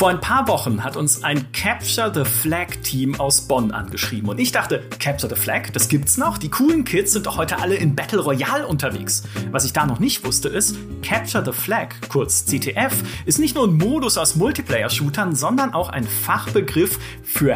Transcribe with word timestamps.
Vor 0.00 0.08
ein 0.08 0.20
paar 0.22 0.48
Wochen 0.48 0.82
hat 0.82 0.96
uns 0.96 1.22
ein 1.24 1.52
Capture 1.52 2.10
the 2.14 2.24
Flag 2.24 2.68
Team 2.82 3.20
aus 3.20 3.42
Bonn 3.42 3.70
angeschrieben 3.70 4.30
und 4.30 4.40
ich 4.40 4.50
dachte, 4.50 4.82
Capture 4.98 5.28
the 5.28 5.38
Flag, 5.38 5.74
das 5.74 5.90
gibt's 5.90 6.16
noch? 6.16 6.38
Die 6.38 6.48
coolen 6.48 6.86
Kids 6.86 7.12
sind 7.12 7.26
doch 7.26 7.36
heute 7.36 7.58
alle 7.58 7.74
in 7.74 7.94
Battle 7.94 8.20
Royale 8.20 8.66
unterwegs. 8.66 9.24
Was 9.50 9.66
ich 9.66 9.74
da 9.74 9.84
noch 9.84 10.00
nicht 10.00 10.24
wusste 10.24 10.48
ist, 10.48 10.78
Capture 11.02 11.44
the 11.44 11.52
Flag, 11.52 11.88
kurz 12.08 12.46
CTF, 12.46 12.94
ist 13.26 13.38
nicht 13.38 13.54
nur 13.54 13.68
ein 13.68 13.74
Modus 13.74 14.16
aus 14.16 14.36
Multiplayer-Shootern, 14.36 15.34
sondern 15.36 15.74
auch 15.74 15.90
ein 15.90 16.04
Fachbegriff 16.04 16.98
für 17.22 17.54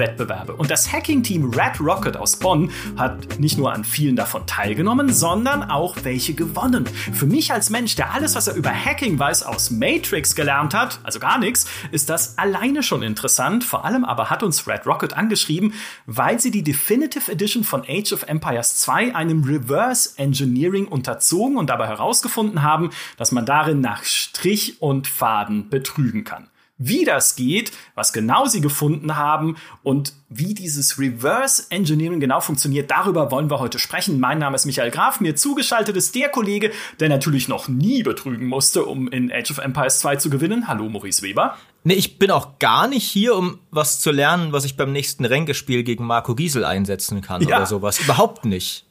Hacking-Wettbewerbe. 0.00 0.54
Und 0.54 0.70
das 0.70 0.92
Hacking-Team 0.92 1.50
Red 1.50 1.80
Rocket 1.80 2.16
aus 2.16 2.36
Bonn 2.36 2.70
hat 2.96 3.38
nicht 3.38 3.58
nur 3.58 3.72
an 3.72 3.84
vielen 3.84 4.16
davon 4.16 4.46
teilgenommen, 4.46 5.12
sondern 5.12 5.70
auch 5.70 5.96
welche 6.02 6.34
gewonnen. 6.34 6.86
Für 7.12 7.26
mich 7.26 7.52
als 7.52 7.70
Mensch, 7.70 7.94
der 7.96 8.12
alles, 8.12 8.34
was 8.34 8.48
er 8.48 8.54
über 8.54 8.70
Hacking 8.70 9.18
weiß, 9.18 9.42
aus 9.42 9.70
Matrix 9.70 10.34
gelernt 10.34 10.74
hat, 10.74 11.00
also 11.02 11.18
gar 11.20 11.38
nichts, 11.38 11.66
ist 11.90 12.10
das 12.10 12.38
alleine 12.38 12.82
schon 12.82 13.02
interessant. 13.02 13.64
Vor 13.64 13.84
allem 13.84 14.04
aber 14.04 14.30
hat 14.30 14.42
uns 14.42 14.66
Red 14.66 14.86
Rocket 14.86 15.12
angeschrieben, 15.12 15.74
weil 16.06 16.40
sie 16.40 16.50
die 16.50 16.62
Definitive 16.62 17.30
Edition 17.30 17.64
von 17.64 17.82
Age 17.86 18.12
of 18.12 18.22
Empires 18.24 18.76
2 18.76 19.14
einem 19.14 19.44
Reverse 19.44 20.10
Engineering 20.16 20.86
unterzogen 20.86 21.56
und 21.56 21.70
dabei 21.70 21.86
herausgefunden 21.86 22.62
haben, 22.62 22.90
dass 23.16 23.32
man 23.32 23.46
darin 23.46 23.80
nach 23.80 24.04
Strich 24.04 24.80
und 24.80 25.06
Faden 25.06 25.68
betrügen 25.68 26.24
kann 26.24 26.48
wie 26.80 27.04
das 27.04 27.36
geht, 27.36 27.72
was 27.94 28.12
genau 28.12 28.46
sie 28.46 28.62
gefunden 28.62 29.16
haben 29.16 29.56
und 29.82 30.14
wie 30.30 30.54
dieses 30.54 30.98
Reverse 30.98 31.64
Engineering 31.68 32.20
genau 32.20 32.40
funktioniert. 32.40 32.90
Darüber 32.90 33.30
wollen 33.30 33.50
wir 33.50 33.60
heute 33.60 33.78
sprechen. 33.78 34.18
Mein 34.18 34.38
Name 34.38 34.56
ist 34.56 34.64
Michael 34.64 34.90
Graf. 34.90 35.20
Mir 35.20 35.36
zugeschaltet 35.36 35.94
ist 35.96 36.14
der 36.14 36.30
Kollege, 36.30 36.72
der 36.98 37.10
natürlich 37.10 37.48
noch 37.48 37.68
nie 37.68 38.02
betrügen 38.02 38.46
musste, 38.46 38.86
um 38.86 39.08
in 39.08 39.30
Age 39.30 39.50
of 39.50 39.58
Empires 39.58 40.00
2 40.00 40.16
zu 40.16 40.30
gewinnen. 40.30 40.68
Hallo, 40.68 40.88
Maurice 40.88 41.20
Weber. 41.20 41.58
Nee, 41.84 41.94
ich 41.94 42.18
bin 42.18 42.30
auch 42.30 42.58
gar 42.58 42.88
nicht 42.88 43.04
hier, 43.04 43.36
um 43.36 43.58
was 43.70 44.00
zu 44.00 44.10
lernen, 44.10 44.52
was 44.52 44.64
ich 44.64 44.78
beim 44.78 44.92
nächsten 44.92 45.26
Ränkespiel 45.26 45.82
gegen 45.82 46.06
Marco 46.06 46.34
Giesel 46.34 46.64
einsetzen 46.64 47.20
kann 47.20 47.42
ja. 47.42 47.58
oder 47.58 47.66
sowas. 47.66 48.00
Überhaupt 48.00 48.46
nicht. 48.46 48.86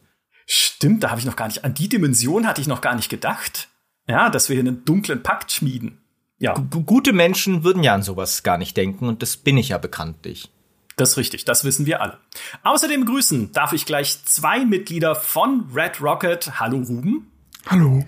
Stimmt, 0.46 1.04
da 1.04 1.10
habe 1.10 1.20
ich 1.20 1.26
noch 1.26 1.36
gar 1.36 1.48
nicht, 1.48 1.66
an 1.66 1.74
die 1.74 1.90
Dimension 1.90 2.48
hatte 2.48 2.62
ich 2.62 2.68
noch 2.68 2.82
gar 2.82 2.96
nicht 2.96 3.10
gedacht. 3.10 3.68
Ja, 4.08 4.30
dass 4.30 4.50
wir 4.50 4.56
hier 4.56 4.64
einen 4.64 4.86
dunklen 4.86 5.22
Pakt 5.22 5.52
schmieden. 5.52 5.99
Ja. 6.40 6.54
Gute 6.54 7.14
Menschen 7.14 7.64
würden 7.64 7.84
ja 7.84 7.94
an 7.94 8.02
sowas 8.02 8.44
gar 8.44 8.58
nicht 8.58 8.76
denken 8.78 9.08
und 9.08 9.22
das 9.22 9.38
bin 9.38 9.58
ich 9.58 9.70
ja 9.70 9.78
bekanntlich. 9.78 10.50
Das 10.96 11.12
ist 11.12 11.18
richtig, 11.18 11.46
das 11.46 11.64
wissen 11.64 11.86
wir 11.86 12.02
alle. 12.02 12.18
Außerdem 12.64 13.06
grüßen 13.06 13.52
darf 13.52 13.74
ich 13.74 13.86
gleich 13.86 14.24
zwei 14.26 14.66
Mitglieder 14.66 15.16
von 15.16 15.70
Red 15.74 16.02
Rocket. 16.02 16.60
Hallo 16.60 16.78
Ruben. 16.78 17.32
Hallo. 17.68 18.06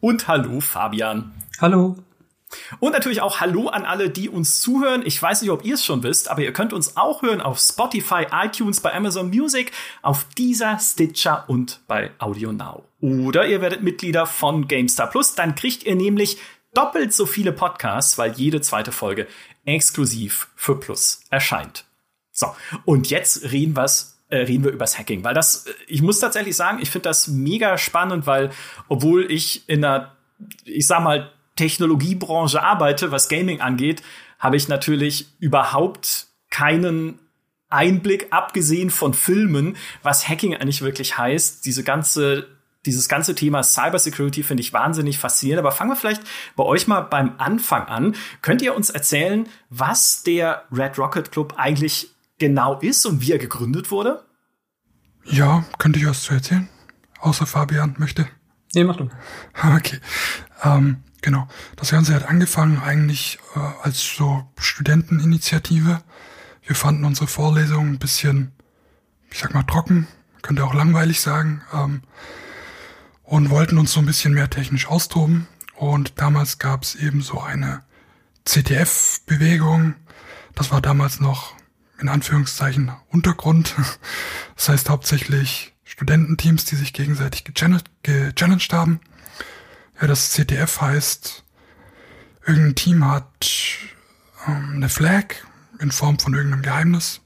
Und 0.00 0.28
hallo 0.28 0.60
Fabian. 0.60 1.32
Hallo. 1.60 1.96
Und 2.80 2.92
natürlich 2.92 3.22
auch 3.22 3.40
Hallo 3.40 3.68
an 3.68 3.84
alle, 3.84 4.10
die 4.10 4.28
uns 4.28 4.60
zuhören. 4.60 5.02
Ich 5.04 5.20
weiß 5.20 5.40
nicht, 5.40 5.50
ob 5.50 5.64
ihr 5.64 5.74
es 5.74 5.84
schon 5.84 6.02
wisst, 6.02 6.30
aber 6.30 6.42
ihr 6.42 6.52
könnt 6.52 6.72
uns 6.72 6.96
auch 6.96 7.22
hören 7.22 7.40
auf 7.40 7.58
Spotify, 7.58 8.26
iTunes, 8.30 8.80
bei 8.80 8.92
Amazon 8.94 9.28
Music, 9.28 9.72
auf 10.02 10.26
dieser 10.36 10.78
Stitcher 10.78 11.44
und 11.48 11.80
bei 11.86 12.10
Audio 12.18 12.52
Now. 12.52 12.84
Oder 13.00 13.46
ihr 13.46 13.60
werdet 13.62 13.82
Mitglieder 13.82 14.26
von 14.26 14.68
GameStar 14.68 15.08
Plus, 15.08 15.34
dann 15.34 15.54
kriegt 15.54 15.84
ihr 15.84 15.96
nämlich 15.96 16.36
doppelt 16.74 17.12
so 17.12 17.26
viele 17.26 17.52
Podcasts, 17.52 18.18
weil 18.18 18.32
jede 18.32 18.60
zweite 18.60 18.92
Folge 18.92 19.26
exklusiv 19.64 20.48
für 20.56 20.78
Plus 20.78 21.20
erscheint. 21.30 21.84
So, 22.30 22.54
und 22.84 23.10
jetzt 23.10 23.52
reden, 23.52 23.76
was, 23.76 24.18
äh, 24.28 24.38
reden 24.38 24.64
wir 24.64 24.72
übers 24.72 24.98
Hacking, 24.98 25.22
weil 25.22 25.34
das, 25.34 25.66
ich 25.86 26.02
muss 26.02 26.18
tatsächlich 26.18 26.56
sagen, 26.56 26.78
ich 26.80 26.90
finde 26.90 27.08
das 27.08 27.28
mega 27.28 27.76
spannend, 27.76 28.26
weil 28.26 28.50
obwohl 28.88 29.30
ich 29.30 29.68
in 29.68 29.84
einer, 29.84 30.16
ich 30.64 30.86
sag 30.86 31.02
mal, 31.02 31.30
Technologiebranche 31.56 32.62
arbeite, 32.62 33.12
was 33.12 33.28
Gaming 33.28 33.60
angeht, 33.60 34.02
habe 34.38 34.56
ich 34.56 34.68
natürlich 34.68 35.26
überhaupt 35.38 36.26
keinen 36.50 37.18
Einblick, 37.68 38.28
abgesehen 38.30 38.90
von 38.90 39.14
Filmen, 39.14 39.76
was 40.02 40.28
Hacking 40.28 40.54
eigentlich 40.54 40.82
wirklich 40.82 41.18
heißt. 41.18 41.64
Diese 41.64 41.84
ganze 41.84 42.46
dieses 42.86 43.08
ganze 43.08 43.34
Thema 43.34 43.62
Cybersecurity 43.62 44.42
finde 44.42 44.62
ich 44.62 44.72
wahnsinnig 44.72 45.18
faszinierend. 45.18 45.60
Aber 45.60 45.72
fangen 45.72 45.90
wir 45.90 45.96
vielleicht 45.96 46.22
bei 46.56 46.64
euch 46.64 46.86
mal 46.88 47.02
beim 47.02 47.34
Anfang 47.38 47.86
an. 47.86 48.16
Könnt 48.40 48.62
ihr 48.62 48.74
uns 48.74 48.90
erzählen, 48.90 49.48
was 49.70 50.22
der 50.22 50.64
Red 50.72 50.98
Rocket 50.98 51.30
Club 51.30 51.54
eigentlich 51.56 52.10
genau 52.38 52.78
ist 52.80 53.06
und 53.06 53.20
wie 53.20 53.32
er 53.32 53.38
gegründet 53.38 53.90
wurde? 53.90 54.24
Ja, 55.24 55.64
könnte 55.78 56.00
ich 56.00 56.06
was 56.06 56.22
zu 56.22 56.34
erzählen? 56.34 56.68
Außer 57.20 57.46
Fabian 57.46 57.94
möchte. 57.98 58.26
Nee, 58.74 58.84
mach 58.84 58.96
du. 58.96 59.08
Okay. 59.76 60.00
Ähm, 60.64 61.02
genau. 61.20 61.46
Das 61.76 61.90
Ganze 61.90 62.14
hat 62.14 62.28
angefangen 62.28 62.80
eigentlich 62.82 63.38
äh, 63.54 63.60
als 63.82 64.16
so 64.16 64.44
Studenteninitiative. 64.58 66.02
Wir 66.64 66.76
fanden 66.76 67.04
unsere 67.04 67.26
Vorlesungen 67.26 67.94
ein 67.94 67.98
bisschen, 67.98 68.52
ich 69.30 69.38
sag 69.38 69.54
mal, 69.54 69.62
trocken. 69.62 70.08
Könnte 70.42 70.64
auch 70.64 70.74
langweilig 70.74 71.20
sagen. 71.20 71.62
Ähm, 71.72 72.02
und 73.32 73.48
wollten 73.48 73.78
uns 73.78 73.92
so 73.92 74.00
ein 74.00 74.04
bisschen 74.04 74.34
mehr 74.34 74.50
technisch 74.50 74.86
austoben. 74.88 75.48
Und 75.74 76.20
damals 76.20 76.58
gab 76.58 76.82
es 76.82 76.94
eben 76.94 77.22
so 77.22 77.40
eine 77.40 77.82
CTF-Bewegung. 78.44 79.94
Das 80.54 80.70
war 80.70 80.82
damals 80.82 81.18
noch 81.18 81.54
in 81.98 82.10
Anführungszeichen 82.10 82.92
Untergrund. 83.08 83.74
Das 84.54 84.68
heißt 84.68 84.90
hauptsächlich 84.90 85.72
Studententeams, 85.82 86.66
die 86.66 86.76
sich 86.76 86.92
gegenseitig 86.92 87.44
gechallenged, 87.44 88.72
haben. 88.72 89.00
Ja, 89.98 90.06
das 90.06 90.32
CTF 90.32 90.82
heißt, 90.82 91.42
irgendein 92.46 92.74
Team 92.74 93.06
hat 93.06 93.48
ähm, 94.46 94.72
eine 94.74 94.90
Flag 94.90 95.36
in 95.80 95.90
Form 95.90 96.18
von 96.18 96.34
irgendeinem 96.34 96.62
Geheimnis 96.62 97.22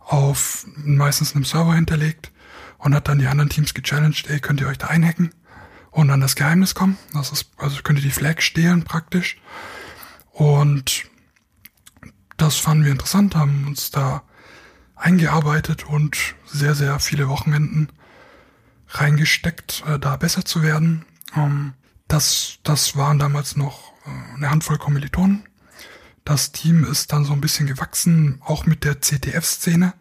auf 0.00 0.66
meistens 0.76 1.34
einem 1.34 1.46
Server 1.46 1.74
hinterlegt 1.74 2.30
und 2.84 2.94
hat 2.94 3.08
dann 3.08 3.18
die 3.18 3.26
anderen 3.26 3.48
Teams 3.48 3.72
gechallenged, 3.72 4.28
ey, 4.28 4.40
könnt 4.40 4.60
ihr 4.60 4.68
euch 4.68 4.76
da 4.76 4.88
einhacken 4.88 5.30
und 5.90 6.10
an 6.10 6.20
das 6.20 6.36
Geheimnis 6.36 6.74
kommen. 6.74 6.98
Das 7.14 7.32
ist, 7.32 7.50
also 7.56 7.80
könnt 7.82 7.98
ihr 7.98 8.04
die 8.04 8.10
Flag 8.10 8.42
stehlen 8.42 8.84
praktisch. 8.84 9.40
Und 10.32 11.06
das 12.36 12.56
fanden 12.56 12.84
wir 12.84 12.92
interessant, 12.92 13.34
haben 13.34 13.66
uns 13.66 13.90
da 13.90 14.22
eingearbeitet 14.96 15.86
und 15.86 16.34
sehr, 16.44 16.74
sehr 16.74 17.00
viele 17.00 17.28
Wochenenden 17.28 17.88
reingesteckt, 18.88 19.82
äh, 19.86 19.98
da 19.98 20.16
besser 20.16 20.44
zu 20.44 20.62
werden. 20.62 21.06
Ähm, 21.34 21.72
das, 22.06 22.58
das 22.64 22.96
waren 22.96 23.18
damals 23.18 23.56
noch 23.56 23.92
äh, 24.04 24.36
eine 24.36 24.50
Handvoll 24.50 24.76
Kommilitonen. 24.76 25.44
Das 26.24 26.52
Team 26.52 26.84
ist 26.84 27.12
dann 27.12 27.24
so 27.24 27.32
ein 27.32 27.40
bisschen 27.40 27.66
gewachsen, 27.66 28.42
auch 28.44 28.66
mit 28.66 28.84
der 28.84 29.00
CTF-Szene, 29.00 29.94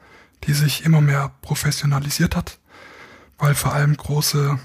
die 0.44 0.54
sich 0.54 0.84
immer 0.84 1.00
mehr 1.00 1.32
professionalisiert 1.42 2.36
hat 2.36 2.60
weil 3.38 3.56
vor 3.56 3.74
allem 3.74 3.96
große 3.96 4.60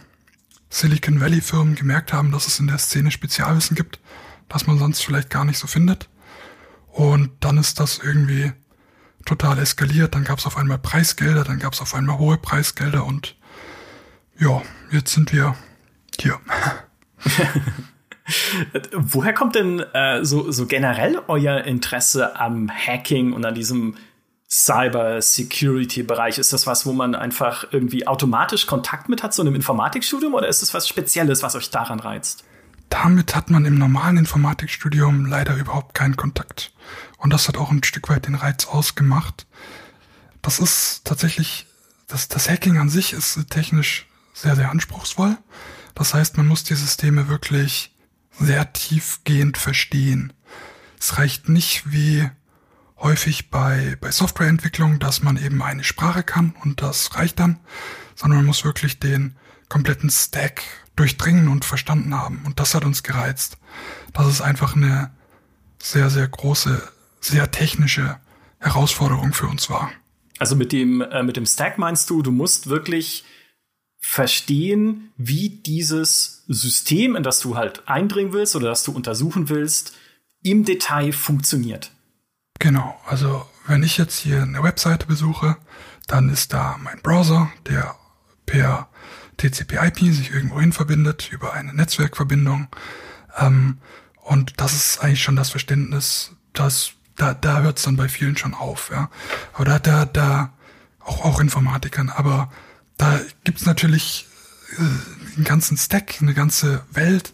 Silicon 0.71 1.21
Valley 1.21 1.41
Firmen 1.41 1.75
gemerkt 1.75 2.13
haben, 2.13 2.31
dass 2.31 2.47
es 2.47 2.61
in 2.61 2.67
der 2.67 2.79
Szene 2.79 3.11
Spezialwissen 3.11 3.77
gibt, 3.77 4.01
das 4.49 4.67
man 4.67 4.79
sonst 4.79 5.03
vielleicht 5.03 5.31
gar 5.31 5.45
nicht 5.45 5.59
so 5.59 5.67
findet. 5.67 6.09
Und 6.89 7.31
dann 7.41 7.59
ist 7.59 7.81
das 7.81 7.99
irgendwie 7.99 8.53
total 9.25 9.59
eskaliert. 9.59 10.15
Dann 10.15 10.25
gab 10.25 10.39
es 10.39 10.47
auf 10.47 10.57
einmal 10.57 10.79
Preisgelder, 10.79 11.45
dann 11.45 11.59
gab 11.59 11.73
es 11.73 11.81
auf 11.81 11.95
einmal 11.95 12.19
hohe 12.19 12.39
Preisgelder 12.39 13.05
und 13.05 13.37
ja, 14.39 14.63
jetzt 14.91 15.13
sind 15.13 15.33
wir 15.33 15.57
hier. 16.19 16.39
Woher 18.93 19.33
kommt 19.33 19.55
denn 19.55 19.81
äh, 19.81 20.25
so, 20.25 20.51
so 20.51 20.67
generell 20.67 21.21
euer 21.29 21.65
Interesse 21.65 22.39
am 22.39 22.71
Hacking 22.71 23.33
und 23.33 23.45
an 23.45 23.55
diesem 23.55 23.97
Cyber-Security-Bereich? 24.51 26.39
Ist 26.39 26.53
das 26.53 26.67
was, 26.67 26.87
wo 26.87 26.93
man 26.93 27.15
einfach 27.15 27.67
irgendwie 27.71 28.07
automatisch 28.07 28.67
Kontakt 28.67 29.09
mit 29.09 29.23
hat, 29.23 29.35
so 29.35 29.43
einem 29.43 29.55
Informatikstudium, 29.55 30.35
oder 30.35 30.49
ist 30.49 30.63
das 30.63 30.75
was 30.75 30.89
Spezielles, 30.89 31.43
was 31.43 31.55
euch 31.55 31.71
daran 31.71 32.01
reizt? 32.01 32.45
Damit 32.89 33.37
hat 33.37 33.51
man 33.51 33.67
im 33.67 33.77
normalen 33.77 34.17
Informatikstudium 34.17 35.27
leider 35.27 35.57
überhaupt 35.57 35.95
keinen 35.95 36.17
Kontakt. 36.17 36.73
Und 37.19 37.33
das 37.33 37.49
hat 37.49 37.59
auch 37.59 37.71
ein 37.71 37.85
Stück 37.85 38.09
weit 38.09 38.27
den 38.27 38.35
Reiz 38.35 38.67
ausgemacht. 38.67 39.47
Das 40.41 40.59
ist 40.59 41.03
tatsächlich, 41.05 41.67
das, 42.07 42.29
das 42.29 42.49
Hacking 42.49 42.79
an 42.79 42.89
sich 42.89 43.13
ist 43.13 43.51
technisch 43.51 44.07
sehr, 44.33 44.57
sehr 44.57 44.71
anspruchsvoll. 44.71 45.37
Das 45.95 46.15
heißt, 46.15 46.39
man 46.39 46.47
muss 46.47 46.65
die 46.65 46.77
Systeme 46.77 47.29
wirklich 47.29 47.95
sehr 48.39 48.73
tiefgehend 48.73 49.59
verstehen. 49.59 50.33
Es 50.99 51.19
reicht 51.19 51.49
nicht 51.49 51.93
wie 51.93 52.31
häufig 53.01 53.51
bei, 53.51 53.97
bei 54.01 54.11
Softwareentwicklung, 54.11 54.99
dass 54.99 55.23
man 55.23 55.37
eben 55.37 55.63
eine 55.63 55.85
Sprache 55.85 56.23
kann 56.23 56.55
und 56.63 56.83
das 56.83 57.15
reicht 57.15 57.39
dann, 57.39 57.61
sondern 58.15 58.39
man 58.39 58.47
muss 58.47 58.65
wirklich 58.65 58.99
den 58.99 59.37
kompletten 59.69 60.11
Stack 60.11 60.63
durchdringen 60.97 61.49
und 61.49 61.65
verstanden 61.65 62.15
haben. 62.15 62.43
Und 62.45 62.59
das 62.59 62.75
hat 62.75 62.85
uns 62.85 63.03
gereizt. 63.03 63.59
Das 64.13 64.27
ist 64.27 64.41
einfach 64.41 64.75
eine 64.75 65.13
sehr, 65.81 66.11
sehr 66.11 66.27
große, 66.27 66.83
sehr 67.21 67.51
technische 67.51 68.19
Herausforderung 68.59 69.33
für 69.33 69.47
uns 69.47 69.71
war. 69.71 69.93
Also 70.39 70.57
mit 70.57 70.73
dem, 70.73 71.01
äh, 71.01 71.23
mit 71.23 71.37
dem 71.37 71.47
Stack 71.47 71.79
meinst 71.79 72.11
du, 72.11 72.23
du 72.23 72.33
musst 72.33 72.69
wirklich 72.69 73.25
verstehen, 74.01 75.13
wie 75.17 75.51
dieses 75.51 76.45
System, 76.49 77.17
in 77.17 77.23
das 77.23 77.41
du 77.41 77.57
halt 77.57 77.89
eindringen 77.89 78.33
willst 78.33 78.57
oder 78.57 78.69
das 78.69 78.85
du 78.85 78.93
untersuchen 78.93 79.49
willst, 79.49 79.95
im 80.43 80.65
Detail 80.65 81.13
funktioniert. 81.13 81.93
Genau, 82.59 83.01
also 83.07 83.47
wenn 83.67 83.83
ich 83.83 83.99
jetzt 83.99 84.19
hier 84.19 84.43
eine 84.43 84.63
Webseite 84.63 85.07
besuche, 85.07 85.57
dann 86.07 86.29
ist 86.31 86.53
da 86.53 86.77
mein 86.83 87.01
Browser, 87.03 87.51
der 87.67 87.95
per 88.47 88.89
TCP/IP 89.37 90.13
sich 90.13 90.33
irgendwo 90.33 90.61
hin 90.61 90.73
verbindet 90.73 91.31
über 91.31 91.53
eine 91.53 91.73
Netzwerkverbindung. 91.75 92.69
Ähm, 93.37 93.79
und 94.23 94.61
das 94.61 94.73
ist 94.73 94.99
eigentlich 94.99 95.23
schon 95.23 95.37
das 95.37 95.51
Verständnis, 95.51 96.33
dass 96.53 96.93
da, 97.17 97.35
da 97.35 97.61
hört 97.61 97.79
es 97.79 97.85
dann 97.85 97.97
bei 97.97 98.09
vielen 98.09 98.37
schon 98.37 98.55
auf, 98.55 98.91
ja. 98.91 99.11
Da, 99.59 99.79
da, 99.79 100.05
da 100.05 100.53
auch, 101.01 101.25
auch 101.25 101.41
Informatikern, 101.41 102.11
aber 102.11 102.51
da 102.97 103.21
gibt's 103.45 103.67
natürlich 103.67 104.27
äh, 104.77 105.37
einen 105.37 105.45
ganzen 105.45 105.77
Stack, 105.77 106.17
eine 106.21 106.35
ganze 106.35 106.85
Welt, 106.91 107.33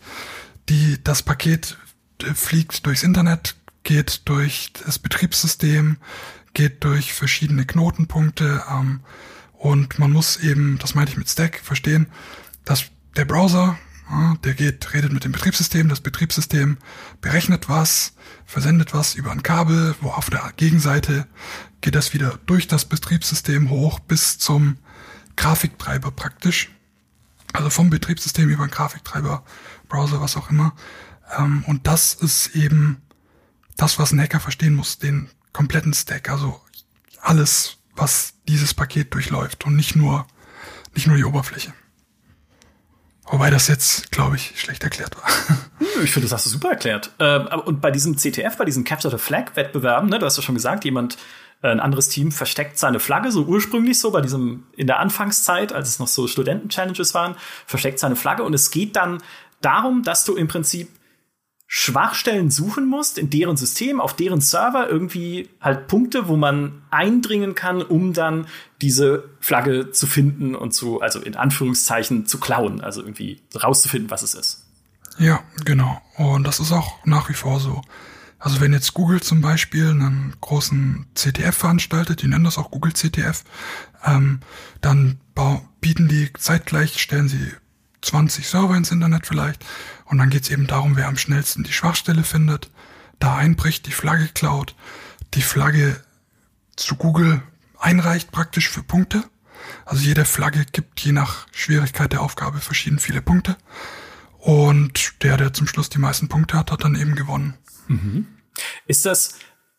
die 0.68 1.02
das 1.02 1.22
Paket 1.22 1.78
äh, 2.22 2.34
fliegt 2.34 2.86
durchs 2.86 3.02
Internet, 3.02 3.56
geht 3.84 4.22
durch 4.28 4.72
das 4.84 4.98
Betriebssystem, 4.98 5.98
geht 6.54 6.82
durch 6.84 7.12
verschiedene 7.12 7.64
Knotenpunkte 7.64 8.64
ähm, 8.70 9.00
und 9.52 9.98
man 9.98 10.10
muss 10.10 10.38
eben, 10.38 10.78
das 10.78 10.94
meinte 10.94 11.12
ich 11.12 11.18
mit 11.18 11.28
Stack, 11.28 11.60
verstehen, 11.62 12.08
dass 12.64 12.86
der 13.16 13.24
Browser, 13.24 13.78
ja, 14.10 14.36
der 14.44 14.54
geht, 14.54 14.92
redet 14.92 15.12
mit 15.12 15.24
dem 15.24 15.32
Betriebssystem, 15.32 15.88
das 15.88 16.00
Betriebssystem 16.00 16.78
berechnet 17.20 17.68
was, 17.68 18.14
versendet 18.44 18.92
was 18.92 19.14
über 19.14 19.30
ein 19.30 19.42
Kabel, 19.42 19.94
wo 20.00 20.10
auf 20.10 20.28
der 20.28 20.52
Gegenseite 20.56 21.26
geht 21.80 21.94
das 21.94 22.12
wieder 22.12 22.38
durch 22.46 22.66
das 22.66 22.84
Betriebssystem 22.84 23.70
hoch 23.70 24.00
bis 24.00 24.38
zum 24.38 24.78
Grafiktreiber 25.36 26.10
praktisch. 26.10 26.70
Also 27.52 27.70
vom 27.70 27.88
Betriebssystem 27.90 28.48
über 28.48 28.64
einen 28.64 28.72
Grafiktreiber, 28.72 29.44
Browser, 29.88 30.20
was 30.20 30.36
auch 30.36 30.50
immer. 30.50 30.74
Ähm, 31.38 31.64
und 31.66 31.86
das 31.86 32.14
ist 32.14 32.56
eben 32.56 33.00
das, 33.76 33.98
was 33.98 34.12
ein 34.12 34.20
Hacker 34.20 34.40
verstehen 34.40 34.74
muss, 34.74 34.98
den 34.98 35.28
kompletten 35.52 35.94
Stack, 35.94 36.30
also 36.30 36.60
alles, 37.20 37.78
was 37.96 38.34
dieses 38.48 38.74
Paket 38.74 39.14
durchläuft 39.14 39.64
und 39.64 39.76
nicht 39.76 39.96
nur, 39.96 40.26
nicht 40.94 41.06
nur 41.06 41.16
die 41.16 41.24
Oberfläche. 41.24 41.72
Wobei 43.26 43.50
das 43.50 43.68
jetzt, 43.68 44.10
glaube 44.10 44.36
ich, 44.36 44.60
schlecht 44.60 44.84
erklärt 44.84 45.16
war. 45.16 45.28
Ich 46.02 46.10
finde, 46.10 46.24
das 46.28 46.32
hast 46.32 46.46
du 46.46 46.50
super 46.50 46.70
erklärt. 46.70 47.12
Ähm, 47.20 47.46
und 47.66 47.80
bei 47.80 47.92
diesem 47.92 48.16
CTF, 48.16 48.56
bei 48.56 48.64
diesem 48.64 48.82
Capture 48.82 49.16
the 49.16 49.22
Flag 49.22 49.54
Wettbewerben, 49.54 50.10
ne, 50.10 50.18
du 50.18 50.26
hast 50.26 50.36
ja 50.36 50.42
schon 50.42 50.56
gesagt, 50.56 50.84
jemand, 50.84 51.16
äh, 51.62 51.68
ein 51.68 51.78
anderes 51.78 52.08
Team 52.08 52.32
versteckt 52.32 52.78
seine 52.78 52.98
Flagge, 52.98 53.30
so 53.30 53.44
ursprünglich 53.44 54.00
so 54.00 54.10
bei 54.10 54.20
diesem, 54.20 54.64
in 54.76 54.88
der 54.88 54.98
Anfangszeit, 54.98 55.72
als 55.72 55.88
es 55.88 55.98
noch 56.00 56.08
so 56.08 56.26
Studenten-Challenges 56.26 57.14
waren, 57.14 57.36
versteckt 57.66 58.00
seine 58.00 58.16
Flagge 58.16 58.42
und 58.42 58.54
es 58.54 58.70
geht 58.72 58.96
dann 58.96 59.22
darum, 59.60 60.02
dass 60.02 60.24
du 60.24 60.34
im 60.34 60.48
Prinzip 60.48 60.90
Schwachstellen 61.66 62.50
suchen 62.50 62.86
musst 62.86 63.18
in 63.18 63.30
deren 63.30 63.56
System, 63.56 64.00
auf 64.00 64.14
deren 64.14 64.40
Server 64.40 64.88
irgendwie 64.88 65.48
halt 65.60 65.86
Punkte, 65.86 66.28
wo 66.28 66.36
man 66.36 66.82
eindringen 66.90 67.54
kann, 67.54 67.82
um 67.82 68.12
dann 68.12 68.46
diese 68.80 69.30
Flagge 69.40 69.90
zu 69.90 70.06
finden 70.06 70.54
und 70.54 70.72
zu, 70.72 71.00
also 71.00 71.20
in 71.20 71.36
Anführungszeichen 71.36 72.26
zu 72.26 72.38
klauen, 72.38 72.80
also 72.80 73.00
irgendwie 73.00 73.40
rauszufinden, 73.60 74.10
was 74.10 74.22
es 74.22 74.34
ist. 74.34 74.66
Ja, 75.18 75.42
genau. 75.64 76.00
Und 76.16 76.46
das 76.46 76.60
ist 76.60 76.72
auch 76.72 77.04
nach 77.04 77.28
wie 77.28 77.34
vor 77.34 77.60
so. 77.60 77.82
Also 78.38 78.60
wenn 78.60 78.74
jetzt 78.74 78.92
Google 78.92 79.22
zum 79.22 79.40
Beispiel 79.40 79.88
einen 79.88 80.34
großen 80.42 81.06
CTF 81.14 81.56
veranstaltet, 81.56 82.20
die 82.20 82.28
nennen 82.28 82.44
das 82.44 82.58
auch 82.58 82.70
Google 82.70 82.92
CTF, 82.92 83.42
ähm, 84.04 84.40
dann 84.82 85.18
bieten 85.80 86.08
die 86.08 86.30
zeitgleich, 86.34 87.00
stellen 87.00 87.28
sie 87.28 87.52
20 88.04 88.46
Server 88.46 88.76
ins 88.76 88.90
Internet 88.90 89.26
vielleicht 89.26 89.64
und 90.06 90.18
dann 90.18 90.30
geht 90.30 90.44
es 90.44 90.50
eben 90.50 90.66
darum, 90.66 90.96
wer 90.96 91.08
am 91.08 91.16
schnellsten 91.16 91.64
die 91.64 91.72
Schwachstelle 91.72 92.24
findet, 92.24 92.70
da 93.18 93.36
einbricht, 93.36 93.86
die 93.86 93.92
Flagge 93.92 94.28
klaut, 94.28 94.74
die 95.34 95.42
Flagge 95.42 96.00
zu 96.76 96.96
Google 96.96 97.42
einreicht 97.78 98.32
praktisch 98.32 98.68
für 98.68 98.82
Punkte. 98.82 99.24
Also 99.84 100.02
jede 100.02 100.24
Flagge 100.24 100.64
gibt 100.70 101.00
je 101.00 101.12
nach 101.12 101.46
Schwierigkeit 101.52 102.12
der 102.12 102.22
Aufgabe 102.22 102.58
verschieden 102.58 102.98
viele 102.98 103.22
Punkte. 103.22 103.56
Und 104.38 105.22
der, 105.22 105.36
der 105.36 105.52
zum 105.52 105.66
Schluss 105.66 105.88
die 105.88 105.98
meisten 105.98 106.28
Punkte 106.28 106.58
hat, 106.58 106.70
hat 106.70 106.84
dann 106.84 106.96
eben 106.96 107.14
gewonnen. 107.14 107.54
Mhm. 107.88 108.26
Ist 108.86 109.06
das, 109.06 109.38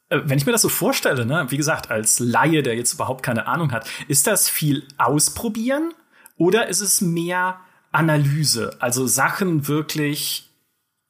äh, 0.09 0.21
wenn 0.23 0.37
ich 0.37 0.45
mir 0.45 0.51
das 0.51 0.63
so 0.63 0.69
vorstelle, 0.69 1.25
ne, 1.25 1.45
wie 1.49 1.57
gesagt, 1.57 1.91
als 1.91 2.19
Laie, 2.19 2.63
der 2.63 2.75
jetzt 2.75 2.93
überhaupt 2.93 3.23
keine 3.23 3.47
Ahnung 3.47 3.71
hat, 3.71 3.87
ist 4.07 4.25
das 4.25 4.49
viel 4.49 4.87
ausprobieren 4.97 5.93
oder 6.37 6.67
ist 6.67 6.81
es 6.81 7.01
mehr 7.01 7.59
Analyse? 7.95 8.75
Also 8.79 9.07
Sachen 9.07 9.67
wirklich 9.67 10.49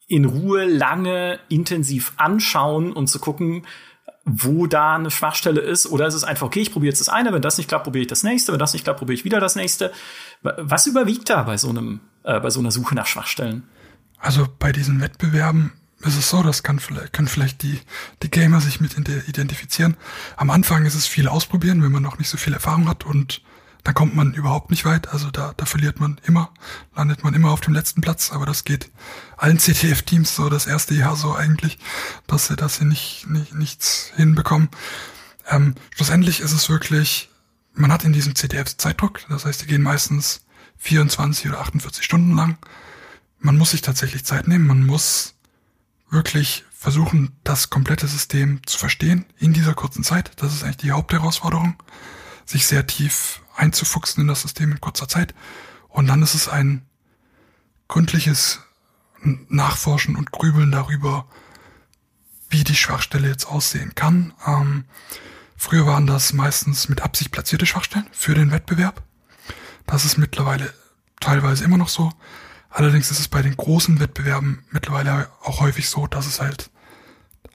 in 0.08 0.26
Ruhe 0.26 0.66
lange 0.66 1.40
intensiv 1.50 2.14
anschauen 2.18 2.94
und 2.94 3.08
zu 3.08 3.20
gucken, 3.20 3.66
wo 4.24 4.66
da 4.66 4.96
eine 4.96 5.12
Schwachstelle 5.12 5.62
ist, 5.62 5.86
oder 5.88 6.08
ist 6.08 6.16
es 6.16 6.24
einfach, 6.24 6.48
okay, 6.48 6.60
ich 6.60 6.72
probiere 6.72 6.90
jetzt 6.90 7.00
das 7.00 7.10
eine, 7.10 7.32
wenn 7.32 7.44
das 7.44 7.58
nicht 7.58 7.68
klappt, 7.68 7.84
probiere 7.84 8.04
ich 8.04 8.08
das 8.08 8.24
nächste, 8.24 8.52
wenn 8.52 8.60
das 8.60 8.74
nicht 8.74 8.84
klappt, 8.84 9.00
probiere 9.00 9.16
ich 9.16 9.26
wieder 9.26 9.40
das 9.40 9.56
nächste. 9.56 9.92
Was 10.42 10.88
überwiegt 10.88 11.30
da 11.30 11.44
bei 11.44 11.58
so 11.58 11.70
einem, 11.70 12.02
äh, 12.24 12.40
bei 12.40 12.50
so 12.50 12.60
einer 12.60 12.72
Suche 12.72 12.96
nach 12.96 13.06
Schwachstellen? 13.06 13.64
Also 14.18 14.48
bei 14.58 14.72
diesen 14.72 15.00
Wettbewerben 15.00 15.74
ist 16.02 16.18
es 16.18 16.30
so, 16.30 16.42
das 16.42 16.64
kann 16.64 16.80
vielleicht, 16.80 17.14
können 17.14 17.28
vielleicht 17.28 17.62
die, 17.62 17.80
die 18.24 18.32
Gamer 18.32 18.62
sich 18.62 18.82
mit 18.82 18.98
identifizieren. 18.98 19.96
Am 20.38 20.50
Anfang 20.50 20.86
ist 20.86 20.96
es 20.96 21.06
viel 21.06 21.28
ausprobieren, 21.28 21.84
wenn 21.84 21.92
man 21.92 22.04
noch 22.04 22.18
nicht 22.18 22.30
so 22.30 22.38
viel 22.38 22.54
Erfahrung 22.54 22.90
hat 22.90 23.06
und 23.06 23.42
da 23.86 23.94
kommt 23.94 24.16
man 24.16 24.34
überhaupt 24.34 24.72
nicht 24.72 24.84
weit. 24.84 25.10
Also 25.10 25.30
da, 25.30 25.54
da 25.56 25.66
verliert 25.66 26.00
man 26.00 26.20
immer, 26.26 26.52
landet 26.96 27.24
man 27.24 27.36
immer 27.36 27.52
auf 27.52 27.62
dem 27.62 27.76
letzten 27.76 28.02
Platz. 28.02 28.32
Aber 28.32 28.48
das 28.48 28.64
geht 28.64 28.92
allen 29.38 29.60
CTF-Teams 29.60 30.36
so 30.36 30.50
das 30.50 30.66
erste 30.66 30.96
Jahr 30.96 31.16
so 31.16 31.36
eigentlich, 31.36 31.78
dass 32.26 32.48
sie, 32.48 32.56
dass 32.56 32.78
sie 32.78 32.86
nicht, 32.86 33.28
nicht 33.30 33.54
nichts 33.54 34.12
hinbekommen. 34.16 34.70
Ähm, 35.48 35.76
schlussendlich 35.94 36.40
ist 36.40 36.52
es 36.52 36.68
wirklich, 36.68 37.30
man 37.74 37.92
hat 37.92 38.04
in 38.04 38.12
diesem 38.12 38.34
CTF 38.34 38.76
Zeitdruck. 38.76 39.22
Das 39.30 39.46
heißt, 39.46 39.62
die 39.62 39.68
gehen 39.68 39.84
meistens 39.84 40.46
24 40.80 41.48
oder 41.50 41.60
48 41.60 42.04
Stunden 42.04 42.36
lang. 42.36 42.58
Man 43.38 43.56
muss 43.56 43.70
sich 43.70 43.84
tatsächlich 43.84 44.26
Zeit 44.26 44.48
nehmen. 44.48 44.66
Man 44.66 44.84
muss 44.84 45.36
wirklich 46.10 46.66
versuchen, 46.76 47.34
das 47.44 47.70
komplette 47.70 48.08
System 48.08 48.66
zu 48.66 48.80
verstehen 48.80 49.26
in 49.38 49.54
dieser 49.54 49.76
kurzen 49.76 50.04
Zeit. 50.04 50.32
Das 50.38 50.56
ist 50.56 50.64
eigentlich 50.64 50.78
die 50.78 50.92
Hauptherausforderung, 50.92 51.76
sich 52.46 52.66
sehr 52.66 52.88
tief 52.88 53.42
einzufuchsen 53.56 54.22
in 54.22 54.28
das 54.28 54.42
System 54.42 54.72
in 54.72 54.82
kurzer 54.82 55.08
Zeit. 55.08 55.34
Und 55.90 56.08
dann 56.08 56.22
ist 56.22 56.36
es 56.36 56.48
ein 56.48 56.86
gründliches 57.88 58.62
Nachforschen 59.22 60.16
und 60.16 60.32
Grübeln 60.32 60.72
darüber, 60.72 61.28
wie 62.50 62.64
die 62.64 62.76
Schwachstelle 62.76 63.28
jetzt 63.28 63.46
aussehen 63.46 63.96
kann. 63.96 64.34
Ähm, 64.46 64.86
früher 65.58 65.86
waren 65.86 66.08
das 66.08 66.34
meistens 66.34 66.90
mit 66.90 67.02
Absicht 67.02 67.32
platzierte 67.32 67.66
Schwachstellen 67.66 68.08
für 68.12 68.36
den 68.36 68.52
Wettbewerb. 68.52 69.04
Das 69.88 70.06
ist 70.06 70.18
mittlerweile 70.18 70.74
teilweise 71.20 71.64
immer 71.64 71.78
noch 71.78 71.90
so. 71.90 72.12
Allerdings 72.70 73.10
ist 73.10 73.20
es 73.20 73.28
bei 73.28 73.42
den 73.42 73.56
großen 73.56 74.00
Wettbewerben 74.00 74.64
mittlerweile 74.70 75.30
auch 75.42 75.62
häufig 75.62 75.90
so, 75.90 76.08
dass 76.08 76.28
es 76.28 76.42
halt 76.42 76.70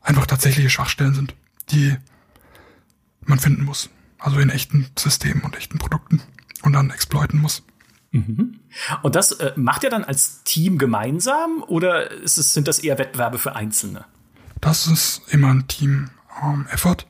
einfach 0.01 0.27
tatsächliche 0.27 0.71
Schwachstellen 0.71 1.15
sind, 1.15 1.35
die 1.71 1.97
man 3.21 3.39
finden 3.39 3.65
muss. 3.65 3.91
Also 4.21 4.39
in 4.39 4.51
echten 4.51 4.87
Systemen 4.99 5.43
und 5.43 5.57
echten 5.57 5.79
Produkten 5.79 6.23
und 6.63 6.73
dann 6.73 6.91
exploiten 6.91 7.41
muss. 7.41 7.63
Mhm. 8.13 8.61
Und 9.03 9.15
das 9.15 9.33
äh, 9.33 9.53
macht 9.57 9.85
ihr 9.85 9.91
dann 9.91 10.05
als 10.05 10.43
Team 10.45 10.79
gemeinsam 10.79 11.63
oder 11.67 12.11
ist 12.11 12.39
es, 12.39 12.53
sind 12.53 12.69
das 12.69 12.81
eher 12.81 12.99
Wettbewerbe 12.99 13.39
für 13.39 13.55
Einzelne? 13.55 14.05
Das 14.61 14.87
ist 14.87 15.23
immer 15.29 15.49
ein 15.49 15.69
Team-Effort. 15.69 17.03
Ähm, 17.03 17.09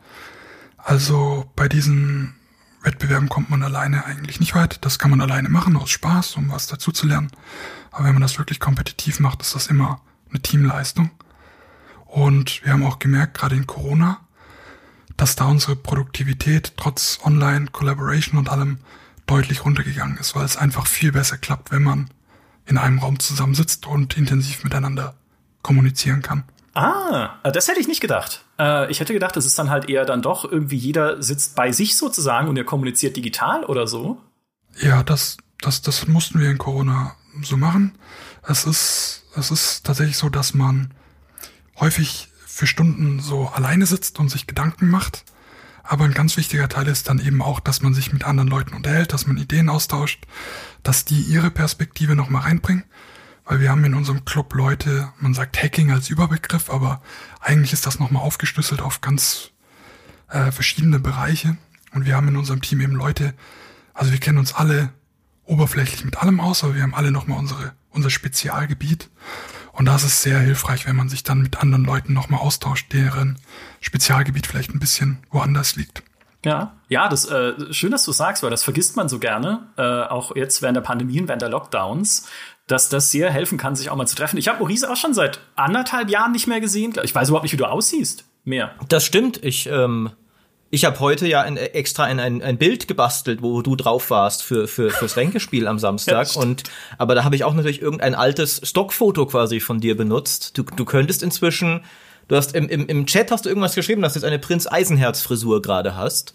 also 0.77 1.51
bei 1.57 1.69
diesen 1.69 2.35
Wettbewerben 2.83 3.29
kommt 3.29 3.51
man 3.51 3.63
alleine 3.63 4.05
eigentlich 4.05 4.41
nicht 4.41 4.55
weit. 4.55 4.85
Das 4.85 4.99
kann 4.99 5.11
man 5.11 5.21
alleine 5.21 5.49
machen 5.49 5.77
aus 5.77 5.91
Spaß, 5.91 6.37
um 6.37 6.51
was 6.51 6.67
dazu 6.67 6.93
zu 6.93 7.07
lernen. 7.07 7.31
Aber 7.91 8.05
wenn 8.05 8.15
man 8.15 8.23
das 8.23 8.39
wirklich 8.39 8.61
kompetitiv 8.61 9.21
macht, 9.21 9.43
ist 9.43 9.55
das 9.55 9.67
immer 9.67 10.01
eine 10.31 10.41
Teamleistung. 10.41 11.11
Und 12.07 12.65
wir 12.65 12.73
haben 12.73 12.85
auch 12.85 12.99
gemerkt, 12.99 13.39
gerade 13.39 13.57
in 13.57 13.67
Corona, 13.67 14.21
dass 15.21 15.37
da 15.37 15.45
unsere 15.45 15.77
Produktivität 15.77 16.73
trotz 16.79 17.19
Online-Collaboration 17.23 18.39
und 18.39 18.49
allem 18.49 18.79
deutlich 19.27 19.67
runtergegangen 19.67 20.17
ist, 20.17 20.35
weil 20.35 20.47
es 20.47 20.57
einfach 20.57 20.87
viel 20.87 21.13
besser 21.13 21.37
klappt, 21.37 21.71
wenn 21.71 21.83
man 21.83 22.09
in 22.65 22.79
einem 22.79 23.01
Raum 23.01 23.19
zusammensitzt 23.19 23.87
und 23.87 24.17
intensiv 24.17 24.65
miteinander 24.65 25.15
kommunizieren 25.61 26.23
kann. 26.23 26.45
Ah, 26.73 27.35
das 27.43 27.69
hätte 27.69 27.81
ich 27.81 27.87
nicht 27.87 28.01
gedacht. 28.01 28.47
Äh, 28.59 28.91
ich 28.91 29.01
hätte 29.01 29.13
gedacht, 29.13 29.37
es 29.37 29.45
ist 29.45 29.59
dann 29.59 29.69
halt 29.69 29.91
eher 29.91 30.07
dann 30.07 30.23
doch 30.23 30.51
irgendwie 30.51 30.79
jeder 30.79 31.23
sitzt 31.23 31.55
bei 31.55 31.71
sich 31.71 31.99
sozusagen 31.99 32.49
und 32.49 32.57
ihr 32.57 32.65
kommuniziert 32.65 33.15
digital 33.15 33.65
oder 33.65 33.87
so. 33.87 34.23
Ja, 34.81 35.03
das, 35.03 35.37
das, 35.61 35.83
das 35.83 36.09
mussten 36.09 36.41
wir 36.41 36.51
in 36.51 36.57
Corona 36.57 37.15
so 37.43 37.59
machen. 37.59 37.99
Es 38.43 38.65
ist, 38.65 39.25
es 39.37 39.51
ist 39.51 39.85
tatsächlich 39.85 40.17
so, 40.17 40.31
dass 40.31 40.55
man 40.55 40.95
häufig 41.79 42.30
für 42.61 42.67
Stunden 42.67 43.21
so 43.21 43.49
alleine 43.49 43.87
sitzt 43.87 44.19
und 44.19 44.29
sich 44.29 44.47
Gedanken 44.47 44.91
macht. 44.91 45.25
Aber 45.83 46.05
ein 46.05 46.13
ganz 46.13 46.37
wichtiger 46.37 46.69
Teil 46.69 46.89
ist 46.89 47.09
dann 47.09 47.19
eben 47.19 47.41
auch, 47.41 47.59
dass 47.59 47.81
man 47.81 47.95
sich 47.95 48.13
mit 48.13 48.25
anderen 48.25 48.51
Leuten 48.51 48.75
unterhält, 48.75 49.15
dass 49.15 49.27
man 49.27 49.39
Ideen 49.39 49.71
austauscht, 49.71 50.27
dass 50.83 51.07
die 51.07 51.23
ihre 51.23 51.51
Perspektive 51.51 52.15
nochmal 52.15 52.43
reinbringen. 52.43 52.85
weil 53.47 53.61
wir 53.61 53.71
haben 53.71 53.85
in 53.85 53.95
unserem 53.95 54.27
Club 54.27 54.55
Leute, 54.55 55.09
man 55.19 55.33
sagt 55.33 55.61
Hacking 55.61 55.91
als 55.91 56.11
Überbegriff, 56.11 56.69
aber 56.69 57.03
eigentlich 57.41 57.73
ist 57.73 57.87
das 57.87 57.99
nochmal 57.99 58.23
aufgeschlüsselt 58.23 58.83
auf 58.83 59.01
ganz 59.01 59.51
äh, 60.29 60.53
verschiedene 60.53 61.01
Bereiche. 61.01 61.57
Und 61.93 62.05
wir 62.05 62.15
haben 62.15 62.29
in 62.29 62.37
unserem 62.37 62.61
Team 62.61 62.81
eben 62.83 62.93
Leute, 62.93 63.35
also 63.95 64.13
wir 64.13 64.21
kennen 64.21 64.39
uns 64.39 64.53
alle 64.53 64.93
oberflächlich 65.47 66.05
mit 66.05 66.19
allem 66.19 66.41
aus, 66.41 66.63
aber 66.63 66.75
wir 66.75 66.83
haben 66.83 66.95
alle 66.95 67.11
nochmal 67.11 67.39
unsere, 67.39 67.73
unser 67.89 68.11
Spezialgebiet. 68.11 69.09
Und 69.81 69.87
das 69.87 70.05
ist 70.05 70.21
sehr 70.21 70.39
hilfreich, 70.39 70.87
wenn 70.87 70.95
man 70.95 71.09
sich 71.09 71.23
dann 71.23 71.41
mit 71.41 71.63
anderen 71.63 71.87
Leuten 71.87 72.13
nochmal 72.13 72.41
austauscht, 72.41 72.93
deren 72.93 73.39
Spezialgebiet 73.81 74.47
vielleicht 74.47 74.75
ein 74.75 74.79
bisschen 74.79 75.21
woanders 75.31 75.75
liegt. 75.75 76.03
Ja, 76.45 76.77
ja, 76.91 77.09
das 77.09 77.25
äh, 77.31 77.55
schön, 77.73 77.91
dass 77.91 78.05
du 78.05 78.13
sagst, 78.13 78.43
weil 78.43 78.51
das 78.51 78.63
vergisst 78.63 78.97
man 78.97 79.09
so 79.09 79.19
gerne, 79.19 79.71
äh, 79.79 79.83
auch 79.83 80.37
jetzt 80.37 80.61
während 80.61 80.77
der 80.77 80.83
Pandemien, 80.83 81.29
während 81.29 81.41
der 81.41 81.49
Lockdowns, 81.49 82.29
dass 82.67 82.91
das 82.91 83.11
sehr 83.11 83.31
helfen 83.31 83.57
kann, 83.57 83.75
sich 83.75 83.89
auch 83.89 83.97
mal 83.97 84.05
zu 84.05 84.17
treffen. 84.17 84.37
Ich 84.37 84.49
habe 84.49 84.59
Maurice 84.59 84.85
auch 84.85 84.97
schon 84.97 85.15
seit 85.15 85.41
anderthalb 85.57 86.11
Jahren 86.11 86.33
nicht 86.33 86.47
mehr 86.47 86.61
gesehen. 86.61 86.93
Ich 87.03 87.15
weiß 87.15 87.31
überhaupt 87.31 87.45
nicht, 87.45 87.55
wie 87.55 87.57
du 87.57 87.65
aussiehst. 87.65 88.27
Mehr. 88.45 88.75
Das 88.91 89.07
stimmt. 89.07 89.43
Ich 89.43 89.67
ähm, 89.67 90.11
ich 90.71 90.85
habe 90.85 91.01
heute 91.01 91.27
ja 91.27 91.43
ein, 91.43 91.57
extra 91.57 92.05
ein, 92.05 92.21
ein, 92.21 92.43
ein 92.43 92.57
Bild 92.57 92.87
gebastelt, 92.87 93.43
wo 93.43 93.61
du 93.61 93.75
drauf 93.75 94.11
warst 94.11 94.45
für, 94.45 94.69
für 94.69 94.91
fürs 94.91 95.17
Ränkespiel 95.17 95.67
am 95.67 95.79
Samstag. 95.79 96.29
Ja, 96.35 96.41
und 96.41 96.65
aber 96.99 97.15
da 97.15 97.25
habe 97.25 97.35
ich 97.35 97.45
auch 97.45 97.55
natürlich 97.55 97.83
irgendein 97.83 98.15
altes 98.15 98.61
Stockfoto 98.65 99.27
quasi 99.27 99.59
von 99.59 99.81
dir 99.81 99.97
benutzt. 99.97 100.57
Du, 100.57 100.63
du 100.63 100.85
könntest 100.85 101.23
inzwischen, 101.23 101.83
du 102.29 102.37
hast 102.37 102.55
im, 102.55 102.69
im, 102.69 102.87
im 102.87 103.07
Chat 103.07 103.31
hast 103.31 103.45
du 103.45 103.49
irgendwas 103.49 103.75
geschrieben, 103.75 104.03
dass 104.03 104.13
du 104.13 104.19
jetzt 104.19 104.27
eine 104.27 104.39
Prinz 104.39 104.67
Eisenherz 104.67 105.23
Frisur 105.23 105.63
gerade 105.63 105.97
hast. 105.97 106.35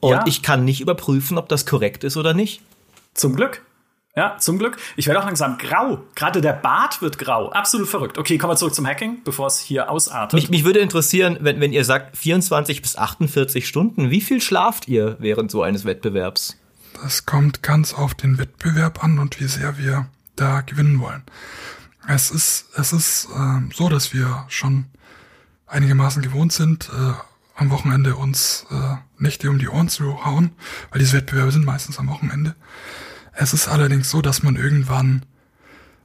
Und 0.00 0.12
ja. 0.12 0.24
ich 0.26 0.42
kann 0.42 0.64
nicht 0.64 0.80
überprüfen, 0.80 1.38
ob 1.38 1.48
das 1.48 1.66
korrekt 1.66 2.04
ist 2.04 2.16
oder 2.16 2.34
nicht. 2.34 2.62
Zum 3.14 3.36
Glück. 3.36 3.62
Ja, 4.16 4.38
zum 4.38 4.58
Glück. 4.58 4.78
Ich 4.96 5.06
werde 5.06 5.20
auch 5.20 5.26
langsam 5.26 5.58
grau. 5.58 6.02
Gerade 6.14 6.40
der 6.40 6.54
Bart 6.54 7.02
wird 7.02 7.18
grau. 7.18 7.50
Absolut 7.50 7.86
verrückt. 7.86 8.16
Okay, 8.16 8.38
kommen 8.38 8.52
wir 8.52 8.56
zurück 8.56 8.74
zum 8.74 8.86
Hacking, 8.86 9.22
bevor 9.24 9.46
es 9.46 9.60
hier 9.60 9.90
ausartet. 9.90 10.40
Mich, 10.40 10.48
mich 10.48 10.64
würde 10.64 10.78
interessieren, 10.78 11.36
wenn, 11.40 11.60
wenn 11.60 11.70
ihr 11.70 11.84
sagt 11.84 12.16
24 12.16 12.80
bis 12.80 12.96
48 12.96 13.68
Stunden, 13.68 14.10
wie 14.10 14.22
viel 14.22 14.40
schlaft 14.40 14.88
ihr 14.88 15.16
während 15.18 15.50
so 15.50 15.62
eines 15.62 15.84
Wettbewerbs? 15.84 16.56
Das 17.02 17.26
kommt 17.26 17.62
ganz 17.62 17.92
auf 17.92 18.14
den 18.14 18.38
Wettbewerb 18.38 19.04
an 19.04 19.18
und 19.18 19.38
wie 19.38 19.48
sehr 19.48 19.76
wir 19.76 20.06
da 20.34 20.62
gewinnen 20.62 20.98
wollen. 20.98 21.22
Es 22.08 22.30
ist, 22.30 22.68
es 22.74 22.94
ist 22.94 23.28
äh, 23.36 23.74
so, 23.74 23.90
dass 23.90 24.14
wir 24.14 24.46
schon 24.48 24.86
einigermaßen 25.66 26.22
gewohnt 26.22 26.54
sind, 26.54 26.88
äh, 26.88 27.12
am 27.54 27.70
Wochenende 27.70 28.16
uns 28.16 28.64
äh, 28.70 28.96
Nächte 29.18 29.50
um 29.50 29.58
die 29.58 29.68
Ohren 29.68 29.90
zu 29.90 30.24
hauen, 30.24 30.52
weil 30.90 31.00
diese 31.00 31.18
Wettbewerbe 31.18 31.52
sind 31.52 31.66
meistens 31.66 31.98
am 31.98 32.08
Wochenende. 32.08 32.54
Es 33.38 33.52
ist 33.52 33.68
allerdings 33.68 34.10
so, 34.10 34.22
dass 34.22 34.42
man 34.42 34.56
irgendwann 34.56 35.26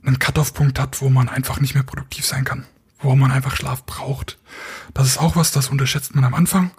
einen 0.03 0.19
Cut-off-Punkt 0.19 0.79
hat, 0.79 1.01
wo 1.01 1.09
man 1.09 1.29
einfach 1.29 1.61
nicht 1.61 1.75
mehr 1.75 1.83
produktiv 1.83 2.25
sein 2.25 2.43
kann, 2.43 2.65
wo 3.00 3.15
man 3.15 3.31
einfach 3.31 3.55
Schlaf 3.55 3.85
braucht. 3.85 4.38
Das 4.93 5.07
ist 5.07 5.17
auch 5.17 5.38
was, 5.38 5.51
das 5.51 5.69
unterschätzt 5.69 6.13
man 6.13 6.25
am 6.25 6.33
Anfang. 6.33 6.71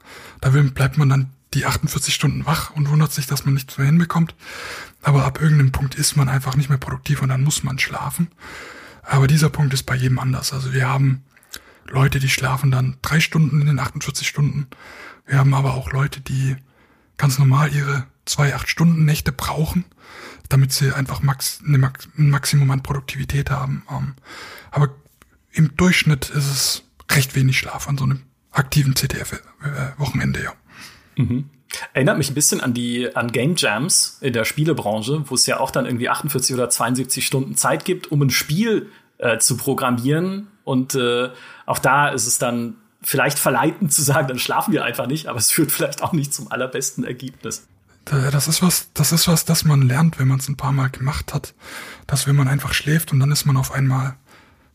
Da 0.42 0.50
bleibt 0.50 0.98
man 0.98 1.08
dann 1.08 1.30
die 1.54 1.64
48 1.64 2.14
Stunden 2.14 2.44
wach 2.44 2.70
und 2.70 2.90
wundert 2.90 3.12
sich, 3.12 3.26
dass 3.26 3.46
man 3.46 3.54
nichts 3.54 3.78
mehr 3.78 3.86
hinbekommt. 3.86 4.34
Aber 5.02 5.24
ab 5.24 5.40
irgendeinem 5.40 5.72
Punkt 5.72 5.94
ist 5.94 6.16
man 6.16 6.28
einfach 6.28 6.54
nicht 6.54 6.68
mehr 6.68 6.78
produktiv 6.78 7.22
und 7.22 7.30
dann 7.30 7.44
muss 7.44 7.62
man 7.62 7.78
schlafen. 7.78 8.28
Aber 9.02 9.26
dieser 9.26 9.48
Punkt 9.48 9.72
ist 9.72 9.84
bei 9.84 9.94
jedem 9.94 10.18
anders. 10.18 10.52
Also 10.52 10.74
wir 10.74 10.86
haben 10.86 11.24
Leute, 11.88 12.20
die 12.20 12.28
schlafen 12.28 12.70
dann 12.70 12.98
drei 13.00 13.20
Stunden 13.20 13.62
in 13.62 13.68
den 13.68 13.78
48 13.78 14.28
Stunden. 14.28 14.66
Wir 15.26 15.38
haben 15.38 15.54
aber 15.54 15.74
auch 15.74 15.92
Leute, 15.92 16.20
die 16.20 16.56
ganz 17.16 17.38
normal 17.38 17.72
ihre 17.72 18.06
zwei 18.26 18.54
acht 18.54 18.68
Stunden 18.68 19.06
Nächte 19.06 19.32
brauchen 19.32 19.86
damit 20.48 20.72
sie 20.72 20.92
einfach 20.92 21.22
max, 21.22 21.60
eine 21.66 21.78
max, 21.78 22.08
ein 22.18 22.30
Maximum 22.30 22.70
an 22.70 22.82
Produktivität 22.82 23.50
haben. 23.50 23.84
Ähm, 23.90 24.14
aber 24.70 24.90
im 25.52 25.76
Durchschnitt 25.76 26.30
ist 26.30 26.50
es 26.50 26.82
recht 27.10 27.34
wenig 27.34 27.58
Schlaf 27.58 27.88
an 27.88 27.98
so 27.98 28.04
einem 28.04 28.22
aktiven 28.50 28.94
CTF-Wochenende, 28.94 30.42
ja. 30.42 30.52
Mhm. 31.16 31.50
Erinnert 31.94 32.18
mich 32.18 32.30
ein 32.30 32.34
bisschen 32.34 32.60
an 32.60 32.74
die 32.74 33.16
an 33.16 33.32
Game 33.32 33.54
Jams 33.56 34.18
in 34.20 34.34
der 34.34 34.44
Spielebranche, 34.44 35.24
wo 35.26 35.34
es 35.34 35.46
ja 35.46 35.58
auch 35.58 35.70
dann 35.70 35.86
irgendwie 35.86 36.10
48 36.10 36.54
oder 36.54 36.68
72 36.68 37.24
Stunden 37.24 37.56
Zeit 37.56 37.86
gibt, 37.86 38.12
um 38.12 38.20
ein 38.20 38.30
Spiel 38.30 38.90
äh, 39.18 39.38
zu 39.38 39.56
programmieren. 39.56 40.48
Und 40.64 40.94
äh, 40.94 41.30
auch 41.64 41.78
da 41.78 42.08
ist 42.08 42.26
es 42.26 42.38
dann 42.38 42.76
vielleicht 43.00 43.38
verleitend 43.38 43.92
zu 43.92 44.02
sagen, 44.02 44.28
dann 44.28 44.38
schlafen 44.38 44.72
wir 44.72 44.84
einfach 44.84 45.06
nicht, 45.06 45.26
aber 45.26 45.38
es 45.38 45.50
führt 45.50 45.72
vielleicht 45.72 46.02
auch 46.02 46.12
nicht 46.12 46.32
zum 46.34 46.52
allerbesten 46.52 47.04
Ergebnis. 47.04 47.66
Das 48.04 48.48
ist 48.48 48.62
was, 48.62 48.92
das 48.94 49.12
ist 49.12 49.28
was, 49.28 49.44
das 49.44 49.64
man 49.64 49.82
lernt, 49.82 50.18
wenn 50.18 50.28
man 50.28 50.38
es 50.38 50.48
ein 50.48 50.56
paar 50.56 50.72
Mal 50.72 50.90
gemacht 50.90 51.32
hat. 51.32 51.54
Dass 52.06 52.26
wenn 52.26 52.36
man 52.36 52.48
einfach 52.48 52.74
schläft 52.74 53.12
und 53.12 53.20
dann 53.20 53.30
ist 53.30 53.44
man 53.44 53.56
auf 53.56 53.72
einmal, 53.72 54.16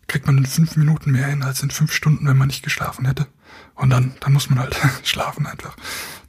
kriegt 0.07 0.25
man 0.25 0.37
in 0.37 0.45
fünf 0.45 0.75
Minuten 0.77 1.11
mehr 1.11 1.27
hin 1.27 1.43
als 1.43 1.61
in 1.61 1.69
fünf 1.69 1.91
Stunden, 1.91 2.27
wenn 2.27 2.37
man 2.37 2.47
nicht 2.47 2.63
geschlafen 2.63 3.05
hätte. 3.05 3.27
Und 3.75 3.89
dann, 3.89 4.15
dann 4.21 4.33
muss 4.33 4.49
man 4.49 4.59
halt 4.59 4.77
schlafen 5.03 5.45
einfach. 5.45 5.75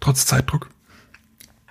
Trotz 0.00 0.26
Zeitdruck. 0.26 0.68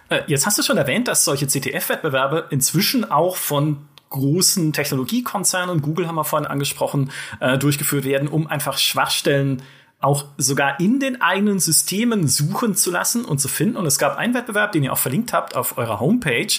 Äh, 0.10 0.22
jetzt 0.27 0.46
hast 0.46 0.57
du 0.57 0.63
schon 0.63 0.77
erwähnt, 0.77 1.07
dass 1.07 1.25
solche 1.25 1.48
CTF-Wettbewerbe 1.48 2.48
inzwischen 2.50 3.10
auch 3.10 3.36
von 3.36 3.88
großen 4.10 4.72
Technologiekonzernen, 4.72 5.81
Google 5.81 6.07
haben 6.07 6.15
wir 6.15 6.24
vorhin 6.24 6.48
angesprochen, 6.48 7.12
äh, 7.41 7.57
durchgeführt 7.57 8.05
werden, 8.05 8.29
um 8.29 8.48
einfach 8.48 8.77
Schwachstellen 8.77 9.62
auch 10.00 10.25
sogar 10.38 10.80
in 10.80 11.00
den 11.00 11.22
eigenen 11.22 11.60
Systemen 11.60 12.27
suchen 12.27 12.75
zu 12.75 12.92
lassen 12.92 13.25
und 13.25 13.39
zu 13.39 13.48
finden. 13.48 13.77
Und 13.77 13.86
es 13.86 13.98
gab 13.98 14.18
einen 14.18 14.34
Wettbewerb, 14.34 14.72
den 14.72 14.84
ihr 14.84 14.94
auch 14.94 14.98
verlinkt 14.98 15.34
habt 15.34 15.56
auf 15.56 15.77
eurer 15.77 16.00
Homepage, 16.00 16.54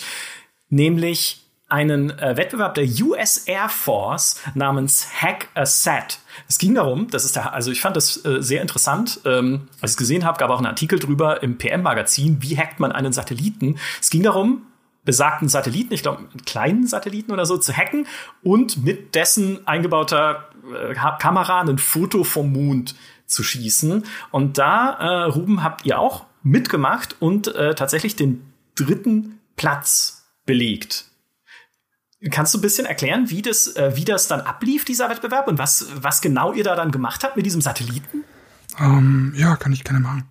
nämlich 0.68 1.44
einen 1.68 2.10
äh, 2.18 2.36
Wettbewerb 2.36 2.74
der 2.74 2.86
US 3.02 3.38
Air 3.46 3.68
Force 3.68 4.40
namens 4.54 5.06
Hack 5.20 5.48
a 5.54 5.66
Set. 5.66 6.18
Es 6.48 6.56
ging 6.56 6.74
darum, 6.74 7.08
das 7.10 7.26
ist 7.26 7.36
der, 7.36 7.52
also 7.52 7.70
ich 7.70 7.82
fand 7.82 7.94
das 7.94 8.24
äh, 8.24 8.42
sehr 8.42 8.62
interessant, 8.62 9.20
ähm, 9.26 9.68
als 9.82 9.92
ich 9.92 9.94
es 9.94 9.96
gesehen 9.98 10.24
habe, 10.24 10.38
gab 10.38 10.50
auch 10.50 10.58
einen 10.58 10.66
Artikel 10.66 10.98
drüber 10.98 11.42
im 11.42 11.58
PM-Magazin, 11.58 12.38
wie 12.40 12.56
hackt 12.56 12.80
man 12.80 12.90
einen 12.90 13.12
Satelliten. 13.12 13.78
Es 14.00 14.08
ging 14.08 14.22
darum, 14.22 14.62
besagten 15.04 15.48
Satelliten, 15.48 15.92
ich 15.92 16.02
glaube, 16.02 16.18
einen 16.18 16.44
kleinen 16.46 16.86
Satelliten 16.86 17.32
oder 17.32 17.44
so, 17.44 17.58
zu 17.58 17.76
hacken 17.76 18.06
und 18.42 18.82
mit 18.82 19.14
dessen 19.14 19.66
eingebauter 19.66 20.48
äh, 20.74 20.94
Kamera 20.94 21.60
ein 21.60 21.78
Foto 21.78 22.24
vom 22.24 22.52
Mond 22.52 22.94
zu 23.28 23.44
schießen. 23.44 24.04
Und 24.32 24.58
da, 24.58 24.94
äh, 24.94 25.24
Ruben, 25.30 25.62
habt 25.62 25.86
ihr 25.86 25.98
auch 25.98 26.26
mitgemacht 26.42 27.16
und 27.20 27.48
äh, 27.54 27.74
tatsächlich 27.74 28.16
den 28.16 28.52
dritten 28.74 29.38
Platz 29.56 30.24
belegt. 30.46 31.04
Kannst 32.30 32.52
du 32.52 32.58
ein 32.58 32.62
bisschen 32.62 32.86
erklären, 32.86 33.30
wie 33.30 33.42
das, 33.42 33.76
äh, 33.76 33.92
wie 33.94 34.04
das 34.04 34.26
dann 34.26 34.40
ablief, 34.40 34.84
dieser 34.84 35.08
Wettbewerb, 35.08 35.46
und 35.46 35.58
was, 35.58 35.86
was 35.94 36.20
genau 36.20 36.52
ihr 36.52 36.64
da 36.64 36.74
dann 36.74 36.90
gemacht 36.90 37.22
habt 37.22 37.36
mit 37.36 37.46
diesem 37.46 37.60
Satelliten? 37.60 38.24
Ähm, 38.80 39.32
ja, 39.36 39.56
kann 39.56 39.72
ich 39.72 39.84
gerne 39.84 40.00
machen. 40.00 40.24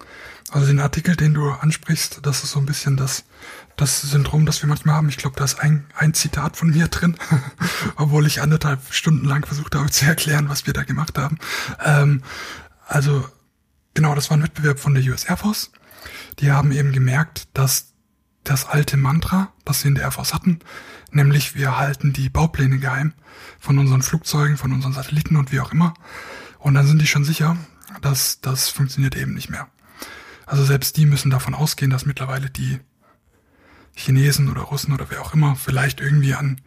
Also 0.51 0.67
den 0.67 0.79
Artikel, 0.79 1.15
den 1.15 1.33
du 1.33 1.49
ansprichst, 1.49 2.19
das 2.23 2.43
ist 2.43 2.51
so 2.51 2.59
ein 2.59 2.65
bisschen 2.65 2.97
das, 2.97 3.25
das 3.75 4.01
Syndrom, 4.01 4.45
das 4.45 4.61
wir 4.61 4.69
manchmal 4.69 4.95
haben. 4.95 5.09
Ich 5.09 5.17
glaube, 5.17 5.35
da 5.37 5.43
ist 5.43 5.59
ein, 5.59 5.85
ein 5.95 6.13
Zitat 6.13 6.57
von 6.57 6.69
mir 6.71 6.87
drin, 6.89 7.15
obwohl 7.95 8.25
ich 8.25 8.41
anderthalb 8.41 8.81
Stunden 8.93 9.25
lang 9.25 9.45
versucht 9.45 9.75
habe 9.75 9.89
zu 9.89 10.05
erklären, 10.05 10.49
was 10.49 10.65
wir 10.65 10.73
da 10.73 10.83
gemacht 10.83 11.17
haben. 11.17 11.37
Ähm, 11.83 12.21
also 12.87 13.27
genau, 13.93 14.15
das 14.15 14.29
war 14.29 14.37
ein 14.37 14.43
Wettbewerb 14.43 14.79
von 14.79 14.93
der 14.93 15.03
US 15.03 15.25
Air 15.25 15.37
Force. 15.37 15.71
Die 16.39 16.51
haben 16.51 16.71
eben 16.71 16.91
gemerkt, 16.93 17.47
dass 17.53 17.93
das 18.43 18.65
alte 18.65 18.97
Mantra, 18.97 19.51
das 19.65 19.81
sie 19.81 19.89
in 19.89 19.95
der 19.95 20.05
Air 20.05 20.11
Force 20.11 20.33
hatten, 20.33 20.59
nämlich 21.11 21.55
wir 21.55 21.77
halten 21.77 22.13
die 22.13 22.29
Baupläne 22.29 22.79
geheim 22.79 23.13
von 23.59 23.77
unseren 23.77 24.01
Flugzeugen, 24.01 24.57
von 24.57 24.71
unseren 24.71 24.93
Satelliten 24.93 25.35
und 25.35 25.51
wie 25.51 25.59
auch 25.59 25.71
immer. 25.71 25.93
Und 26.59 26.73
dann 26.73 26.87
sind 26.87 27.01
die 27.01 27.07
schon 27.07 27.25
sicher, 27.25 27.57
dass 28.01 28.39
das 28.41 28.69
funktioniert 28.69 29.15
eben 29.15 29.33
nicht 29.33 29.49
mehr. 29.49 29.67
Also 30.45 30.63
selbst 30.63 30.95
die 30.95 31.05
müssen 31.05 31.29
davon 31.29 31.53
ausgehen, 31.53 31.91
dass 31.91 32.05
mittlerweile 32.05 32.49
die 32.49 32.79
Chinesen 33.95 34.49
oder 34.49 34.61
Russen 34.61 34.93
oder 34.93 35.09
wer 35.09 35.21
auch 35.21 35.33
immer 35.33 35.55
vielleicht 35.55 35.99
irgendwie 35.99 36.35
an 36.35 36.61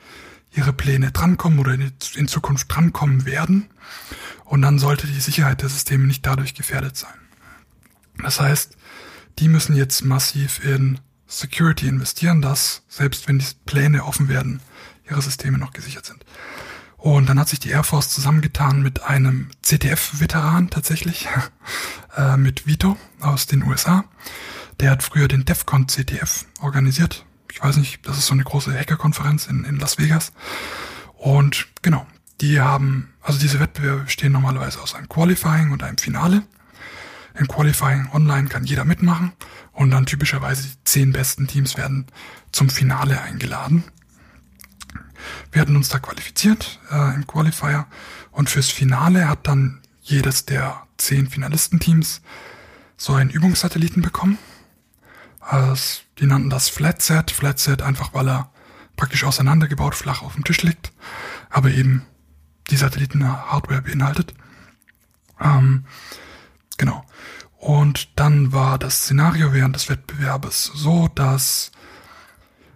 ihre 0.52 0.72
Pläne 0.72 1.12
drankommen 1.12 1.58
oder 1.58 1.74
in 1.74 2.28
Zukunft 2.28 2.74
drankommen 2.74 3.24
werden. 3.24 3.70
Und 4.44 4.62
dann 4.62 4.78
sollte 4.78 5.06
die 5.06 5.20
Sicherheit 5.20 5.62
der 5.62 5.68
Systeme 5.68 6.06
nicht 6.06 6.26
dadurch 6.26 6.54
gefährdet 6.54 6.96
sein. 6.96 7.14
Das 8.18 8.40
heißt, 8.40 8.76
die 9.38 9.48
müssen 9.48 9.76
jetzt 9.76 10.04
massiv 10.04 10.64
in 10.64 10.98
Security 11.26 11.86
investieren, 11.86 12.42
dass 12.42 12.82
selbst 12.88 13.28
wenn 13.28 13.38
die 13.38 13.46
Pläne 13.64 14.04
offen 14.04 14.28
werden, 14.28 14.60
ihre 15.08 15.22
Systeme 15.22 15.58
noch 15.58 15.72
gesichert 15.72 16.04
sind. 16.04 16.24
Und 16.96 17.28
dann 17.28 17.38
hat 17.38 17.48
sich 17.48 17.60
die 17.60 17.70
Air 17.70 17.84
Force 17.84 18.10
zusammengetan 18.10 18.82
mit 18.82 19.02
einem 19.02 19.48
CTF-Veteran 19.62 20.68
tatsächlich, 20.68 21.28
äh, 22.16 22.36
mit 22.36 22.66
Vito 22.66 22.96
aus 23.20 23.46
den 23.46 23.62
USA. 23.62 24.04
Der 24.80 24.90
hat 24.90 25.02
früher 25.02 25.28
den 25.28 25.44
DEFCON 25.44 25.86
CTF 25.86 26.44
organisiert. 26.60 27.24
Ich 27.52 27.62
weiß 27.62 27.76
nicht, 27.76 28.06
das 28.06 28.18
ist 28.18 28.26
so 28.26 28.34
eine 28.34 28.44
große 28.44 28.72
Hackerkonferenz 28.72 29.46
in, 29.46 29.64
in 29.64 29.78
Las 29.78 29.98
Vegas. 29.98 30.32
Und 31.16 31.68
genau, 31.82 32.06
die 32.40 32.60
haben, 32.60 33.12
also 33.20 33.38
diese 33.38 33.60
Wettbewerbe 33.60 34.02
bestehen 34.02 34.32
normalerweise 34.32 34.80
aus 34.80 34.94
einem 34.94 35.08
Qualifying 35.08 35.72
und 35.72 35.82
einem 35.82 35.98
Finale. 35.98 36.42
Im 37.34 37.46
Qualifying 37.46 38.08
online 38.12 38.48
kann 38.48 38.64
jeder 38.64 38.84
mitmachen 38.84 39.32
und 39.72 39.90
dann 39.90 40.06
typischerweise 40.06 40.68
die 40.68 40.84
zehn 40.84 41.12
besten 41.12 41.46
Teams 41.46 41.76
werden 41.76 42.06
zum 42.52 42.70
Finale 42.70 43.20
eingeladen. 43.20 43.84
Wir 45.52 45.60
hatten 45.60 45.76
uns 45.76 45.88
da 45.88 45.98
qualifiziert 45.98 46.80
äh, 46.90 47.14
im 47.14 47.26
Qualifier 47.26 47.86
und 48.30 48.50
fürs 48.50 48.70
Finale 48.70 49.28
hat 49.28 49.46
dann 49.46 49.80
jedes 50.02 50.46
der 50.46 50.86
zehn 50.96 51.28
Finalistenteams 51.28 52.22
so 52.96 53.14
einen 53.14 53.30
Übungssatelliten 53.30 54.02
bekommen. 54.02 54.38
Also, 55.40 56.00
die 56.20 56.26
nannten 56.26 56.50
das 56.50 56.68
Flatset. 56.68 57.30
Flatset 57.30 57.82
einfach, 57.82 58.14
weil 58.14 58.28
er 58.28 58.50
praktisch 58.96 59.24
auseinandergebaut 59.24 59.94
flach 59.94 60.22
auf 60.22 60.34
dem 60.34 60.44
Tisch 60.44 60.62
liegt, 60.62 60.92
aber 61.48 61.70
eben 61.70 62.04
die 62.70 62.76
Satelliten-Hardware 62.76 63.82
beinhaltet. 63.82 64.34
Ähm, 65.40 65.86
genau. 66.76 67.04
Und 67.56 68.18
dann 68.18 68.52
war 68.52 68.78
das 68.78 69.04
Szenario 69.04 69.52
während 69.52 69.74
des 69.76 69.88
Wettbewerbes 69.88 70.70
so, 70.74 71.08
dass 71.08 71.72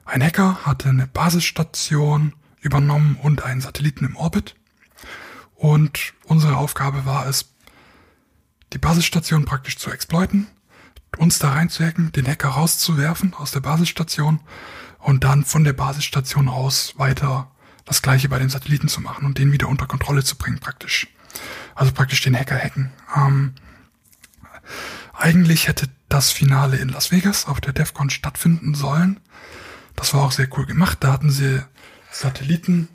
ein 0.04 0.22
Hacker 0.22 0.66
hatte 0.66 0.88
eine 0.88 1.06
Basisstation 1.06 2.34
übernommen 2.60 3.16
und 3.22 3.42
einen 3.44 3.60
Satelliten 3.60 4.04
im 4.04 4.16
Orbit. 4.16 4.54
Und 5.54 6.12
unsere 6.24 6.56
Aufgabe 6.56 7.06
war 7.06 7.26
es, 7.26 7.50
die 8.72 8.78
Basisstation 8.78 9.44
praktisch 9.44 9.78
zu 9.78 9.90
exploiten, 9.90 10.48
uns 11.18 11.38
da 11.38 11.52
reinzuhacken, 11.52 12.12
den 12.12 12.26
Hacker 12.26 12.48
rauszuwerfen 12.48 13.34
aus 13.34 13.50
der 13.50 13.60
Basisstation 13.60 14.40
und 14.98 15.24
dann 15.24 15.44
von 15.44 15.64
der 15.64 15.72
Basisstation 15.72 16.48
aus 16.48 16.94
weiter 16.96 17.50
das 17.84 18.02
gleiche 18.02 18.28
bei 18.28 18.38
den 18.38 18.48
Satelliten 18.48 18.88
zu 18.88 19.00
machen 19.00 19.26
und 19.26 19.38
den 19.38 19.52
wieder 19.52 19.68
unter 19.68 19.86
Kontrolle 19.86 20.24
zu 20.24 20.36
bringen 20.36 20.58
praktisch. 20.58 21.08
Also 21.74 21.92
praktisch 21.92 22.22
den 22.22 22.38
Hacker 22.38 22.56
hacken. 22.56 22.92
Ähm, 23.14 23.54
eigentlich 25.12 25.68
hätte 25.68 25.88
das 26.08 26.30
Finale 26.30 26.76
in 26.76 26.88
Las 26.88 27.10
Vegas 27.10 27.46
auf 27.46 27.60
der 27.60 27.72
DEFCON 27.72 28.10
stattfinden 28.10 28.74
sollen. 28.74 29.20
Das 29.96 30.14
war 30.14 30.22
auch 30.22 30.32
sehr 30.32 30.48
cool 30.56 30.66
gemacht. 30.66 30.98
Da 31.00 31.12
hatten 31.12 31.30
sie 31.30 31.62
Satelliten 32.10 32.88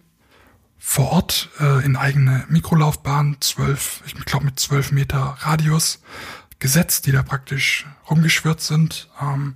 vor 0.77 1.11
Ort 1.11 1.49
äh, 1.59 1.83
in 1.85 1.95
eigene 1.95 2.45
Mikrolaufbahn, 2.49 3.37
zwölf, 3.41 4.01
ich 4.05 4.15
glaube 4.25 4.45
mit 4.45 4.59
zwölf 4.59 4.91
Meter 4.91 5.37
Radius 5.39 6.01
gesetzt, 6.59 7.05
die 7.05 7.11
da 7.11 7.23
praktisch 7.23 7.85
rumgeschwirrt 8.09 8.61
sind. 8.61 9.09
Ähm, 9.21 9.55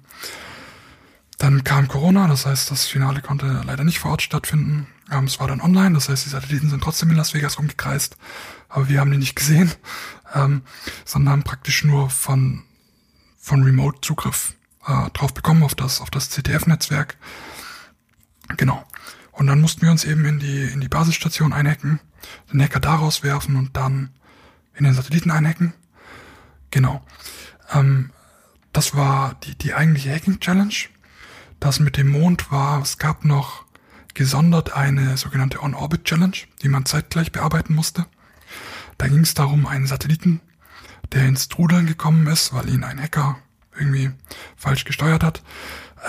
dann 1.38 1.63
kam 1.63 1.88
Corona, 1.88 2.27
das 2.27 2.45
heißt, 2.45 2.72
das 2.72 2.86
Finale 2.86 3.22
konnte 3.22 3.62
leider 3.65 3.83
nicht 3.83 4.00
vor 4.00 4.12
Ort 4.12 4.22
stattfinden. 4.22 4.88
Ähm, 5.12 5.25
es 5.25 5.39
war 5.39 5.48
dann 5.48 5.62
online, 5.62 5.93
das 5.93 6.10
heißt, 6.10 6.25
die 6.25 6.29
Satelliten 6.29 6.69
sind 6.69 6.81
trotzdem 6.81 7.10
in 7.10 7.17
Las 7.17 7.33
Vegas 7.33 7.60
rumgekreist, 7.60 8.17
aber 8.69 8.88
wir 8.88 9.00
haben 9.00 9.12
die 9.12 9.17
nicht 9.17 9.36
gesehen, 9.36 9.72
ähm, 10.33 10.62
sondern 11.05 11.33
haben 11.33 11.43
praktisch 11.43 11.83
nur 11.83 12.10
von, 12.10 12.63
von 13.38 13.63
Remote 13.63 14.00
Zugriff 14.01 14.53
äh, 14.86 15.10
drauf 15.12 15.33
bekommen 15.33 15.63
auf 15.63 15.75
das, 15.75 16.01
auf 16.01 16.10
das 16.10 16.29
CTF-Netzwerk. 16.29 17.17
Genau. 18.57 18.86
Und 19.31 19.48
dann 19.48 19.62
mussten 19.62 19.81
wir 19.81 19.91
uns 19.91 20.05
eben 20.05 20.25
in 20.25 20.39
die, 20.39 20.63
in 20.63 20.79
die 20.79 20.89
Basisstation 20.89 21.53
einhacken, 21.53 22.00
den 22.51 22.62
Hacker 22.62 22.79
daraus 22.79 23.24
werfen 23.24 23.55
und 23.55 23.75
dann 23.75 24.12
in 24.75 24.86
den 24.86 24.93
Satelliten 24.93 25.31
einhacken. 25.31 25.74
Genau. 26.74 27.06
Ähm, 27.72 28.10
das 28.72 28.96
war 28.96 29.36
die, 29.44 29.56
die 29.56 29.75
eigentliche 29.75 30.12
Hacking-Challenge. 30.12 30.74
Das 31.60 31.80
mit 31.80 31.98
dem 31.98 32.08
Mond 32.08 32.51
war, 32.51 32.82
es 32.82 32.98
gab 32.98 33.25
noch 33.25 33.63
gesondert 34.15 34.74
eine 34.74 35.15
sogenannte 35.15 35.62
On-Orbit-Challenge, 35.62 36.36
die 36.63 36.70
man 36.70 36.86
zeitgleich 36.86 37.32
bearbeiten 37.32 37.75
musste. 37.75 38.08
Da 38.98 39.08
ging 39.08 39.20
es 39.20 39.36
darum, 39.36 39.68
einen 39.68 39.86
Satelliten, 39.86 40.42
der 41.12 41.27
ins 41.27 41.48
Trudeln 41.48 41.86
gekommen 41.86 42.25
ist, 42.25 42.56
weil 42.56 42.68
ihn 42.70 42.84
ein 42.84 43.00
Hacker 43.00 43.38
irgendwie 43.77 44.10
falsch 44.56 44.84
gesteuert 44.84 45.24
hat, 45.24 45.44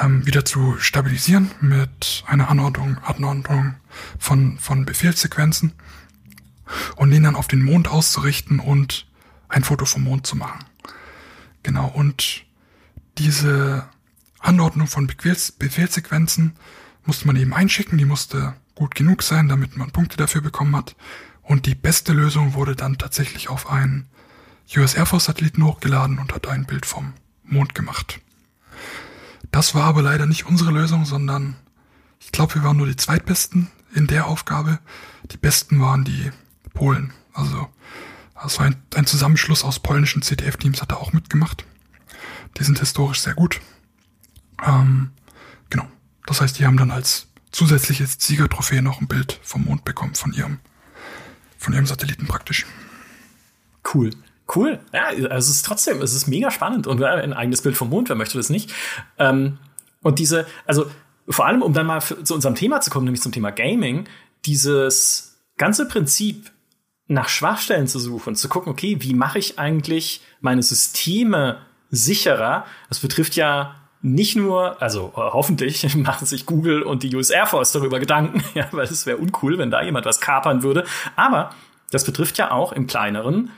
ähm, 0.01 0.25
wieder 0.25 0.47
zu 0.47 0.79
stabilisieren 0.79 1.51
mit 1.61 2.25
einer 2.27 2.49
Anordnung, 2.49 2.97
Anordnung 3.05 3.75
von, 4.19 4.59
von 4.59 4.87
Befehlssequenzen 4.87 5.75
und 6.97 7.11
den 7.11 7.25
dann 7.25 7.37
auf 7.37 7.49
den 7.49 7.63
Mond 7.63 7.89
auszurichten 7.89 8.61
und 8.61 9.07
ein 9.55 9.65
Foto 9.65 9.85
vom 9.85 10.03
Mond 10.03 10.27
zu 10.27 10.37
machen. 10.37 10.65
Genau, 11.63 11.87
und 11.87 12.45
diese 13.19 13.89
Anordnung 14.41 14.89
von 14.89 15.07
Befehls 15.07 15.53
Befehlssequenzen 15.53 16.57
musste 17.05 17.27
man 17.27 17.37
eben 17.37 17.55
einschicken, 17.55 17.97
die 17.97 18.05
musste 18.05 18.55
gut 18.75 18.95
genug 18.95 19.23
sein, 19.23 19.49
damit 19.49 19.77
man 19.77 19.93
Punkte 19.93 20.17
dafür 20.17 20.41
bekommen 20.41 20.75
hat. 20.75 20.97
Und 21.43 21.67
die 21.67 21.75
beste 21.75 22.13
Lösung 22.13 22.55
wurde 22.55 22.75
dann 22.75 22.99
tatsächlich 22.99 23.49
auf 23.49 23.71
einen 23.71 24.09
US 24.77 24.95
Air 24.95 25.07
Force 25.07 25.27
Satelliten 25.27 25.65
hochgeladen 25.65 26.19
und 26.19 26.35
hat 26.35 26.49
ein 26.49 26.65
Bild 26.65 26.87
vom 26.87 27.13
Mond 27.45 27.75
gemacht. 27.75 28.21
Das 29.53 29.75
war 29.75 29.85
aber 29.85 30.03
leider 30.03 30.27
nicht 30.27 30.47
unsere 30.47 30.73
Lösung, 30.73 31.05
sondern 31.05 31.55
ich 32.19 32.33
glaube, 32.33 32.57
wir 32.57 32.65
waren 32.65 32.79
nur 32.79 32.87
die 32.87 32.97
zweitbesten 32.97 33.71
in 33.95 34.07
der 34.09 34.27
Aufgabe. 34.27 34.81
Die 35.31 35.37
besten 35.37 35.81
waren 35.81 36.05
die 36.05 36.31
Polen. 36.73 37.13
Also 37.35 37.69
war 38.59 38.67
ein, 38.67 38.77
ein 38.95 39.07
Zusammenschluss 39.07 39.65
aus 39.65 39.81
polnischen 39.81 40.23
CTF-Teams, 40.23 40.83
hat 40.83 40.93
er 40.93 41.01
auch 41.01 41.13
mitgemacht. 41.13 41.65
Die 42.59 42.65
sind 42.65 42.79
historisch 42.79 43.21
sehr 43.21 43.35
gut. 43.35 43.61
Ähm, 44.65 45.11
genau. 45.71 45.87
Das 46.27 46.41
heißt, 46.41 46.59
die 46.59 46.67
haben 46.67 46.77
dann 46.77 46.91
als 46.91 47.29
zusätzliches 47.53 48.17
Siegertrophäe 48.19 48.83
noch 48.83 49.01
ein 49.01 49.09
Bild 49.09 49.39
vom 49.43 49.65
Mond 49.65 49.85
bekommen 49.85 50.15
von 50.15 50.33
ihrem, 50.33 50.59
von 51.59 51.73
ihrem 51.73 51.87
Satelliten 51.87 52.27
praktisch. 52.27 52.67
Cool. 53.93 54.11
Cool. 54.55 54.79
Ja, 54.93 55.07
also 55.07 55.29
es 55.37 55.49
ist 55.49 55.65
trotzdem, 55.65 56.03
es 56.03 56.13
ist 56.13 56.27
mega 56.27 56.51
spannend 56.51 56.87
und 56.87 57.03
ein 57.03 57.33
eigenes 57.33 57.63
Bild 57.63 57.77
vom 57.77 57.89
Mond, 57.89 58.11
wer 58.11 58.17
möchte 58.17 58.37
das 58.37 58.51
nicht? 58.51 58.73
Ähm, 59.19 59.59
und 60.03 60.19
diese, 60.19 60.47
also 60.67 60.91
vor 61.29 61.47
allem, 61.47 61.63
um 61.63 61.73
dann 61.73 61.87
mal 61.87 62.03
zu 62.03 62.35
unserem 62.35 62.55
Thema 62.55 62.83
zu 62.83 62.91
kommen, 62.91 63.05
nämlich 63.05 63.23
zum 63.23 63.33
Thema 63.33 63.51
Gaming, 63.51 64.07
dieses 64.45 65.39
ganze 65.57 65.89
Prinzip 65.89 66.51
nach 67.07 67.29
Schwachstellen 67.29 67.87
zu 67.87 67.99
suchen, 67.99 68.35
zu 68.35 68.49
gucken, 68.49 68.73
okay, 68.73 68.97
wie 69.01 69.15
mache 69.15 69.39
ich 69.39 69.59
eigentlich 69.59 70.23
meine 70.41 70.63
Systeme 70.63 71.59
sicherer? 71.91 72.65
Das 72.89 73.01
betrifft 73.01 73.37
ja 73.37 73.77
nicht 74.01 74.37
nur, 74.37 74.81
also 74.83 75.13
äh, 75.17 75.21
hoffentlich 75.21 75.95
machen 75.97 76.27
sich 76.27 76.47
Google 76.47 76.83
und 76.83 77.03
die 77.03 77.15
US 77.15 77.31
Air 77.31 77.47
Force 77.47 77.73
darüber 77.73 78.01
Gedanken, 78.01 78.43
ja, 78.55 78.69
weil 78.73 78.85
es 78.85 79.07
wäre 79.07 79.19
uncool, 79.19 79.59
wenn 79.59 79.71
da 79.71 79.83
jemand 79.83 80.07
was 80.07 80.21
kapern 80.21 80.63
würde. 80.63 80.85
Aber 81.17 81.51
das 81.91 82.05
betrifft 82.05 82.39
ja 82.39 82.51
auch 82.51 82.73
im 82.73 82.87
kleineren 82.87 83.51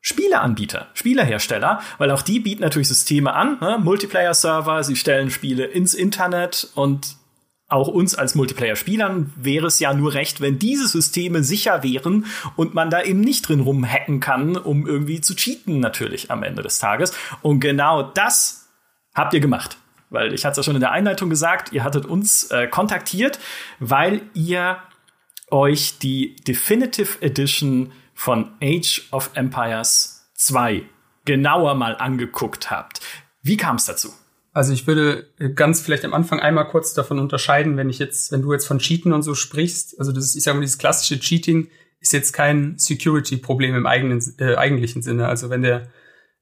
Spieleanbieter, 0.00 0.88
Spielehersteller, 0.92 1.80
weil 1.96 2.10
auch 2.10 2.20
die 2.20 2.38
bieten 2.38 2.60
natürlich 2.60 2.88
Systeme 2.88 3.32
an, 3.32 3.58
ne? 3.60 3.78
Multiplayer-Server, 3.82 4.84
sie 4.84 4.96
stellen 4.96 5.30
Spiele 5.30 5.64
ins 5.64 5.94
Internet 5.94 6.68
und 6.74 7.16
auch 7.68 7.88
uns 7.88 8.14
als 8.14 8.34
Multiplayer-Spielern 8.34 9.32
wäre 9.36 9.66
es 9.66 9.80
ja 9.80 9.94
nur 9.94 10.14
recht, 10.14 10.40
wenn 10.40 10.58
diese 10.58 10.86
Systeme 10.86 11.42
sicher 11.42 11.82
wären 11.82 12.26
und 12.56 12.74
man 12.74 12.90
da 12.90 13.02
eben 13.02 13.20
nicht 13.20 13.48
drin 13.48 13.60
rumhacken 13.60 14.20
kann, 14.20 14.56
um 14.56 14.86
irgendwie 14.86 15.20
zu 15.20 15.34
cheaten 15.34 15.80
natürlich 15.80 16.30
am 16.30 16.42
Ende 16.42 16.62
des 16.62 16.78
Tages. 16.78 17.12
Und 17.42 17.60
genau 17.60 18.02
das 18.02 18.68
habt 19.14 19.32
ihr 19.32 19.40
gemacht. 19.40 19.78
Weil 20.10 20.34
ich 20.34 20.44
hatte 20.44 20.52
es 20.52 20.56
ja 20.58 20.62
schon 20.62 20.76
in 20.76 20.80
der 20.80 20.92
Einleitung 20.92 21.30
gesagt, 21.30 21.72
ihr 21.72 21.82
hattet 21.82 22.04
uns 22.04 22.44
äh, 22.50 22.68
kontaktiert, 22.68 23.40
weil 23.80 24.22
ihr 24.34 24.78
euch 25.50 25.98
die 25.98 26.36
Definitive 26.36 27.22
Edition 27.22 27.92
von 28.14 28.52
Age 28.62 29.08
of 29.10 29.30
Empires 29.34 30.30
2 30.34 30.84
genauer 31.24 31.74
mal 31.74 31.96
angeguckt 31.96 32.70
habt. 32.70 33.00
Wie 33.42 33.56
kam 33.56 33.76
es 33.76 33.86
dazu? 33.86 34.12
Also 34.54 34.72
ich 34.72 34.86
würde 34.86 35.26
ganz 35.56 35.80
vielleicht 35.80 36.04
am 36.04 36.14
Anfang 36.14 36.38
einmal 36.38 36.68
kurz 36.68 36.94
davon 36.94 37.18
unterscheiden, 37.18 37.76
wenn 37.76 37.90
ich 37.90 37.98
jetzt, 37.98 38.30
wenn 38.30 38.40
du 38.40 38.52
jetzt 38.52 38.66
von 38.66 38.78
Cheaten 38.78 39.12
und 39.12 39.22
so 39.22 39.34
sprichst, 39.34 39.98
also 39.98 40.12
das 40.12 40.26
ist, 40.26 40.36
ich 40.36 40.44
sage 40.44 40.56
mal, 40.56 40.60
dieses 40.62 40.78
klassische 40.78 41.18
Cheating 41.18 41.68
ist 41.98 42.12
jetzt 42.12 42.32
kein 42.32 42.78
Security-Problem 42.78 43.74
im 43.74 43.86
eigenen, 43.86 44.22
äh, 44.38 44.54
eigentlichen 44.54 45.02
Sinne. 45.02 45.26
Also 45.26 45.50
wenn 45.50 45.62
der, 45.62 45.88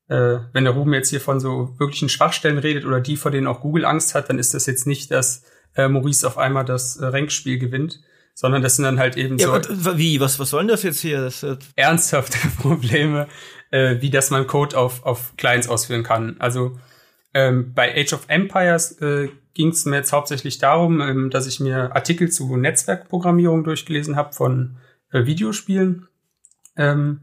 äh, 0.09 0.41
wenn 0.53 0.65
der 0.65 0.75
Ruben 0.75 0.93
jetzt 0.93 1.09
hier 1.09 1.23
von 1.23 1.41
so 1.41 1.75
wirklichen 1.79 2.11
Schwachstellen 2.11 2.59
redet 2.59 2.85
oder 2.85 3.01
die, 3.01 3.17
vor 3.17 3.31
denen 3.31 3.47
auch 3.47 3.63
Google 3.63 3.87
Angst 3.87 4.15
hat, 4.15 4.29
dann 4.29 4.39
ist 4.39 4.53
das 4.53 4.67
jetzt 4.67 4.87
nicht, 4.87 5.11
dass 5.11 5.45
äh, 5.75 5.89
Maurice 5.89 6.27
auf 6.27 6.37
einmal 6.37 6.67
das 6.67 6.97
äh, 6.97 7.07
Rankspiel 7.07 7.59
gewinnt, 7.59 8.03
sondern 8.35 8.61
das 8.61 8.77
sind 8.77 8.85
dann 8.85 8.99
halt 8.99 9.17
eben 9.17 9.39
ja, 9.39 9.63
so. 9.63 9.97
Wie? 9.97 10.21
Was, 10.21 10.39
was 10.39 10.51
soll 10.51 10.61
denn 10.61 10.69
das 10.69 10.83
jetzt 10.83 11.01
hier? 11.01 11.23
Das, 11.23 11.43
äh 11.43 11.57
ernsthafte 11.77 12.37
Probleme, 12.61 13.27
äh, 13.71 13.97
wie 14.01 14.11
dass 14.11 14.29
man 14.29 14.47
Code 14.47 14.77
auf, 14.77 15.03
auf 15.07 15.33
Clients 15.39 15.67
ausführen 15.67 16.03
kann. 16.03 16.37
Also 16.41 16.79
ähm, 17.35 17.73
bei 17.75 17.95
Age 17.95 18.13
of 18.13 18.25
Empires 18.29 19.01
äh, 19.01 19.29
ging 19.55 19.69
es 19.69 19.85
mir 19.85 19.97
jetzt 19.97 20.13
hauptsächlich 20.13 20.59
darum, 20.59 21.01
ähm, 21.01 21.31
dass 21.31 21.47
ich 21.47 21.61
mir 21.61 21.95
Artikel 21.95 22.31
zu 22.31 22.57
Netzwerkprogrammierung 22.57 23.65
durchgelesen 23.65 24.17
habe 24.17 24.33
von 24.33 24.77
äh, 25.11 25.25
Videospielen. 25.25 26.09
Ähm, 26.77 27.23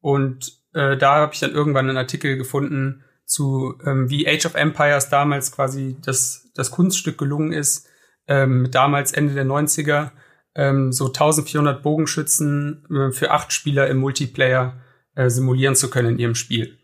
und 0.00 0.52
äh, 0.74 0.96
da 0.96 1.16
habe 1.16 1.34
ich 1.34 1.40
dann 1.40 1.52
irgendwann 1.52 1.88
einen 1.88 1.98
Artikel 1.98 2.36
gefunden 2.36 3.04
zu, 3.24 3.74
ähm, 3.84 4.10
wie 4.10 4.28
Age 4.28 4.46
of 4.46 4.54
Empires 4.54 5.08
damals 5.08 5.52
quasi 5.52 5.96
das, 6.04 6.50
das 6.54 6.70
Kunststück 6.70 7.18
gelungen 7.18 7.52
ist, 7.52 7.88
ähm, 8.26 8.68
damals 8.70 9.12
Ende 9.12 9.34
der 9.34 9.46
90er 9.46 10.10
ähm, 10.54 10.92
so 10.92 11.06
1400 11.06 11.82
Bogenschützen 11.82 12.86
äh, 12.90 13.12
für 13.12 13.30
acht 13.30 13.52
Spieler 13.52 13.88
im 13.88 13.98
Multiplayer 13.98 14.80
äh, 15.14 15.28
simulieren 15.28 15.74
zu 15.74 15.90
können 15.90 16.10
in 16.10 16.18
ihrem 16.18 16.34
Spiel. 16.34 16.78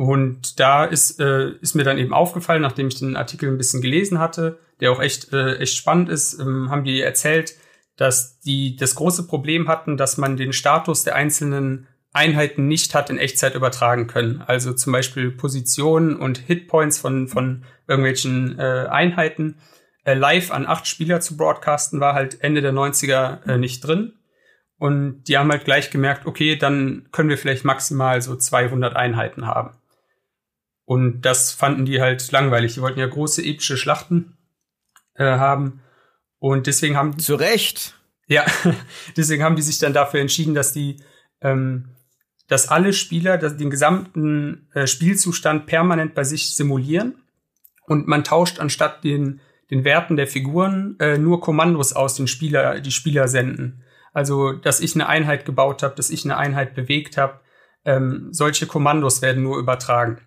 Und 0.00 0.58
da 0.58 0.86
ist, 0.86 1.20
äh, 1.20 1.50
ist 1.60 1.74
mir 1.74 1.84
dann 1.84 1.98
eben 1.98 2.14
aufgefallen, 2.14 2.62
nachdem 2.62 2.88
ich 2.88 2.98
den 2.98 3.16
Artikel 3.16 3.50
ein 3.50 3.58
bisschen 3.58 3.82
gelesen 3.82 4.18
hatte, 4.18 4.58
der 4.80 4.92
auch 4.92 5.00
echt, 5.02 5.30
äh, 5.34 5.56
echt 5.56 5.76
spannend 5.76 6.08
ist, 6.08 6.40
ähm, 6.40 6.70
haben 6.70 6.84
die 6.84 7.02
erzählt, 7.02 7.54
dass 7.98 8.40
die 8.40 8.76
das 8.76 8.94
große 8.94 9.26
Problem 9.26 9.68
hatten, 9.68 9.98
dass 9.98 10.16
man 10.16 10.38
den 10.38 10.54
Status 10.54 11.04
der 11.04 11.16
einzelnen 11.16 11.86
Einheiten 12.14 12.66
nicht 12.66 12.94
hat 12.94 13.10
in 13.10 13.18
Echtzeit 13.18 13.54
übertragen 13.54 14.06
können. 14.06 14.42
Also 14.46 14.72
zum 14.72 14.94
Beispiel 14.94 15.32
Positionen 15.32 16.16
und 16.16 16.38
Hitpoints 16.38 16.96
von, 16.96 17.28
von 17.28 17.66
irgendwelchen 17.86 18.58
äh, 18.58 18.86
Einheiten 18.88 19.58
äh, 20.04 20.14
live 20.14 20.50
an 20.50 20.64
acht 20.64 20.86
Spieler 20.86 21.20
zu 21.20 21.36
broadcasten, 21.36 22.00
war 22.00 22.14
halt 22.14 22.42
Ende 22.42 22.62
der 22.62 22.72
90er 22.72 23.46
äh, 23.46 23.58
nicht 23.58 23.86
drin. 23.86 24.14
Und 24.78 25.24
die 25.24 25.36
haben 25.36 25.50
halt 25.50 25.66
gleich 25.66 25.90
gemerkt, 25.90 26.24
okay, 26.24 26.56
dann 26.56 27.06
können 27.12 27.28
wir 27.28 27.36
vielleicht 27.36 27.66
maximal 27.66 28.22
so 28.22 28.34
200 28.34 28.96
Einheiten 28.96 29.46
haben. 29.46 29.76
Und 30.90 31.20
das 31.20 31.52
fanden 31.52 31.84
die 31.84 32.00
halt 32.00 32.32
langweilig. 32.32 32.74
Die 32.74 32.80
wollten 32.80 32.98
ja 32.98 33.06
große 33.06 33.44
epische 33.44 33.76
Schlachten 33.76 34.36
äh, 35.14 35.22
haben. 35.22 35.82
Und 36.40 36.66
deswegen 36.66 36.96
haben 36.96 37.16
zu 37.16 37.36
Recht. 37.36 37.94
Ja, 38.26 38.44
deswegen 39.16 39.44
haben 39.44 39.54
die 39.54 39.62
sich 39.62 39.78
dann 39.78 39.92
dafür 39.92 40.18
entschieden, 40.18 40.52
dass 40.52 40.72
die, 40.72 40.96
ähm, 41.42 41.90
dass 42.48 42.66
alle 42.66 42.92
Spieler 42.92 43.38
dass 43.38 43.56
den 43.56 43.70
gesamten 43.70 44.68
äh, 44.74 44.88
Spielzustand 44.88 45.66
permanent 45.66 46.16
bei 46.16 46.24
sich 46.24 46.56
simulieren 46.56 47.22
und 47.86 48.08
man 48.08 48.24
tauscht 48.24 48.58
anstatt 48.58 49.04
den 49.04 49.40
den 49.70 49.84
Werten 49.84 50.16
der 50.16 50.26
Figuren 50.26 50.96
äh, 50.98 51.18
nur 51.18 51.40
Kommandos 51.40 51.92
aus, 51.92 52.16
den 52.16 52.26
Spieler 52.26 52.80
die 52.80 52.90
Spieler 52.90 53.28
senden. 53.28 53.84
Also, 54.12 54.54
dass 54.54 54.80
ich 54.80 54.96
eine 54.96 55.08
Einheit 55.08 55.44
gebaut 55.44 55.84
habe, 55.84 55.94
dass 55.94 56.10
ich 56.10 56.24
eine 56.24 56.36
Einheit 56.36 56.74
bewegt 56.74 57.16
habe, 57.16 57.38
ähm, 57.84 58.30
solche 58.32 58.66
Kommandos 58.66 59.22
werden 59.22 59.44
nur 59.44 59.56
übertragen. 59.56 60.18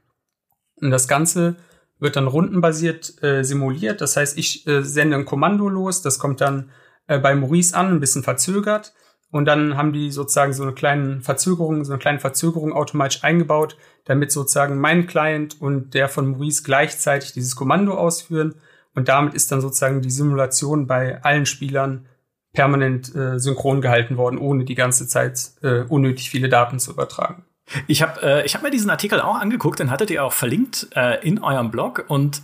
Und 0.81 0.91
das 0.91 1.07
Ganze 1.07 1.55
wird 1.99 2.15
dann 2.15 2.27
rundenbasiert 2.27 3.23
äh, 3.23 3.43
simuliert. 3.43 4.01
Das 4.01 4.17
heißt, 4.17 4.37
ich 4.37 4.67
äh, 4.67 4.83
sende 4.83 5.17
ein 5.17 5.25
Kommando 5.25 5.69
los, 5.69 6.01
das 6.01 6.19
kommt 6.19 6.41
dann 6.41 6.71
äh, 7.07 7.19
bei 7.19 7.35
Maurice 7.35 7.75
an, 7.75 7.87
ein 7.87 7.99
bisschen 7.99 8.23
verzögert. 8.23 8.93
Und 9.31 9.45
dann 9.45 9.77
haben 9.77 9.93
die 9.93 10.11
sozusagen 10.11 10.53
so 10.53 10.61
eine 10.61 10.73
kleine 10.73 11.21
Verzögerung, 11.21 11.83
so 11.83 11.93
eine 11.93 11.99
kleine 11.99 12.19
Verzögerung 12.19 12.71
automatisch 12.71 13.23
eingebaut, 13.23 13.77
damit 14.05 14.31
sozusagen 14.31 14.77
mein 14.77 15.07
Client 15.07 15.59
und 15.59 15.95
der 15.95 16.07
von 16.07 16.29
Maurice 16.29 16.61
gleichzeitig 16.63 17.33
dieses 17.33 17.55
Kommando 17.55 17.95
ausführen. 17.95 18.55
Und 18.93 19.07
damit 19.07 19.33
ist 19.33 19.51
dann 19.51 19.59
sozusagen 19.59 20.01
die 20.01 20.11
Simulation 20.11 20.85
bei 20.85 21.23
allen 21.23 21.47
Spielern 21.47 22.05
permanent 22.53 23.15
äh, 23.15 23.39
synchron 23.39 23.81
gehalten 23.81 24.17
worden, 24.17 24.37
ohne 24.37 24.65
die 24.65 24.75
ganze 24.75 25.07
Zeit 25.07 25.53
äh, 25.63 25.81
unnötig 25.81 26.29
viele 26.29 26.49
Daten 26.49 26.77
zu 26.77 26.91
übertragen. 26.91 27.43
Ich 27.87 28.01
habe 28.01 28.21
äh, 28.21 28.45
ich 28.45 28.55
hab 28.55 28.63
mir 28.63 28.71
diesen 28.71 28.89
Artikel 28.89 29.21
auch 29.21 29.35
angeguckt, 29.35 29.79
den 29.79 29.89
hattet 29.89 30.09
ihr 30.09 30.23
auch 30.23 30.33
verlinkt 30.33 30.87
äh, 30.95 31.25
in 31.25 31.41
eurem 31.41 31.71
Blog. 31.71 32.05
Und 32.07 32.41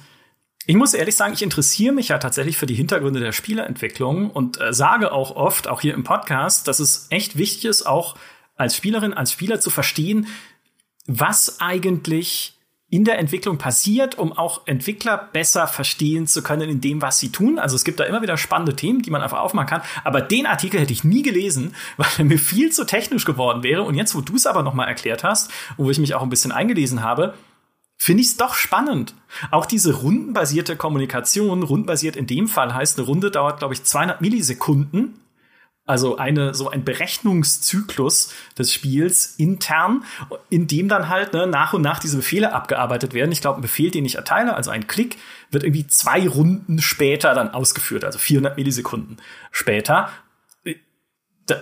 ich 0.66 0.76
muss 0.76 0.94
ehrlich 0.94 1.16
sagen, 1.16 1.34
ich 1.34 1.42
interessiere 1.42 1.94
mich 1.94 2.10
ja 2.10 2.18
tatsächlich 2.20 2.58
für 2.58 2.66
die 2.66 2.76
Hintergründe 2.76 3.20
der 3.20 3.32
Spieleentwicklung 3.32 4.30
und 4.30 4.62
äh, 4.62 4.74
sage 4.74 5.12
auch 5.12 5.36
oft, 5.36 5.68
auch 5.68 5.82
hier 5.82 5.94
im 5.94 6.04
Podcast, 6.04 6.68
dass 6.68 6.80
es 6.80 7.08
echt 7.10 7.38
wichtig 7.38 7.66
ist, 7.66 7.86
auch 7.86 8.16
als 8.56 8.76
Spielerin, 8.76 9.14
als 9.14 9.32
Spieler 9.32 9.60
zu 9.60 9.70
verstehen, 9.70 10.28
was 11.06 11.60
eigentlich 11.60 12.59
in 12.92 13.06
der 13.06 13.20
Entwicklung 13.20 13.58
passiert, 13.58 14.18
um 14.18 14.34
auch 14.34 14.62
Entwickler 14.66 15.30
besser 15.32 15.68
verstehen 15.68 16.26
zu 16.26 16.42
können 16.42 16.70
in 16.70 16.82
dem, 16.82 17.02
was 17.02 17.20
sie 17.20 17.32
tun. 17.32 17.60
Also 17.60 17.76
es 17.76 17.84
gibt 17.84 18.00
da 18.00 18.04
immer 18.04 18.22
wieder 18.24 18.36
spannende 18.38 18.76
Themen, 18.76 19.04
die 19.04 19.12
man 19.12 19.22
einfach 19.22 19.40
aufmachen 19.40 19.68
kann. 19.68 19.82
Aber 20.04 20.22
den 20.22 20.48
Artikel 20.48 20.80
hätte 20.80 20.94
ich 20.94 21.04
nie 21.04 21.22
gelesen, 21.22 21.76
weil 21.98 22.08
er 22.18 22.26
mir 22.26 22.40
viel 22.40 22.72
zu 22.72 22.86
technisch 22.86 23.26
geworden 23.26 23.64
wäre. 23.64 23.84
Und 23.84 23.96
jetzt, 23.96 24.16
wo 24.16 24.22
du 24.22 24.36
es 24.36 24.48
aber 24.48 24.64
noch 24.64 24.74
mal 24.74 24.86
erklärt 24.86 25.24
hast, 25.24 25.52
wo 25.78 25.92
ich 25.92 26.00
mich 26.00 26.16
auch 26.16 26.24
ein 26.24 26.30
bisschen 26.30 26.52
eingelesen 26.52 27.04
habe, 27.04 27.36
finde 27.96 28.22
ich 28.22 28.30
es 28.30 28.38
doch 28.38 28.56
spannend. 28.56 29.14
Auch 29.52 29.68
diese 29.68 29.94
rundenbasierte 29.94 30.76
Kommunikation, 30.76 31.62
rundenbasiert 31.62 32.16
in 32.16 32.26
dem 32.26 32.48
Fall 32.48 32.74
heißt, 32.74 32.98
eine 32.98 33.06
Runde 33.06 33.30
dauert, 33.30 33.60
glaube 33.60 33.76
ich, 33.76 33.84
200 33.84 34.22
Millisekunden 34.22 35.20
also 35.90 36.18
eine, 36.18 36.54
so 36.54 36.70
ein 36.70 36.84
Berechnungszyklus 36.84 38.32
des 38.58 38.72
Spiels 38.72 39.34
intern, 39.38 40.04
in 40.50 40.68
dem 40.68 40.88
dann 40.88 41.10
halt 41.10 41.34
ne, 41.34 41.48
nach 41.48 41.74
und 41.74 41.82
nach 41.82 42.00
diese 42.00 42.18
Befehle 42.18 42.54
abgearbeitet 42.54 43.16
werden. 43.16 43.32
Ich 43.32 43.42
glaube, 43.42 43.60
ein 43.60 43.64
Befehl, 43.64 43.90
den 43.90 44.06
ich 44.06 44.16
erteile, 44.16 44.56
also 44.56 44.70
ein 44.70 44.86
Klick, 44.86 45.18
wird 45.50 45.64
irgendwie 45.64 45.88
zwei 45.88 46.28
Runden 46.28 46.80
später 46.80 47.34
dann 47.34 47.50
ausgeführt, 47.50 48.06
also 48.06 48.20
400 48.20 48.56
Millisekunden 48.56 49.18
später 49.52 50.10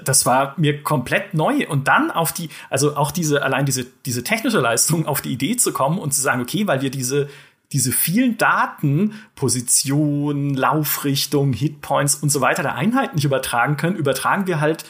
das 0.04 0.26
war 0.26 0.54
mir 0.58 0.84
komplett 0.84 1.34
neu. 1.34 1.66
Und 1.68 1.88
dann 1.88 2.12
auf 2.12 2.34
die, 2.34 2.50
also 2.70 2.98
auch 2.98 3.12
diese, 3.12 3.42
allein 3.44 3.66
diese, 3.66 3.86
diese 4.06 4.22
technische 4.22 4.60
Leistung, 4.60 5.08
auf 5.08 5.22
die 5.22 5.32
Idee 5.32 5.56
zu 5.56 5.72
kommen 5.72 5.98
und 5.98 6.14
zu 6.14 6.22
sagen, 6.22 6.42
okay, 6.42 6.68
weil 6.68 6.82
wir 6.82 6.92
diese 6.92 7.30
diese 7.72 7.92
vielen 7.92 8.38
Daten, 8.38 9.14
Position, 9.36 10.54
Laufrichtung, 10.54 11.54
Hitpoints 11.54 12.16
und 12.16 12.30
so 12.30 12.42
weiter 12.42 12.64
der 12.64 12.76
Einheit 12.76 13.16
nicht 13.16 13.26
übertragen 13.26 13.78
können, 13.78 13.96
übertragen 13.96 14.48
wir 14.48 14.60
halt 14.60 14.86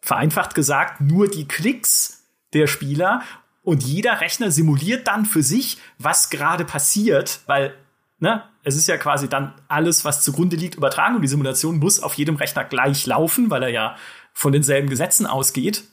vereinfacht 0.00 0.54
gesagt 0.54 1.00
nur 1.00 1.28
die 1.28 1.48
Klicks 1.48 2.24
der 2.52 2.66
Spieler 2.66 3.22
und 3.62 3.82
jeder 3.82 4.20
Rechner 4.20 4.50
simuliert 4.50 5.08
dann 5.08 5.24
für 5.24 5.42
sich, 5.42 5.78
was 5.98 6.30
gerade 6.30 6.64
passiert, 6.64 7.40
weil 7.46 7.74
ne, 8.18 8.44
es 8.62 8.76
ist 8.76 8.86
ja 8.86 8.96
quasi 8.96 9.28
dann 9.28 9.54
alles, 9.68 10.04
was 10.04 10.22
zugrunde 10.22 10.56
liegt, 10.56 10.76
übertragen 10.76 11.16
und 11.16 11.22
die 11.22 11.28
Simulation 11.28 11.78
muss 11.78 12.00
auf 12.00 12.14
jedem 12.14 12.36
Rechner 12.36 12.64
gleich 12.64 13.06
laufen, 13.06 13.50
weil 13.50 13.62
er 13.62 13.70
ja 13.70 13.96
von 14.32 14.52
denselben 14.52 14.88
Gesetzen 14.88 15.26
ausgeht. 15.26 15.84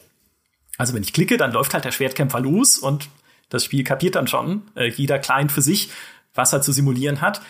Also 0.78 0.94
wenn 0.94 1.04
ich 1.04 1.14
klicke, 1.14 1.38
dann 1.38 1.52
läuft 1.52 1.74
halt 1.74 1.86
der 1.86 1.92
Schwertkämpfer 1.92 2.40
los 2.40 2.78
und 2.78 3.10
das 3.52 3.66
Spiel 3.66 3.84
kapiert 3.84 4.16
dann 4.16 4.28
schon, 4.28 4.64
äh, 4.76 4.90
jeder 4.90 5.20
Client 5.20 5.52
für 5.52 5.62
sich, 5.62 5.92
was 6.34 6.54
er 6.54 6.64
zu 6.64 6.72
simulieren 6.72 7.22
hat. 7.22 7.42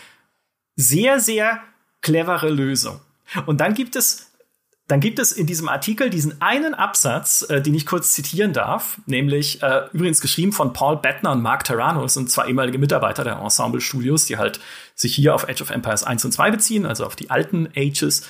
Sehr, 0.75 1.21
sehr 1.21 1.61
clevere 2.01 2.49
Lösung. 2.49 2.99
Und 3.45 3.61
dann 3.61 3.73
gibt 3.73 3.95
es 3.95 4.27
dann 4.87 4.99
gibt 4.99 5.19
es 5.19 5.31
in 5.31 5.47
diesem 5.47 5.69
Artikel 5.69 6.09
diesen 6.09 6.41
einen 6.41 6.73
Absatz, 6.73 7.45
äh, 7.47 7.61
den 7.61 7.73
ich 7.73 7.85
kurz 7.85 8.11
zitieren 8.11 8.51
darf, 8.51 8.99
nämlich 9.05 9.63
äh, 9.63 9.87
übrigens 9.93 10.19
geschrieben 10.19 10.51
von 10.51 10.73
Paul 10.73 10.97
Bettner 10.97 11.31
und 11.31 11.41
Mark 11.41 11.63
Terrano, 11.63 12.01
das 12.01 12.15
sind 12.15 12.29
zwei 12.29 12.47
ehemalige 12.47 12.77
Mitarbeiter 12.77 13.23
der 13.23 13.37
Ensemble 13.37 13.79
Studios, 13.79 14.25
die 14.25 14.37
halt 14.37 14.59
sich 14.93 15.15
hier 15.15 15.33
auf 15.33 15.47
Age 15.47 15.61
of 15.61 15.69
Empires 15.69 16.03
1 16.03 16.25
und 16.25 16.33
2 16.33 16.51
beziehen, 16.51 16.85
also 16.85 17.05
auf 17.05 17.15
die 17.15 17.29
alten 17.29 17.69
Ages. 17.73 18.27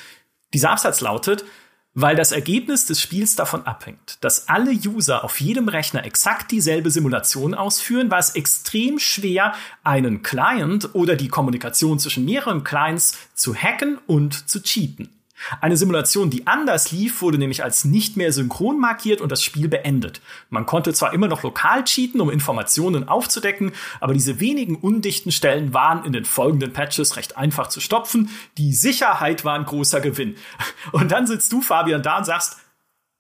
Dieser 0.54 0.70
Absatz 0.70 1.02
lautet, 1.02 1.46
weil 1.94 2.16
das 2.16 2.32
Ergebnis 2.32 2.86
des 2.86 3.02
Spiels 3.02 3.36
davon 3.36 3.66
abhängt, 3.66 4.18
dass 4.22 4.48
alle 4.48 4.72
User 4.72 5.24
auf 5.24 5.42
jedem 5.42 5.68
Rechner 5.68 6.06
exakt 6.06 6.52
dieselbe 6.52 6.90
Simulation 6.90 7.54
ausführen, 7.54 8.10
war 8.10 8.20
es 8.20 8.36
extrem 8.36 8.98
schwer, 8.98 9.54
einen 9.84 10.24
Client 10.24 10.90
oder 10.94 11.16
die 11.16 11.28
Kommunikation 11.28 12.00
zwischen 12.00 12.26
mehreren 12.26 12.64
Clients 12.64 13.18
zu 13.34 13.54
hacken 13.54 13.98
und 14.08 14.50
zu 14.50 14.62
cheaten. 14.62 15.10
Eine 15.60 15.78
Simulation, 15.78 16.30
die 16.30 16.48
anders 16.48 16.92
lief, 16.92 17.22
wurde 17.22 17.38
nämlich 17.38 17.64
als 17.64 17.86
nicht 17.86 18.18
mehr 18.18 18.32
synchron 18.32 18.80
markiert 18.80 19.22
und 19.22 19.32
das 19.32 19.44
Spiel 19.44 19.68
beendet. 19.68 20.22
Man 20.50 20.66
konnte 20.66 20.94
zwar 20.94 21.14
immer 21.14 21.28
noch 21.28 21.44
lokal 21.44 21.84
cheaten, 21.84 22.22
um 22.22 22.30
Informationen 22.30 23.08
aufzudecken, 23.08 23.72
aber 24.00 24.14
diese 24.14 24.40
wenigen 24.40 24.76
undichten 24.76 25.32
Stellen 25.32 25.74
waren 25.74 26.06
in 26.06 26.14
den 26.14 26.26
folgenden 26.26 26.74
Patches 26.74 27.16
recht 27.16 27.38
einfach 27.38 27.68
zu 27.68 27.80
stopfen. 27.80 28.30
Die 28.58 28.74
Sicherheit 28.74 29.46
war 29.46 29.56
ein 29.56 29.66
großer 29.66 30.02
Gewinn. 30.02 30.36
Und 30.92 31.12
dann 31.12 31.28
sitzt 31.28 31.52
du, 31.52 31.62
Fabian, 31.62 32.04
da 32.04 32.18
und 32.18 32.26
sagst, 32.26 32.58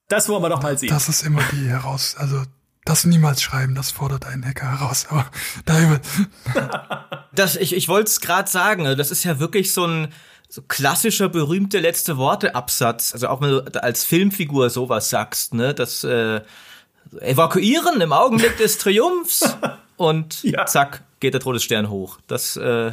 das 0.07 0.27
wollen 0.27 0.43
wir 0.43 0.49
doch 0.49 0.61
mal 0.61 0.77
sehen. 0.77 0.89
Das 0.89 1.07
ist 1.07 1.23
immer 1.23 1.41
die 1.51 1.69
heraus, 1.69 2.15
also 2.17 2.43
das 2.83 3.05
niemals 3.05 3.41
schreiben, 3.41 3.75
das 3.75 3.91
fordert 3.91 4.25
einen 4.25 4.45
Hacker 4.45 4.79
heraus. 4.79 5.07
Aber 5.09 5.29
da 5.65 5.99
das, 7.33 7.55
ich, 7.55 7.73
ich 7.75 7.87
wollte 7.87 8.09
es 8.09 8.21
gerade 8.21 8.49
sagen, 8.49 8.83
das 8.97 9.11
ist 9.11 9.23
ja 9.23 9.39
wirklich 9.39 9.73
so 9.73 9.85
ein 9.85 10.13
so 10.51 10.61
klassischer 10.63 11.29
berühmte 11.29 11.79
letzte 11.79 12.17
Worte 12.17 12.55
Absatz, 12.55 13.13
also 13.13 13.29
auch 13.29 13.39
wenn 13.39 13.49
du 13.51 13.83
als 13.83 14.03
Filmfigur 14.03 14.69
sowas 14.69 15.09
sagst, 15.09 15.53
ne, 15.53 15.73
das 15.73 16.03
äh, 16.03 16.41
evakuieren 17.21 18.01
im 18.01 18.11
Augenblick 18.11 18.57
des 18.57 18.77
Triumphs 18.77 19.57
und 19.95 20.43
ja. 20.43 20.65
zack 20.65 21.03
geht 21.21 21.33
der 21.33 21.39
Todesstern 21.39 21.89
hoch. 21.89 22.19
Das 22.27 22.57
äh, 22.57 22.91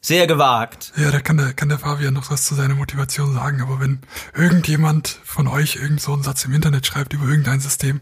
sehr 0.00 0.26
gewagt. 0.26 0.92
Ja, 0.96 1.12
da 1.12 1.20
kann 1.20 1.36
der, 1.36 1.52
kann 1.52 1.68
der 1.68 1.78
Fabian 1.78 2.14
noch 2.14 2.32
was 2.32 2.44
zu 2.46 2.56
seiner 2.56 2.74
Motivation 2.74 3.32
sagen, 3.32 3.62
aber 3.62 3.78
wenn 3.78 4.00
irgendjemand 4.34 5.20
von 5.22 5.46
euch 5.46 5.76
irgend 5.76 6.00
so 6.00 6.12
einen 6.12 6.24
Satz 6.24 6.46
im 6.46 6.52
Internet 6.52 6.84
schreibt 6.84 7.12
über 7.12 7.28
irgendein 7.28 7.60
System, 7.60 8.00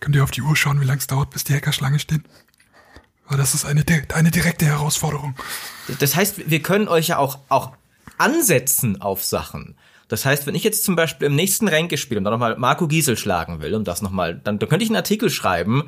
könnt 0.00 0.16
ihr 0.16 0.24
auf 0.24 0.30
die 0.30 0.40
Uhr 0.40 0.56
schauen, 0.56 0.80
wie 0.80 0.86
lange 0.86 1.00
es 1.00 1.06
dauert, 1.06 1.28
bis 1.30 1.44
die 1.44 1.54
Hackerschlange 1.54 1.98
stehen. 1.98 2.24
Aber 3.26 3.36
das 3.36 3.52
ist 3.52 3.66
eine, 3.66 3.84
eine 4.14 4.30
direkte 4.30 4.64
Herausforderung. 4.64 5.34
Das 5.98 6.16
heißt, 6.16 6.48
wir 6.50 6.62
können 6.62 6.88
euch 6.88 7.08
ja 7.08 7.18
auch, 7.18 7.40
auch 7.50 7.72
ansetzen 8.18 9.00
auf 9.00 9.24
Sachen. 9.24 9.76
Das 10.08 10.24
heißt, 10.24 10.46
wenn 10.46 10.54
ich 10.54 10.64
jetzt 10.64 10.84
zum 10.84 10.96
Beispiel 10.96 11.26
im 11.26 11.34
nächsten 11.34 11.68
Ränkespiel 11.68 12.18
und 12.18 12.24
dann 12.24 12.32
nochmal 12.32 12.56
Marco 12.56 12.88
Giesel 12.88 13.16
schlagen 13.16 13.60
will, 13.60 13.74
um 13.74 13.84
das 13.84 14.02
nochmal, 14.02 14.34
dann, 14.34 14.58
dann 14.58 14.68
könnte 14.68 14.82
ich 14.82 14.90
einen 14.90 14.96
Artikel 14.96 15.28
schreiben. 15.28 15.84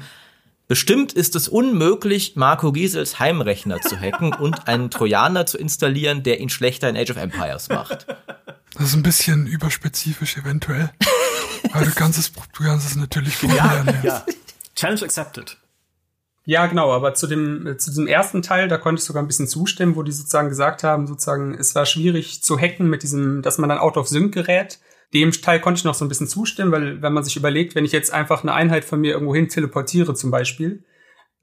Bestimmt 0.68 1.12
ist 1.12 1.34
es 1.34 1.48
unmöglich, 1.48 2.36
Marco 2.36 2.70
Giesels 2.70 3.18
Heimrechner 3.18 3.80
zu 3.80 3.98
hacken 3.98 4.32
und 4.34 4.68
einen 4.68 4.90
Trojaner 4.90 5.46
zu 5.46 5.58
installieren, 5.58 6.22
der 6.22 6.38
ihn 6.40 6.50
schlechter 6.50 6.88
in 6.88 6.96
Age 6.96 7.10
of 7.10 7.16
Empires 7.16 7.70
macht. 7.70 8.06
Das 8.74 8.88
ist 8.88 8.94
ein 8.94 9.02
bisschen 9.02 9.46
überspezifisch 9.46 10.36
eventuell. 10.36 10.90
Weil 11.72 11.86
du 11.86 11.90
kannst 11.92 12.18
es, 12.18 12.32
du 12.32 12.62
kannst 12.62 12.88
es 12.88 12.96
natürlich 12.96 13.38
probieren. 13.38 13.86
Ja, 14.02 14.02
ja. 14.02 14.26
Challenge 14.76 15.02
accepted. 15.02 15.56
Ja, 16.50 16.66
genau, 16.66 16.90
aber 16.90 17.14
zu 17.14 17.28
dem, 17.28 17.64
äh, 17.64 17.76
zu 17.76 17.90
diesem 17.90 18.08
ersten 18.08 18.42
Teil, 18.42 18.66
da 18.66 18.76
konnte 18.76 18.98
ich 18.98 19.04
sogar 19.04 19.22
ein 19.22 19.28
bisschen 19.28 19.46
zustimmen, 19.46 19.94
wo 19.94 20.02
die 20.02 20.10
sozusagen 20.10 20.48
gesagt 20.48 20.82
haben, 20.82 21.06
sozusagen, 21.06 21.54
es 21.54 21.76
war 21.76 21.86
schwierig 21.86 22.42
zu 22.42 22.58
hacken 22.58 22.90
mit 22.90 23.04
diesem, 23.04 23.40
dass 23.40 23.58
man 23.58 23.68
dann 23.68 23.78
out 23.78 23.96
of 23.96 24.08
sync 24.08 24.34
gerät. 24.34 24.80
Dem 25.14 25.30
Teil 25.30 25.60
konnte 25.60 25.78
ich 25.78 25.84
noch 25.84 25.94
so 25.94 26.04
ein 26.04 26.08
bisschen 26.08 26.26
zustimmen, 26.26 26.72
weil 26.72 27.02
wenn 27.02 27.12
man 27.12 27.22
sich 27.22 27.36
überlegt, 27.36 27.76
wenn 27.76 27.84
ich 27.84 27.92
jetzt 27.92 28.12
einfach 28.12 28.42
eine 28.42 28.52
Einheit 28.52 28.84
von 28.84 29.00
mir 29.00 29.12
irgendwo 29.12 29.32
hin 29.32 29.48
teleportiere 29.48 30.14
zum 30.14 30.32
Beispiel, 30.32 30.82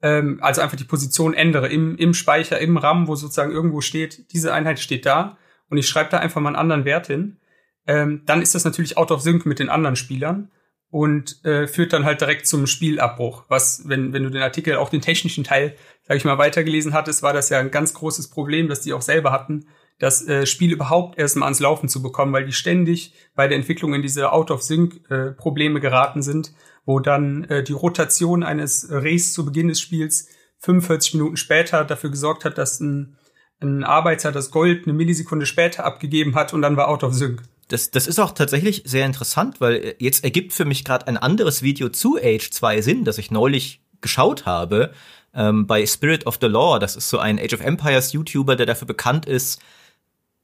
ähm, 0.02 0.40
also 0.42 0.60
einfach 0.60 0.76
die 0.76 0.84
Position 0.84 1.32
ändere 1.32 1.68
im, 1.68 1.96
im 1.96 2.12
Speicher, 2.12 2.58
im 2.58 2.76
RAM, 2.76 3.08
wo 3.08 3.14
sozusagen 3.14 3.52
irgendwo 3.52 3.80
steht, 3.80 4.30
diese 4.34 4.52
Einheit 4.52 4.78
steht 4.78 5.06
da 5.06 5.38
und 5.70 5.78
ich 5.78 5.88
schreibe 5.88 6.10
da 6.10 6.18
einfach 6.18 6.42
mal 6.42 6.50
einen 6.50 6.56
anderen 6.56 6.84
Wert 6.84 7.06
hin, 7.06 7.38
ähm, 7.86 8.24
dann 8.26 8.42
ist 8.42 8.54
das 8.54 8.66
natürlich 8.66 8.98
out 8.98 9.10
of 9.10 9.22
sync 9.22 9.46
mit 9.46 9.58
den 9.58 9.70
anderen 9.70 9.96
Spielern 9.96 10.50
und 10.90 11.44
äh, 11.44 11.66
führt 11.66 11.92
dann 11.92 12.04
halt 12.04 12.20
direkt 12.20 12.46
zum 12.46 12.66
Spielabbruch. 12.66 13.44
Was, 13.48 13.82
wenn, 13.86 14.12
wenn 14.12 14.22
du 14.22 14.30
den 14.30 14.42
Artikel, 14.42 14.76
auch 14.76 14.88
den 14.88 15.02
technischen 15.02 15.44
Teil, 15.44 15.74
sag 16.02 16.16
ich 16.16 16.24
mal, 16.24 16.38
weitergelesen 16.38 16.94
hattest, 16.94 17.22
war 17.22 17.32
das 17.32 17.50
ja 17.50 17.58
ein 17.58 17.70
ganz 17.70 17.92
großes 17.94 18.30
Problem, 18.30 18.68
das 18.68 18.80
die 18.80 18.92
auch 18.92 19.02
selber 19.02 19.30
hatten, 19.30 19.66
das 19.98 20.26
äh, 20.26 20.46
Spiel 20.46 20.72
überhaupt 20.72 21.18
erstmal 21.18 21.46
ans 21.46 21.60
Laufen 21.60 21.88
zu 21.88 22.00
bekommen, 22.00 22.32
weil 22.32 22.46
die 22.46 22.52
ständig 22.52 23.14
bei 23.34 23.48
der 23.48 23.58
Entwicklung 23.58 23.94
in 23.94 24.02
diese 24.02 24.32
Out-of-Sync-Probleme 24.32 25.78
äh, 25.78 25.82
geraten 25.82 26.22
sind, 26.22 26.52
wo 26.86 27.00
dann 27.00 27.44
äh, 27.44 27.62
die 27.64 27.72
Rotation 27.72 28.42
eines 28.42 28.86
Race 28.90 29.32
zu 29.32 29.44
Beginn 29.44 29.68
des 29.68 29.80
Spiels 29.80 30.28
45 30.60 31.14
Minuten 31.14 31.36
später 31.36 31.84
dafür 31.84 32.10
gesorgt 32.10 32.44
hat, 32.44 32.58
dass 32.58 32.80
ein, 32.80 33.18
ein 33.60 33.84
Arbeiter 33.84 34.32
das 34.32 34.50
Gold 34.50 34.86
eine 34.86 34.94
Millisekunde 34.94 35.46
später 35.46 35.84
abgegeben 35.84 36.34
hat 36.36 36.54
und 36.54 36.62
dann 36.62 36.76
war 36.76 36.88
Out-of-Sync 36.88 37.42
das, 37.68 37.90
das 37.90 38.06
ist 38.06 38.18
auch 38.18 38.32
tatsächlich 38.32 38.82
sehr 38.86 39.06
interessant, 39.06 39.60
weil 39.60 39.74
äh, 39.76 39.94
jetzt 39.98 40.24
ergibt 40.24 40.52
für 40.52 40.64
mich 40.64 40.84
gerade 40.84 41.06
ein 41.06 41.16
anderes 41.16 41.62
Video 41.62 41.88
zu 41.90 42.18
Age 42.18 42.50
2 42.50 42.80
Sinn, 42.80 43.04
das 43.04 43.18
ich 43.18 43.30
neulich 43.30 43.82
geschaut 44.00 44.46
habe, 44.46 44.92
ähm, 45.34 45.66
bei 45.66 45.86
Spirit 45.86 46.26
of 46.26 46.38
the 46.40 46.46
Law. 46.46 46.78
Das 46.78 46.96
ist 46.96 47.08
so 47.08 47.18
ein 47.18 47.38
Age 47.38 47.54
of 47.54 47.60
Empires 47.60 48.12
YouTuber, 48.12 48.56
der 48.56 48.66
dafür 48.66 48.86
bekannt 48.86 49.26
ist, 49.26 49.60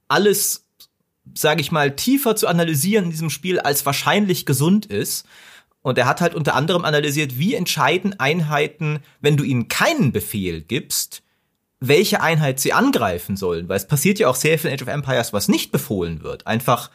alles, 0.06 0.66
sage 1.34 1.62
ich 1.62 1.72
mal, 1.72 1.96
tiefer 1.96 2.36
zu 2.36 2.46
analysieren 2.46 3.06
in 3.06 3.10
diesem 3.10 3.30
Spiel, 3.30 3.58
als 3.58 3.86
wahrscheinlich 3.86 4.44
gesund 4.44 4.86
ist. 4.86 5.26
Und 5.80 5.98
er 5.98 6.06
hat 6.06 6.20
halt 6.20 6.34
unter 6.34 6.54
anderem 6.54 6.84
analysiert, 6.84 7.38
wie 7.38 7.54
entscheiden 7.54 8.18
Einheiten, 8.18 9.00
wenn 9.20 9.36
du 9.36 9.44
ihnen 9.44 9.68
keinen 9.68 10.12
Befehl 10.12 10.62
gibst, 10.62 11.22
welche 11.80 12.22
Einheit 12.22 12.60
sie 12.60 12.72
angreifen 12.72 13.36
sollen. 13.36 13.68
Weil 13.68 13.76
es 13.76 13.86
passiert 13.86 14.18
ja 14.18 14.28
auch 14.28 14.34
sehr 14.34 14.58
viel 14.58 14.70
in 14.70 14.76
Age 14.76 14.82
of 14.82 14.88
Empires, 14.88 15.32
was 15.32 15.48
nicht 15.48 15.72
befohlen 15.72 16.22
wird. 16.22 16.46
Einfach 16.46 16.90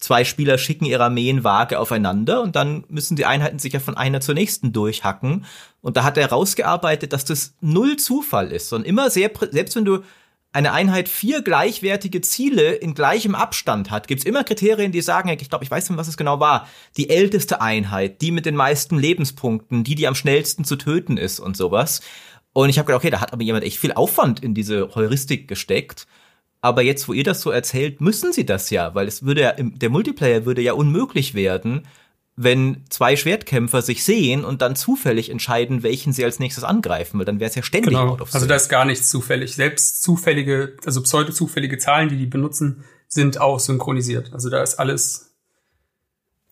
zwei 0.00 0.24
Spieler 0.24 0.58
schicken 0.58 0.86
ihre 0.86 1.04
Armeen 1.04 1.44
vage 1.44 1.78
aufeinander 1.78 2.42
und 2.42 2.56
dann 2.56 2.84
müssen 2.88 3.16
die 3.16 3.26
Einheiten 3.26 3.58
sich 3.58 3.74
ja 3.74 3.80
von 3.80 3.96
einer 3.96 4.20
zur 4.20 4.34
nächsten 4.34 4.72
durchhacken. 4.72 5.44
Und 5.82 5.96
da 5.96 6.04
hat 6.04 6.16
er 6.16 6.24
herausgearbeitet, 6.24 7.12
dass 7.12 7.24
das 7.24 7.54
null 7.60 7.96
Zufall 7.96 8.50
ist, 8.50 8.70
sondern 8.70 8.88
immer 8.88 9.10
sehr, 9.10 9.30
selbst 9.50 9.76
wenn 9.76 9.84
du 9.84 10.00
eine 10.52 10.72
Einheit 10.72 11.08
vier 11.08 11.42
gleichwertige 11.42 12.22
Ziele 12.22 12.72
in 12.72 12.94
gleichem 12.94 13.36
Abstand 13.36 13.90
hat, 13.90 14.08
gibt's 14.08 14.24
immer 14.24 14.42
Kriterien, 14.42 14.90
die 14.90 15.00
sagen, 15.00 15.28
ich 15.28 15.48
glaube, 15.48 15.64
ich 15.64 15.70
weiß 15.70 15.88
nicht, 15.88 15.98
was 15.98 16.08
es 16.08 16.16
genau 16.16 16.40
war, 16.40 16.66
die 16.96 17.08
älteste 17.08 17.60
Einheit, 17.60 18.20
die 18.20 18.32
mit 18.32 18.46
den 18.46 18.56
meisten 18.56 18.98
Lebenspunkten, 18.98 19.84
die, 19.84 19.94
die 19.94 20.08
am 20.08 20.16
schnellsten 20.16 20.64
zu 20.64 20.76
töten 20.76 21.18
ist 21.18 21.38
und 21.38 21.56
sowas. 21.56 22.00
Und 22.52 22.68
ich 22.68 22.78
habe 22.78 22.86
gedacht, 22.86 23.02
okay, 23.02 23.10
da 23.10 23.20
hat 23.20 23.32
aber 23.32 23.42
jemand 23.42 23.64
echt 23.64 23.78
viel 23.78 23.92
Aufwand 23.92 24.42
in 24.42 24.54
diese 24.54 24.92
Heuristik 24.94 25.46
gesteckt. 25.46 26.08
Aber 26.62 26.82
jetzt, 26.82 27.08
wo 27.08 27.12
ihr 27.12 27.24
das 27.24 27.40
so 27.40 27.50
erzählt, 27.50 28.00
müssen 28.00 28.32
sie 28.32 28.44
das 28.44 28.70
ja, 28.70 28.94
weil 28.94 29.08
es 29.08 29.24
würde 29.24 29.40
ja, 29.40 29.54
der 29.58 29.88
Multiplayer 29.88 30.44
würde 30.44 30.60
ja 30.60 30.74
unmöglich 30.74 31.34
werden, 31.34 31.86
wenn 32.36 32.84
zwei 32.88 33.16
Schwertkämpfer 33.16 33.82
sich 33.82 34.04
sehen 34.04 34.44
und 34.44 34.62
dann 34.62 34.76
zufällig 34.76 35.30
entscheiden, 35.30 35.82
welchen 35.82 36.12
sie 36.12 36.24
als 36.24 36.38
nächstes 36.38 36.64
angreifen, 36.64 37.18
weil 37.18 37.26
dann 37.26 37.40
wäre 37.40 37.50
es 37.50 37.54
ja 37.54 37.62
ständig 37.62 37.90
genau. 37.90 38.16
Also 38.32 38.46
da 38.46 38.54
ist 38.54 38.68
gar 38.68 38.84
nichts 38.84 39.10
zufällig. 39.10 39.54
Selbst 39.54 40.02
zufällige, 40.02 40.76
also 40.84 41.02
pseudo-zufällige 41.02 41.78
Zahlen, 41.78 42.08
die 42.08 42.16
die 42.16 42.26
benutzen, 42.26 42.84
sind 43.08 43.40
auch 43.40 43.60
synchronisiert. 43.60 44.32
Also 44.32 44.48
da 44.48 44.62
ist 44.62 44.78
alles 44.78 45.34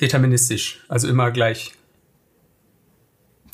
deterministisch, 0.01 0.85
also 0.89 1.09
immer 1.09 1.31
gleich. 1.31 1.73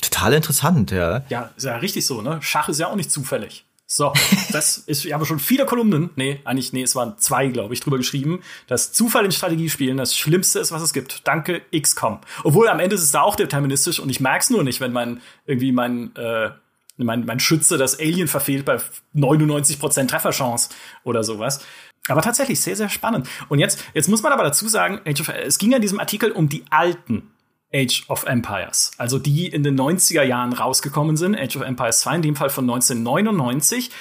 Total 0.01 0.33
interessant, 0.33 0.91
ja. 0.91 1.23
Ja, 1.29 1.51
ist 1.55 1.63
ja 1.63 1.77
richtig 1.77 2.05
so, 2.05 2.21
ne? 2.21 2.39
Schach 2.41 2.69
ist 2.69 2.79
ja 2.79 2.87
auch 2.87 2.95
nicht 2.95 3.11
zufällig. 3.11 3.65
So, 3.87 4.13
das 4.51 4.77
ist, 4.87 5.05
ich 5.05 5.13
habe 5.13 5.25
schon 5.25 5.39
viele 5.39 5.65
Kolumnen, 5.65 6.09
nee, 6.15 6.41
eigentlich, 6.43 6.73
nee, 6.73 6.83
es 6.83 6.95
waren 6.95 7.17
zwei, 7.17 7.47
glaube 7.47 7.73
ich, 7.73 7.81
drüber 7.81 7.97
geschrieben, 7.97 8.41
dass 8.67 8.93
Zufall 8.93 9.25
in 9.25 9.31
Strategiespielen 9.31 9.97
das 9.97 10.17
Schlimmste 10.17 10.59
ist, 10.59 10.71
was 10.71 10.81
es 10.81 10.93
gibt. 10.93 11.27
Danke, 11.27 11.61
XCOM. 11.75 12.19
Obwohl 12.43 12.67
am 12.67 12.79
Ende 12.79 12.95
ist 12.95 13.03
es 13.03 13.11
da 13.11 13.21
auch 13.21 13.35
deterministisch 13.35 13.99
und 13.99 14.09
ich 14.09 14.19
merk's 14.19 14.49
nur 14.49 14.63
nicht, 14.63 14.81
wenn 14.81 14.91
mein, 14.91 15.21
irgendwie 15.45 15.71
mein, 15.71 16.15
äh, 16.15 16.49
mein, 16.97 17.25
mein 17.25 17.39
Schütze 17.39 17.77
das 17.77 17.99
Alien 17.99 18.27
verfehlt 18.27 18.65
bei 18.65 18.79
99% 19.15 20.07
Trefferchance 20.07 20.69
oder 21.03 21.23
sowas. 21.23 21.63
Aber 22.07 22.21
tatsächlich 22.21 22.61
sehr, 22.61 22.75
sehr 22.75 22.89
spannend. 22.89 23.27
Und 23.49 23.59
jetzt, 23.59 23.83
jetzt 23.93 24.07
muss 24.07 24.21
man 24.21 24.31
aber 24.31 24.43
dazu 24.43 24.67
sagen, 24.67 25.01
es 25.05 25.57
ging 25.57 25.71
in 25.71 25.81
diesem 25.81 25.99
Artikel 25.99 26.31
um 26.31 26.49
die 26.49 26.63
alten 26.69 27.31
Age 27.75 28.05
of 28.07 28.23
Empires, 28.25 28.91
also 28.97 29.19
die 29.19 29.47
in 29.47 29.63
den 29.63 29.77
90er 29.77 30.23
Jahren 30.23 30.53
rausgekommen 30.53 31.17
sind, 31.17 31.37
Age 31.37 31.57
of 31.57 31.63
Empires 31.63 31.99
2, 31.99 32.15
in 32.15 32.21
dem 32.21 32.35
Fall 32.35 32.49
von 32.49 32.63
1999. 32.63 33.91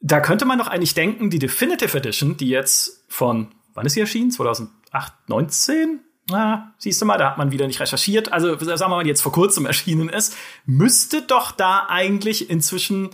Da 0.00 0.20
könnte 0.20 0.44
man 0.44 0.58
doch 0.58 0.66
eigentlich 0.66 0.94
denken, 0.94 1.30
die 1.30 1.38
Definitive 1.38 1.96
Edition, 1.96 2.36
die 2.36 2.48
jetzt 2.48 3.04
von, 3.08 3.48
wann 3.74 3.86
ist 3.86 3.94
sie 3.94 4.00
erschienen? 4.00 4.30
2008, 4.30 5.12
19? 5.28 6.00
Na, 6.30 6.74
siehst 6.78 7.00
du 7.00 7.06
mal, 7.06 7.18
da 7.18 7.30
hat 7.30 7.38
man 7.38 7.52
wieder 7.52 7.66
nicht 7.66 7.80
recherchiert. 7.80 8.32
Also, 8.32 8.56
sagen 8.58 8.80
wir 8.80 8.96
mal, 8.96 9.04
die 9.04 9.10
jetzt 9.10 9.22
vor 9.22 9.32
kurzem 9.32 9.66
erschienen 9.66 10.08
ist, 10.08 10.36
müsste 10.64 11.22
doch 11.22 11.52
da 11.52 11.86
eigentlich 11.88 12.50
inzwischen 12.50 13.10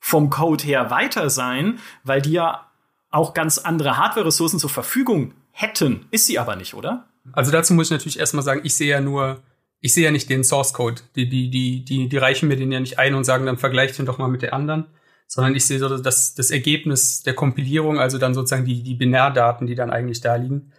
vom 0.00 0.30
Code 0.30 0.64
her 0.64 0.90
weiter 0.90 1.30
sein, 1.30 1.78
weil 2.04 2.22
die 2.22 2.32
ja 2.32 2.70
auch 3.10 3.34
ganz 3.34 3.58
andere 3.58 3.96
Hardware-Ressourcen 3.96 4.58
zur 4.58 4.70
Verfügung 4.70 5.32
hätten. 5.50 6.06
Ist 6.10 6.26
sie 6.26 6.38
aber 6.38 6.56
nicht, 6.56 6.74
oder? 6.74 7.08
Also 7.32 7.50
dazu 7.52 7.74
muss 7.74 7.88
ich 7.88 7.92
natürlich 7.92 8.18
erstmal 8.18 8.44
sagen, 8.44 8.60
ich 8.64 8.74
sehe 8.74 8.90
ja 8.90 9.00
nur, 9.00 9.42
ich 9.80 9.94
sehe 9.94 10.04
ja 10.04 10.10
nicht 10.10 10.30
den 10.30 10.44
Source 10.44 10.72
Code. 10.72 11.02
Die, 11.16 11.28
die, 11.28 11.50
die, 11.50 11.84
die, 11.84 12.08
die 12.08 12.16
reichen 12.16 12.48
mir 12.48 12.56
den 12.56 12.72
ja 12.72 12.80
nicht 12.80 12.98
ein 12.98 13.14
und 13.14 13.24
sagen, 13.24 13.46
dann 13.46 13.58
vergleicht 13.58 13.98
den 13.98 14.06
doch 14.06 14.18
mal 14.18 14.28
mit 14.28 14.42
der 14.42 14.54
anderen. 14.54 14.86
Sondern 15.26 15.56
ich 15.56 15.66
sehe 15.66 15.78
so 15.78 15.88
das, 15.98 16.34
das 16.34 16.50
Ergebnis 16.50 17.22
der 17.22 17.34
Kompilierung, 17.34 17.98
also 17.98 18.18
dann 18.18 18.34
sozusagen 18.34 18.64
die, 18.64 18.82
die 18.82 18.94
Binärdaten, 18.94 19.66
die 19.66 19.74
dann 19.74 19.90
eigentlich 19.90 20.20
da 20.20 20.36
liegen. 20.36 20.72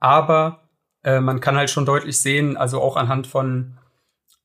Aber 0.00 0.68
äh, 1.04 1.20
man 1.20 1.40
kann 1.40 1.56
halt 1.56 1.70
schon 1.70 1.86
deutlich 1.86 2.18
sehen, 2.18 2.56
also 2.56 2.80
auch 2.80 2.96
anhand 2.96 3.26
von, 3.26 3.78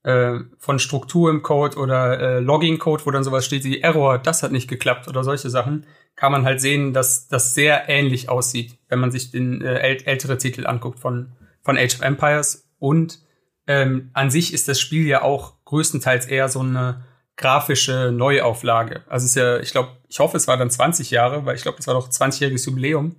äh, 0.04 0.40
von 0.58 0.80
Struktur 0.80 1.30
im 1.30 1.44
Code 1.44 1.78
oder 1.78 2.20
äh, 2.20 2.40
Logging-Code, 2.40 3.06
wo 3.06 3.12
dann 3.12 3.24
sowas 3.24 3.46
steht 3.46 3.64
wie 3.64 3.82
Error, 3.82 4.20
das 4.20 4.44
hat 4.44 4.52
nicht 4.52 4.68
geklappt 4.68 5.08
oder 5.08 5.24
solche 5.24 5.50
Sachen, 5.50 5.86
kann 6.18 6.32
man 6.32 6.44
halt 6.44 6.60
sehen, 6.60 6.94
dass 6.94 7.30
das 7.30 7.54
sehr 7.54 7.88
ähnlich 7.88 8.28
aussieht, 8.28 8.78
wenn 8.90 9.00
man 9.00 9.12
sich 9.12 9.32
den 9.32 9.62
äh, 9.62 9.80
äl 9.80 10.04
ältere 10.04 10.38
Titel 10.38 10.68
anguckt 10.68 11.00
von, 11.00 11.32
von 11.62 11.78
Age 11.78 11.96
of 11.96 12.02
Empires. 12.02 12.68
Und 12.80 13.20
ähm, 13.68 14.10
an 14.14 14.30
sich 14.30 14.54
ist 14.54 14.68
das 14.68 14.80
Spiel 14.80 15.06
ja 15.06 15.22
auch 15.22 15.54
größtenteils 15.66 16.26
eher 16.26 16.50
so 16.50 16.60
eine 16.60 17.06
grafische 17.38 18.12
Neuauflage. 18.12 19.04
Also 19.08 19.26
es 19.26 19.32
ist 19.32 19.36
ja, 19.36 19.60
ich 19.60 19.72
glaube, 19.72 19.92
ich 20.10 20.20
hoffe, 20.20 20.36
es 20.38 20.48
war 20.48 20.58
dann 20.58 20.72
20 20.72 21.12
Jahre, 21.12 21.46
weil 21.46 21.56
ich 21.56 21.62
glaube, 21.62 21.78
es 21.80 21.86
war 21.86 21.94
doch 21.94 22.10
20-jähriges 22.10 22.66
Jubiläum. 22.66 23.16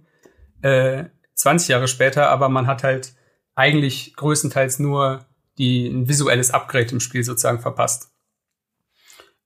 Äh, 0.63 1.05
20 1.35 1.69
Jahre 1.69 1.87
später, 1.87 2.29
aber 2.31 2.49
man 2.49 2.67
hat 2.67 2.83
halt 2.83 3.15
eigentlich 3.55 4.17
größtenteils 4.17 4.81
nur 4.81 5.25
die, 5.57 5.87
ein 5.87 6.09
visuelles 6.09 6.51
Upgrade 6.51 6.91
im 6.91 7.01
Spiel 7.01 7.23
sozusagen 7.23 7.61
verpasst. 7.61 8.11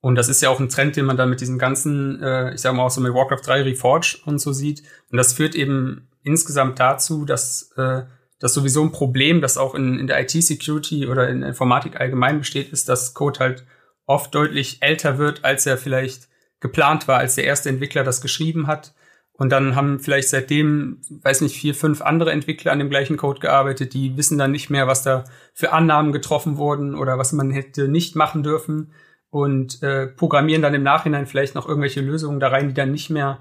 Und 0.02 0.16
das 0.16 0.28
ist 0.28 0.42
ja 0.42 0.50
auch 0.50 0.58
ein 0.58 0.68
Trend, 0.68 0.96
den 0.96 1.04
man 1.04 1.16
dann 1.16 1.30
mit 1.30 1.40
diesem 1.40 1.58
ganzen, 1.58 2.20
äh, 2.20 2.52
ich 2.54 2.60
sag 2.60 2.74
mal 2.74 2.84
auch 2.84 2.90
so 2.90 3.00
mit 3.00 3.14
Warcraft 3.14 3.46
3 3.46 3.62
Reforged 3.62 4.26
und 4.26 4.40
so 4.40 4.52
sieht. 4.52 4.82
Und 5.10 5.16
das 5.16 5.32
führt 5.32 5.54
eben 5.54 6.08
insgesamt 6.24 6.80
dazu, 6.80 7.24
dass 7.24 7.70
äh, 7.76 8.02
das 8.40 8.52
sowieso 8.52 8.82
ein 8.82 8.90
Problem, 8.90 9.40
das 9.40 9.56
auch 9.56 9.76
in, 9.76 10.00
in 10.00 10.08
der 10.08 10.20
IT-Security 10.20 11.06
oder 11.06 11.28
in 11.28 11.40
der 11.40 11.50
Informatik 11.50 12.00
allgemein 12.00 12.38
besteht, 12.38 12.72
ist, 12.72 12.88
dass 12.88 13.14
Code 13.14 13.38
halt 13.38 13.64
oft 14.04 14.34
deutlich 14.34 14.78
älter 14.80 15.18
wird, 15.18 15.44
als 15.44 15.66
er 15.66 15.78
vielleicht 15.78 16.28
geplant 16.58 17.06
war, 17.06 17.18
als 17.18 17.36
der 17.36 17.44
erste 17.44 17.68
Entwickler 17.68 18.02
das 18.02 18.20
geschrieben 18.20 18.66
hat. 18.66 18.94
Und 19.34 19.50
dann 19.50 19.76
haben 19.76 20.00
vielleicht 20.00 20.30
seitdem, 20.30 21.00
weiß 21.22 21.42
nicht, 21.42 21.56
vier, 21.56 21.76
fünf 21.76 22.02
andere 22.02 22.32
Entwickler 22.32 22.72
an 22.72 22.80
dem 22.80 22.90
gleichen 22.90 23.16
Code 23.16 23.38
gearbeitet, 23.38 23.94
die 23.94 24.16
wissen 24.16 24.36
dann 24.36 24.50
nicht 24.50 24.68
mehr, 24.68 24.88
was 24.88 25.04
da 25.04 25.22
für 25.54 25.72
Annahmen 25.72 26.12
getroffen 26.12 26.56
wurden 26.56 26.96
oder 26.96 27.18
was 27.18 27.32
man 27.32 27.52
hätte 27.52 27.86
nicht 27.86 28.16
machen 28.16 28.42
dürfen 28.42 28.92
und 29.32 29.82
äh, 29.82 30.08
programmieren 30.08 30.60
dann 30.60 30.74
im 30.74 30.82
Nachhinein 30.82 31.26
vielleicht 31.26 31.54
noch 31.54 31.66
irgendwelche 31.66 32.02
Lösungen 32.02 32.38
da 32.38 32.48
rein, 32.48 32.68
die 32.68 32.74
dann 32.74 32.92
nicht 32.92 33.08
mehr 33.08 33.38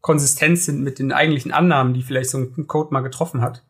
konsistent 0.00 0.58
sind 0.58 0.82
mit 0.82 0.98
den 0.98 1.12
eigentlichen 1.12 1.52
Annahmen, 1.52 1.92
die 1.92 2.02
vielleicht 2.02 2.30
so 2.30 2.38
ein 2.38 2.66
Code 2.66 2.94
mal 2.94 3.02
getroffen 3.02 3.42
hat. 3.42 3.62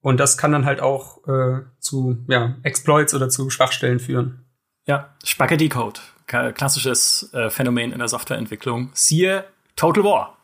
Und 0.00 0.18
das 0.18 0.38
kann 0.38 0.52
dann 0.52 0.64
halt 0.64 0.80
auch 0.80 1.28
äh, 1.28 1.60
zu 1.80 2.24
ja, 2.28 2.56
Exploits 2.62 3.14
oder 3.14 3.28
zu 3.28 3.50
Schwachstellen 3.50 4.00
führen. 4.00 4.46
Ja, 4.86 5.14
Spaghetti 5.22 5.68
Code, 5.68 6.00
klassisches 6.26 7.30
äh, 7.34 7.50
Phänomen 7.50 7.92
in 7.92 7.98
der 7.98 8.08
Softwareentwicklung. 8.08 8.88
Siehe 8.94 9.44
Total 9.76 10.04
War. 10.04 10.38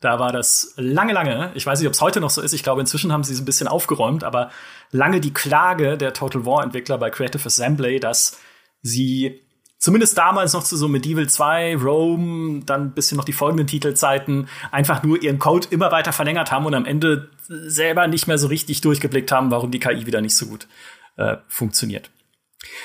Da 0.00 0.18
war 0.18 0.32
das 0.32 0.72
lange, 0.76 1.12
lange, 1.12 1.52
ich 1.54 1.66
weiß 1.66 1.80
nicht, 1.80 1.86
ob 1.86 1.92
es 1.92 2.00
heute 2.00 2.22
noch 2.22 2.30
so 2.30 2.40
ist, 2.40 2.54
ich 2.54 2.62
glaube, 2.62 2.80
inzwischen 2.80 3.12
haben 3.12 3.24
sie 3.24 3.34
es 3.34 3.40
ein 3.40 3.44
bisschen 3.44 3.68
aufgeräumt, 3.68 4.24
aber 4.24 4.50
lange 4.90 5.20
die 5.20 5.34
Klage 5.34 5.98
der 5.98 6.14
Total 6.14 6.46
War-Entwickler 6.46 6.96
bei 6.96 7.10
Creative 7.10 7.44
Assembly, 7.44 8.00
dass 8.00 8.40
sie 8.80 9.42
zumindest 9.80 10.16
damals 10.16 10.52
noch 10.52 10.62
zu 10.62 10.76
so 10.76 10.86
Medieval 10.86 11.28
2, 11.28 11.76
Rome, 11.76 12.62
dann 12.64 12.92
bisschen 12.92 13.16
noch 13.16 13.24
die 13.24 13.32
folgenden 13.32 13.66
Titelzeiten, 13.66 14.48
einfach 14.70 15.02
nur 15.02 15.20
ihren 15.20 15.40
Code 15.40 15.66
immer 15.70 15.90
weiter 15.90 16.12
verlängert 16.12 16.52
haben 16.52 16.66
und 16.66 16.74
am 16.74 16.84
Ende 16.84 17.30
selber 17.48 18.06
nicht 18.06 18.28
mehr 18.28 18.38
so 18.38 18.46
richtig 18.46 18.82
durchgeblickt 18.82 19.32
haben, 19.32 19.50
warum 19.50 19.72
die 19.72 19.80
KI 19.80 20.06
wieder 20.06 20.20
nicht 20.20 20.36
so 20.36 20.46
gut 20.46 20.68
äh, 21.16 21.38
funktioniert. 21.48 22.10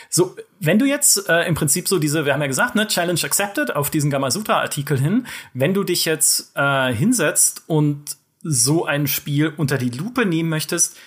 So, 0.10 0.38
wenn 0.62 0.80
du 0.80 0.86
jetzt 0.86 1.28
äh, 1.28 1.44
im 1.44 1.54
Prinzip 1.54 1.90
so 1.90 2.00
diese, 2.00 2.26
wir 2.26 2.34
haben 2.34 2.42
ja 2.42 2.48
gesagt, 2.48 2.76
ne, 2.76 2.88
Challenge 2.88 3.20
accepted 3.24 3.76
auf 3.76 3.90
diesen 3.90 4.10
Gamasutra-Artikel 4.10 4.98
hin, 4.98 5.28
wenn 5.54 5.74
du 5.74 5.84
dich 5.84 6.06
jetzt 6.06 6.54
äh, 6.56 6.94
hinsetzt 6.94 7.64
und 7.68 8.16
so 8.42 8.86
ein 8.86 9.08
Spiel 9.08 9.54
unter 9.58 9.78
die 9.78 9.90
Lupe 9.90 10.26
nehmen 10.26 10.50
möchtest, 10.50 10.98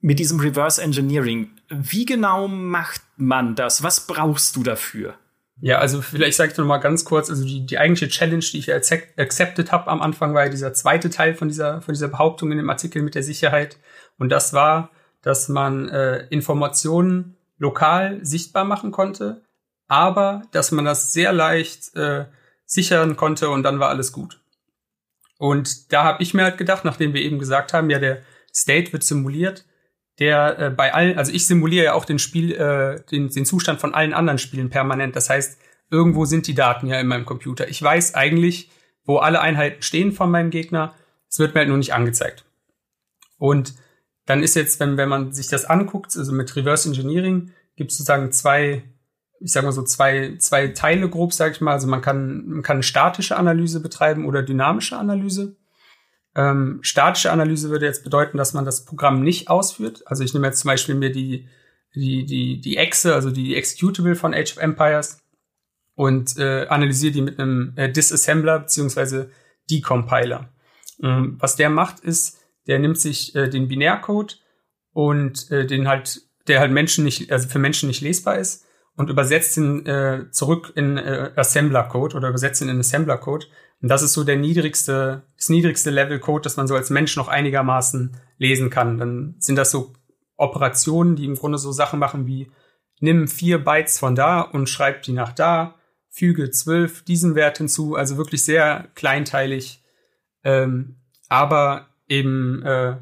mit 0.00 0.18
diesem 0.18 0.38
Reverse 0.38 0.82
Engineering, 0.82 1.50
wie 1.70 2.04
genau 2.04 2.46
macht 2.46 3.00
man 3.16 3.54
das? 3.54 3.82
Was 3.82 4.06
brauchst 4.06 4.54
du 4.54 4.62
dafür? 4.62 5.14
Ja, 5.60 5.78
also 5.78 6.02
vielleicht 6.02 6.36
sage 6.36 6.52
ich 6.52 6.58
noch 6.58 6.66
mal 6.66 6.78
ganz 6.78 7.04
kurz, 7.04 7.30
also 7.30 7.44
die, 7.44 7.64
die 7.64 7.78
eigentliche 7.78 8.08
Challenge, 8.08 8.44
die 8.44 8.58
ich 8.58 8.74
accepted 8.74 9.70
habe 9.72 9.88
am 9.88 10.02
Anfang, 10.02 10.34
war 10.34 10.44
ja 10.44 10.50
dieser 10.50 10.74
zweite 10.74 11.10
Teil 11.10 11.34
von 11.34 11.48
dieser, 11.48 11.80
von 11.80 11.94
dieser 11.94 12.08
Behauptung 12.08 12.50
in 12.50 12.58
dem 12.58 12.70
Artikel 12.70 13.02
mit 13.02 13.14
der 13.14 13.22
Sicherheit. 13.22 13.78
Und 14.18 14.30
das 14.30 14.52
war, 14.52 14.90
dass 15.22 15.48
man 15.48 15.88
äh, 15.88 16.26
Informationen 16.26 17.36
lokal 17.58 18.18
sichtbar 18.24 18.64
machen 18.64 18.90
konnte, 18.90 19.42
aber 19.86 20.42
dass 20.52 20.72
man 20.72 20.84
das 20.84 21.12
sehr 21.12 21.32
leicht 21.32 21.94
äh, 21.94 22.26
sichern 22.66 23.16
konnte 23.16 23.48
und 23.48 23.62
dann 23.62 23.78
war 23.78 23.90
alles 23.90 24.12
gut. 24.12 24.40
Und 25.38 25.92
da 25.92 26.04
habe 26.04 26.22
ich 26.22 26.34
mir 26.34 26.44
halt 26.44 26.58
gedacht, 26.58 26.84
nachdem 26.84 27.14
wir 27.14 27.22
eben 27.22 27.38
gesagt 27.38 27.72
haben, 27.72 27.90
ja, 27.90 27.98
der 27.98 28.22
State 28.52 28.92
wird 28.92 29.02
simuliert, 29.02 29.64
der 30.18 30.58
äh, 30.58 30.70
bei 30.70 30.94
allen, 30.94 31.18
also 31.18 31.32
ich 31.32 31.46
simuliere 31.46 31.86
ja 31.86 31.92
auch 31.94 32.04
den 32.04 32.18
Spiel, 32.18 32.52
äh, 32.52 33.02
den, 33.10 33.28
den 33.28 33.44
Zustand 33.44 33.80
von 33.80 33.94
allen 33.94 34.14
anderen 34.14 34.38
Spielen 34.38 34.70
permanent. 34.70 35.16
Das 35.16 35.28
heißt, 35.30 35.58
irgendwo 35.90 36.24
sind 36.24 36.46
die 36.46 36.54
Daten 36.54 36.86
ja 36.86 37.00
in 37.00 37.06
meinem 37.06 37.24
Computer. 37.24 37.68
Ich 37.68 37.82
weiß 37.82 38.14
eigentlich, 38.14 38.70
wo 39.04 39.18
alle 39.18 39.40
Einheiten 39.40 39.82
stehen 39.82 40.12
von 40.12 40.30
meinem 40.30 40.50
Gegner. 40.50 40.94
Es 41.28 41.38
wird 41.38 41.54
mir 41.54 41.60
halt 41.60 41.68
nur 41.68 41.78
nicht 41.78 41.94
angezeigt. 41.94 42.44
Und 43.38 43.74
dann 44.26 44.42
ist 44.42 44.54
jetzt, 44.54 44.80
wenn, 44.80 44.96
wenn 44.96 45.08
man 45.08 45.32
sich 45.32 45.48
das 45.48 45.64
anguckt, 45.64 46.16
also 46.16 46.32
mit 46.32 46.54
Reverse 46.56 46.88
Engineering, 46.88 47.50
gibt 47.76 47.90
es 47.90 47.98
sozusagen 47.98 48.32
zwei, 48.32 48.84
ich 49.40 49.52
sag 49.52 49.64
mal 49.64 49.72
so 49.72 49.82
zwei, 49.82 50.36
zwei 50.38 50.68
Teile 50.68 51.10
grob, 51.10 51.32
sag 51.32 51.52
ich 51.52 51.60
mal. 51.60 51.72
Also 51.72 51.88
man 51.88 52.00
kann, 52.00 52.46
man 52.46 52.62
kann 52.62 52.82
statische 52.82 53.36
Analyse 53.36 53.80
betreiben 53.80 54.26
oder 54.26 54.42
dynamische 54.42 54.96
Analyse. 54.96 55.56
Ähm, 56.36 56.80
statische 56.82 57.30
Analyse 57.30 57.70
würde 57.70 57.86
jetzt 57.86 58.04
bedeuten, 58.04 58.38
dass 58.38 58.54
man 58.54 58.64
das 58.64 58.84
Programm 58.84 59.22
nicht 59.22 59.48
ausführt. 59.48 60.02
Also 60.06 60.24
ich 60.24 60.34
nehme 60.34 60.46
jetzt 60.46 60.60
zum 60.60 60.68
Beispiel 60.68 60.94
mir 60.94 61.12
die, 61.12 61.48
die, 61.94 62.26
die, 62.26 62.60
die 62.60 62.76
Exe, 62.76 63.14
also 63.14 63.30
die 63.30 63.54
Executable 63.54 64.16
von 64.16 64.34
Age 64.34 64.52
of 64.52 64.62
Empires 64.62 65.22
und 65.94 66.36
äh, 66.38 66.66
analysiere 66.66 67.12
die 67.12 67.22
mit 67.22 67.38
einem 67.38 67.72
äh, 67.76 67.90
Disassembler 67.90 68.60
beziehungsweise 68.60 69.30
Decompiler. 69.70 70.50
Ähm, 71.02 71.36
was 71.38 71.56
der 71.56 71.70
macht, 71.70 72.00
ist, 72.00 72.40
der 72.66 72.78
nimmt 72.78 72.98
sich 72.98 73.34
äh, 73.34 73.48
den 73.48 73.68
Binärcode 73.68 74.40
und 74.92 75.50
äh, 75.50 75.66
den 75.66 75.86
halt, 75.88 76.22
der 76.48 76.60
halt 76.60 76.72
Menschen 76.72 77.04
nicht, 77.04 77.30
also 77.30 77.48
für 77.48 77.58
Menschen 77.58 77.88
nicht 77.88 78.00
lesbar 78.00 78.38
ist 78.38 78.64
und 78.96 79.10
übersetzt 79.10 79.56
ihn 79.56 79.86
äh, 79.86 80.30
zurück 80.30 80.72
in 80.74 80.96
äh, 80.96 81.30
Assembler-Code 81.36 82.16
oder 82.16 82.28
übersetzt 82.28 82.62
ihn 82.62 82.68
in 82.68 82.80
Assembler-Code. 82.80 83.46
Und 83.84 83.88
das 83.88 84.00
ist 84.00 84.14
so 84.14 84.24
der 84.24 84.36
niedrigste, 84.36 85.24
das 85.36 85.50
niedrigste 85.50 85.90
Level-Code, 85.90 86.40
das 86.40 86.56
man 86.56 86.66
so 86.66 86.74
als 86.74 86.88
Mensch 86.88 87.18
noch 87.18 87.28
einigermaßen 87.28 88.16
lesen 88.38 88.70
kann. 88.70 88.96
Dann 88.96 89.34
sind 89.40 89.56
das 89.56 89.70
so 89.70 89.92
Operationen, 90.38 91.16
die 91.16 91.26
im 91.26 91.34
Grunde 91.34 91.58
so 91.58 91.70
Sachen 91.70 91.98
machen 91.98 92.26
wie 92.26 92.50
nimm 93.00 93.28
vier 93.28 93.62
Bytes 93.62 93.98
von 93.98 94.14
da 94.14 94.40
und 94.40 94.70
schreib 94.70 95.02
die 95.02 95.12
nach 95.12 95.34
da, 95.34 95.74
füge 96.08 96.50
zwölf 96.50 97.04
diesen 97.04 97.34
Wert 97.34 97.58
hinzu, 97.58 97.94
also 97.94 98.16
wirklich 98.16 98.42
sehr 98.42 98.88
kleinteilig. 98.94 99.84
Ähm, 100.44 100.96
aber 101.28 101.88
eben, 102.08 102.62
äh, 102.62 102.96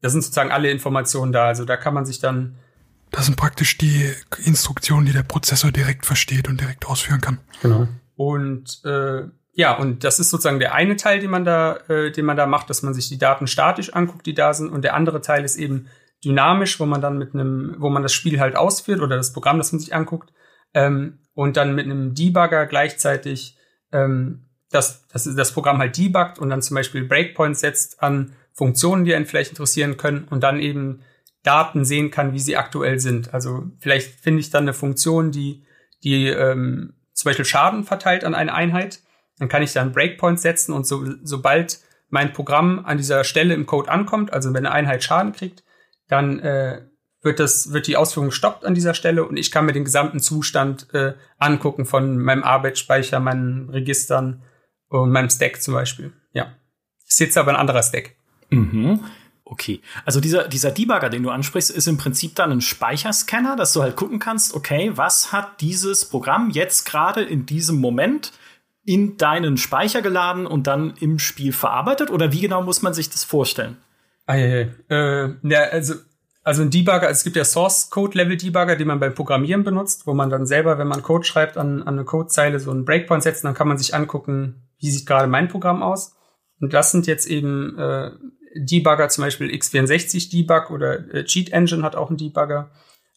da 0.00 0.08
sind 0.08 0.22
sozusagen 0.22 0.50
alle 0.50 0.72
Informationen 0.72 1.30
da. 1.30 1.46
Also 1.46 1.64
da 1.64 1.76
kann 1.76 1.94
man 1.94 2.06
sich 2.06 2.18
dann. 2.18 2.56
Das 3.12 3.26
sind 3.26 3.36
praktisch 3.36 3.78
die 3.78 4.12
Instruktionen, 4.44 5.06
die 5.06 5.12
der 5.12 5.22
Prozessor 5.22 5.70
direkt 5.70 6.04
versteht 6.04 6.48
und 6.48 6.60
direkt 6.60 6.86
ausführen 6.86 7.20
kann. 7.20 7.38
Genau. 7.62 7.86
Und 8.16 8.84
äh, 8.84 9.28
ja, 9.54 9.76
und 9.76 10.04
das 10.04 10.18
ist 10.18 10.30
sozusagen 10.30 10.58
der 10.58 10.74
eine 10.74 10.96
Teil, 10.96 11.20
den 11.20 11.30
man 11.30 11.44
da, 11.44 11.76
äh, 11.88 12.10
den 12.10 12.24
man 12.24 12.36
da 12.36 12.46
macht, 12.46 12.70
dass 12.70 12.82
man 12.82 12.92
sich 12.92 13.08
die 13.08 13.18
Daten 13.18 13.46
statisch 13.46 13.92
anguckt, 13.92 14.26
die 14.26 14.34
da 14.34 14.52
sind. 14.52 14.70
Und 14.70 14.82
der 14.82 14.94
andere 14.94 15.20
Teil 15.20 15.44
ist 15.44 15.56
eben 15.56 15.88
dynamisch, 16.24 16.80
wo 16.80 16.86
man 16.86 17.00
dann 17.00 17.18
mit 17.18 17.34
einem, 17.34 17.76
wo 17.78 17.88
man 17.88 18.02
das 18.02 18.12
Spiel 18.12 18.40
halt 18.40 18.56
ausführt 18.56 19.00
oder 19.00 19.16
das 19.16 19.32
Programm, 19.32 19.58
das 19.58 19.72
man 19.72 19.80
sich 19.80 19.94
anguckt, 19.94 20.32
ähm, 20.74 21.20
und 21.34 21.56
dann 21.56 21.74
mit 21.74 21.84
einem 21.84 22.14
Debugger 22.14 22.66
gleichzeitig 22.66 23.56
ähm, 23.92 24.46
das, 24.70 25.06
das, 25.08 25.32
das 25.34 25.52
Programm 25.52 25.78
halt 25.78 25.96
debuggt 25.96 26.38
und 26.38 26.50
dann 26.50 26.62
zum 26.62 26.74
Beispiel 26.74 27.04
Breakpoints 27.04 27.60
setzt 27.60 28.02
an 28.02 28.34
Funktionen, 28.52 29.04
die 29.04 29.14
einen 29.14 29.26
vielleicht 29.26 29.50
interessieren 29.50 29.96
können 29.96 30.26
und 30.30 30.42
dann 30.42 30.60
eben 30.60 31.02
Daten 31.42 31.84
sehen 31.84 32.10
kann, 32.10 32.32
wie 32.32 32.40
sie 32.40 32.56
aktuell 32.56 32.98
sind. 32.98 33.34
Also 33.34 33.64
vielleicht 33.78 34.20
finde 34.20 34.40
ich 34.40 34.50
dann 34.50 34.64
eine 34.64 34.72
Funktion, 34.72 35.30
die, 35.30 35.64
die 36.02 36.28
ähm, 36.28 36.94
zum 37.12 37.28
Beispiel 37.28 37.44
Schaden 37.44 37.84
verteilt 37.84 38.24
an 38.24 38.34
eine 38.34 38.54
Einheit. 38.54 39.00
Dann 39.38 39.48
kann 39.48 39.62
ich 39.62 39.72
da 39.72 39.82
einen 39.82 39.92
Breakpoint 39.92 40.40
setzen 40.40 40.72
und 40.72 40.86
so, 40.86 41.04
sobald 41.22 41.80
mein 42.08 42.32
Programm 42.32 42.84
an 42.84 42.96
dieser 42.96 43.24
Stelle 43.24 43.54
im 43.54 43.66
Code 43.66 43.90
ankommt, 43.90 44.32
also 44.32 44.50
wenn 44.50 44.66
eine 44.66 44.72
Einheit 44.72 45.02
Schaden 45.02 45.32
kriegt, 45.32 45.64
dann 46.08 46.38
äh, 46.38 46.82
wird 47.22 47.40
das 47.40 47.72
wird 47.72 47.86
die 47.86 47.96
Ausführung 47.96 48.28
gestoppt 48.28 48.64
an 48.64 48.74
dieser 48.74 48.94
Stelle 48.94 49.24
und 49.24 49.36
ich 49.36 49.50
kann 49.50 49.66
mir 49.66 49.72
den 49.72 49.84
gesamten 49.84 50.20
Zustand 50.20 50.92
äh, 50.94 51.14
angucken 51.38 51.86
von 51.86 52.18
meinem 52.18 52.44
Arbeitsspeicher, 52.44 53.18
meinen 53.18 53.70
Registern 53.70 54.42
und 54.88 55.10
meinem 55.10 55.30
Stack 55.30 55.62
zum 55.62 55.74
Beispiel. 55.74 56.12
Ja, 56.32 56.52
ist 57.08 57.20
jetzt 57.20 57.38
aber 57.38 57.52
ein 57.52 57.56
anderer 57.56 57.82
Stack. 57.82 58.14
Mhm. 58.50 59.00
Okay, 59.46 59.80
also 60.06 60.20
dieser, 60.20 60.48
dieser 60.48 60.70
Debugger, 60.70 61.10
den 61.10 61.22
du 61.22 61.30
ansprichst, 61.30 61.70
ist 61.70 61.86
im 61.86 61.98
Prinzip 61.98 62.34
dann 62.34 62.50
ein 62.50 62.60
Speicherscanner, 62.62 63.56
dass 63.56 63.74
du 63.74 63.82
halt 63.82 63.94
gucken 63.94 64.18
kannst, 64.18 64.54
okay, 64.54 64.92
was 64.94 65.32
hat 65.32 65.60
dieses 65.60 66.08
Programm 66.08 66.50
jetzt 66.50 66.86
gerade 66.86 67.22
in 67.22 67.44
diesem 67.44 67.76
Moment 67.76 68.32
in 68.84 69.16
deinen 69.16 69.56
Speicher 69.56 70.02
geladen 70.02 70.46
und 70.46 70.66
dann 70.66 70.94
im 71.00 71.18
Spiel 71.18 71.52
verarbeitet? 71.52 72.10
Oder 72.10 72.32
wie 72.32 72.40
genau 72.40 72.62
muss 72.62 72.82
man 72.82 72.94
sich 72.94 73.10
das 73.10 73.24
vorstellen? 73.24 73.78
Ah, 74.26 74.36
ja, 74.36 74.46
ja. 74.46 74.66
Äh, 74.88 75.34
ja, 75.42 75.60
also, 75.64 75.94
also 76.42 76.62
ein 76.62 76.70
Debugger, 76.70 77.08
es 77.08 77.24
gibt 77.24 77.36
ja 77.36 77.44
Source 77.44 77.90
Code 77.90 78.16
Level 78.16 78.36
Debugger, 78.36 78.76
den 78.76 78.88
man 78.88 79.00
beim 79.00 79.14
Programmieren 79.14 79.64
benutzt, 79.64 80.06
wo 80.06 80.14
man 80.14 80.30
dann 80.30 80.46
selber, 80.46 80.78
wenn 80.78 80.88
man 80.88 81.02
Code 81.02 81.24
schreibt, 81.24 81.56
an, 81.56 81.82
an 81.82 81.94
eine 81.94 82.04
Codezeile 82.04 82.60
so 82.60 82.70
einen 82.70 82.84
Breakpoint 82.84 83.22
setzt, 83.22 83.44
dann 83.44 83.54
kann 83.54 83.68
man 83.68 83.78
sich 83.78 83.94
angucken, 83.94 84.62
wie 84.78 84.90
sieht 84.90 85.06
gerade 85.06 85.28
mein 85.28 85.48
Programm 85.48 85.82
aus. 85.82 86.16
Und 86.60 86.72
das 86.72 86.90
sind 86.90 87.06
jetzt 87.06 87.26
eben 87.26 87.78
äh, 87.78 88.10
Debugger, 88.54 89.08
zum 89.08 89.24
Beispiel 89.24 89.48
x64 89.48 90.30
Debug 90.30 90.70
oder 90.70 91.12
äh, 91.12 91.24
Cheat 91.24 91.52
Engine 91.52 91.82
hat 91.82 91.96
auch 91.96 92.08
einen 92.08 92.18
Debugger, 92.18 92.70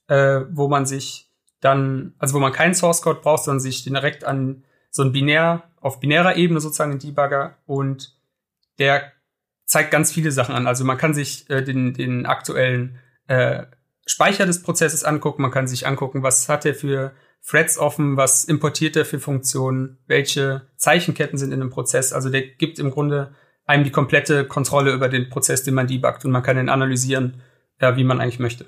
äh, 0.07 0.41
wo 0.51 0.67
man 0.67 0.85
sich 0.85 1.29
dann, 1.59 2.13
also 2.19 2.35
wo 2.35 2.39
man 2.39 2.53
keinen 2.53 2.73
Source 2.73 3.01
Code 3.01 3.19
braucht, 3.21 3.43
sondern 3.43 3.59
sich 3.59 3.83
direkt 3.83 4.23
an 4.23 4.63
so 4.89 5.03
ein 5.03 5.11
binär, 5.11 5.63
auf 5.81 5.99
binärer 5.99 6.35
Ebene 6.35 6.59
sozusagen 6.59 6.91
einen 6.91 6.99
Debugger 6.99 7.57
und 7.65 8.15
der 8.79 9.11
zeigt 9.65 9.91
ganz 9.91 10.11
viele 10.11 10.31
Sachen 10.31 10.55
an. 10.55 10.67
Also 10.67 10.85
man 10.85 10.97
kann 10.97 11.13
sich 11.13 11.49
äh, 11.49 11.61
den, 11.61 11.93
den 11.93 12.25
aktuellen 12.25 12.99
äh, 13.27 13.65
Speicher 14.05 14.45
des 14.45 14.63
Prozesses 14.63 15.03
angucken, 15.03 15.41
man 15.41 15.51
kann 15.51 15.67
sich 15.67 15.85
angucken, 15.85 16.23
was 16.23 16.47
hat 16.47 16.65
er 16.65 16.73
für 16.73 17.13
Threads 17.45 17.77
offen, 17.77 18.17
was 18.17 18.45
importiert 18.45 18.95
er 18.95 19.05
für 19.05 19.19
Funktionen, 19.19 19.99
welche 20.07 20.67
Zeichenketten 20.77 21.37
sind 21.37 21.51
in 21.51 21.59
dem 21.59 21.69
Prozess. 21.69 22.13
Also 22.13 22.29
der 22.29 22.41
gibt 22.41 22.79
im 22.79 22.91
Grunde 22.91 23.35
einem 23.65 23.83
die 23.83 23.91
komplette 23.91 24.45
Kontrolle 24.45 24.93
über 24.93 25.09
den 25.09 25.29
Prozess, 25.29 25.63
den 25.63 25.73
man 25.73 25.87
debuggt 25.87 26.23
und 26.25 26.31
man 26.31 26.43
kann 26.43 26.57
ihn 26.57 26.69
analysieren, 26.69 27.41
ja, 27.81 27.97
wie 27.97 28.03
man 28.03 28.21
eigentlich 28.21 28.39
möchte. 28.39 28.65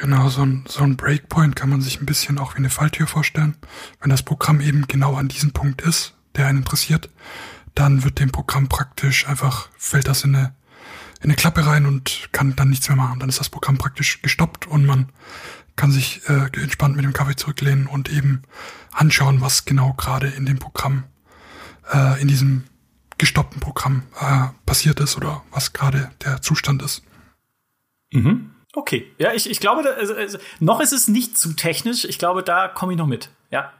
Genau, 0.00 0.30
so 0.30 0.40
ein, 0.40 0.64
so 0.66 0.82
ein 0.82 0.96
Breakpoint 0.96 1.54
kann 1.56 1.68
man 1.68 1.82
sich 1.82 2.00
ein 2.00 2.06
bisschen 2.06 2.38
auch 2.38 2.54
wie 2.54 2.58
eine 2.58 2.70
Falltür 2.70 3.06
vorstellen. 3.06 3.56
Wenn 4.00 4.08
das 4.08 4.22
Programm 4.22 4.62
eben 4.62 4.86
genau 4.88 5.16
an 5.16 5.28
diesem 5.28 5.52
Punkt 5.52 5.82
ist, 5.82 6.14
der 6.36 6.46
einen 6.46 6.58
interessiert, 6.58 7.10
dann 7.74 8.02
wird 8.02 8.18
dem 8.18 8.32
Programm 8.32 8.68
praktisch 8.68 9.28
einfach, 9.28 9.68
fällt 9.76 10.08
das 10.08 10.24
in 10.24 10.34
eine, 10.34 10.54
in 11.20 11.24
eine 11.24 11.34
Klappe 11.34 11.66
rein 11.66 11.84
und 11.84 12.30
kann 12.32 12.56
dann 12.56 12.70
nichts 12.70 12.88
mehr 12.88 12.96
machen. 12.96 13.20
Dann 13.20 13.28
ist 13.28 13.40
das 13.40 13.50
Programm 13.50 13.76
praktisch 13.76 14.22
gestoppt 14.22 14.66
und 14.66 14.86
man 14.86 15.10
kann 15.76 15.92
sich 15.92 16.26
äh, 16.30 16.46
entspannt 16.62 16.96
mit 16.96 17.04
dem 17.04 17.12
Kaffee 17.12 17.36
zurücklehnen 17.36 17.86
und 17.86 18.08
eben 18.08 18.42
anschauen, 18.92 19.42
was 19.42 19.66
genau 19.66 19.92
gerade 19.92 20.28
in 20.28 20.46
dem 20.46 20.58
Programm, 20.58 21.04
äh, 21.92 22.18
in 22.22 22.28
diesem 22.28 22.64
gestoppten 23.18 23.60
Programm 23.60 24.04
äh, 24.18 24.46
passiert 24.64 24.98
ist 24.98 25.18
oder 25.18 25.42
was 25.50 25.74
gerade 25.74 26.10
der 26.24 26.40
Zustand 26.40 26.80
ist. 26.80 27.02
Mhm. 28.12 28.52
Okay, 28.74 29.12
ja, 29.18 29.32
ich, 29.32 29.50
ich 29.50 29.58
glaube, 29.58 29.82
da, 29.82 29.90
also, 29.90 30.14
also, 30.14 30.38
noch 30.60 30.80
ist 30.80 30.92
es 30.92 31.08
nicht 31.08 31.36
zu 31.36 31.54
technisch. 31.54 32.04
Ich 32.04 32.18
glaube, 32.18 32.42
da 32.42 32.68
komme 32.68 32.92
ich 32.92 32.98
noch 32.98 33.06
mit. 33.06 33.30
Ja. 33.50 33.72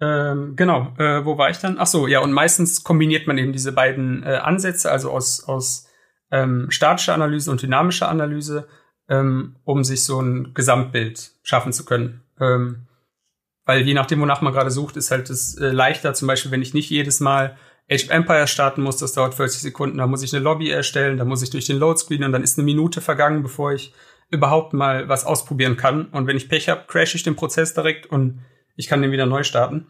Ähm, 0.00 0.56
genau, 0.56 0.92
äh, 0.98 1.24
wo 1.24 1.36
war 1.36 1.50
ich 1.50 1.58
dann? 1.58 1.78
Ach 1.78 1.86
so, 1.86 2.06
ja, 2.06 2.20
und 2.20 2.32
meistens 2.32 2.84
kombiniert 2.84 3.26
man 3.26 3.38
eben 3.38 3.52
diese 3.52 3.72
beiden 3.72 4.22
äh, 4.22 4.36
Ansätze, 4.36 4.90
also 4.90 5.10
aus, 5.10 5.44
aus 5.44 5.88
ähm, 6.30 6.70
statischer 6.70 7.14
Analyse 7.14 7.50
und 7.50 7.62
dynamischer 7.62 8.08
Analyse, 8.08 8.66
ähm, 9.08 9.56
um 9.64 9.84
sich 9.84 10.04
so 10.04 10.20
ein 10.20 10.54
Gesamtbild 10.54 11.32
schaffen 11.42 11.72
zu 11.72 11.84
können. 11.84 12.22
Ähm, 12.40 12.86
weil 13.66 13.82
je 13.82 13.94
nachdem, 13.94 14.20
wonach 14.20 14.40
man 14.40 14.52
gerade 14.52 14.70
sucht, 14.70 14.96
ist 14.96 15.10
halt 15.10 15.30
es 15.30 15.56
äh, 15.56 15.68
leichter. 15.68 16.14
Zum 16.14 16.28
Beispiel, 16.28 16.50
wenn 16.50 16.62
ich 16.62 16.74
nicht 16.74 16.90
jedes 16.90 17.20
Mal 17.20 17.56
Age 17.90 18.04
of 18.04 18.10
Empires 18.10 18.50
starten 18.50 18.82
muss, 18.82 18.96
das 18.96 19.12
dauert 19.12 19.34
40 19.34 19.60
Sekunden, 19.60 19.98
da 19.98 20.06
muss 20.06 20.22
ich 20.22 20.34
eine 20.34 20.42
Lobby 20.42 20.70
erstellen, 20.70 21.18
da 21.18 21.24
muss 21.24 21.42
ich 21.42 21.50
durch 21.50 21.66
den 21.66 21.78
Loadscreen 21.78 22.24
und 22.24 22.32
dann 22.32 22.42
ist 22.42 22.58
eine 22.58 22.64
Minute 22.64 23.00
vergangen, 23.00 23.42
bevor 23.42 23.72
ich 23.72 23.92
überhaupt 24.30 24.72
mal 24.72 25.08
was 25.08 25.24
ausprobieren 25.24 25.76
kann. 25.76 26.06
Und 26.06 26.26
wenn 26.26 26.36
ich 26.36 26.48
Pech 26.48 26.68
habe, 26.68 26.84
crash 26.86 27.14
ich 27.14 27.22
den 27.22 27.36
Prozess 27.36 27.74
direkt 27.74 28.06
und 28.06 28.40
ich 28.76 28.88
kann 28.88 29.02
den 29.02 29.12
wieder 29.12 29.26
neu 29.26 29.42
starten. 29.44 29.86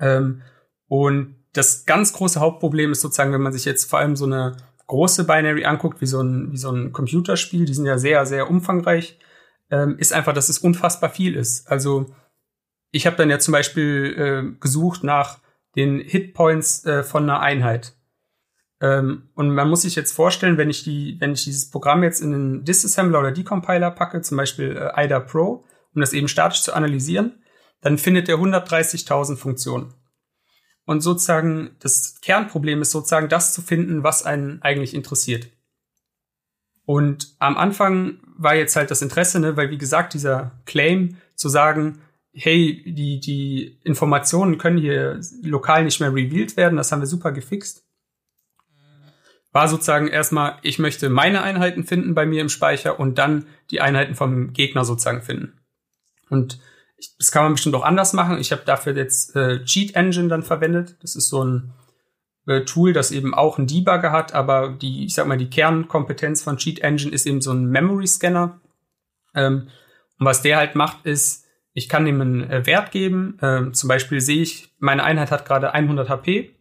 Ähm, 0.00 0.42
und 0.86 1.36
das 1.52 1.86
ganz 1.86 2.12
große 2.12 2.40
Hauptproblem 2.40 2.92
ist 2.92 3.00
sozusagen, 3.00 3.32
wenn 3.32 3.42
man 3.42 3.52
sich 3.52 3.64
jetzt 3.64 3.90
vor 3.90 3.98
allem 3.98 4.16
so 4.16 4.26
eine 4.26 4.56
große 4.86 5.24
Binary 5.24 5.64
anguckt, 5.64 6.00
wie 6.00 6.06
so 6.06 6.20
ein, 6.22 6.52
wie 6.52 6.56
so 6.56 6.70
ein 6.70 6.92
Computerspiel, 6.92 7.64
die 7.64 7.74
sind 7.74 7.86
ja 7.86 7.98
sehr, 7.98 8.26
sehr 8.26 8.50
umfangreich, 8.50 9.18
ähm, 9.70 9.96
ist 9.98 10.12
einfach, 10.12 10.32
dass 10.32 10.48
es 10.48 10.58
unfassbar 10.58 11.10
viel 11.10 11.36
ist. 11.36 11.68
Also 11.70 12.06
ich 12.90 13.06
habe 13.06 13.16
dann 13.16 13.30
ja 13.30 13.38
zum 13.38 13.52
Beispiel 13.52 14.14
äh, 14.16 14.60
gesucht 14.60 15.04
nach 15.04 15.40
den 15.76 16.00
Hitpoints 16.00 16.84
äh, 16.86 17.02
von 17.02 17.24
einer 17.24 17.40
Einheit. 17.40 17.94
Ähm, 18.80 19.28
und 19.34 19.50
man 19.50 19.68
muss 19.68 19.82
sich 19.82 19.96
jetzt 19.96 20.12
vorstellen, 20.12 20.56
wenn 20.56 20.70
ich 20.70 20.84
die, 20.84 21.16
wenn 21.20 21.32
ich 21.32 21.44
dieses 21.44 21.70
Programm 21.70 22.02
jetzt 22.02 22.20
in 22.20 22.34
einen 22.34 22.64
Disassembler 22.64 23.20
oder 23.20 23.32
Decompiler 23.32 23.90
packe, 23.90 24.20
zum 24.22 24.36
Beispiel 24.36 24.76
äh, 24.76 25.04
IDA 25.04 25.20
Pro, 25.20 25.64
um 25.94 26.00
das 26.00 26.12
eben 26.12 26.28
statisch 26.28 26.62
zu 26.62 26.74
analysieren, 26.74 27.42
dann 27.80 27.98
findet 27.98 28.28
er 28.28 28.36
130.000 28.36 29.36
Funktionen. 29.36 29.94
Und 30.84 31.00
sozusagen 31.00 31.76
das 31.80 32.20
Kernproblem 32.22 32.82
ist 32.82 32.92
sozusagen 32.92 33.28
das 33.28 33.52
zu 33.52 33.62
finden, 33.62 34.04
was 34.04 34.24
einen 34.24 34.62
eigentlich 34.62 34.94
interessiert. 34.94 35.48
Und 36.86 37.34
am 37.38 37.58
Anfang 37.58 38.20
war 38.38 38.54
jetzt 38.54 38.74
halt 38.74 38.90
das 38.90 39.02
Interesse, 39.02 39.40
ne, 39.40 39.56
weil 39.56 39.70
wie 39.70 39.76
gesagt, 39.76 40.14
dieser 40.14 40.58
Claim 40.64 41.18
zu 41.34 41.50
sagen, 41.50 42.00
hey, 42.32 42.82
die, 42.86 43.20
die 43.20 43.78
Informationen 43.84 44.56
können 44.56 44.78
hier 44.78 45.20
lokal 45.42 45.84
nicht 45.84 46.00
mehr 46.00 46.14
revealed 46.14 46.56
werden, 46.56 46.76
das 46.76 46.90
haben 46.90 47.00
wir 47.00 47.06
super 47.06 47.32
gefixt. 47.32 47.87
War 49.52 49.68
sozusagen 49.68 50.08
erstmal, 50.08 50.58
ich 50.62 50.78
möchte 50.78 51.08
meine 51.08 51.42
Einheiten 51.42 51.84
finden 51.84 52.14
bei 52.14 52.26
mir 52.26 52.40
im 52.40 52.48
Speicher 52.48 53.00
und 53.00 53.18
dann 53.18 53.46
die 53.70 53.80
Einheiten 53.80 54.14
vom 54.14 54.52
Gegner 54.52 54.84
sozusagen 54.84 55.22
finden. 55.22 55.58
Und 56.28 56.60
ich, 56.98 57.14
das 57.18 57.32
kann 57.32 57.44
man 57.44 57.52
bestimmt 57.52 57.74
auch 57.74 57.84
anders 57.84 58.12
machen. 58.12 58.38
Ich 58.38 58.52
habe 58.52 58.62
dafür 58.64 58.94
jetzt 58.96 59.34
äh, 59.36 59.64
Cheat 59.64 59.94
Engine 59.94 60.28
dann 60.28 60.42
verwendet. 60.42 60.96
Das 61.00 61.16
ist 61.16 61.28
so 61.28 61.44
ein 61.44 61.72
äh, 62.46 62.64
Tool, 62.64 62.92
das 62.92 63.10
eben 63.10 63.34
auch 63.34 63.58
einen 63.58 63.66
Debugger 63.66 64.10
hat, 64.10 64.34
aber 64.34 64.70
die, 64.70 65.04
ich 65.04 65.14
sag 65.14 65.26
mal, 65.26 65.38
die 65.38 65.50
Kernkompetenz 65.50 66.42
von 66.42 66.56
Cheat 66.56 66.80
Engine 66.80 67.12
ist 67.12 67.26
eben 67.26 67.40
so 67.40 67.52
ein 67.52 67.66
Memory 67.66 68.06
Scanner. 68.06 68.60
Ähm, 69.34 69.68
und 70.18 70.26
was 70.26 70.42
der 70.42 70.56
halt 70.56 70.74
macht, 70.74 71.06
ist, 71.06 71.46
ich 71.72 71.88
kann 71.88 72.06
ihm 72.06 72.20
einen 72.20 72.50
äh, 72.50 72.66
Wert 72.66 72.90
geben. 72.90 73.38
Ähm, 73.40 73.74
zum 73.74 73.88
Beispiel 73.88 74.20
sehe 74.20 74.42
ich, 74.42 74.74
meine 74.78 75.04
Einheit 75.04 75.30
hat 75.30 75.44
gerade 75.44 75.72
100 75.72 76.08
HP. 76.08 76.57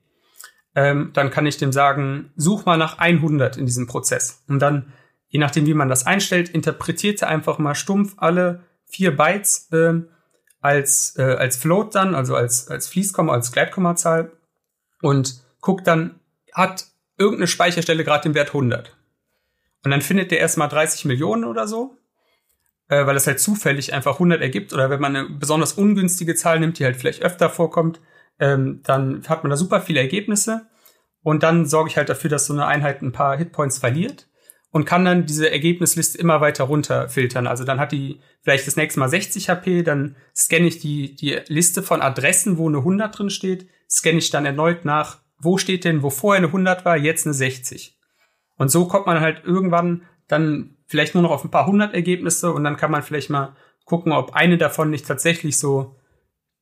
Ähm, 0.78 1.10
dann 1.14 1.32
kann 1.32 1.48
ich 1.48 1.58
dem 1.58 1.72
sagen, 1.72 2.32
such 2.36 2.66
mal 2.66 2.78
nach 2.78 3.00
100 3.00 3.58
in 3.58 3.66
diesem 3.66 3.88
Prozess. 3.88 4.44
Und 4.48 4.60
dann, 4.60 4.94
je 5.28 5.40
nachdem, 5.40 5.66
wie 5.66 5.74
man 5.74 5.90
das 5.90 6.06
einstellt, 6.06 6.50
interpretiert 6.50 7.24
er 7.24 7.30
einfach 7.30 7.58
mal 7.58 7.74
stumpf 7.74 8.14
alle 8.18 8.64
vier 8.86 9.18
Bytes 9.18 9.72
äh, 9.72 10.02
als, 10.62 11.16
äh, 11.18 11.24
als 11.24 11.58
Float 11.58 11.96
dann, 11.96 12.14
also 12.14 12.36
als, 12.36 12.68
als 12.68 12.88
Fließkomma, 12.90 13.34
als 13.34 13.52
Gleitkommazahl 13.52 14.32
und 15.02 15.42
guckt 15.62 15.88
dann, 15.88 16.20
hat 16.54 16.86
irgendeine 17.18 17.48
Speicherstelle 17.48 18.04
gerade 18.04 18.30
den 18.30 18.36
Wert 18.36 18.50
100. 18.50 18.96
Und 19.84 19.90
dann 19.90 20.02
findet 20.04 20.30
der 20.30 20.40
erstmal 20.40 20.70
30 20.70 21.06
Millionen 21.06 21.44
oder 21.44 21.68
so, 21.68 21.98
äh, 22.88 23.04
weil 23.08 23.16
es 23.16 23.26
halt 23.26 23.40
zufällig 23.40 23.94
einfach 23.94 24.14
100 24.14 24.44
ergibt. 24.44 24.74
Oder 24.74 24.92
wenn 24.92 25.02
man 25.02 25.16
eine 25.16 25.28
besonders 25.28 25.74
ungünstige 25.74 26.36
Zahl 26.36 26.60
nimmt, 26.60 26.78
die 26.78 26.86
halt 26.86 26.98
vielleicht 26.98 27.24
öfter 27.24 27.50
vorkommt, 27.50 28.00
ähm, 28.40 28.82
dann 28.84 29.24
hat 29.28 29.44
man 29.44 29.50
da 29.50 29.58
super 29.58 29.82
viele 29.82 30.00
Ergebnisse. 30.00 30.68
Und 31.24 31.44
dann 31.44 31.66
sorge 31.66 31.90
ich 31.90 31.98
halt 31.98 32.10
dafür, 32.10 32.30
dass 32.30 32.46
so 32.46 32.54
eine 32.54 32.68
Einheit 32.68 33.02
ein 33.02 33.12
paar 33.12 33.38
Hitpoints 33.38 33.80
verliert 33.80 34.30
und 34.72 34.86
kann 34.86 35.06
dann 35.06 35.26
diese 35.26 35.52
Ergebnisliste 35.52 36.18
immer 36.18 36.40
weiter 36.40 36.66
runterfiltern. 36.66 37.48
Also 37.48 37.64
dann 37.64 37.80
hat 37.80 37.92
die 37.92 38.22
vielleicht 38.42 38.68
das 38.68 38.76
nächste 38.76 39.00
Mal 39.00 39.10
60 39.10 39.50
HP, 39.50 39.84
dann 39.84 40.16
scanne 40.36 40.68
ich 40.68 40.80
die, 40.80 41.16
die 41.16 41.40
Liste 41.48 41.84
von 41.84 42.02
Adressen, 42.02 42.58
wo 42.58 42.68
eine 42.68 42.78
100 42.78 43.18
drin 43.18 43.30
steht, 43.30 43.68
scanne 43.90 44.20
ich 44.20 44.30
dann 44.30 44.46
erneut 44.46 44.86
nach, 44.86 45.20
wo 45.40 45.58
steht 45.58 45.84
denn, 45.84 46.04
wo 46.04 46.10
vorher 46.10 46.38
eine 46.38 46.48
100 46.48 46.86
war, 46.86 46.98
jetzt 46.98 47.26
eine 47.26 47.34
60. 47.34 47.98
Und 48.58 48.70
so 48.70 48.88
kommt 48.88 49.06
man 49.06 49.20
halt 49.20 49.44
irgendwann 49.44 50.04
dann 50.28 50.78
vielleicht 50.88 51.14
nur 51.14 51.24
noch 51.24 51.32
auf 51.32 51.44
ein 51.44 51.52
paar 51.52 51.68
hundert 51.68 51.94
Ergebnisse 51.94 52.52
und 52.52 52.64
dann 52.64 52.78
kann 52.78 52.92
man 52.92 53.04
vielleicht 53.04 53.30
mal 53.30 53.56
gucken, 53.86 54.12
ob 54.12 54.34
eine 54.34 54.58
davon 54.58 54.90
nicht 54.90 55.06
tatsächlich 55.06 55.58
so 55.58 55.97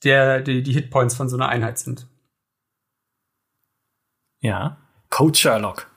der, 0.05 0.41
die, 0.41 0.63
die 0.63 0.73
Hitpoints 0.73 1.15
von 1.15 1.27
so 1.27 1.35
einer 1.35 1.49
Einheit 1.49 1.79
sind. 1.79 2.07
Ja, 4.39 4.77
Code 5.09 5.37
Sherlock. 5.37 5.87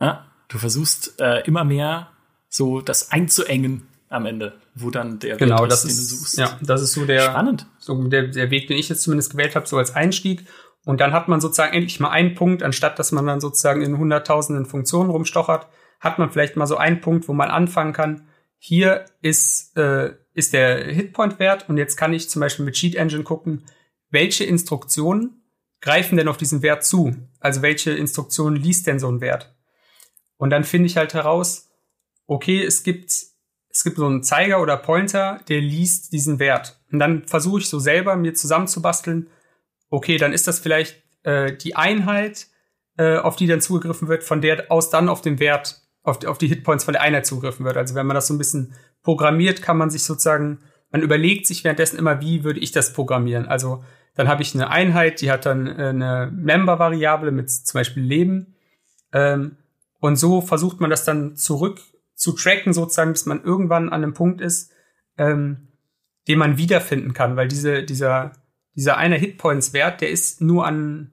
Ja, 0.00 0.26
du 0.48 0.58
versuchst 0.58 1.20
äh, 1.20 1.40
immer 1.46 1.64
mehr 1.64 2.10
so 2.48 2.80
das 2.80 3.10
einzuengen 3.10 3.88
am 4.08 4.26
Ende, 4.26 4.60
wo 4.74 4.90
dann 4.90 5.18
der 5.18 5.36
genau, 5.36 5.66
das 5.66 5.84
ist, 5.84 5.96
den 5.96 5.96
du 5.96 6.16
suchst. 6.16 6.38
Ja, 6.38 6.58
das 6.62 6.82
ist 6.82 6.92
so 6.92 7.04
der 7.04 7.22
spannend. 7.22 7.66
So 7.78 8.06
der, 8.08 8.28
der 8.28 8.50
Weg, 8.50 8.68
den 8.68 8.78
ich 8.78 8.88
jetzt 8.88 9.02
zumindest 9.02 9.32
gewählt 9.32 9.56
habe, 9.56 9.66
so 9.66 9.76
als 9.78 9.94
Einstieg. 9.94 10.46
Und 10.84 11.00
dann 11.00 11.12
hat 11.12 11.26
man 11.26 11.40
sozusagen 11.40 11.74
endlich 11.74 11.98
mal 11.98 12.10
einen 12.10 12.34
Punkt, 12.34 12.62
anstatt 12.62 12.98
dass 12.98 13.10
man 13.10 13.26
dann 13.26 13.40
sozusagen 13.40 13.82
in 13.82 13.98
hunderttausenden 13.98 14.66
Funktionen 14.66 15.10
rumstochert, 15.10 15.66
hat 16.00 16.18
man 16.18 16.30
vielleicht 16.30 16.56
mal 16.56 16.66
so 16.66 16.76
einen 16.76 17.00
Punkt, 17.00 17.26
wo 17.26 17.32
man 17.32 17.50
anfangen 17.50 17.92
kann. 17.92 18.28
Hier 18.58 19.06
ist, 19.20 19.76
äh, 19.76 20.14
ist 20.36 20.52
der 20.52 20.84
Hitpoint-Wert 20.84 21.68
und 21.68 21.78
jetzt 21.78 21.96
kann 21.96 22.12
ich 22.12 22.28
zum 22.28 22.40
Beispiel 22.40 22.66
mit 22.66 22.74
Cheat 22.74 22.94
Engine 22.94 23.24
gucken, 23.24 23.64
welche 24.10 24.44
Instruktionen 24.44 25.42
greifen 25.80 26.18
denn 26.18 26.28
auf 26.28 26.36
diesen 26.36 26.60
Wert 26.60 26.84
zu? 26.84 27.16
Also 27.40 27.62
welche 27.62 27.92
Instruktionen 27.92 28.62
liest 28.62 28.86
denn 28.86 28.98
so 28.98 29.10
ein 29.10 29.22
Wert? 29.22 29.56
Und 30.36 30.50
dann 30.50 30.64
finde 30.64 30.86
ich 30.86 30.98
halt 30.98 31.14
heraus, 31.14 31.70
okay, 32.26 32.62
es 32.62 32.82
gibt, 32.82 33.10
es 33.10 33.82
gibt 33.82 33.96
so 33.96 34.04
einen 34.04 34.22
Zeiger 34.22 34.60
oder 34.60 34.76
Pointer, 34.76 35.40
der 35.48 35.62
liest 35.62 36.12
diesen 36.12 36.38
Wert. 36.38 36.80
Und 36.92 36.98
dann 36.98 37.26
versuche 37.26 37.60
ich 37.60 37.68
so 37.70 37.78
selber 37.78 38.14
mir 38.16 38.34
zusammenzubasteln, 38.34 39.30
okay, 39.88 40.18
dann 40.18 40.34
ist 40.34 40.46
das 40.46 40.58
vielleicht 40.58 41.02
äh, 41.22 41.56
die 41.56 41.76
Einheit, 41.76 42.48
äh, 42.98 43.16
auf 43.16 43.36
die 43.36 43.46
dann 43.46 43.62
zugegriffen 43.62 44.08
wird, 44.08 44.22
von 44.22 44.42
der 44.42 44.70
aus 44.70 44.90
dann 44.90 45.08
auf 45.08 45.22
den 45.22 45.38
Wert, 45.38 45.85
auf, 46.06 46.24
auf 46.24 46.38
die 46.38 46.48
Hitpoints 46.48 46.84
von 46.84 46.92
der 46.92 47.02
Einheit 47.02 47.26
zugegriffen 47.26 47.66
wird. 47.66 47.76
Also 47.76 47.94
wenn 47.94 48.06
man 48.06 48.14
das 48.14 48.28
so 48.28 48.34
ein 48.34 48.38
bisschen 48.38 48.74
programmiert, 49.02 49.60
kann 49.60 49.76
man 49.76 49.90
sich 49.90 50.04
sozusagen, 50.04 50.60
man 50.90 51.02
überlegt 51.02 51.46
sich 51.46 51.64
währenddessen 51.64 51.98
immer, 51.98 52.20
wie 52.20 52.44
würde 52.44 52.60
ich 52.60 52.70
das 52.70 52.92
programmieren. 52.92 53.46
Also 53.46 53.84
dann 54.14 54.28
habe 54.28 54.42
ich 54.42 54.54
eine 54.54 54.70
Einheit, 54.70 55.20
die 55.20 55.30
hat 55.30 55.46
dann 55.46 55.66
äh, 55.66 55.88
eine 55.88 56.32
Member-Variable 56.32 57.32
mit 57.32 57.50
zum 57.50 57.78
Beispiel 57.78 58.04
Leben. 58.04 58.54
Ähm, 59.12 59.56
und 59.98 60.16
so 60.16 60.40
versucht 60.40 60.80
man 60.80 60.90
das 60.90 61.04
dann 61.04 61.36
zurück 61.36 61.80
zu 62.14 62.32
tracken, 62.32 62.72
sozusagen, 62.72 63.12
bis 63.12 63.26
man 63.26 63.42
irgendwann 63.42 63.88
an 63.88 64.04
einem 64.04 64.14
Punkt 64.14 64.40
ist, 64.40 64.72
ähm, 65.18 65.68
den 66.28 66.38
man 66.38 66.56
wiederfinden 66.56 67.14
kann, 67.14 67.36
weil 67.36 67.48
diese, 67.48 67.82
dieser, 67.82 68.32
dieser 68.74 68.96
eine 68.96 69.16
Hitpoints-Wert, 69.16 70.00
der 70.00 70.10
ist 70.10 70.40
nur 70.40 70.66
an, 70.66 71.10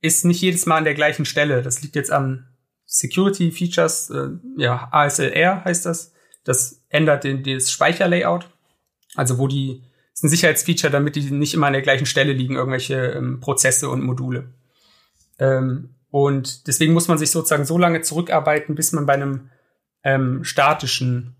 ist 0.00 0.24
nicht 0.24 0.40
jedes 0.40 0.64
Mal 0.66 0.78
an 0.78 0.84
der 0.84 0.94
gleichen 0.94 1.24
Stelle. 1.24 1.62
Das 1.62 1.82
liegt 1.82 1.96
jetzt 1.96 2.12
an 2.12 2.51
Security 2.94 3.50
Features, 3.50 4.10
äh, 4.10 4.28
ja, 4.58 4.88
ASLR 4.92 5.64
heißt 5.64 5.86
das. 5.86 6.12
Das 6.44 6.84
ändert 6.90 7.24
den, 7.24 7.42
das 7.42 7.70
Speicherlayout. 7.70 8.50
Also 9.14 9.38
wo 9.38 9.48
die, 9.48 9.82
ist 10.12 10.22
ein 10.22 10.28
Sicherheitsfeature, 10.28 10.90
damit 10.90 11.16
die 11.16 11.30
nicht 11.30 11.54
immer 11.54 11.68
an 11.68 11.72
der 11.72 11.80
gleichen 11.80 12.04
Stelle 12.04 12.34
liegen, 12.34 12.56
irgendwelche 12.56 12.96
ähm, 13.12 13.40
Prozesse 13.40 13.88
und 13.88 14.02
Module. 14.02 14.52
Ähm, 15.38 15.94
und 16.10 16.66
deswegen 16.66 16.92
muss 16.92 17.08
man 17.08 17.16
sich 17.16 17.30
sozusagen 17.30 17.64
so 17.64 17.78
lange 17.78 18.02
zurückarbeiten, 18.02 18.74
bis 18.74 18.92
man 18.92 19.06
bei 19.06 19.14
einem 19.14 19.48
ähm, 20.04 20.44
statischen 20.44 21.34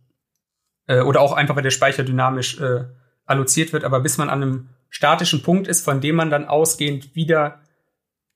äh, 0.86 1.02
oder 1.02 1.20
auch 1.20 1.34
einfach, 1.34 1.54
weil 1.54 1.62
der 1.62 1.70
Speicher 1.70 2.02
dynamisch 2.02 2.58
äh, 2.62 2.84
alloziert 3.26 3.74
wird, 3.74 3.84
aber 3.84 4.00
bis 4.00 4.16
man 4.16 4.30
an 4.30 4.42
einem 4.42 4.68
statischen 4.88 5.42
Punkt 5.42 5.68
ist, 5.68 5.84
von 5.84 6.00
dem 6.00 6.16
man 6.16 6.30
dann 6.30 6.46
ausgehend 6.46 7.14
wieder 7.14 7.60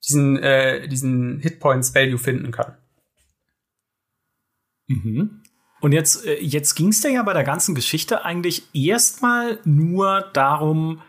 diesen, 0.07 0.37
äh, 0.37 0.87
diesen 0.87 1.41
Hitpoints 1.41 1.95
Value 1.95 2.19
finden 2.19 2.51
kann. 2.51 2.77
Mhm. 4.87 5.43
Und 5.81 5.93
jetzt, 5.93 6.27
äh, 6.27 6.41
jetzt 6.41 6.75
ging 6.75 6.89
es 6.89 7.03
ja 7.03 7.23
bei 7.23 7.33
der 7.33 7.45
ganzen 7.45 7.75
Geschichte 7.75 8.25
eigentlich 8.25 8.75
erstmal 8.75 9.59
nur 9.65 10.23
darum, 10.33 11.03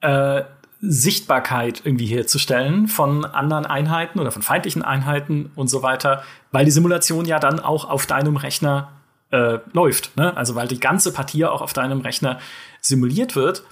äh, 0.00 0.42
Sichtbarkeit 0.82 1.82
irgendwie 1.84 2.06
herzustellen 2.06 2.88
von 2.88 3.26
anderen 3.26 3.66
Einheiten 3.66 4.18
oder 4.18 4.30
von 4.30 4.40
feindlichen 4.40 4.82
Einheiten 4.82 5.50
und 5.54 5.68
so 5.68 5.82
weiter, 5.82 6.24
weil 6.52 6.64
die 6.64 6.70
Simulation 6.70 7.26
ja 7.26 7.38
dann 7.38 7.60
auch 7.60 7.88
auf 7.88 8.06
deinem 8.06 8.36
Rechner 8.36 8.92
äh, 9.30 9.58
läuft. 9.72 10.16
Ne? 10.16 10.34
Also 10.36 10.54
weil 10.54 10.68
die 10.68 10.80
ganze 10.80 11.12
Partie 11.12 11.44
auch 11.44 11.60
auf 11.60 11.74
deinem 11.74 12.00
Rechner 12.00 12.38
simuliert 12.80 13.36
wird. 13.36 13.62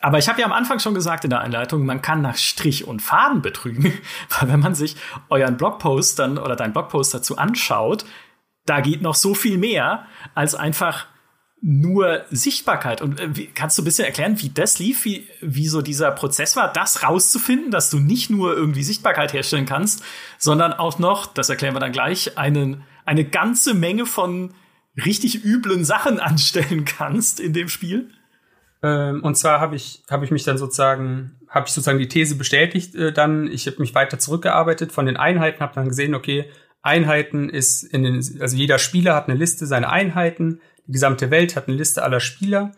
Aber 0.00 0.18
ich 0.18 0.28
habe 0.28 0.40
ja 0.40 0.46
am 0.46 0.52
Anfang 0.52 0.80
schon 0.80 0.94
gesagt 0.94 1.24
in 1.24 1.30
der 1.30 1.40
Einleitung, 1.40 1.84
man 1.84 2.02
kann 2.02 2.22
nach 2.22 2.36
Strich 2.36 2.86
und 2.86 3.02
Faden 3.02 3.40
betrügen, 3.40 3.92
weil 4.38 4.48
wenn 4.48 4.60
man 4.60 4.74
sich 4.74 4.96
euren 5.28 5.56
Blogpost 5.56 6.18
dann 6.18 6.38
oder 6.38 6.56
deinen 6.56 6.72
Blogpost 6.72 7.14
dazu 7.14 7.38
anschaut, 7.38 8.04
da 8.68 8.80
geht 8.80 9.02
noch 9.02 9.14
so 9.14 9.34
viel 9.34 9.58
mehr 9.58 10.06
als 10.34 10.54
einfach 10.54 11.06
nur 11.60 12.24
Sichtbarkeit. 12.30 13.02
Und 13.02 13.20
äh, 13.20 13.46
kannst 13.54 13.76
du 13.78 13.82
ein 13.82 13.84
bisschen 13.84 14.04
erklären, 14.04 14.40
wie 14.40 14.50
das 14.50 14.78
lief, 14.78 15.04
wie, 15.04 15.26
wie 15.40 15.66
so 15.66 15.82
dieser 15.82 16.10
Prozess 16.12 16.54
war, 16.56 16.72
das 16.72 17.02
rauszufinden, 17.02 17.70
dass 17.70 17.90
du 17.90 17.98
nicht 17.98 18.30
nur 18.30 18.54
irgendwie 18.56 18.84
Sichtbarkeit 18.84 19.32
herstellen 19.32 19.66
kannst, 19.66 20.04
sondern 20.38 20.72
auch 20.72 20.98
noch, 20.98 21.26
das 21.26 21.48
erklären 21.48 21.74
wir 21.74 21.80
dann 21.80 21.92
gleich, 21.92 22.38
einen, 22.38 22.84
eine 23.04 23.24
ganze 23.24 23.74
Menge 23.74 24.06
von 24.06 24.54
richtig 25.04 25.44
üblen 25.44 25.84
Sachen 25.84 26.20
anstellen 26.20 26.84
kannst 26.84 27.40
in 27.40 27.52
dem 27.52 27.68
Spiel? 27.68 28.10
Ähm, 28.80 29.24
und 29.24 29.36
zwar 29.36 29.60
habe 29.60 29.74
ich, 29.74 30.04
habe 30.08 30.24
ich 30.24 30.30
mich 30.30 30.44
dann 30.44 30.58
sozusagen, 30.58 31.40
habe 31.48 31.66
ich 31.66 31.72
sozusagen 31.72 31.98
die 31.98 32.08
These 32.08 32.36
bestätigt 32.36 32.94
äh, 32.94 33.12
dann. 33.12 33.50
Ich 33.50 33.66
habe 33.66 33.78
mich 33.80 33.96
weiter 33.96 34.20
zurückgearbeitet 34.20 34.92
von 34.92 35.06
den 35.06 35.16
Einheiten, 35.16 35.60
habe 35.60 35.74
dann 35.74 35.88
gesehen, 35.88 36.14
okay, 36.14 36.48
Einheiten 36.82 37.50
ist 37.50 37.82
in 37.82 38.02
den, 38.02 38.16
also 38.40 38.56
jeder 38.56 38.78
Spieler 38.78 39.14
hat 39.14 39.28
eine 39.28 39.38
Liste 39.38 39.66
seiner 39.66 39.90
Einheiten 39.90 40.60
die 40.88 40.92
gesamte 40.92 41.30
Welt 41.30 41.54
hat 41.54 41.68
eine 41.68 41.76
Liste 41.76 42.02
aller 42.02 42.18
Spieler. 42.18 42.72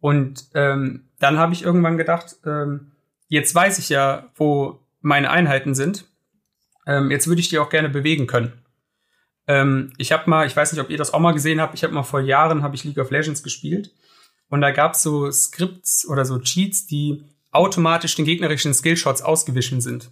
Und 0.00 0.48
ähm, 0.54 1.08
dann 1.18 1.38
habe 1.38 1.54
ich 1.54 1.62
irgendwann 1.62 1.96
gedacht, 1.96 2.36
ähm, 2.44 2.92
jetzt 3.28 3.54
weiß 3.54 3.78
ich 3.78 3.88
ja, 3.88 4.30
wo 4.34 4.80
meine 5.00 5.30
Einheiten 5.30 5.74
sind. 5.74 6.04
Ähm, 6.86 7.10
jetzt 7.10 7.26
würde 7.26 7.40
ich 7.40 7.48
die 7.48 7.58
auch 7.58 7.70
gerne 7.70 7.88
bewegen 7.88 8.26
können. 8.26 8.52
Ähm, 9.46 9.92
ich 9.98 10.12
habe 10.12 10.28
mal, 10.28 10.46
ich 10.46 10.56
weiß 10.56 10.72
nicht, 10.72 10.82
ob 10.82 10.90
ihr 10.90 10.98
das 10.98 11.14
auch 11.14 11.20
mal 11.20 11.32
gesehen 11.32 11.60
habt, 11.60 11.74
ich 11.74 11.84
habe 11.84 11.94
mal 11.94 12.02
vor 12.02 12.20
Jahren 12.20 12.62
habe 12.62 12.74
ich 12.74 12.84
League 12.84 12.98
of 12.98 13.10
Legends 13.10 13.42
gespielt 13.42 13.92
und 14.48 14.60
da 14.60 14.70
gab 14.70 14.94
es 14.94 15.02
so 15.02 15.30
Skripts 15.30 16.06
oder 16.08 16.24
so 16.24 16.38
Cheats, 16.38 16.86
die 16.86 17.24
automatisch 17.50 18.14
den 18.16 18.24
gegnerischen 18.24 18.74
Skillshots 18.74 19.22
ausgewichen 19.22 19.80
sind. 19.80 20.10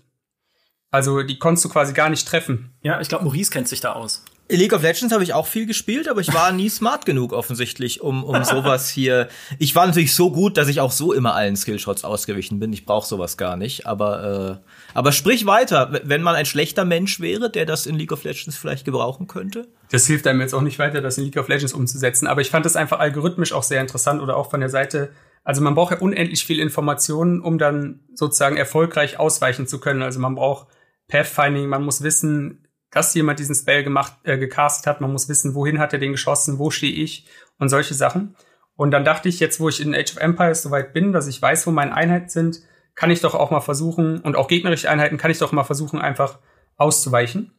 Also 0.93 1.23
die 1.23 1.39
konntest 1.39 1.65
du 1.65 1.71
quasi 1.71 1.95
gar 1.95 2.11
nicht 2.11 2.29
treffen. 2.29 2.71
Ja, 2.83 3.01
ich 3.01 3.09
glaube, 3.09 3.25
Maurice 3.25 3.51
kennt 3.51 3.67
sich 3.67 3.81
da 3.81 3.95
aus. 3.95 4.23
League 4.49 4.75
of 4.75 4.83
Legends 4.83 5.15
habe 5.15 5.25
ich 5.25 5.33
auch 5.33 5.47
viel 5.47 5.65
gespielt, 5.65 6.09
aber 6.09 6.21
ich 6.21 6.35
war 6.35 6.53
nie 6.53 6.69
smart 6.71 7.07
genug 7.07 7.33
offensichtlich, 7.33 8.03
um, 8.03 8.23
um 8.23 8.45
sowas 8.45 8.91
hier. 8.91 9.29
Ich 9.59 9.75
war 9.75 9.87
natürlich 9.87 10.15
so 10.15 10.31
gut, 10.31 10.59
dass 10.59 10.69
ich 10.69 10.81
auch 10.81 10.93
so 10.93 11.15
immer 11.15 11.35
allen 11.35 11.57
Skillshots 11.57 12.05
ausgewichen 12.05 12.59
bin. 12.59 12.73
Ich 12.75 12.85
brauche 12.85 13.07
sowas 13.07 13.39
gar 13.39 13.57
nicht. 13.57 13.87
Aber, 13.87 14.61
äh, 14.63 14.69
aber 14.95 15.13
sprich 15.13 15.47
weiter, 15.47 16.01
wenn 16.05 16.23
man 16.23 16.35
ein 16.35 16.45
schlechter 16.45 16.85
Mensch 16.85 17.21
wäre, 17.21 17.51
der 17.51 17.65
das 17.65 17.87
in 17.87 17.95
League 17.95 18.13
of 18.13 18.25
Legends 18.25 18.59
vielleicht 18.59 18.85
gebrauchen 18.85 19.27
könnte. 19.27 19.69
Das 19.91 20.07
hilft 20.07 20.27
einem 20.27 20.43
jetzt 20.43 20.55
auch 20.55 20.61
nicht 20.61 20.79
weiter, 20.79 21.01
das 21.01 21.17
in 21.17 21.25
League 21.25 21.39
of 21.39 21.49
Legends 21.49 21.73
umzusetzen. 21.73 22.27
Aber 22.27 22.43
ich 22.43 22.51
fand 22.51 22.67
das 22.67 22.77
einfach 22.77 23.01
algorithmisch 23.01 23.55
auch 23.55 23.63
sehr 23.63 23.81
interessant 23.81 24.21
oder 24.21 24.37
auch 24.37 24.51
von 24.51 24.61
der 24.61 24.69
Seite. 24.69 25.11
Also 25.45 25.63
man 25.63 25.75
braucht 25.75 25.93
ja 25.93 25.99
unendlich 25.99 26.45
viel 26.45 26.61
Informationen, 26.61 27.41
um 27.41 27.57
dann 27.57 28.01
sozusagen 28.15 28.57
erfolgreich 28.57 29.19
ausweichen 29.19 29.67
zu 29.67 29.81
können. 29.81 30.03
Also 30.03 30.21
man 30.21 30.35
braucht 30.35 30.67
Pathfinding, 31.13 31.69
man 31.69 31.85
muss 31.85 32.03
wissen, 32.03 32.67
dass 32.91 33.15
jemand 33.15 33.39
diesen 33.39 33.55
Spell 33.55 33.85
gemacht, 33.85 34.15
äh, 34.23 34.39
gecastet 34.39 34.87
hat. 34.87 35.01
Man 35.03 35.13
muss 35.13 35.29
wissen, 35.29 35.55
wohin 35.55 35.79
hat 35.79 35.93
er 35.93 35.99
den 35.99 36.13
geschossen, 36.13 36.59
wo 36.59 36.71
stehe 36.71 36.93
ich 36.93 37.27
und 37.59 37.69
solche 37.69 37.93
Sachen. 37.93 38.35
Und 38.77 38.93
dann 38.93 39.05
dachte 39.05 39.29
ich, 39.29 39.39
jetzt 39.39 39.61
wo 39.61 39.69
ich 39.69 39.81
in 39.81 39.95
Age 39.95 40.13
of 40.13 40.23
Empires 40.23 40.63
soweit 40.63 40.95
bin, 40.95 41.13
dass 41.13 41.27
ich 41.27 41.41
weiß, 41.41 41.67
wo 41.67 41.71
meine 41.71 41.95
Einheiten 41.95 42.31
sind, 42.31 42.61
kann 42.95 43.11
ich 43.11 43.21
doch 43.21 43.35
auch 43.35 43.51
mal 43.51 43.61
versuchen, 43.61 44.21
und 44.21 44.37
auch 44.37 44.49
gegnerische 44.49 44.91
Einheiten 44.91 45.19
kann 45.19 45.31
ich 45.31 45.39
doch 45.39 45.53
mal 45.53 45.65
versuchen, 45.65 46.01
einfach 46.01 46.39
auszuweichen. 46.77 47.53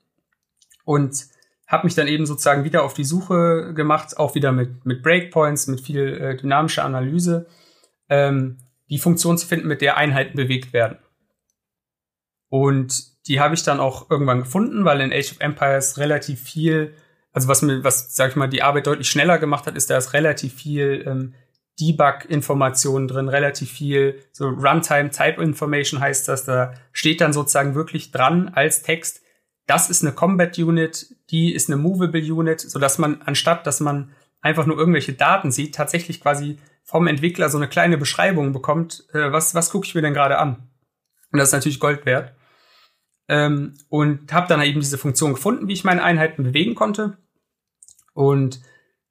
Und 0.83 1.25
habe 1.67 1.85
mich 1.85 1.95
dann 1.95 2.07
eben 2.07 2.25
sozusagen 2.25 2.63
wieder 2.63 2.83
auf 2.83 2.95
die 2.95 3.03
Suche 3.03 3.73
gemacht, 3.75 4.17
auch 4.17 4.33
wieder 4.35 4.51
mit, 4.51 4.85
mit 4.85 5.03
Breakpoints, 5.03 5.67
mit 5.67 5.81
viel 5.81 6.07
äh, 6.19 6.37
dynamischer 6.37 6.83
Analyse, 6.83 7.47
ähm, 8.09 8.57
die 8.89 8.97
Funktion 8.99 9.37
zu 9.37 9.47
finden, 9.47 9.67
mit 9.67 9.81
der 9.81 9.97
Einheiten 9.97 10.35
bewegt 10.35 10.73
werden. 10.73 10.97
Und 12.49 13.12
die 13.27 13.39
habe 13.39 13.55
ich 13.55 13.63
dann 13.63 13.79
auch 13.79 14.09
irgendwann 14.09 14.39
gefunden, 14.39 14.85
weil 14.85 15.01
in 15.01 15.13
Age 15.13 15.31
of 15.31 15.39
Empires 15.39 15.97
relativ 15.97 16.41
viel, 16.41 16.93
also 17.31 17.47
was 17.47 17.61
mir, 17.61 17.83
was, 17.83 18.15
sag 18.15 18.31
ich 18.31 18.35
mal, 18.35 18.47
die 18.47 18.63
Arbeit 18.63 18.87
deutlich 18.87 19.09
schneller 19.09 19.37
gemacht 19.37 19.65
hat, 19.65 19.75
ist, 19.75 19.89
da 19.89 19.97
ist 19.97 20.13
relativ 20.13 20.53
viel 20.53 21.03
ähm, 21.07 21.33
Debug-Informationen 21.79 23.07
drin, 23.07 23.29
relativ 23.29 23.71
viel, 23.71 24.21
so 24.31 24.49
Runtime 24.49 25.09
Type 25.09 25.41
Information 25.41 25.99
heißt 25.99 26.27
das, 26.27 26.45
da 26.45 26.73
steht 26.91 27.21
dann 27.21 27.33
sozusagen 27.33 27.75
wirklich 27.75 28.11
dran 28.11 28.49
als 28.49 28.83
Text, 28.83 29.21
das 29.65 29.89
ist 29.89 30.03
eine 30.03 30.11
Combat 30.11 30.57
Unit, 30.57 31.15
die 31.29 31.53
ist 31.53 31.69
eine 31.69 31.77
Movable 31.77 32.21
Unit, 32.21 32.59
so 32.59 32.79
dass 32.79 32.97
man, 32.97 33.21
anstatt 33.23 33.65
dass 33.65 33.79
man 33.79 34.11
einfach 34.41 34.65
nur 34.65 34.77
irgendwelche 34.77 35.13
Daten 35.13 35.51
sieht, 35.51 35.73
tatsächlich 35.73 36.21
quasi 36.21 36.59
vom 36.83 37.07
Entwickler 37.07 37.49
so 37.49 37.57
eine 37.57 37.69
kleine 37.69 37.97
Beschreibung 37.97 38.51
bekommt, 38.51 39.05
äh, 39.13 39.31
was, 39.31 39.55
was 39.55 39.69
gucke 39.69 39.87
ich 39.87 39.95
mir 39.95 40.01
denn 40.01 40.13
gerade 40.13 40.37
an? 40.37 40.67
Und 41.31 41.39
das 41.39 41.49
ist 41.49 41.53
natürlich 41.53 41.79
Gold 41.79 42.05
wert. 42.05 42.33
Ähm, 43.27 43.73
und 43.89 44.31
habe 44.33 44.47
dann 44.47 44.61
eben 44.61 44.79
diese 44.79 44.97
Funktion 44.97 45.33
gefunden, 45.33 45.67
wie 45.67 45.73
ich 45.73 45.83
meine 45.83 46.03
Einheiten 46.03 46.43
bewegen 46.43 46.75
konnte. 46.75 47.17
Und 48.13 48.61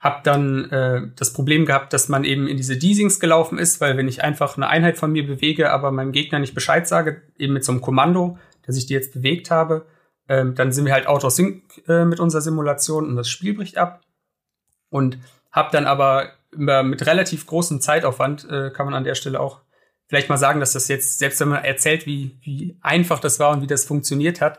habe 0.03 0.21
dann 0.25 0.71
äh, 0.71 1.03
das 1.15 1.33
Problem 1.33 1.65
gehabt, 1.65 1.93
dass 1.93 2.09
man 2.09 2.25
eben 2.25 2.49
in 2.49 2.57
diese 2.57 2.77
Deasings 2.77 3.21
gelaufen 3.21 3.59
ist, 3.59 3.81
weil 3.81 3.97
wenn 3.97 4.09
ich 4.09 4.25
einfach 4.25 4.57
eine 4.57 4.69
Einheit 4.69 4.99
von 4.99 5.13
mir 5.13 5.25
bewege, 5.25 5.71
aber 5.71 5.93
meinem 5.93 6.11
Gegner 6.11 6.41
nicht 6.41 6.55
Bescheid 6.55 6.89
sage, 6.89 7.23
eben 7.39 7.53
mit 7.53 7.65
so 7.65 7.71
einem 7.71 7.81
Kommando, 7.81 8.37
dass 8.67 8.77
ich 8.77 8.87
die 8.87 8.95
jetzt 8.95 9.15
bewegt 9.15 9.51
habe, 9.51 9.87
ähm, 10.29 10.57
dann 10.57 10.73
sind 10.73 10.87
wir 10.87 10.93
halt 10.93 11.07
out 11.07 11.25
of 11.25 11.33
sync 11.33 11.63
äh, 11.87 12.05
mit 12.05 12.19
unserer 12.19 12.43
Simulation 12.43 13.07
und 13.07 13.17
das 13.17 13.29
Spiel 13.29 13.55
bricht 13.55 13.79
ab. 13.79 14.03
Und 14.91 15.19
habe 15.53 15.71
dann 15.73 15.87
aber 15.87 16.33
mit 16.55 17.07
relativ 17.07 17.47
großem 17.47 17.81
Zeitaufwand, 17.81 18.47
äh, 18.51 18.71
kann 18.71 18.85
man 18.85 18.95
an 18.95 19.05
der 19.05 19.15
Stelle 19.15 19.41
auch 19.41 19.62
vielleicht 20.13 20.29
mal 20.29 20.37
sagen, 20.37 20.61
dass 20.61 20.75
das 20.75 20.89
jetzt, 20.89 21.21
selbst 21.21 21.41
wenn 21.41 21.49
man 21.49 21.65
erzählt, 21.65 22.05
wie, 22.05 22.37
wie 22.43 22.77
einfach 22.83 23.19
das 23.19 23.41
war 23.41 23.51
und 23.51 23.63
wie 23.63 23.67
das 23.67 23.87
funktioniert 23.87 24.43
hat, 24.43 24.59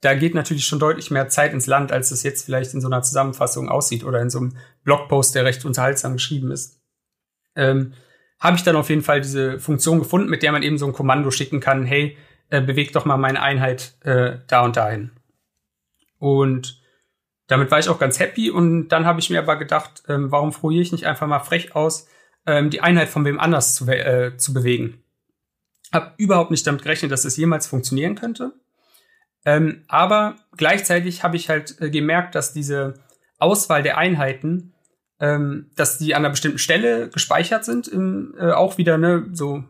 da 0.00 0.14
geht 0.14 0.34
natürlich 0.34 0.64
schon 0.64 0.78
deutlich 0.78 1.10
mehr 1.10 1.28
Zeit 1.28 1.52
ins 1.52 1.66
Land, 1.66 1.92
als 1.92 2.08
das 2.08 2.22
jetzt 2.22 2.46
vielleicht 2.46 2.72
in 2.72 2.80
so 2.80 2.88
einer 2.88 3.02
Zusammenfassung 3.02 3.68
aussieht 3.68 4.02
oder 4.02 4.22
in 4.22 4.30
so 4.30 4.38
einem 4.38 4.56
Blogpost, 4.82 5.34
der 5.34 5.44
recht 5.44 5.62
unterhaltsam 5.66 6.14
geschrieben 6.14 6.50
ist. 6.50 6.80
Ähm, 7.54 7.92
Habe 8.40 8.56
ich 8.56 8.62
dann 8.62 8.76
auf 8.76 8.88
jeden 8.88 9.02
Fall 9.02 9.20
diese 9.20 9.60
Funktion 9.60 9.98
gefunden, 9.98 10.30
mit 10.30 10.42
der 10.42 10.52
man 10.52 10.62
eben 10.62 10.78
so 10.78 10.86
ein 10.86 10.94
Kommando 10.94 11.30
schicken 11.30 11.60
kann, 11.60 11.84
hey, 11.84 12.16
äh, 12.48 12.62
beweg 12.62 12.94
doch 12.94 13.04
mal 13.04 13.18
meine 13.18 13.42
Einheit 13.42 13.98
äh, 14.04 14.38
da 14.46 14.64
und 14.64 14.78
dahin. 14.78 15.10
Und 16.18 16.80
damit 17.48 17.70
war 17.70 17.78
ich 17.78 17.90
auch 17.90 17.98
ganz 17.98 18.18
happy 18.20 18.50
und 18.50 18.88
dann 18.88 19.04
habe 19.04 19.20
ich 19.20 19.28
mir 19.28 19.40
aber 19.40 19.56
gedacht, 19.56 20.02
ähm, 20.08 20.32
warum 20.32 20.50
probiere 20.52 20.80
ich 20.80 20.92
nicht 20.92 21.04
einfach 21.04 21.26
mal 21.26 21.40
frech 21.40 21.76
aus, 21.76 22.08
ähm, 22.46 22.70
die 22.70 22.80
Einheit 22.80 23.08
von 23.08 23.24
wem 23.24 23.40
anders 23.40 23.74
zu, 23.74 23.86
äh, 23.86 24.36
zu 24.36 24.52
bewegen. 24.52 25.02
Hab 25.92 26.18
überhaupt 26.18 26.50
nicht 26.50 26.66
damit 26.66 26.82
gerechnet, 26.82 27.12
dass 27.12 27.22
das 27.22 27.36
jemals 27.36 27.66
funktionieren 27.66 28.14
könnte. 28.14 28.52
Ähm, 29.44 29.84
aber 29.88 30.36
gleichzeitig 30.56 31.22
habe 31.22 31.36
ich 31.36 31.48
halt 31.48 31.80
äh, 31.80 31.90
gemerkt, 31.90 32.34
dass 32.34 32.52
diese 32.52 32.94
Auswahl 33.38 33.82
der 33.82 33.98
Einheiten, 33.98 34.74
ähm, 35.20 35.70
dass 35.76 35.98
die 35.98 36.14
an 36.14 36.22
einer 36.22 36.30
bestimmten 36.30 36.58
Stelle 36.58 37.10
gespeichert 37.10 37.64
sind, 37.64 37.86
im, 37.88 38.34
äh, 38.38 38.52
auch 38.52 38.78
wieder 38.78 38.98
ne, 38.98 39.26
so 39.32 39.64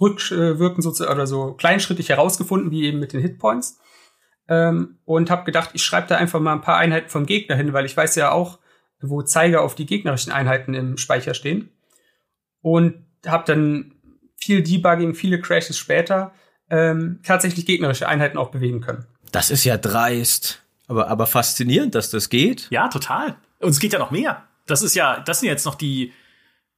rückwirken 0.00 0.82
sozusagen 0.82 1.14
oder 1.14 1.26
so 1.26 1.52
kleinschrittig 1.52 2.08
herausgefunden, 2.08 2.70
wie 2.70 2.84
eben 2.84 3.00
mit 3.00 3.12
den 3.12 3.20
Hitpoints. 3.20 3.78
Ähm, 4.48 4.98
und 5.04 5.30
habe 5.30 5.44
gedacht, 5.44 5.70
ich 5.74 5.82
schreibe 5.82 6.08
da 6.08 6.16
einfach 6.16 6.40
mal 6.40 6.54
ein 6.54 6.62
paar 6.62 6.78
Einheiten 6.78 7.10
vom 7.10 7.26
Gegner 7.26 7.56
hin, 7.56 7.72
weil 7.72 7.84
ich 7.84 7.96
weiß 7.96 8.14
ja 8.14 8.32
auch, 8.32 8.58
wo 9.00 9.22
Zeiger 9.22 9.62
auf 9.62 9.74
die 9.74 9.86
gegnerischen 9.86 10.32
Einheiten 10.32 10.74
im 10.74 10.96
Speicher 10.96 11.34
stehen 11.34 11.70
und 12.62 12.94
habe 13.26 13.44
dann 13.46 13.92
viel 14.36 14.62
Debugging, 14.62 15.14
viele 15.14 15.40
Crashes 15.40 15.78
später 15.78 16.32
ähm, 16.70 17.20
tatsächlich 17.22 17.66
gegnerische 17.66 18.08
Einheiten 18.08 18.38
auch 18.38 18.50
bewegen 18.50 18.80
können. 18.80 19.04
Das 19.32 19.50
ist 19.50 19.64
ja 19.64 19.76
dreist, 19.76 20.62
aber 20.88 21.08
aber 21.08 21.26
faszinierend, 21.26 21.94
dass 21.94 22.10
das 22.10 22.30
geht. 22.30 22.68
Ja, 22.70 22.88
total. 22.88 23.36
Und 23.58 23.70
es 23.70 23.80
geht 23.80 23.92
ja 23.92 23.98
noch 23.98 24.10
mehr. 24.10 24.44
Das 24.66 24.82
ist 24.82 24.94
ja, 24.94 25.20
das 25.20 25.40
sind 25.40 25.48
jetzt 25.48 25.66
noch 25.66 25.74
die 25.74 26.12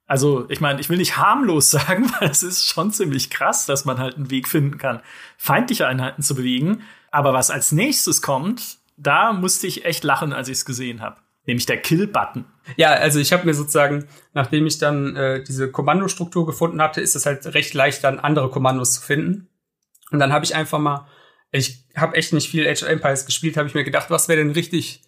also, 0.06 0.44
ich 0.50 0.60
meine, 0.60 0.78
ich 0.78 0.90
will 0.90 0.98
nicht 0.98 1.16
harmlos 1.16 1.70
sagen, 1.70 2.12
weil 2.18 2.28
es 2.28 2.42
ist 2.42 2.66
schon 2.66 2.92
ziemlich 2.92 3.30
krass, 3.30 3.64
dass 3.64 3.86
man 3.86 3.98
halt 3.98 4.16
einen 4.16 4.30
Weg 4.30 4.46
finden 4.46 4.76
kann, 4.76 5.00
feindliche 5.38 5.86
Einheiten 5.86 6.22
zu 6.22 6.34
bewegen. 6.34 6.82
Aber 7.10 7.32
was 7.32 7.50
als 7.50 7.72
nächstes 7.72 8.20
kommt, 8.20 8.78
da 8.96 9.32
musste 9.32 9.66
ich 9.66 9.86
echt 9.86 10.04
lachen, 10.04 10.32
als 10.32 10.48
ich 10.48 10.58
es 10.58 10.64
gesehen 10.64 11.00
habe 11.00 11.16
nämlich 11.46 11.66
der 11.66 11.78
Kill-Button. 11.78 12.44
Ja, 12.76 12.90
also 12.90 13.18
ich 13.18 13.32
habe 13.32 13.44
mir 13.46 13.54
sozusagen, 13.54 14.06
nachdem 14.34 14.66
ich 14.66 14.78
dann 14.78 15.16
äh, 15.16 15.42
diese 15.42 15.70
Kommandostruktur 15.70 16.46
gefunden 16.46 16.80
hatte, 16.80 17.00
ist 17.00 17.16
es 17.16 17.26
halt 17.26 17.44
recht 17.54 17.74
leicht, 17.74 18.04
dann 18.04 18.20
andere 18.20 18.50
Kommandos 18.50 18.92
zu 18.92 19.02
finden. 19.02 19.48
Und 20.10 20.18
dann 20.18 20.32
habe 20.32 20.44
ich 20.44 20.54
einfach 20.54 20.78
mal, 20.78 21.08
ich 21.50 21.86
habe 21.96 22.16
echt 22.16 22.32
nicht 22.32 22.50
viel 22.50 22.68
Age 22.68 22.82
of 22.82 22.88
Empires 22.88 23.26
gespielt, 23.26 23.56
habe 23.56 23.68
ich 23.68 23.74
mir 23.74 23.84
gedacht, 23.84 24.10
was 24.10 24.28
wäre 24.28 24.38
denn 24.38 24.52
richtig 24.52 25.02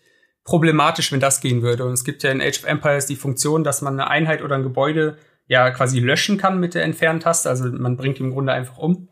problematisch, 0.45 1.13
wenn 1.13 1.21
das 1.21 1.41
gehen 1.41 1.63
würde. 1.63 1.85
Und 1.85 1.93
es 1.93 2.05
gibt 2.05 2.23
ja 2.23 2.31
in 2.31 2.41
Age 2.41 2.59
of 2.59 2.65
Empires 2.65 3.07
die 3.07 3.17
Funktion, 3.17 3.65
dass 3.65 3.83
man 3.83 3.95
eine 3.95 4.11
Einheit 4.11 4.43
oder 4.43 4.57
ein 4.57 4.63
Gebäude 4.63 5.17
ja 5.47 5.71
quasi 5.71 6.01
löschen 6.01 6.39
kann 6.39 6.61
mit 6.61 6.75
der 6.75 6.85
Entferntaste. 6.85 7.49
Also 7.49 7.71
man 7.71 7.97
bringt 7.97 8.21
im 8.21 8.31
Grunde 8.31 8.53
einfach 8.53 8.79
um. 8.79 9.09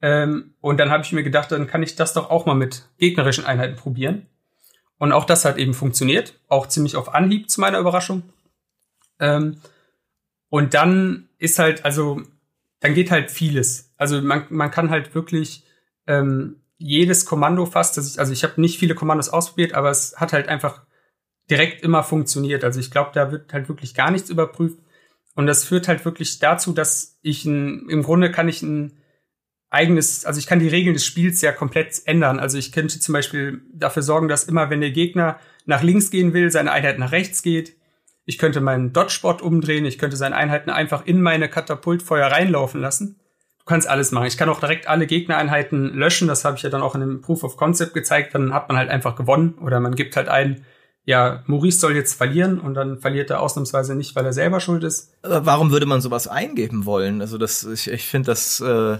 Ähm, 0.00 0.54
und 0.60 0.78
dann 0.78 0.90
habe 0.90 1.02
ich 1.02 1.12
mir 1.12 1.22
gedacht, 1.22 1.52
dann 1.52 1.66
kann 1.66 1.82
ich 1.82 1.96
das 1.96 2.12
doch 2.12 2.30
auch 2.30 2.46
mal 2.46 2.54
mit 2.54 2.88
gegnerischen 2.98 3.46
Einheiten 3.46 3.76
probieren. 3.76 4.26
Und 4.98 5.12
auch 5.12 5.24
das 5.24 5.44
hat 5.44 5.58
eben 5.58 5.74
funktioniert, 5.74 6.38
auch 6.48 6.68
ziemlich 6.68 6.96
auf 6.96 7.14
Anhieb 7.14 7.50
zu 7.50 7.60
meiner 7.60 7.78
Überraschung. 7.78 8.22
Ähm, 9.18 9.58
und 10.48 10.74
dann 10.74 11.28
ist 11.38 11.58
halt, 11.58 11.84
also, 11.84 12.22
dann 12.80 12.94
geht 12.94 13.10
halt 13.10 13.30
vieles. 13.30 13.92
Also 13.96 14.20
man, 14.22 14.46
man 14.50 14.70
kann 14.70 14.90
halt 14.90 15.14
wirklich 15.14 15.64
ähm, 16.06 16.60
jedes 16.78 17.24
Kommando 17.24 17.66
fast, 17.66 17.98
ich, 17.98 18.18
also 18.18 18.32
ich 18.32 18.44
habe 18.44 18.60
nicht 18.60 18.78
viele 18.78 18.94
Kommandos 18.94 19.28
ausprobiert, 19.30 19.74
aber 19.74 19.90
es 19.90 20.16
hat 20.16 20.32
halt 20.32 20.48
einfach 20.48 20.82
direkt 21.50 21.82
immer 21.82 22.02
funktioniert. 22.02 22.64
Also 22.64 22.80
ich 22.80 22.90
glaube, 22.90 23.10
da 23.14 23.32
wird 23.32 23.52
halt 23.52 23.68
wirklich 23.68 23.94
gar 23.94 24.10
nichts 24.10 24.30
überprüft. 24.30 24.78
Und 25.34 25.46
das 25.46 25.64
führt 25.64 25.88
halt 25.88 26.04
wirklich 26.04 26.38
dazu, 26.38 26.72
dass 26.72 27.18
ich 27.22 27.44
ein, 27.44 27.88
im 27.88 28.02
Grunde 28.02 28.30
kann 28.30 28.48
ich 28.48 28.62
ein 28.62 28.98
eigenes, 29.74 30.24
also 30.24 30.38
ich 30.38 30.46
kann 30.46 30.60
die 30.60 30.68
Regeln 30.68 30.94
des 30.94 31.04
Spiels 31.04 31.42
ja 31.42 31.52
komplett 31.52 32.00
ändern. 32.06 32.38
Also 32.38 32.56
ich 32.56 32.72
könnte 32.72 33.00
zum 33.00 33.12
Beispiel 33.12 33.60
dafür 33.72 34.02
sorgen, 34.02 34.28
dass 34.28 34.44
immer, 34.44 34.70
wenn 34.70 34.80
der 34.80 34.92
Gegner 34.92 35.38
nach 35.66 35.82
links 35.82 36.10
gehen 36.10 36.32
will, 36.32 36.50
seine 36.50 36.72
Einheit 36.72 36.98
nach 36.98 37.12
rechts 37.12 37.42
geht. 37.42 37.76
Ich 38.24 38.38
könnte 38.38 38.60
meinen 38.60 38.92
Dodge-Bot 38.92 39.42
umdrehen. 39.42 39.84
Ich 39.84 39.98
könnte 39.98 40.16
seine 40.16 40.36
Einheiten 40.36 40.70
einfach 40.70 41.04
in 41.04 41.20
meine 41.20 41.48
Katapultfeuer 41.48 42.28
reinlaufen 42.28 42.80
lassen. 42.80 43.20
Du 43.58 43.64
kannst 43.66 43.88
alles 43.88 44.12
machen. 44.12 44.26
Ich 44.26 44.38
kann 44.38 44.48
auch 44.48 44.60
direkt 44.60 44.86
alle 44.86 45.06
Gegnereinheiten 45.06 45.92
löschen. 45.94 46.28
Das 46.28 46.44
habe 46.44 46.56
ich 46.56 46.62
ja 46.62 46.70
dann 46.70 46.82
auch 46.82 46.94
in 46.94 47.00
dem 47.00 47.20
Proof 47.20 47.42
of 47.42 47.56
Concept 47.56 47.94
gezeigt. 47.94 48.34
Dann 48.34 48.54
hat 48.54 48.68
man 48.68 48.78
halt 48.78 48.90
einfach 48.90 49.16
gewonnen. 49.16 49.54
Oder 49.60 49.80
man 49.80 49.96
gibt 49.96 50.16
halt 50.16 50.28
ein, 50.28 50.64
ja, 51.04 51.42
Maurice 51.46 51.80
soll 51.80 51.96
jetzt 51.96 52.14
verlieren 52.14 52.60
und 52.60 52.74
dann 52.74 53.00
verliert 53.00 53.30
er 53.30 53.40
ausnahmsweise 53.40 53.96
nicht, 53.96 54.14
weil 54.14 54.24
er 54.24 54.32
selber 54.32 54.60
schuld 54.60 54.84
ist. 54.84 55.12
Aber 55.22 55.44
warum 55.44 55.72
würde 55.72 55.86
man 55.86 56.00
sowas 56.00 56.28
eingeben 56.28 56.86
wollen? 56.86 57.20
Also 57.20 57.38
das, 57.38 57.64
ich, 57.64 57.90
ich 57.90 58.06
finde 58.06 58.26
das. 58.26 58.60
Äh 58.60 58.98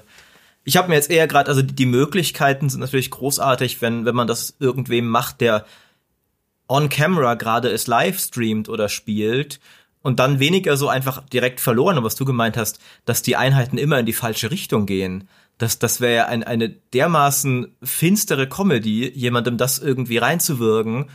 ich 0.65 0.77
habe 0.77 0.89
mir 0.89 0.95
jetzt 0.95 1.11
eher 1.11 1.27
gerade, 1.27 1.49
also 1.49 1.63
die 1.63 1.87
Möglichkeiten 1.87 2.71
sind 2.71 2.81
natürlich 2.81 3.11
großartig, 3.11 3.83
wenn 3.83 4.05
wenn 4.05 4.15
man 4.15 4.27
das 4.27 4.57
irgendwem 4.59 5.09
macht, 5.09 5.41
der 5.41 5.67
on 6.69 6.89
camera 6.89 7.35
gerade 7.35 7.71
es 7.71 7.87
live 7.87 8.19
streamt 8.19 8.69
oder 8.69 8.89
spielt 8.89 9.61
und 10.03 10.19
dann 10.19 10.39
weniger 10.39 10.77
so 10.77 10.89
einfach 10.89 11.23
direkt 11.29 11.61
verloren, 11.61 12.03
was 12.03 12.15
du 12.15 12.25
gemeint 12.25 12.57
hast, 12.57 12.79
dass 13.05 13.23
die 13.23 13.37
Einheiten 13.37 13.79
immer 13.79 13.99
in 13.99 14.07
die 14.07 14.13
falsche 14.13 14.51
Richtung 14.51 14.87
gehen. 14.87 15.29
Das, 15.59 15.79
das 15.79 16.01
wäre 16.01 16.15
ja 16.15 16.27
ein, 16.27 16.43
eine 16.43 16.69
dermaßen 16.69 17.75
finstere 17.83 18.49
Comedy, 18.49 19.11
jemandem 19.15 19.57
das 19.57 19.79
irgendwie 19.79 20.19
reinzuwirken. 20.19 21.11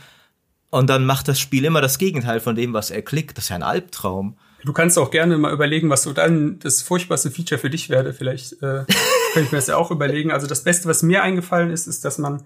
Und 0.70 0.88
dann 0.88 1.04
macht 1.04 1.28
das 1.28 1.38
Spiel 1.38 1.64
immer 1.64 1.80
das 1.80 1.98
Gegenteil 1.98 2.40
von 2.40 2.54
dem, 2.54 2.72
was 2.72 2.90
er 2.90 3.02
klickt. 3.02 3.36
Das 3.36 3.44
ist 3.44 3.48
ja 3.50 3.56
ein 3.56 3.62
Albtraum. 3.62 4.36
Du 4.64 4.72
kannst 4.72 4.98
auch 4.98 5.10
gerne 5.10 5.38
mal 5.38 5.52
überlegen, 5.52 5.90
was 5.90 6.02
so 6.02 6.12
dann 6.12 6.58
das 6.58 6.82
furchtbarste 6.82 7.30
Feature 7.30 7.58
für 7.58 7.70
dich 7.70 7.88
werde. 7.88 8.12
Vielleicht 8.12 8.54
äh, 8.54 8.84
könnte 9.32 9.46
ich 9.46 9.52
mir 9.52 9.58
das 9.58 9.68
ja 9.68 9.76
auch 9.76 9.90
überlegen. 9.90 10.30
Also 10.30 10.46
das 10.46 10.64
Beste, 10.64 10.88
was 10.88 11.02
mir 11.02 11.22
eingefallen 11.22 11.70
ist, 11.70 11.86
ist, 11.86 12.04
dass 12.04 12.18
man 12.18 12.44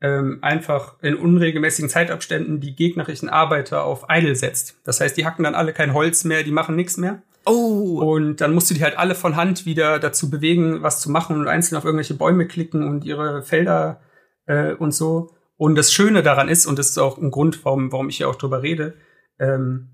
ähm, 0.00 0.38
einfach 0.42 0.96
in 1.02 1.14
unregelmäßigen 1.14 1.88
Zeitabständen 1.88 2.60
die 2.60 2.76
gegnerischen 2.76 3.28
Arbeiter 3.28 3.84
auf 3.84 4.06
Idle 4.10 4.36
setzt. 4.36 4.76
Das 4.84 5.00
heißt, 5.00 5.16
die 5.16 5.24
hacken 5.24 5.44
dann 5.44 5.54
alle 5.54 5.72
kein 5.72 5.94
Holz 5.94 6.24
mehr, 6.24 6.42
die 6.42 6.50
machen 6.50 6.76
nichts 6.76 6.96
mehr. 6.96 7.22
Oh. 7.46 8.00
Und 8.00 8.40
dann 8.40 8.54
musst 8.54 8.70
du 8.70 8.74
die 8.74 8.82
halt 8.82 8.98
alle 8.98 9.14
von 9.14 9.36
Hand 9.36 9.66
wieder 9.66 9.98
dazu 9.98 10.30
bewegen, 10.30 10.82
was 10.82 11.00
zu 11.00 11.10
machen 11.10 11.36
und 11.36 11.48
einzeln 11.48 11.76
auf 11.76 11.84
irgendwelche 11.84 12.14
Bäume 12.14 12.46
klicken 12.46 12.86
und 12.86 13.04
ihre 13.04 13.42
Felder 13.42 14.00
äh, 14.46 14.72
und 14.72 14.92
so. 14.92 15.30
Und 15.56 15.76
das 15.76 15.92
Schöne 15.92 16.22
daran 16.22 16.48
ist, 16.48 16.66
und 16.66 16.78
das 16.78 16.90
ist 16.90 16.98
auch 16.98 17.18
ein 17.18 17.30
Grund, 17.30 17.64
warum, 17.64 17.92
warum 17.92 18.08
ich 18.08 18.16
hier 18.16 18.28
auch 18.28 18.36
drüber 18.36 18.62
rede, 18.62 18.94
ähm, 19.38 19.93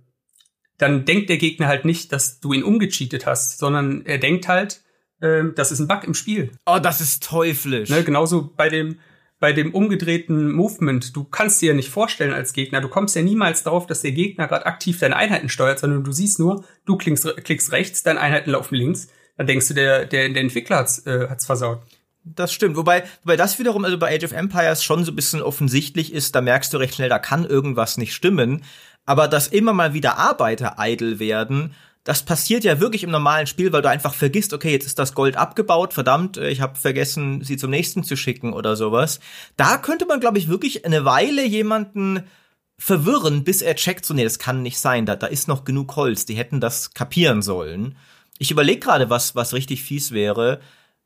dann 0.81 1.05
denkt 1.05 1.29
der 1.29 1.37
Gegner 1.37 1.67
halt 1.67 1.85
nicht, 1.85 2.13
dass 2.13 2.41
du 2.41 2.53
ihn 2.53 2.63
umgecheatet 2.63 3.27
hast, 3.27 3.59
sondern 3.59 4.05
er 4.07 4.19
denkt 4.19 4.49
halt, 4.49 4.83
ähm, 5.23 5.53
das 5.55 5.73
ist 5.73 5.81
ein 5.81 5.89
Bug 5.89 6.05
im 6.05 6.15
Spiel. 6.15 6.53
Oh, 6.67 6.79
das 6.83 7.01
ist 7.01 7.23
teuflisch. 7.23 7.91
Ne, 7.91 8.03
genauso 8.03 8.53
bei 8.57 8.69
dem, 8.69 8.99
bei 9.39 9.53
dem 9.53 9.75
umgedrehten 9.75 10.53
Movement, 10.53 11.15
du 11.15 11.25
kannst 11.25 11.61
dir 11.61 11.71
ja 11.71 11.75
nicht 11.75 11.91
vorstellen 11.91 12.33
als 12.33 12.53
Gegner, 12.53 12.81
du 12.81 12.89
kommst 12.89 13.17
ja 13.17 13.23
niemals 13.23 13.63
darauf, 13.63 13.87
dass 13.87 14.03
der 14.03 14.13
Gegner 14.13 14.49
gerade 14.49 14.67
aktiv 14.67 14.99
deine 14.99 15.17
Einheiten 15.17 15.49
steuert, 15.49 15.79
sondern 15.79 16.05
du 16.05 16.13
siehst 16.13 16.39
nur, 16.39 16.65
du 16.87 16.97
klickst, 16.97 17.29
klickst 17.45 17.73
rechts, 17.73 18.03
deine 18.03 18.21
Einheiten 18.21 18.51
laufen 18.51 18.75
links, 18.75 19.09
dann 19.37 19.47
denkst 19.47 19.69
du, 19.69 19.75
der, 19.75 20.07
der, 20.07 20.29
der 20.29 20.43
Entwickler 20.43 20.79
hat's, 20.79 21.07
äh, 21.07 21.29
hat's 21.29 21.47
versaut. 21.47 21.83
Das 22.23 22.53
stimmt. 22.53 22.77
Wobei, 22.77 23.05
wobei 23.23 23.37
das 23.37 23.59
wiederum, 23.59 23.85
also 23.85 23.99
bei 23.99 24.15
Age 24.15 24.25
of 24.25 24.33
Empires 24.33 24.85
schon 24.85 25.05
so 25.05 25.13
ein 25.13 25.17
bisschen 25.17 25.41
offensichtlich 25.41 26.13
ist, 26.13 26.35
da 26.35 26.43
merkst 26.43 26.73
du 26.73 26.77
recht 26.77 26.95
schnell, 26.95 27.09
da 27.09 27.19
kann 27.19 27.47
irgendwas 27.47 27.97
nicht 27.97 28.15
stimmen. 28.15 28.63
Aber 29.11 29.27
dass 29.27 29.49
immer 29.49 29.73
mal 29.73 29.93
wieder 29.93 30.19
Arbeiter 30.19 30.77
idle 30.79 31.19
werden, 31.19 31.75
das 32.05 32.23
passiert 32.23 32.63
ja 32.63 32.79
wirklich 32.79 33.03
im 33.03 33.11
normalen 33.11 33.49
Spiel, 33.49 33.73
weil 33.73 33.83
du 33.83 33.91
einfach 33.91 34.15
vergisst, 34.15 34.53
okay, 34.53 34.71
jetzt 34.71 34.87
ist 34.87 35.01
das 35.01 35.15
Gold 35.15 35.37
abgebaut, 35.37 35.93
verdammt, 35.93 36.37
äh, 36.37 36.49
ich 36.49 36.61
habe 36.61 36.79
vergessen, 36.79 37.43
sie 37.43 37.57
zum 37.57 37.71
nächsten 37.71 38.05
zu 38.05 38.15
schicken 38.17 38.53
oder 38.53 38.77
sowas. 38.77 39.19
Da 39.57 39.79
könnte 39.79 40.07
man, 40.07 40.21
glaube 40.21 40.39
ich, 40.39 40.47
wirklich 40.47 40.85
eine 40.85 41.05
Weile 41.05 41.45
jemanden 41.45 42.23
verwirren, 42.79 43.43
bis 43.43 43.63
er 43.63 43.75
checkt, 43.75 44.05
so 44.05 44.15
nee, 44.15 44.23
das 44.23 44.39
kann 44.39 44.63
nicht 44.63 44.79
sein, 44.79 45.07
da, 45.07 45.17
da 45.17 45.27
ist 45.27 45.49
noch 45.49 45.65
genug 45.65 45.97
Holz, 45.97 46.25
die 46.25 46.37
hätten 46.37 46.61
das 46.61 46.95
kapieren 46.95 47.43
sollen. 47.43 47.97
Ich 48.39 48.53
überlege 48.53 48.79
gerade, 48.79 49.11
was, 49.11 49.35
was 49.35 49.55
richtig 49.55 49.83
fies 49.83 50.13
wäre. 50.13 50.61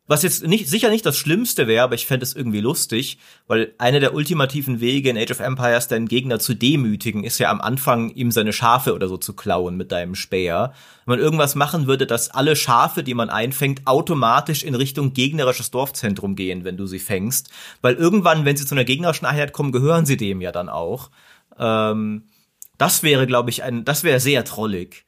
Was 0.07 0.23
jetzt 0.23 0.47
nicht, 0.47 0.69
sicher 0.69 0.91
nicht 0.91 1.07
das 1.07 1.17
Schlimmste 1.17 1.67
wäre, 1.67 1.85
aber 1.85 1.95
ich 1.95 2.07
fände 2.07 2.25
es 2.25 2.35
irgendwie 2.37 2.61
lustig, 2.61 3.19
weil 3.47 3.73
einer 3.79 4.01
der 4.01 4.13
ultimativen 4.13 4.81
Wege 4.81 5.09
in 5.09 5.17
Age 5.17 5.31
of 5.31 5.41
Empires, 5.41 5.89
deinen 5.89 6.09
Gegner 6.09 6.39
zu 6.39 6.53
demütigen, 6.53 7.25
ist 7.25 7.39
ja 7.39 7.51
am 7.51 7.63
Anfang, 7.63 8.11
ihm 8.11 8.31
seine 8.31 8.53
Schafe 8.53 8.93
oder 8.93 9.09
so 9.09 9.17
zu 9.17 9.33
klauen 9.33 9.79
mit 9.79 9.93
deinem 9.93 10.15
Speer. 10.15 10.75
Wenn 11.07 11.17
man 11.17 11.25
irgendwas 11.25 11.55
machen 11.55 11.87
würde, 11.87 12.07
dass 12.07 12.31
alle 12.31 12.55
Schafe, 12.55 13.03
die 13.03 13.15
man 13.15 13.31
einfängt, 13.31 13.87
automatisch 13.87 14.63
in 14.63 14.75
Richtung 14.75 15.15
gegnerisches 15.15 15.71
Dorfzentrum 15.71 16.37
gehen, 16.37 16.65
wenn 16.65 16.77
du 16.77 16.85
sie 16.85 16.99
fängst. 16.99 17.49
Weil 17.81 17.95
irgendwann, 17.95 18.45
wenn 18.45 18.59
sie 18.59 18.67
zu 18.67 18.75
einer 18.75 18.85
gegnerischen 18.85 19.27
Einheit 19.27 19.55
kommen, 19.55 19.73
gehören 19.73 20.05
sie 20.05 20.19
dem 20.19 20.43
ja 20.43 20.53
dann 20.53 20.69
auch. 20.69 21.11
Ähm, 21.59 22.25
das 22.77 23.03
wäre, 23.03 23.27
glaube 23.27 23.49
ich, 23.49 23.63
ein, 23.63 23.87
das 23.87 24.05
wäre 24.05 24.21
sehr 24.21 24.45
trollig. 24.45 25.07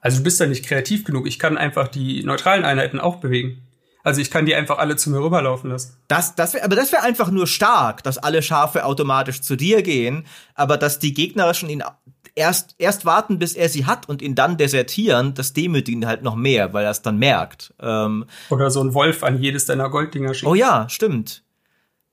Also 0.00 0.18
du 0.18 0.24
bist 0.24 0.40
da 0.40 0.46
nicht 0.46 0.64
kreativ 0.64 1.04
genug. 1.04 1.26
Ich 1.26 1.40
kann 1.40 1.58
einfach 1.58 1.88
die 1.88 2.22
neutralen 2.22 2.64
Einheiten 2.64 3.00
auch 3.00 3.16
bewegen. 3.16 3.66
Also 4.02 4.20
ich 4.20 4.30
kann 4.30 4.46
die 4.46 4.54
einfach 4.54 4.78
alle 4.78 4.96
zu 4.96 5.10
mir 5.10 5.18
rüberlaufen 5.18 5.70
lassen. 5.70 5.96
Das, 6.08 6.34
das 6.34 6.54
wär, 6.54 6.64
aber 6.64 6.76
das 6.76 6.92
wäre 6.92 7.02
einfach 7.02 7.30
nur 7.30 7.46
stark, 7.46 8.02
dass 8.02 8.18
alle 8.18 8.42
Schafe 8.42 8.84
automatisch 8.84 9.42
zu 9.42 9.56
dir 9.56 9.82
gehen, 9.82 10.26
aber 10.54 10.76
dass 10.76 10.98
die 10.98 11.12
gegnerischen 11.12 11.68
ihn 11.68 11.82
erst, 12.34 12.74
erst 12.78 13.04
warten, 13.04 13.38
bis 13.38 13.54
er 13.54 13.68
sie 13.68 13.86
hat 13.86 14.08
und 14.08 14.22
ihn 14.22 14.34
dann 14.34 14.56
desertieren, 14.56 15.34
das 15.34 15.52
demütigt 15.52 15.96
ihn 15.96 16.06
halt 16.06 16.22
noch 16.22 16.36
mehr, 16.36 16.72
weil 16.72 16.84
er 16.84 16.90
es 16.90 17.02
dann 17.02 17.18
merkt. 17.18 17.74
Ähm, 17.80 18.24
Oder 18.48 18.70
so 18.70 18.82
ein 18.82 18.94
Wolf 18.94 19.22
an 19.22 19.40
jedes 19.40 19.66
deiner 19.66 19.90
Golddinger 19.90 20.34
schickt. 20.34 20.50
Oh 20.50 20.54
ja, 20.54 20.88
stimmt. 20.88 21.42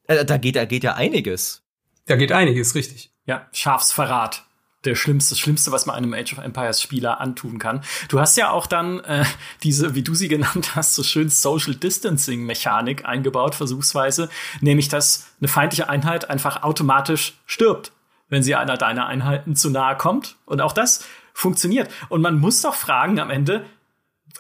Äh, 0.08 0.26
da 0.26 0.38
geht, 0.38 0.56
da 0.56 0.66
geht 0.66 0.84
ja 0.84 0.96
einiges. 0.96 1.64
Da 2.06 2.16
geht 2.16 2.32
einiges, 2.32 2.76
richtig. 2.76 3.12
Ja, 3.26 3.48
Schafsverrat 3.52 4.46
der 4.86 4.96
schlimmste, 4.96 5.34
das 5.34 5.40
Schlimmste, 5.40 5.72
was 5.72 5.86
man 5.86 5.96
einem 5.96 6.14
Age 6.14 6.34
of 6.34 6.40
Empires 6.40 6.82
Spieler 6.82 7.20
antun 7.20 7.58
kann. 7.60 7.84
Du 8.10 8.20
hast 8.20 8.38
ja 8.38 8.52
auch 8.52 8.68
dann 8.68 9.00
äh, 9.02 9.26
diese, 9.64 9.96
wie 9.96 10.04
du 10.04 10.14
sie 10.14 10.28
genannt 10.28 10.76
hast, 10.76 10.96
so 10.96 11.04
schön 11.04 11.30
Social 11.30 11.76
Distancing 11.76 12.46
Mechanik 12.46 13.06
eingebaut, 13.06 13.56
versuchsweise, 13.56 14.30
nämlich 14.62 14.88
dass 14.88 15.28
eine 15.40 15.48
feindliche 15.48 15.90
Einheit 15.90 16.30
einfach 16.30 16.64
automatisch 16.64 17.34
stirbt, 17.46 17.92
wenn 18.30 18.44
sie 18.44 18.56
einer 18.56 18.78
deiner 18.78 19.08
Einheiten 19.08 19.56
zu 19.56 19.70
nahe 19.70 19.98
kommt. 19.98 20.36
Und 20.46 20.62
auch 20.62 20.74
das 20.74 21.06
funktioniert. 21.34 21.92
Und 22.10 22.22
man 22.22 22.40
muss 22.40 22.62
doch 22.62 22.76
fragen 22.76 23.20
am 23.20 23.30
Ende, 23.30 23.66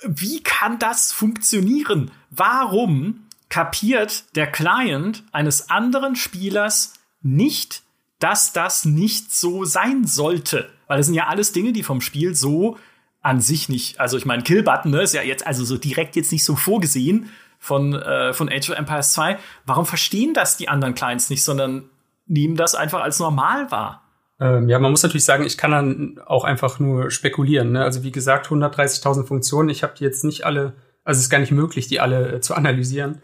wie 0.03 0.43
kann 0.43 0.77
das 0.79 1.11
funktionieren? 1.11 2.11
Warum 2.29 3.27
kapiert 3.49 4.35
der 4.35 4.47
Client 4.47 5.23
eines 5.31 5.69
anderen 5.69 6.15
Spielers 6.15 6.93
nicht, 7.21 7.83
dass 8.19 8.53
das 8.53 8.85
nicht 8.85 9.31
so 9.31 9.65
sein 9.65 10.05
sollte. 10.05 10.69
Weil 10.87 10.97
das 10.97 11.07
sind 11.07 11.15
ja 11.15 11.27
alles 11.27 11.51
Dinge, 11.51 11.73
die 11.73 11.83
vom 11.83 12.01
Spiel 12.01 12.33
so 12.35 12.77
an 13.21 13.41
sich 13.41 13.67
nicht, 13.67 13.99
also 13.99 14.17
ich 14.17 14.25
meine, 14.25 14.43
Kill-Button 14.43 14.91
ne, 14.91 15.01
ist 15.01 15.13
ja 15.13 15.21
jetzt 15.21 15.45
also 15.45 15.65
so 15.65 15.77
direkt 15.77 16.15
jetzt 16.15 16.31
nicht 16.31 16.45
so 16.45 16.55
vorgesehen 16.55 17.29
von, 17.59 17.93
äh, 17.93 18.33
von 18.33 18.49
Age 18.49 18.69
of 18.69 18.77
Empires 18.77 19.13
2. 19.13 19.37
Warum 19.65 19.85
verstehen 19.85 20.33
das 20.33 20.57
die 20.57 20.69
anderen 20.69 20.95
Clients 20.95 21.29
nicht, 21.29 21.43
sondern 21.43 21.89
nehmen 22.25 22.55
das 22.55 22.75
einfach 22.75 23.01
als 23.01 23.19
normal 23.19 23.69
wahr? 23.71 24.03
Ähm, 24.39 24.69
ja, 24.69 24.79
man 24.79 24.91
muss 24.91 25.03
natürlich 25.03 25.25
sagen, 25.25 25.45
ich 25.45 25.57
kann 25.57 25.71
dann 25.71 26.19
auch 26.25 26.43
einfach 26.43 26.79
nur 26.79 27.09
spekulieren. 27.09 27.71
Ne? 27.71 27.83
Also 27.83 28.03
wie 28.03 28.11
gesagt, 28.11 28.47
130.000 28.47 29.25
Funktionen. 29.25 29.69
Ich 29.69 29.83
habe 29.83 29.93
die 29.97 30.03
jetzt 30.03 30.23
nicht 30.23 30.45
alle, 30.45 30.73
also 31.03 31.17
es 31.17 31.25
ist 31.25 31.29
gar 31.29 31.39
nicht 31.39 31.51
möglich, 31.51 31.87
die 31.87 31.99
alle 31.99 32.33
äh, 32.33 32.41
zu 32.41 32.53
analysieren. 32.53 33.21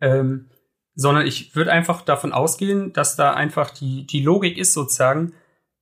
Ähm, 0.00 0.48
sondern 0.94 1.26
ich 1.26 1.54
würde 1.56 1.72
einfach 1.72 2.02
davon 2.02 2.32
ausgehen, 2.32 2.92
dass 2.92 3.16
da 3.16 3.34
einfach 3.34 3.70
die, 3.70 4.06
die 4.06 4.22
Logik 4.22 4.58
ist 4.58 4.72
sozusagen, 4.72 5.32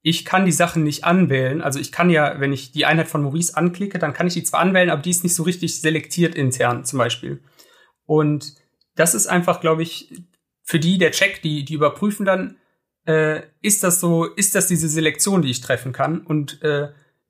ich 0.03 0.25
kann 0.25 0.45
die 0.45 0.53
Sachen 0.53 0.83
nicht 0.83 1.05
anwählen. 1.05 1.63
Also 1.63 1.79
ich 1.79 1.93
kann 1.93 2.11
ja, 2.11 2.41
wenn 2.41 2.53
ich 2.53 2.73
die 2.73 2.87
Einheit 2.87 3.09
von 3.09 3.23
Maurice 3.23 3.57
anklicke, 3.57 3.99
dann 3.99 4.13
kann 4.13 4.27
ich 4.27 4.35
die 4.35 4.43
zwar 4.43 4.61
anwählen, 4.61 4.91
aber 4.91 5.03
die 5.03 5.11
ist 5.11 5.23
nicht 5.23 5.35
so 5.35 5.45
richtig 5.45 5.81
selektiert 5.81 6.35
intern 6.35 6.85
zum 6.85 6.99
Beispiel. 6.99 7.41
Und 8.05 8.55
das 8.97 9.15
ist 9.15 9.29
einfach, 9.29 9.61
glaube 9.61 9.83
ich, 9.83 10.13
für 10.65 10.81
die 10.81 10.99
der 10.99 11.13
Check, 11.13 11.41
die, 11.43 11.65
die 11.65 11.75
überprüfen 11.75 12.27
dann, 12.27 12.57
äh, 13.07 13.43
ist 13.61 13.85
das 13.85 14.01
so, 14.01 14.25
ist 14.25 14.55
das 14.55 14.67
diese 14.67 14.89
Selektion, 14.89 15.43
die 15.43 15.51
ich 15.51 15.61
treffen 15.61 15.93
kann? 15.93 16.21
Und 16.21 16.63
äh, 16.63 16.89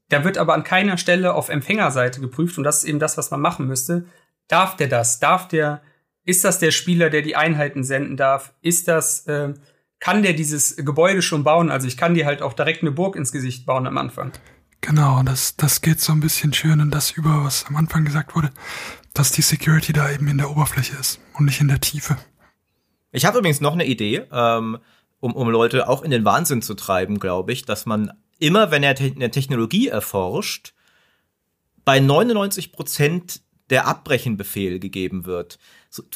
da 0.09 0.25
wird 0.25 0.39
aber 0.39 0.55
an 0.55 0.65
keiner 0.65 0.99
Stelle 0.99 1.35
auf 1.35 1.49
Empfängerseite 1.49 2.21
geprüft, 2.21 2.59
und 2.59 2.65
das 2.65 2.79
ist 2.79 2.85
eben 2.85 2.99
das, 2.99 3.17
was 3.17 3.31
man 3.31 3.41
machen 3.41 3.67
müsste. 3.67 4.07
Darf 4.49 4.77
der 4.77 4.89
das? 4.89 5.21
Darf 5.21 5.49
der 5.49 5.83
ist 6.25 6.45
das 6.45 6.59
der 6.59 6.71
Spieler, 6.71 7.11
der 7.11 7.23
die 7.23 7.37
Einheiten 7.37 7.85
senden 7.85 8.17
darf? 8.17 8.55
Ist 8.63 8.89
das, 8.89 9.27
äh, 9.27 9.55
kann 9.99 10.23
der 10.23 10.33
dieses 10.33 10.77
Gebäude 10.77 11.23
schon 11.23 11.45
bauen? 11.45 11.71
Also 11.71 11.87
ich 11.87 11.97
kann 11.97 12.15
dir 12.15 12.27
halt 12.27 12.43
auch 12.43 12.53
direkt 12.53 12.83
eine 12.83 12.93
Burg 12.93 13.17
ins 13.17 13.33
Gesicht 13.33 13.67
bauen 13.67 13.87
am 13.87 13.99
Anfang. 13.99 14.33
Genau, 14.81 15.23
das, 15.23 15.57
das 15.57 15.81
geht 15.81 16.01
so 16.01 16.13
ein 16.13 16.21
bisschen 16.21 16.53
schön 16.53 16.81
in 16.81 16.91
das 16.91 17.13
über, 17.13 17.45
was 17.45 17.67
am 17.67 17.77
Anfang 17.77 18.05
gesagt 18.05 18.35
wurde, 18.35 18.51
dass 19.15 19.31
die 19.31 19.43
Security 19.43 19.93
da 19.93 20.11
eben 20.11 20.27
in 20.27 20.39
der 20.39 20.51
Oberfläche 20.51 20.97
ist 20.97 21.21
und 21.35 21.45
nicht 21.45 21.61
in 21.61 21.69
der 21.69 21.81
Tiefe. 21.81 22.17
Ich 23.13 23.25
habe 23.25 23.39
übrigens 23.39 23.61
noch 23.61 23.75
eine 23.75 23.87
Idee. 23.87 24.27
Ähm, 24.33 24.79
um, 25.23 25.35
um 25.35 25.49
Leute 25.49 25.89
auch 25.89 26.03
in 26.03 26.11
den 26.11 26.25
Wahnsinn 26.25 26.63
zu 26.63 26.75
treiben, 26.75 27.21
glaube 27.21 27.53
ich, 27.53 27.65
dass 27.65 27.87
man 27.87 28.13
immer, 28.41 28.73
wenn 28.73 28.83
er 28.83 28.97
te 28.97 29.13
eine 29.15 29.31
Technologie 29.31 29.87
erforscht, 29.87 30.75
bei 31.85 32.01
99 32.01 32.73
Prozent 32.73 33.41
der 33.71 33.87
Abbrechenbefehl 33.87 34.81
gegeben 34.81 35.25
wird. 35.25 35.61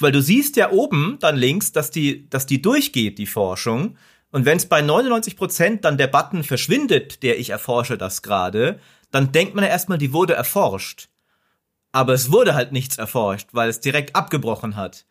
Weil 0.01 0.13
du 0.13 0.23
siehst 0.23 0.57
ja 0.57 0.71
oben 0.71 1.19
dann 1.21 1.37
links, 1.37 1.73
dass 1.73 1.91
die, 1.91 2.29
dass 2.31 2.47
die 2.47 2.63
durchgeht, 2.63 3.19
die 3.19 3.27
Forschung. 3.27 3.97
Und 4.31 4.45
wenn 4.45 4.57
es 4.57 4.67
bei 4.67 4.83
99 4.83 5.37
Prozent 5.37 5.85
dann 5.85 5.99
der 5.99 6.07
Button 6.07 6.45
verschwindet, 6.45 7.23
der 7.23 7.39
ich 7.39 7.51
erforsche 7.51 7.99
das 7.99 8.23
gerade, 8.23 8.81
dann 9.11 9.33
denkt 9.33 9.55
man 9.55 9.65
ja 9.65 9.71
erstmal, 9.71 9.99
die 9.99 10.13
wurde 10.13 10.35
erforscht. 10.35 11.09
Aber 11.93 12.13
es 12.13 12.33
wurde 12.33 12.55
halt 12.55 12.73
nichts 12.73 12.99
erforscht, 12.99 13.49
weil 13.53 13.69
es 13.69 13.81
direkt 13.81 14.17
abgebrochen 14.17 14.77
hat. 14.77 15.07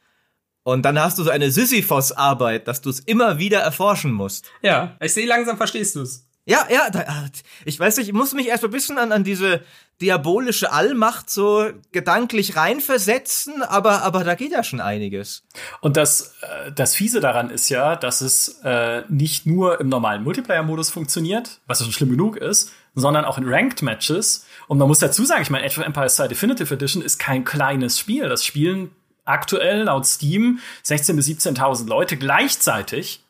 Und 0.63 0.83
dann 0.83 0.99
hast 0.99 1.19
du 1.19 1.23
so 1.23 1.29
eine 1.29 1.51
Sisyphos-Arbeit, 1.51 2.67
dass 2.67 2.81
du 2.81 2.89
es 2.89 2.99
immer 2.99 3.37
wieder 3.37 3.59
erforschen 3.59 4.11
musst. 4.11 4.51
Ja, 4.63 4.97
ich 4.99 5.13
sehe 5.13 5.27
langsam 5.27 5.57
verstehst 5.57 5.95
du 5.95 6.01
es. 6.01 6.27
Ja, 6.47 6.67
ja, 6.69 6.91
da, 6.91 6.99
ah, 7.07 7.25
ich 7.65 7.79
weiß 7.79 7.97
nicht, 7.97 8.07
ich 8.07 8.13
muss 8.13 8.33
mich 8.33 8.47
erst 8.47 8.63
ein 8.63 8.69
bisschen 8.69 8.99
an, 8.99 9.11
an 9.11 9.23
diese 9.23 9.61
diabolische 9.99 10.71
Allmacht 10.71 11.29
so 11.29 11.69
gedanklich 11.91 12.55
reinversetzen, 12.55 13.63
aber, 13.63 14.03
aber 14.03 14.23
da 14.23 14.35
geht 14.35 14.51
ja 14.51 14.63
schon 14.63 14.79
einiges. 14.79 15.43
Und 15.81 15.97
das, 15.97 16.35
äh, 16.41 16.71
das 16.71 16.93
Fiese 16.93 17.19
daran 17.19 17.49
ist 17.49 17.69
ja, 17.69 17.95
dass 17.95 18.21
es 18.21 18.59
äh, 18.63 19.03
nicht 19.09 19.47
nur 19.47 19.79
im 19.79 19.89
normalen 19.89 20.23
Multiplayer-Modus 20.23 20.91
funktioniert, 20.91 21.61
was 21.65 21.81
schon 21.81 21.91
schlimm 21.91 22.11
genug 22.11 22.37
ist, 22.37 22.71
sondern 22.93 23.25
auch 23.25 23.39
in 23.39 23.45
Ranked 23.47 23.81
Matches. 23.81 24.45
Und 24.67 24.77
man 24.77 24.87
muss 24.87 24.99
dazu 24.99 25.25
sagen, 25.25 25.41
ich 25.41 25.49
meine, 25.49 25.65
Age 25.65 25.79
of 25.79 25.85
Empires 25.85 26.15
2 26.17 26.27
Definitive 26.27 26.73
Edition 26.73 27.01
ist 27.01 27.17
kein 27.17 27.43
kleines 27.43 27.97
Spiel. 27.97 28.29
Das 28.29 28.45
spielen 28.45 28.91
aktuell 29.23 29.83
laut 29.83 30.05
Steam 30.05 30.59
16.000 30.85 31.15
bis 31.15 31.27
17.000 31.27 31.87
Leute 31.87 32.17
gleichzeitig, 32.17 33.23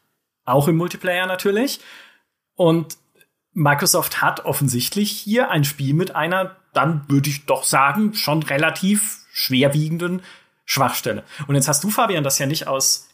auch 0.44 0.68
im 0.68 0.76
Multiplayer 0.76 1.28
natürlich. 1.28 1.80
Und 2.56 2.98
Microsoft 3.56 4.22
hat 4.22 4.46
offensichtlich 4.46 5.10
hier 5.10 5.50
ein 5.50 5.64
Spiel 5.64 5.94
mit 5.94 6.16
einer, 6.16 6.58
dann 6.74 7.06
würde 7.08 7.30
ich 7.30 7.46
doch 7.46 7.64
sagen, 7.64 8.14
schon 8.14 8.44
relativ 8.44 9.20
schwerwiegenden 9.32 10.22
Schwachstelle. 10.66 11.24
Und 11.48 11.56
jetzt 11.56 11.68
hast 11.68 11.84
du, 11.84 11.90
Fabian, 11.90 12.24
das 12.24 12.38
ja 12.38 12.46
nicht 12.46 12.68
aus, 12.68 13.08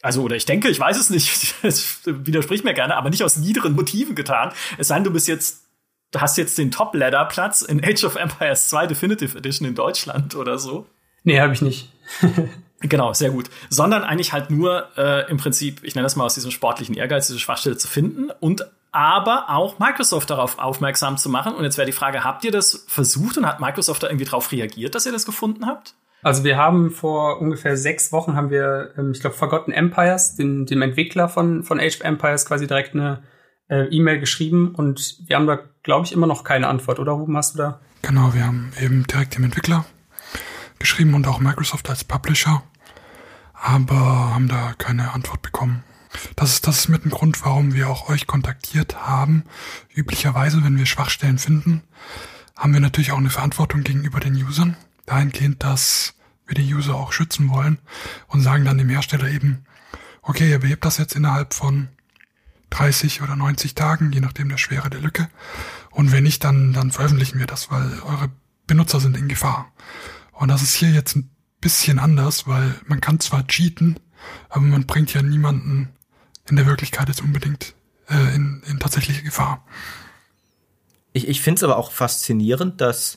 also, 0.00 0.22
oder 0.22 0.36
ich 0.36 0.46
denke, 0.46 0.68
ich 0.68 0.80
weiß 0.80 0.96
es 0.96 1.10
nicht, 1.10 1.54
widersprich 2.06 2.64
mir 2.64 2.74
gerne, 2.74 2.96
aber 2.96 3.10
nicht 3.10 3.22
aus 3.22 3.36
niederen 3.36 3.74
Motiven 3.74 4.14
getan. 4.14 4.52
Es 4.78 4.88
sei 4.88 4.96
denn, 4.96 5.04
du 5.04 5.12
bist 5.12 5.28
jetzt, 5.28 5.64
du 6.12 6.20
hast 6.20 6.38
jetzt 6.38 6.56
den 6.56 6.70
Top-Ladder-Platz 6.70 7.60
in 7.62 7.84
Age 7.84 8.04
of 8.04 8.16
Empires 8.16 8.68
2 8.70 8.86
Definitive 8.86 9.36
Edition 9.36 9.68
in 9.68 9.74
Deutschland 9.74 10.34
oder 10.34 10.58
so. 10.58 10.86
Nee, 11.24 11.40
habe 11.40 11.52
ich 11.52 11.62
nicht. 11.62 11.92
Genau, 12.80 13.14
sehr 13.14 13.30
gut. 13.30 13.48
Sondern 13.70 14.02
eigentlich 14.04 14.34
halt 14.34 14.50
nur 14.50 14.90
äh, 14.98 15.30
im 15.30 15.38
Prinzip, 15.38 15.82
ich 15.84 15.94
nenne 15.94 16.04
das 16.04 16.16
mal 16.16 16.24
aus 16.24 16.34
diesem 16.34 16.50
sportlichen 16.50 16.94
Ehrgeiz, 16.94 17.28
diese 17.28 17.38
Schwachstelle 17.38 17.78
zu 17.78 17.88
finden 17.88 18.30
und 18.40 18.66
aber 18.94 19.50
auch 19.50 19.78
Microsoft 19.78 20.30
darauf 20.30 20.58
aufmerksam 20.58 21.16
zu 21.16 21.28
machen. 21.28 21.54
Und 21.54 21.64
jetzt 21.64 21.76
wäre 21.76 21.86
die 21.86 21.92
Frage, 21.92 22.22
habt 22.22 22.44
ihr 22.44 22.52
das 22.52 22.84
versucht 22.86 23.36
und 23.36 23.46
hat 23.46 23.60
Microsoft 23.60 24.02
da 24.02 24.06
irgendwie 24.06 24.24
darauf 24.24 24.52
reagiert, 24.52 24.94
dass 24.94 25.04
ihr 25.04 25.12
das 25.12 25.26
gefunden 25.26 25.66
habt? 25.66 25.94
Also 26.22 26.42
wir 26.44 26.56
haben 26.56 26.90
vor 26.90 27.40
ungefähr 27.40 27.76
sechs 27.76 28.12
Wochen 28.12 28.34
haben 28.34 28.50
wir, 28.50 28.94
ähm, 28.96 29.12
ich 29.12 29.20
glaube, 29.20 29.36
Forgotten 29.36 29.72
Empires, 29.72 30.36
dem, 30.36 30.64
dem 30.64 30.80
Entwickler 30.80 31.28
von, 31.28 31.64
von 31.64 31.78
Age 31.78 31.96
of 31.96 32.00
Empires, 32.00 32.46
quasi 32.46 32.66
direkt 32.66 32.94
eine 32.94 33.22
äh, 33.68 33.84
E-Mail 33.88 34.20
geschrieben 34.20 34.74
und 34.74 35.18
wir 35.26 35.36
haben 35.36 35.46
da, 35.46 35.58
glaube 35.82 36.06
ich, 36.06 36.12
immer 36.12 36.26
noch 36.26 36.42
keine 36.44 36.68
Antwort, 36.68 36.98
oder 36.98 37.12
Ruben, 37.12 37.36
hast 37.36 37.54
du 37.54 37.58
da? 37.58 37.80
Genau, 38.00 38.32
wir 38.32 38.46
haben 38.46 38.72
eben 38.80 39.06
direkt 39.06 39.36
dem 39.36 39.44
Entwickler 39.44 39.84
geschrieben 40.78 41.14
und 41.14 41.26
auch 41.26 41.40
Microsoft 41.40 41.90
als 41.90 42.04
Publisher, 42.04 42.62
aber 43.52 44.34
haben 44.34 44.48
da 44.48 44.72
keine 44.78 45.12
Antwort 45.12 45.42
bekommen. 45.42 45.84
Das 46.36 46.50
ist, 46.50 46.66
das 46.66 46.80
ist 46.80 46.88
mit 46.88 47.04
dem 47.04 47.10
Grund, 47.10 47.44
warum 47.44 47.74
wir 47.74 47.88
auch 47.88 48.08
euch 48.08 48.26
kontaktiert 48.26 48.96
haben. 49.06 49.44
Üblicherweise, 49.94 50.62
wenn 50.64 50.78
wir 50.78 50.86
Schwachstellen 50.86 51.38
finden, 51.38 51.82
haben 52.56 52.72
wir 52.72 52.80
natürlich 52.80 53.12
auch 53.12 53.18
eine 53.18 53.30
Verantwortung 53.30 53.82
gegenüber 53.82 54.20
den 54.20 54.34
Usern. 54.34 54.76
Dahingehend, 55.06 55.62
dass 55.62 56.14
wir 56.46 56.54
die 56.54 56.74
User 56.74 56.94
auch 56.94 57.12
schützen 57.12 57.50
wollen 57.50 57.78
und 58.28 58.42
sagen 58.42 58.64
dann 58.64 58.78
dem 58.78 58.88
Hersteller 58.88 59.28
eben, 59.28 59.64
okay, 60.22 60.50
ihr 60.50 60.58
behebt 60.58 60.84
das 60.84 60.98
jetzt 60.98 61.16
innerhalb 61.16 61.54
von 61.54 61.88
30 62.70 63.22
oder 63.22 63.36
90 63.36 63.74
Tagen, 63.74 64.12
je 64.12 64.20
nachdem 64.20 64.48
der 64.48 64.58
Schwere 64.58 64.90
der 64.90 65.00
Lücke. 65.00 65.28
Und 65.90 66.12
wenn 66.12 66.24
nicht, 66.24 66.42
dann, 66.44 66.72
dann 66.72 66.90
veröffentlichen 66.90 67.38
wir 67.38 67.46
das, 67.46 67.70
weil 67.70 68.00
eure 68.00 68.30
Benutzer 68.66 69.00
sind 69.00 69.16
in 69.16 69.28
Gefahr. 69.28 69.72
Und 70.32 70.48
das 70.48 70.62
ist 70.62 70.74
hier 70.74 70.90
jetzt 70.90 71.16
ein 71.16 71.30
bisschen 71.60 71.98
anders, 71.98 72.46
weil 72.46 72.74
man 72.86 73.00
kann 73.00 73.20
zwar 73.20 73.46
cheaten, 73.46 74.00
aber 74.48 74.64
man 74.64 74.86
bringt 74.86 75.14
ja 75.14 75.22
niemanden 75.22 75.90
in 76.48 76.56
der 76.56 76.66
Wirklichkeit 76.66 77.08
jetzt 77.08 77.22
unbedingt 77.22 77.74
äh, 78.08 78.34
in, 78.34 78.62
in 78.66 78.78
tatsächliche 78.78 79.22
Gefahr. 79.22 79.64
Ich, 81.12 81.28
ich 81.28 81.40
finde 81.40 81.58
es 81.58 81.62
aber 81.62 81.76
auch 81.76 81.92
faszinierend, 81.92 82.80
dass 82.80 83.16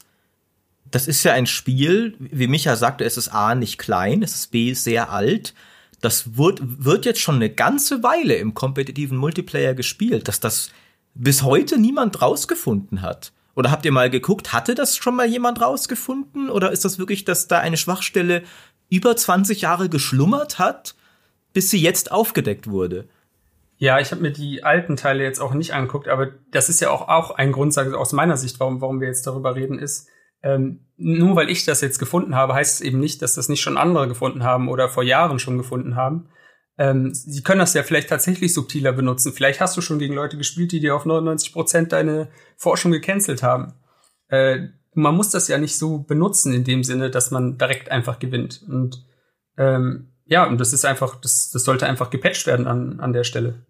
das 0.89 1.07
ist 1.07 1.23
ja 1.23 1.33
ein 1.33 1.47
Spiel, 1.47 2.15
wie 2.19 2.47
Micha 2.47 2.75
sagte, 2.75 3.03
es 3.03 3.17
ist 3.17 3.29
A 3.29 3.55
nicht 3.55 3.77
klein, 3.77 4.23
es 4.23 4.35
ist 4.35 4.51
B 4.51 4.73
sehr 4.73 5.11
alt. 5.11 5.53
Das 5.99 6.37
wird, 6.37 6.59
wird 6.61 7.05
jetzt 7.05 7.19
schon 7.19 7.35
eine 7.35 7.49
ganze 7.49 8.03
Weile 8.03 8.35
im 8.35 8.53
kompetitiven 8.53 9.17
Multiplayer 9.17 9.73
gespielt, 9.73 10.27
dass 10.27 10.39
das 10.39 10.69
bis 11.13 11.41
heute 11.41 11.77
niemand 11.77 12.21
rausgefunden 12.21 13.01
hat. 13.01 13.33
Oder 13.55 13.71
habt 13.71 13.85
ihr 13.85 13.91
mal 13.91 14.11
geguckt, 14.11 14.53
hatte 14.53 14.75
das 14.75 14.95
schon 14.95 15.15
mal 15.15 15.25
jemand 15.25 15.59
rausgefunden? 15.59 16.49
Oder 16.49 16.71
ist 16.71 16.85
das 16.85 16.99
wirklich, 16.99 17.25
dass 17.25 17.47
da 17.47 17.57
eine 17.57 17.77
Schwachstelle 17.77 18.43
über 18.89 19.15
20 19.15 19.61
Jahre 19.61 19.89
geschlummert 19.89 20.59
hat, 20.59 20.95
bis 21.53 21.71
sie 21.71 21.81
jetzt 21.81 22.11
aufgedeckt 22.11 22.67
wurde? 22.67 23.09
Ja, 23.77 23.99
ich 23.99 24.11
habe 24.11 24.21
mir 24.21 24.31
die 24.31 24.63
alten 24.63 24.95
Teile 24.95 25.23
jetzt 25.23 25.39
auch 25.39 25.53
nicht 25.53 25.73
angeguckt, 25.73 26.07
aber 26.07 26.31
das 26.51 26.67
ist 26.69 26.81
ja 26.81 26.89
auch, 26.89 27.07
auch 27.07 27.31
ein 27.31 27.51
Grund, 27.51 27.73
sage 27.73 27.89
ich 27.91 27.95
aus 27.95 28.11
meiner 28.11 28.35
Sicht, 28.35 28.59
warum, 28.59 28.81
warum 28.81 28.99
wir 28.99 29.07
jetzt 29.07 29.27
darüber 29.27 29.55
reden, 29.55 29.77
ist, 29.77 30.09
ähm, 30.41 30.85
nur 30.97 31.35
weil 31.35 31.49
ich 31.49 31.65
das 31.65 31.81
jetzt 31.81 31.99
gefunden 31.99 32.35
habe, 32.35 32.53
heißt 32.53 32.75
es 32.75 32.81
eben 32.81 32.99
nicht, 32.99 33.21
dass 33.21 33.35
das 33.35 33.49
nicht 33.49 33.61
schon 33.61 33.77
andere 33.77 34.07
gefunden 34.07 34.43
haben 34.43 34.67
oder 34.67 34.89
vor 34.89 35.03
Jahren 35.03 35.39
schon 35.39 35.57
gefunden 35.57 35.95
haben. 35.95 36.29
Ähm, 36.79 37.13
sie 37.13 37.43
können 37.43 37.59
das 37.59 37.73
ja 37.73 37.83
vielleicht 37.83 38.09
tatsächlich 38.09 38.53
subtiler 38.53 38.93
benutzen. 38.93 39.33
Vielleicht 39.33 39.61
hast 39.61 39.77
du 39.77 39.81
schon 39.81 39.99
gegen 39.99 40.13
Leute 40.13 40.37
gespielt, 40.37 40.71
die 40.71 40.79
dir 40.79 40.95
auf 40.95 41.05
99 41.05 41.53
Prozent 41.53 41.91
deine 41.91 42.29
Forschung 42.55 42.91
gecancelt 42.91 43.41
haben. 43.43 43.73
Äh, 44.29 44.69
man 44.93 45.15
muss 45.15 45.29
das 45.29 45.47
ja 45.47 45.57
nicht 45.57 45.77
so 45.77 45.99
benutzen 45.99 46.53
in 46.53 46.63
dem 46.63 46.83
Sinne, 46.83 47.09
dass 47.09 47.31
man 47.31 47.57
direkt 47.57 47.91
einfach 47.91 48.19
gewinnt. 48.19 48.63
Und 48.67 49.05
ähm, 49.57 50.11
ja, 50.27 50.45
und 50.45 50.59
das 50.59 50.73
ist 50.73 50.85
einfach, 50.85 51.15
das, 51.15 51.51
das 51.51 51.63
sollte 51.63 51.87
einfach 51.87 52.09
gepatcht 52.09 52.47
werden 52.47 52.67
an, 52.67 52.99
an 52.99 53.13
der 53.13 53.23
Stelle. 53.23 53.65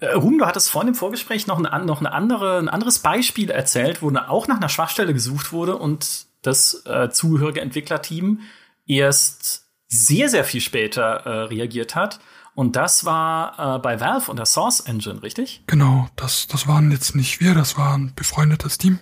Äh, 0.00 0.14
Ruhm, 0.14 0.38
du 0.38 0.46
hattest 0.46 0.70
vorhin 0.70 0.88
im 0.88 0.94
Vorgespräch 0.94 1.46
noch, 1.46 1.62
ein, 1.62 1.86
noch 1.86 2.00
eine 2.00 2.12
andere, 2.12 2.58
ein 2.58 2.68
anderes 2.68 2.98
Beispiel 2.98 3.50
erzählt, 3.50 4.02
wo 4.02 4.10
auch 4.10 4.48
nach 4.48 4.56
einer 4.56 4.68
Schwachstelle 4.68 5.14
gesucht 5.14 5.52
wurde 5.52 5.76
und 5.76 6.26
das 6.42 6.82
äh, 6.86 7.08
zugehörige 7.10 7.60
Entwicklerteam 7.60 8.40
erst 8.86 9.66
sehr, 9.88 10.28
sehr 10.28 10.44
viel 10.44 10.60
später 10.60 11.02
äh, 11.02 11.30
reagiert 11.44 11.94
hat. 11.94 12.18
Und 12.54 12.76
das 12.76 13.04
war 13.04 13.76
äh, 13.76 13.78
bei 13.78 14.00
Valve 14.00 14.30
und 14.30 14.36
der 14.36 14.46
Source 14.46 14.80
Engine, 14.80 15.22
richtig? 15.22 15.62
Genau, 15.66 16.08
das, 16.16 16.46
das 16.48 16.66
waren 16.66 16.90
jetzt 16.90 17.14
nicht 17.14 17.40
wir, 17.40 17.54
das 17.54 17.78
war 17.78 17.94
ein 17.94 18.12
befreundetes 18.14 18.76
Team. 18.76 18.98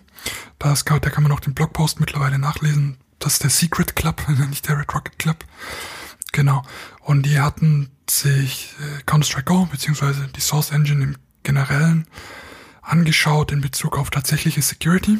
Das, 0.59 0.85
da 0.85 0.99
kann 0.99 1.23
man 1.23 1.33
auch 1.33 1.41
den 1.41 1.55
Blogpost 1.55 1.99
mittlerweile 1.99 2.39
nachlesen. 2.39 2.99
Das 3.19 3.35
ist 3.35 3.43
der 3.43 3.51
Secret 3.51 3.97
Club, 3.97 4.23
nicht 4.51 4.69
der 4.69 4.79
Red 4.79 4.95
Rocket 4.95 5.19
Club. 5.19 5.45
Genau. 6.33 6.63
Und 7.01 7.25
die 7.25 7.41
hatten 7.41 7.91
sich 8.09 8.75
äh, 8.81 9.03
Counter-Strike 9.05 9.45
Go 9.45 9.67
beziehungsweise 9.67 10.29
die 10.29 10.41
Source 10.41 10.71
Engine 10.71 11.03
im 11.05 11.17
Generellen 11.43 12.07
angeschaut 12.83 13.53
in 13.53 13.61
Bezug 13.61 13.97
auf 13.99 14.11
tatsächliche 14.11 14.63
Security. 14.63 15.19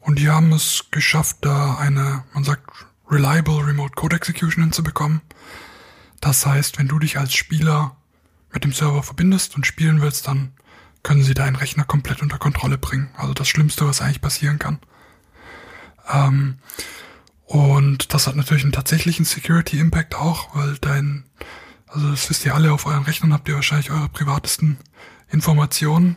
Und 0.00 0.18
die 0.18 0.30
haben 0.30 0.52
es 0.52 0.86
geschafft, 0.90 1.38
da 1.42 1.76
eine, 1.76 2.24
man 2.32 2.44
sagt, 2.44 2.70
reliable 3.10 3.66
Remote 3.66 3.94
Code 3.94 4.16
Execution 4.16 4.64
hinzubekommen. 4.64 5.20
Das 6.20 6.46
heißt, 6.46 6.78
wenn 6.78 6.88
du 6.88 6.98
dich 6.98 7.18
als 7.18 7.34
Spieler 7.34 7.96
mit 8.52 8.64
dem 8.64 8.72
Server 8.72 9.02
verbindest 9.02 9.56
und 9.56 9.66
spielen 9.66 10.00
willst, 10.00 10.26
dann 10.26 10.52
können 11.02 11.22
sie 11.22 11.34
deinen 11.34 11.56
Rechner 11.56 11.84
komplett 11.84 12.22
unter 12.22 12.38
Kontrolle 12.38 12.78
bringen. 12.78 13.10
Also 13.16 13.34
das 13.34 13.48
Schlimmste, 13.48 13.86
was 13.86 14.00
eigentlich 14.00 14.20
passieren 14.20 14.58
kann. 14.58 14.78
Ähm, 16.12 16.58
und 17.50 18.14
das 18.14 18.28
hat 18.28 18.36
natürlich 18.36 18.62
einen 18.62 18.70
tatsächlichen 18.70 19.24
Security 19.24 19.80
Impact 19.80 20.14
auch, 20.14 20.54
weil 20.54 20.78
dein, 20.80 21.24
also 21.88 22.08
das 22.08 22.30
wisst 22.30 22.46
ihr 22.46 22.54
alle, 22.54 22.72
auf 22.72 22.86
euren 22.86 23.02
Rechnern 23.02 23.32
habt 23.32 23.48
ihr 23.48 23.56
wahrscheinlich 23.56 23.90
eure 23.90 24.08
privatesten 24.08 24.78
Informationen. 25.30 26.16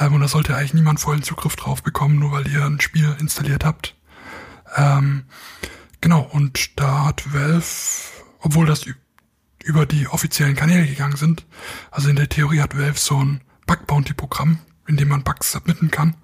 Ähm, 0.00 0.14
und 0.14 0.20
da 0.20 0.26
sollte 0.26 0.56
eigentlich 0.56 0.74
niemand 0.74 0.98
vollen 0.98 1.22
Zugriff 1.22 1.54
drauf 1.54 1.84
bekommen, 1.84 2.18
nur 2.18 2.32
weil 2.32 2.48
ihr 2.48 2.64
ein 2.64 2.80
Spiel 2.80 3.14
installiert 3.20 3.64
habt. 3.64 3.94
Ähm, 4.74 5.26
genau, 6.00 6.22
und 6.22 6.80
da 6.80 7.04
hat 7.04 7.32
Valve, 7.32 7.62
obwohl 8.40 8.66
das 8.66 8.84
über 9.62 9.86
die 9.86 10.08
offiziellen 10.08 10.56
Kanäle 10.56 10.88
gegangen 10.88 11.16
sind, 11.16 11.46
also 11.92 12.08
in 12.08 12.16
der 12.16 12.30
Theorie 12.30 12.62
hat 12.62 12.76
Valve 12.76 12.98
so 12.98 13.22
ein 13.22 13.42
Bug 13.68 13.86
Bounty 13.86 14.12
Programm, 14.12 14.58
in 14.88 14.96
dem 14.96 15.06
man 15.06 15.22
Bugs 15.22 15.52
submitten 15.52 15.92
kann. 15.92 16.16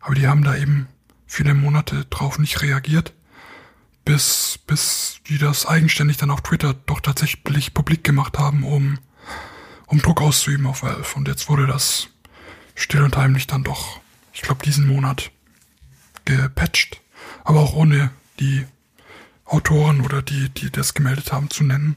Aber 0.00 0.14
die 0.14 0.28
haben 0.28 0.44
da 0.44 0.54
eben 0.54 0.86
viele 1.24 1.54
Monate 1.54 2.04
drauf 2.10 2.38
nicht 2.38 2.60
reagiert 2.60 3.14
bis, 4.10 4.58
bis 4.66 5.20
die 5.28 5.38
das 5.38 5.66
eigenständig 5.66 6.16
dann 6.16 6.32
auf 6.32 6.40
Twitter 6.40 6.74
doch 6.86 6.98
tatsächlich 6.98 7.74
publik 7.74 8.02
gemacht 8.02 8.40
haben, 8.40 8.64
um, 8.64 8.98
um 9.86 10.02
Druck 10.02 10.20
auszuüben 10.20 10.66
auf 10.66 10.82
Valve. 10.82 11.14
Und 11.14 11.28
jetzt 11.28 11.48
wurde 11.48 11.68
das 11.68 12.08
still 12.74 13.02
und 13.02 13.16
heimlich 13.16 13.46
dann 13.46 13.62
doch, 13.62 14.00
ich 14.32 14.42
glaube, 14.42 14.64
diesen 14.64 14.88
Monat 14.88 15.30
gepatcht. 16.24 17.00
Aber 17.44 17.60
auch 17.60 17.72
ohne 17.74 18.10
die 18.40 18.66
Autoren 19.44 20.00
oder 20.00 20.22
die, 20.22 20.48
die 20.48 20.72
das 20.72 20.94
gemeldet 20.94 21.32
haben, 21.32 21.48
zu 21.48 21.62
nennen. 21.62 21.96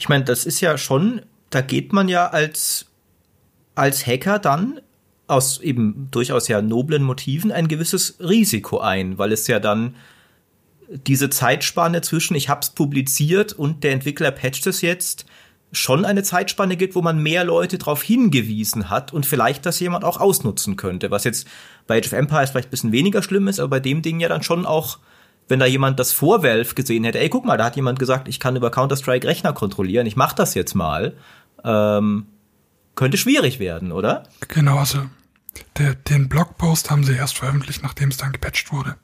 Ich 0.00 0.08
meine, 0.08 0.24
das 0.24 0.46
ist 0.46 0.60
ja 0.60 0.76
schon, 0.76 1.22
da 1.50 1.60
geht 1.60 1.92
man 1.92 2.08
ja 2.08 2.26
als, 2.26 2.86
als 3.76 4.04
Hacker 4.04 4.40
dann 4.40 4.80
aus 5.28 5.60
eben 5.60 6.08
durchaus 6.10 6.48
ja 6.48 6.60
noblen 6.60 7.04
Motiven 7.04 7.52
ein 7.52 7.68
gewisses 7.68 8.16
Risiko 8.18 8.80
ein, 8.80 9.16
weil 9.16 9.30
es 9.30 9.46
ja 9.46 9.60
dann 9.60 9.94
diese 10.88 11.30
Zeitspanne 11.30 12.00
zwischen 12.00 12.34
ich 12.34 12.48
hab's 12.48 12.70
publiziert 12.70 13.52
und 13.52 13.84
der 13.84 13.92
Entwickler 13.92 14.30
patcht 14.30 14.66
es 14.66 14.80
jetzt 14.80 15.26
schon 15.72 16.04
eine 16.04 16.22
Zeitspanne 16.22 16.76
gibt, 16.76 16.94
wo 16.94 17.02
man 17.02 17.22
mehr 17.22 17.44
Leute 17.44 17.78
darauf 17.78 18.02
hingewiesen 18.02 18.88
hat 18.88 19.12
und 19.12 19.26
vielleicht 19.26 19.66
das 19.66 19.80
jemand 19.80 20.04
auch 20.04 20.20
ausnutzen 20.20 20.76
könnte, 20.76 21.10
was 21.10 21.24
jetzt 21.24 21.46
bei 21.86 21.98
Age 21.98 22.06
of 22.06 22.12
Empires 22.12 22.50
vielleicht 22.50 22.68
ein 22.68 22.70
bisschen 22.70 22.92
weniger 22.92 23.22
schlimm 23.22 23.48
ist, 23.48 23.58
aber 23.58 23.68
bei 23.68 23.80
dem 23.80 24.02
Ding 24.02 24.20
ja 24.20 24.28
dann 24.28 24.42
schon 24.42 24.64
auch 24.64 24.98
wenn 25.48 25.60
da 25.60 25.66
jemand 25.66 26.00
das 26.00 26.12
vor 26.12 26.42
Valve 26.42 26.74
gesehen 26.74 27.04
hätte, 27.04 27.20
ey, 27.20 27.28
guck 27.28 27.44
mal, 27.44 27.56
da 27.56 27.66
hat 27.66 27.76
jemand 27.76 27.98
gesagt, 27.98 28.28
ich 28.28 28.40
kann 28.40 28.56
über 28.56 28.70
Counter-Strike 28.70 29.26
Rechner 29.26 29.52
kontrollieren, 29.52 30.06
ich 30.06 30.16
mach 30.16 30.32
das 30.32 30.54
jetzt 30.54 30.74
mal, 30.74 31.16
ähm, 31.64 32.26
könnte 32.94 33.16
schwierig 33.16 33.58
werden, 33.58 33.92
oder? 33.92 34.24
Genau, 34.48 34.78
also 34.78 35.02
der, 35.78 35.94
den 35.94 36.28
Blogpost 36.28 36.90
haben 36.90 37.04
sie 37.04 37.14
erst 37.14 37.38
veröffentlicht, 37.38 37.82
nachdem 37.82 38.08
es 38.08 38.16
dann 38.16 38.32
gepatcht 38.32 38.72
wurde. 38.72 38.96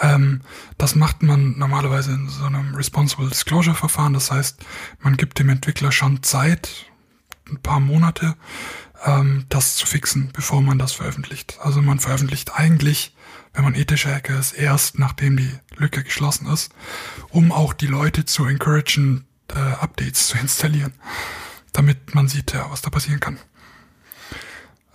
Ähm, 0.00 0.40
das 0.78 0.94
macht 0.94 1.22
man 1.22 1.58
normalerweise 1.58 2.12
in 2.12 2.28
so 2.28 2.44
einem 2.44 2.74
Responsible 2.74 3.28
Disclosure 3.28 3.76
Verfahren. 3.76 4.14
Das 4.14 4.30
heißt, 4.30 4.64
man 5.00 5.16
gibt 5.16 5.38
dem 5.38 5.48
Entwickler 5.48 5.92
schon 5.92 6.22
Zeit, 6.22 6.86
ein 7.50 7.60
paar 7.60 7.80
Monate, 7.80 8.36
ähm, 9.04 9.46
das 9.48 9.76
zu 9.76 9.86
fixen, 9.86 10.30
bevor 10.32 10.62
man 10.62 10.78
das 10.78 10.92
veröffentlicht. 10.92 11.58
Also 11.60 11.82
man 11.82 11.98
veröffentlicht 11.98 12.52
eigentlich 12.54 13.14
wenn 13.52 13.64
man 13.64 13.74
ethischer 13.74 14.14
Hacker 14.14 14.38
ist, 14.38 14.52
erst 14.52 14.98
nachdem 14.98 15.36
die 15.36 15.52
Lücke 15.76 16.04
geschlossen 16.04 16.46
ist, 16.46 16.72
um 17.30 17.52
auch 17.52 17.72
die 17.72 17.86
Leute 17.86 18.24
zu 18.24 18.44
encouragen, 18.44 19.26
äh, 19.48 19.58
Updates 19.58 20.28
zu 20.28 20.38
installieren, 20.40 20.92
damit 21.72 22.14
man 22.14 22.28
sieht, 22.28 22.52
ja, 22.52 22.70
was 22.70 22.82
da 22.82 22.90
passieren 22.90 23.20
kann. 23.20 23.38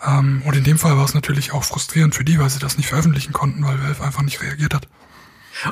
Ähm, 0.03 0.41
und 0.45 0.55
in 0.55 0.63
dem 0.63 0.77
Fall 0.77 0.97
war 0.97 1.05
es 1.05 1.13
natürlich 1.13 1.51
auch 1.51 1.63
frustrierend 1.63 2.15
für 2.15 2.23
die, 2.23 2.39
weil 2.39 2.49
sie 2.49 2.59
das 2.59 2.77
nicht 2.77 2.89
veröffentlichen 2.89 3.33
konnten, 3.33 3.65
weil 3.65 3.81
Valve 3.81 4.03
einfach 4.03 4.23
nicht 4.23 4.41
reagiert 4.41 4.73
hat. 4.73 4.87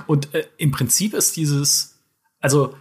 Und 0.08 0.34
äh, 0.34 0.48
im 0.58 0.72
Prinzip 0.72 1.14
ist 1.14 1.36
dieses, 1.36 2.00
also 2.40 2.76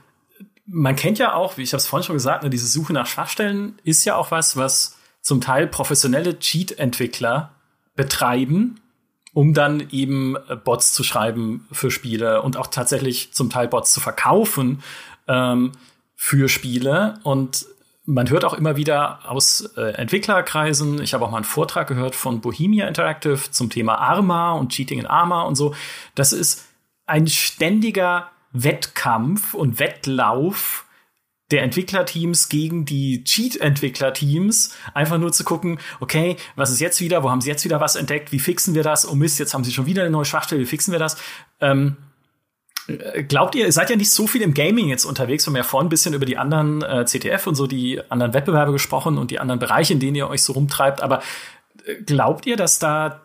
man 0.66 0.96
kennt 0.96 1.18
ja 1.18 1.34
auch, 1.34 1.56
wie 1.56 1.62
ich 1.62 1.72
habe 1.72 1.78
es 1.78 1.86
vorhin 1.86 2.06
schon 2.06 2.16
gesagt, 2.16 2.44
ne, 2.44 2.50
diese 2.50 2.66
Suche 2.66 2.92
nach 2.92 3.06
Schwachstellen 3.06 3.78
ist 3.84 4.04
ja 4.04 4.16
auch 4.16 4.30
was, 4.30 4.56
was 4.56 4.96
zum 5.20 5.40
Teil 5.40 5.66
professionelle 5.66 6.38
Cheat-Entwickler 6.38 7.54
betreiben, 7.94 8.80
um 9.34 9.54
dann 9.54 9.88
eben 9.90 10.36
äh, 10.48 10.56
Bots 10.56 10.92
zu 10.92 11.04
schreiben 11.04 11.66
für 11.72 11.90
Spiele 11.90 12.42
und 12.42 12.56
auch 12.56 12.68
tatsächlich 12.68 13.32
zum 13.32 13.50
Teil 13.50 13.68
Bots 13.68 13.92
zu 13.92 14.00
verkaufen 14.00 14.82
ähm, 15.26 15.72
für 16.14 16.48
Spiele. 16.48 17.18
Und 17.22 17.66
man 18.04 18.30
hört 18.30 18.44
auch 18.44 18.54
immer 18.54 18.76
wieder 18.76 19.30
aus 19.30 19.72
äh, 19.76 19.92
Entwicklerkreisen, 19.94 21.00
ich 21.02 21.14
habe 21.14 21.24
auch 21.24 21.30
mal 21.30 21.38
einen 21.38 21.44
Vortrag 21.44 21.86
gehört 21.86 22.14
von 22.14 22.40
Bohemia 22.40 22.88
Interactive 22.88 23.50
zum 23.50 23.70
Thema 23.70 23.96
Arma 23.98 24.52
und 24.52 24.72
Cheating 24.72 24.98
in 24.98 25.06
Arma 25.06 25.42
und 25.42 25.54
so. 25.54 25.74
Das 26.14 26.32
ist 26.32 26.66
ein 27.06 27.28
ständiger 27.28 28.30
Wettkampf 28.52 29.54
und 29.54 29.78
Wettlauf 29.78 30.84
der 31.52 31.62
Entwicklerteams 31.62 32.48
gegen 32.48 32.86
die 32.86 33.24
Cheat-Entwicklerteams, 33.24 34.74
einfach 34.94 35.18
nur 35.18 35.32
zu 35.32 35.44
gucken, 35.44 35.78
okay, 36.00 36.36
was 36.56 36.70
ist 36.70 36.80
jetzt 36.80 37.00
wieder, 37.00 37.22
wo 37.22 37.30
haben 37.30 37.42
sie 37.42 37.50
jetzt 37.50 37.64
wieder 37.64 37.78
was 37.78 37.94
entdeckt, 37.94 38.32
wie 38.32 38.38
fixen 38.38 38.74
wir 38.74 38.82
das? 38.82 39.06
Oh 39.06 39.14
Mist, 39.14 39.38
jetzt 39.38 39.52
haben 39.52 39.62
sie 39.62 39.72
schon 39.72 39.86
wieder 39.86 40.02
eine 40.02 40.10
neue 40.10 40.24
Schwachstelle, 40.24 40.62
wie 40.62 40.66
fixen 40.66 40.92
wir 40.92 40.98
das? 40.98 41.18
Ähm, 41.60 41.98
äh, 41.98 42.11
glaubt 43.28 43.54
ihr, 43.54 43.66
ihr 43.66 43.72
seid 43.72 43.90
ja 43.90 43.96
nicht 43.96 44.10
so 44.10 44.26
viel 44.26 44.42
im 44.42 44.54
Gaming 44.54 44.88
jetzt 44.88 45.04
unterwegs, 45.04 45.46
wir 45.46 45.50
haben 45.50 45.56
ja 45.56 45.62
vorhin 45.62 45.86
ein 45.86 45.90
bisschen 45.90 46.14
über 46.14 46.26
die 46.26 46.36
anderen 46.36 46.82
äh, 46.82 47.04
CTF 47.04 47.46
und 47.46 47.54
so 47.54 47.66
die 47.66 48.00
anderen 48.10 48.34
Wettbewerbe 48.34 48.72
gesprochen 48.72 49.18
und 49.18 49.30
die 49.30 49.38
anderen 49.38 49.58
Bereiche, 49.58 49.92
in 49.92 50.00
denen 50.00 50.16
ihr 50.16 50.28
euch 50.28 50.42
so 50.42 50.52
rumtreibt, 50.52 51.00
aber 51.02 51.22
äh, 51.84 52.02
glaubt 52.02 52.46
ihr, 52.46 52.56
dass 52.56 52.78
da 52.78 53.22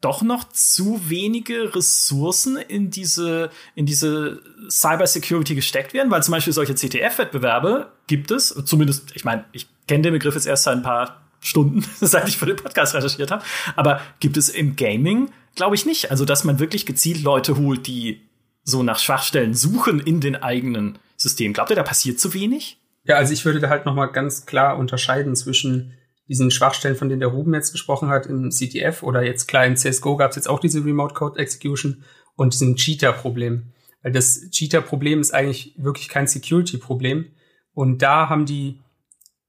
doch 0.00 0.22
noch 0.22 0.44
zu 0.50 1.00
wenige 1.08 1.74
Ressourcen 1.74 2.56
in 2.56 2.90
diese, 2.90 3.50
in 3.74 3.86
diese 3.86 4.42
Cybersecurity 4.70 5.54
gesteckt 5.54 5.94
werden, 5.94 6.10
weil 6.10 6.22
zum 6.22 6.32
Beispiel 6.32 6.52
solche 6.52 6.74
CTF-Wettbewerbe 6.74 7.92
gibt 8.06 8.30
es, 8.30 8.54
zumindest, 8.64 9.14
ich 9.14 9.24
meine, 9.24 9.44
ich 9.52 9.66
kenne 9.88 10.02
den 10.02 10.12
Begriff 10.12 10.34
jetzt 10.34 10.46
erst 10.46 10.64
seit 10.64 10.76
ein 10.76 10.82
paar 10.82 11.22
Stunden, 11.40 11.84
seit 12.00 12.28
ich 12.28 12.36
für 12.36 12.46
den 12.46 12.56
Podcast 12.56 12.94
recherchiert 12.94 13.30
habe, 13.30 13.42
aber 13.74 14.00
gibt 14.20 14.36
es 14.36 14.48
im 14.48 14.76
Gaming, 14.76 15.30
glaube 15.54 15.74
ich 15.74 15.86
nicht. 15.86 16.10
Also, 16.10 16.24
dass 16.24 16.44
man 16.44 16.58
wirklich 16.58 16.86
gezielt 16.86 17.22
Leute 17.22 17.56
holt, 17.56 17.86
die 17.86 18.25
so 18.66 18.82
nach 18.82 18.98
Schwachstellen 18.98 19.54
suchen 19.54 20.00
in 20.00 20.20
den 20.20 20.36
eigenen 20.36 20.98
Systemen. 21.16 21.54
Glaubt 21.54 21.70
ihr, 21.70 21.76
da 21.76 21.84
passiert 21.84 22.20
zu 22.20 22.34
wenig? 22.34 22.78
Ja, 23.04 23.14
also 23.16 23.32
ich 23.32 23.44
würde 23.44 23.60
da 23.60 23.68
halt 23.70 23.86
noch 23.86 23.94
mal 23.94 24.06
ganz 24.06 24.44
klar 24.44 24.76
unterscheiden 24.76 25.36
zwischen 25.36 25.94
diesen 26.28 26.50
Schwachstellen, 26.50 26.96
von 26.96 27.08
denen 27.08 27.20
der 27.20 27.28
Ruben 27.28 27.54
jetzt 27.54 27.70
gesprochen 27.70 28.08
hat, 28.08 28.26
im 28.26 28.50
CTF 28.50 29.04
oder 29.04 29.22
jetzt 29.22 29.46
klar 29.46 29.64
im 29.64 29.76
CSGO 29.76 30.16
gab 30.16 30.30
es 30.30 30.36
jetzt 30.36 30.48
auch 30.48 30.58
diese 30.58 30.84
Remote 30.84 31.14
Code 31.14 31.38
Execution 31.38 32.02
und 32.34 32.52
diesem 32.52 32.74
Cheater-Problem. 32.74 33.72
Weil 34.02 34.12
das 34.12 34.50
Cheater-Problem 34.50 35.20
ist 35.20 35.32
eigentlich 35.32 35.74
wirklich 35.78 36.08
kein 36.08 36.26
Security-Problem. 36.26 37.26
Und 37.72 38.02
da 38.02 38.28
haben 38.28 38.46
die, 38.46 38.80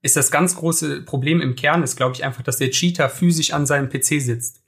ist 0.04 0.16
das 0.16 0.30
ganz 0.30 0.56
große 0.56 1.02
Problem 1.02 1.42
im 1.42 1.56
Kern, 1.56 1.82
ist 1.82 1.96
glaube 1.96 2.14
ich 2.14 2.24
einfach, 2.24 2.44
dass 2.44 2.58
der 2.58 2.70
Cheater 2.70 3.10
physisch 3.10 3.52
an 3.52 3.66
seinem 3.66 3.90
PC 3.90 4.22
sitzt. 4.22 4.62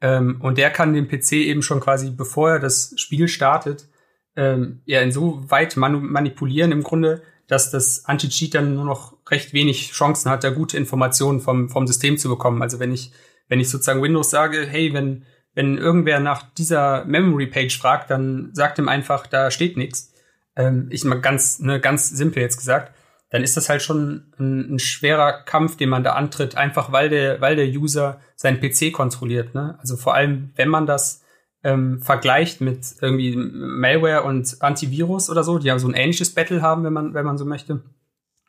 Ähm, 0.00 0.40
und 0.40 0.58
der 0.58 0.70
kann 0.70 0.94
den 0.94 1.08
PC 1.08 1.32
eben 1.32 1.62
schon 1.62 1.80
quasi, 1.80 2.10
bevor 2.10 2.50
er 2.50 2.58
das 2.58 2.94
Spiel 2.96 3.28
startet, 3.28 3.88
ähm, 4.36 4.82
ja 4.84 5.00
insoweit 5.00 5.76
manu 5.76 6.00
manipulieren 6.00 6.72
im 6.72 6.82
Grunde, 6.82 7.22
dass 7.46 7.70
das 7.70 8.04
Anti-Cheat 8.04 8.54
dann 8.54 8.74
nur 8.74 8.84
noch 8.84 9.16
recht 9.30 9.52
wenig 9.52 9.92
Chancen 9.92 10.30
hat, 10.30 10.44
da 10.44 10.50
gute 10.50 10.76
Informationen 10.76 11.40
vom, 11.40 11.68
vom 11.70 11.86
System 11.86 12.18
zu 12.18 12.28
bekommen. 12.28 12.60
Also 12.62 12.78
wenn 12.78 12.92
ich, 12.92 13.12
wenn 13.48 13.60
ich 13.60 13.70
sozusagen 13.70 14.02
Windows 14.02 14.30
sage, 14.30 14.66
hey, 14.66 14.92
wenn, 14.92 15.24
wenn 15.54 15.78
irgendwer 15.78 16.20
nach 16.20 16.42
dieser 16.54 17.04
Memory-Page 17.04 17.78
fragt, 17.78 18.10
dann 18.10 18.50
sagt 18.52 18.78
ihm 18.78 18.88
einfach, 18.88 19.26
da 19.26 19.50
steht 19.50 19.76
nichts. 19.76 20.12
Ähm, 20.56 20.88
ich 20.90 21.04
mal 21.04 21.20
ganz, 21.20 21.60
ne, 21.60 21.80
ganz 21.80 22.08
simpel 22.08 22.42
jetzt 22.42 22.58
gesagt, 22.58 22.92
dann 23.30 23.42
ist 23.42 23.56
das 23.56 23.68
halt 23.68 23.82
schon 23.82 24.32
ein, 24.38 24.74
ein, 24.74 24.78
schwerer 24.78 25.32
Kampf, 25.44 25.76
den 25.76 25.88
man 25.88 26.04
da 26.04 26.12
antritt, 26.12 26.56
einfach 26.56 26.92
weil 26.92 27.08
der, 27.08 27.40
weil 27.40 27.56
der 27.56 27.66
User 27.66 28.20
seinen 28.36 28.60
PC 28.60 28.92
kontrolliert. 28.92 29.54
Ne? 29.54 29.76
Also 29.80 29.96
vor 29.96 30.14
allem, 30.14 30.52
wenn 30.54 30.68
man 30.68 30.86
das 30.86 31.22
ähm, 31.64 32.00
vergleicht 32.00 32.60
mit 32.60 32.86
irgendwie 33.00 33.34
Malware 33.36 34.22
und 34.22 34.56
Antivirus 34.60 35.28
oder 35.28 35.42
so, 35.42 35.58
die 35.58 35.66
ja 35.66 35.78
so 35.78 35.88
ein 35.88 35.94
ähnliches 35.94 36.34
Battle 36.34 36.62
haben, 36.62 36.84
wenn 36.84 36.92
man, 36.92 37.14
wenn 37.14 37.26
man 37.26 37.38
so 37.38 37.44
möchte, 37.44 37.82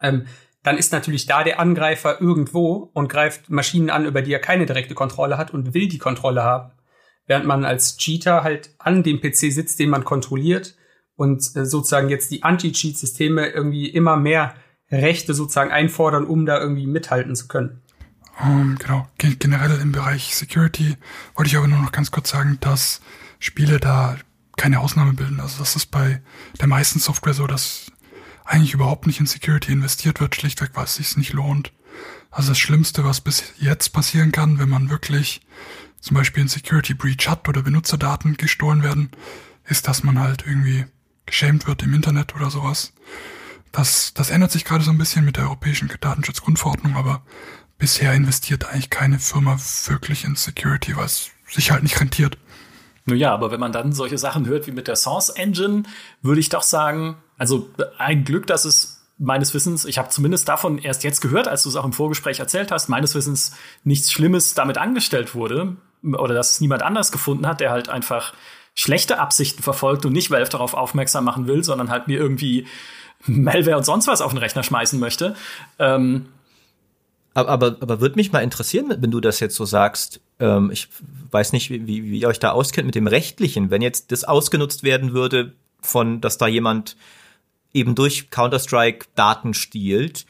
ähm, 0.02 0.28
dann 0.62 0.78
ist 0.78 0.92
natürlich 0.92 1.26
da 1.26 1.44
der 1.44 1.60
Angreifer 1.60 2.22
irgendwo 2.22 2.92
und 2.94 3.08
greift 3.08 3.50
Maschinen 3.50 3.90
an, 3.90 4.06
über 4.06 4.22
die 4.22 4.34
er 4.34 4.40
keine 4.40 4.66
direkte 4.66 4.94
Kontrolle 4.94 5.38
hat 5.38 5.52
und 5.54 5.74
will 5.74 5.88
die 5.88 5.98
Kontrolle 5.98 6.44
haben. 6.44 6.72
Während 7.26 7.46
man 7.46 7.66
als 7.66 7.98
Cheater 7.98 8.44
halt 8.44 8.72
an 8.78 9.02
dem 9.02 9.20
PC 9.20 9.52
sitzt, 9.52 9.80
den 9.80 9.90
man 9.90 10.04
kontrolliert 10.04 10.76
und 11.16 11.42
äh, 11.56 11.66
sozusagen 11.66 12.10
jetzt 12.10 12.32
die 12.32 12.44
Anti-Cheat-Systeme 12.44 13.48
irgendwie 13.48 13.88
immer 13.90 14.18
mehr 14.18 14.54
Rechte 14.92 15.34
sozusagen 15.34 15.72
einfordern, 15.72 16.26
um 16.26 16.46
da 16.46 16.60
irgendwie 16.60 16.88
mithalten 16.88 17.36
zu 17.36 17.48
können. 17.48 17.82
Um, 18.40 18.50
ähm, 18.50 18.78
genau. 18.80 19.08
Generell 19.18 19.80
im 19.82 19.92
Bereich 19.92 20.36
Security 20.36 20.96
wollte 21.36 21.50
ich 21.50 21.58
aber 21.58 21.68
nur 21.68 21.80
noch 21.80 21.92
ganz 21.92 22.12
kurz 22.12 22.30
sagen, 22.30 22.58
dass 22.62 23.02
Spiele 23.40 23.80
da 23.80 24.18
keine 24.56 24.80
Ausnahme 24.80 25.14
bilden. 25.14 25.40
Also 25.40 25.60
das 25.60 25.76
ist 25.76 25.88
bei 25.88 26.22
der 26.60 26.68
meisten 26.68 27.00
Software 27.00 27.34
so, 27.34 27.48
dass 27.48 27.92
eigentlich 28.46 28.74
überhaupt 28.74 29.08
nicht 29.08 29.20
in 29.20 29.26
Security 29.26 29.72
investiert 29.72 30.20
wird, 30.20 30.36
schlichtweg, 30.36 30.72
weil 30.74 30.86
es 30.86 30.96
sich 30.96 31.18
nicht 31.18 31.34
lohnt. 31.34 31.74
Also 32.32 32.50
das 32.50 32.60
Schlimmste, 32.60 33.04
was 33.04 33.22
bis 33.22 33.54
jetzt 33.58 33.90
passieren 33.90 34.32
kann, 34.32 34.60
wenn 34.60 34.70
man 34.70 34.90
wirklich 34.90 35.42
zum 36.00 36.16
Beispiel 36.16 36.44
ein 36.44 36.48
Security 36.48 36.94
Breach 36.94 37.28
hat 37.28 37.48
oder 37.50 37.64
Benutzerdaten 37.64 38.38
gestohlen 38.38 38.84
werden, 38.84 39.12
ist, 39.66 39.88
dass 39.88 40.04
man 40.04 40.20
halt 40.20 40.46
irgendwie 40.46 40.86
geschämt 41.26 41.68
wird 41.68 41.84
im 41.84 41.94
Internet 41.94 42.36
oder 42.36 42.50
sowas. 42.50 42.94
Das, 43.78 44.12
das 44.16 44.32
ändert 44.32 44.52
sich 44.52 44.66
gerade 44.66 44.84
so 44.84 44.90
ein 44.90 44.98
bisschen 44.98 45.24
mit 45.24 45.38
der 45.38 45.44
europäischen 45.44 45.88
Datenschutzgrundverordnung, 46.02 46.96
aber 46.96 47.22
bisher 47.78 48.12
investiert 48.16 48.66
eigentlich 48.66 48.90
keine 48.90 49.20
Firma 49.20 49.56
wirklich 49.86 50.24
in 50.24 50.36
Security, 50.36 50.96
es 51.06 51.30
sich 51.48 51.70
halt 51.70 51.84
nicht 51.84 52.00
rentiert. 52.02 52.40
Nun 53.06 53.20
ja, 53.20 53.32
aber 53.32 53.52
wenn 53.52 53.60
man 53.60 53.72
dann 53.72 53.94
solche 53.94 54.18
Sachen 54.18 54.48
hört 54.48 54.66
wie 54.66 54.72
mit 54.72 54.88
der 54.88 54.96
Source 54.96 55.30
Engine, 55.30 55.84
würde 56.24 56.40
ich 56.40 56.50
doch 56.50 56.64
sagen, 56.64 57.18
also 57.38 57.70
ein 58.00 58.24
Glück, 58.24 58.48
dass 58.48 58.66
es 58.66 59.06
meines 59.20 59.54
Wissens, 59.54 59.86
ich 59.86 60.00
habe 60.00 60.10
zumindest 60.10 60.50
davon 60.50 60.80
erst 60.80 61.04
jetzt 61.04 61.22
gehört, 61.22 61.48
als 61.48 61.62
du 61.62 61.70
es 61.70 61.76
auch 61.76 61.86
im 61.86 61.94
Vorgespräch 61.94 62.40
erzählt 62.40 62.72
hast, 62.72 62.90
meines 62.90 63.14
Wissens 63.14 63.56
nichts 63.84 64.12
Schlimmes 64.12 64.56
damit 64.56 64.80
angestellt 64.80 65.36
wurde 65.36 65.78
oder 66.02 66.34
dass 66.34 66.50
es 66.50 66.62
niemand 66.62 66.82
anders 66.82 67.12
gefunden 67.12 67.46
hat, 67.46 67.60
der 67.60 67.70
halt 67.70 67.90
einfach 67.90 68.34
schlechte 68.74 69.20
Absichten 69.20 69.62
verfolgt 69.62 70.04
und 70.08 70.14
nicht 70.14 70.32
Valve 70.32 70.50
darauf 70.50 70.74
aufmerksam 70.74 71.26
machen 71.26 71.46
will, 71.46 71.64
sondern 71.64 71.92
halt 71.92 72.08
mir 72.08 72.18
irgendwie 72.18 72.66
Malware 73.28 73.78
und 73.78 73.86
sonst 73.86 74.08
was 74.08 74.22
auf 74.22 74.32
den 74.32 74.40
Rechner 74.40 74.64
schmeißen 74.64 75.00
möchte. 75.00 75.36
Ähm, 75.80 76.28
Aber, 77.34 77.50
aber, 77.50 77.78
aber 77.82 78.02
würde 78.02 78.16
mich 78.16 78.32
mal 78.32 78.42
interessieren, 78.42 78.96
wenn 79.00 79.12
du 79.12 79.20
das 79.20 79.40
jetzt 79.40 79.56
so 79.56 79.66
sagst. 79.66 80.22
Ähm, 80.40 80.72
ich 80.72 80.88
weiß 81.30 81.54
nicht, 81.54 81.70
wie, 81.70 81.86
wie 81.86 82.20
ihr 82.20 82.28
euch 82.28 82.40
da 82.40 82.52
auskennt 82.52 82.88
mit 82.88 82.96
dem 82.96 83.06
Rechtlichen. 83.06 83.70
Wenn 83.70 83.84
jetzt 83.84 84.12
das 84.12 84.24
ausgenutzt 84.24 84.82
werden 84.82 85.14
würde, 85.14 85.54
von, 85.82 86.20
dass 86.20 86.40
da 86.40 86.48
jemand 86.48 86.96
eben 87.74 87.94
durch 87.94 88.32
Counter-Strike 88.32 89.06
Daten 89.14 89.54
stiehlt, 89.54 90.26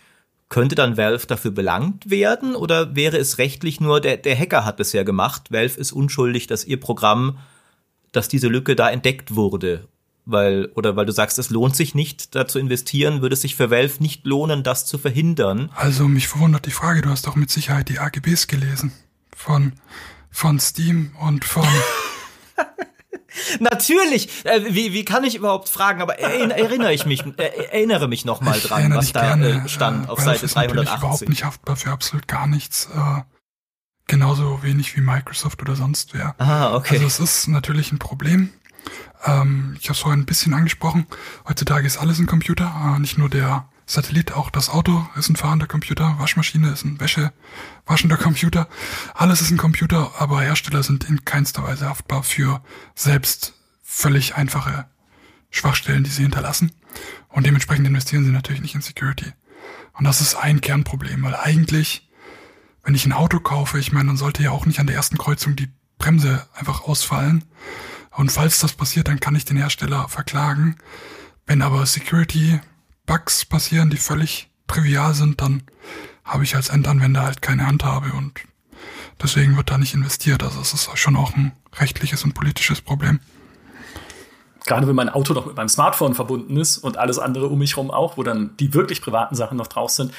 könnte 0.50 0.76
dann 0.76 0.98
Valve 0.98 1.28
dafür 1.28 1.52
belangt 1.52 2.10
werden 2.10 2.56
oder 2.56 2.96
wäre 2.96 3.18
es 3.18 3.38
rechtlich 3.38 3.80
nur, 3.80 4.02
der, 4.02 4.18
der 4.18 4.38
Hacker 4.38 4.66
hat 4.66 4.82
es 4.82 4.92
ja 4.92 5.04
gemacht, 5.04 5.52
Valve 5.52 5.80
ist 5.80 5.94
unschuldig, 5.94 6.48
dass 6.48 6.66
ihr 6.66 6.80
Programm, 6.80 7.38
dass 8.12 8.28
diese 8.28 8.50
Lücke 8.50 8.76
da 8.76 8.90
entdeckt 8.90 9.36
wurde 9.36 9.88
weil 10.28 10.72
oder 10.76 10.96
weil 10.96 11.06
du 11.06 11.12
sagst, 11.12 11.40
es 11.40 11.50
lohnt 11.50 11.76
sich 11.76 11.96
nicht, 11.96 12.36
da 12.36 12.48
zu 12.48 12.60
investieren, 12.60 13.22
würde 13.22 13.34
es 13.34 13.42
sich 13.42 13.56
für 13.56 13.72
Valve 13.72 14.02
nicht 14.02 14.26
lohnen, 14.26 14.64
das 14.64 14.86
zu 14.86 14.98
verhindern. 14.98 15.72
Also 15.76 16.08
mich 16.08 16.28
verwundert 16.28 16.66
die 16.66 16.72
Frage, 16.72 17.02
du 17.02 17.10
hast 17.10 17.28
doch 17.28 17.36
mit 17.36 17.50
Sicherheit 17.50 17.90
die 17.90 18.00
AGBs 18.00 18.48
gelesen 18.48 18.92
von 19.36 19.74
von 20.30 20.60
Steam 20.60 21.16
und 21.20 21.46
von 21.46 21.68
Natürlich. 23.60 24.46
Äh, 24.46 24.62
wie, 24.70 24.94
wie 24.94 25.06
kann 25.06 25.24
ich 25.24 25.36
überhaupt 25.36 25.70
fragen? 25.70 26.02
Aber 26.02 26.20
erinnere 26.20 26.94
ich 26.94 27.06
mich, 27.06 27.24
äh, 27.38 27.66
erinnere 27.72 28.08
mich 28.08 28.26
noch 28.26 28.42
mal 28.42 28.60
dran, 28.60 28.94
was 28.94 29.12
da 29.12 29.22
gerne, 29.22 29.64
äh, 29.66 29.70
stand 29.70 30.10
auf 30.10 30.20
Seite 30.20 30.48
380. 30.48 30.98
überhaupt 30.98 31.30
nicht 31.30 31.44
haftbar 31.44 31.76
für 31.76 31.92
absolut 31.92 32.28
gar 32.28 32.48
nichts. 32.48 32.90
Äh, 32.94 33.22
genauso 34.08 34.64
wenig 34.64 34.96
wie 34.96 35.02
Microsoft 35.02 35.62
oder 35.62 35.76
sonst 35.76 36.14
wer. 36.14 36.36
Ah, 36.40 36.76
okay. 36.76 36.96
Also 36.96 37.06
es 37.06 37.20
ist 37.20 37.48
natürlich 37.48 37.92
ein 37.92 38.00
Problem. 38.00 38.50
Ähm, 39.26 39.76
ich 39.80 39.86
habe 39.86 39.94
es 39.94 40.00
vorhin 40.00 40.22
ein 40.22 40.26
bisschen 40.26 40.54
angesprochen. 40.54 41.08
Heutzutage 41.48 41.86
ist 41.86 41.98
alles 41.98 42.20
ein 42.20 42.28
Computer, 42.28 42.96
äh, 42.96 43.00
nicht 43.00 43.18
nur 43.18 43.30
der 43.30 43.68
Satellit, 43.90 44.34
auch 44.34 44.50
das 44.50 44.70
Auto 44.70 45.08
ist 45.16 45.30
ein 45.30 45.38
fahrender 45.38 45.66
Computer, 45.66 46.16
Waschmaschine 46.20 46.72
ist 46.72 46.84
ein 46.84 47.00
Wäsche 47.00 47.32
waschender 47.86 48.18
Computer. 48.28 48.68
Alles 49.14 49.42
ist 49.42 49.50
ein 49.50 49.58
Computer, 49.58 50.12
aber 50.20 50.42
Hersteller 50.42 50.84
sind 50.84 51.06
in 51.06 51.24
keinster 51.24 51.64
Weise 51.64 51.88
haftbar 51.88 52.24
für 52.24 52.62
selbst 52.96 53.54
völlig 53.84 54.36
einfache 54.36 54.86
Schwachstellen, 55.50 56.04
die 56.04 56.10
sie 56.10 56.24
hinterlassen. 56.24 56.72
Und 57.30 57.46
dementsprechend 57.46 57.88
investieren 57.88 58.26
sie 58.26 58.32
natürlich 58.32 58.62
nicht 58.62 58.76
in 58.76 58.82
Security. 58.82 59.32
Und 59.94 60.04
das 60.04 60.20
ist 60.20 60.36
ein 60.36 60.60
Kernproblem, 60.60 61.24
weil 61.24 61.36
eigentlich, 61.36 62.10
wenn 62.84 62.94
ich 62.94 63.06
ein 63.06 63.14
Auto 63.14 63.40
kaufe, 63.40 63.80
ich 63.80 63.94
meine, 63.94 64.08
dann 64.08 64.18
sollte 64.18 64.44
ja 64.44 64.52
auch 64.52 64.66
nicht 64.66 64.80
an 64.80 64.88
der 64.88 64.96
ersten 64.96 65.18
Kreuzung 65.18 65.56
die 65.56 65.70
Bremse 65.98 66.46
einfach 66.54 66.82
ausfallen. 66.84 67.46
Und 68.18 68.32
falls 68.32 68.60
das 68.60 68.74
passiert, 68.74 69.08
dann 69.08 69.20
kann 69.20 69.36
ich 69.36 69.46
den 69.46 69.58
Hersteller 69.58 70.10
verklagen. 70.10 70.78
Wenn 71.46 71.62
aber 71.62 71.86
Security-Bugs 71.86 73.46
passieren, 73.46 73.92
die 73.92 73.98
völlig 73.98 74.50
trivial 74.66 75.14
sind, 75.14 75.40
dann 75.40 75.62
habe 76.26 76.44
ich 76.44 76.56
als 76.56 76.70
Endanwender 76.70 77.22
halt 77.22 77.44
keine 77.44 77.68
Handhabe 77.68 78.12
und 78.14 78.42
deswegen 79.22 79.56
wird 79.56 79.70
da 79.70 79.78
nicht 79.78 79.94
investiert. 79.94 80.42
Also 80.42 80.60
es 80.60 80.74
ist 80.74 80.90
schon 80.98 81.16
auch 81.16 81.36
ein 81.36 81.52
rechtliches 81.76 82.24
und 82.24 82.34
politisches 82.34 82.82
Problem. 82.82 83.20
Gerade 84.66 84.88
wenn 84.88 84.96
mein 84.96 85.10
Auto 85.10 85.34
noch 85.34 85.46
mit 85.46 85.56
meinem 85.56 85.70
Smartphone 85.70 86.16
verbunden 86.16 86.58
ist 86.58 86.80
und 86.80 86.98
alles 86.98 87.20
andere 87.20 87.48
um 87.48 87.60
mich 87.60 87.76
herum 87.76 87.92
auch, 87.92 88.18
wo 88.18 88.24
dann 88.24 88.58
die 88.58 88.74
wirklich 88.74 89.02
privaten 89.02 89.36
Sachen 89.36 89.58
noch 89.58 89.68
drauf 89.68 89.92
sind, 89.92 90.12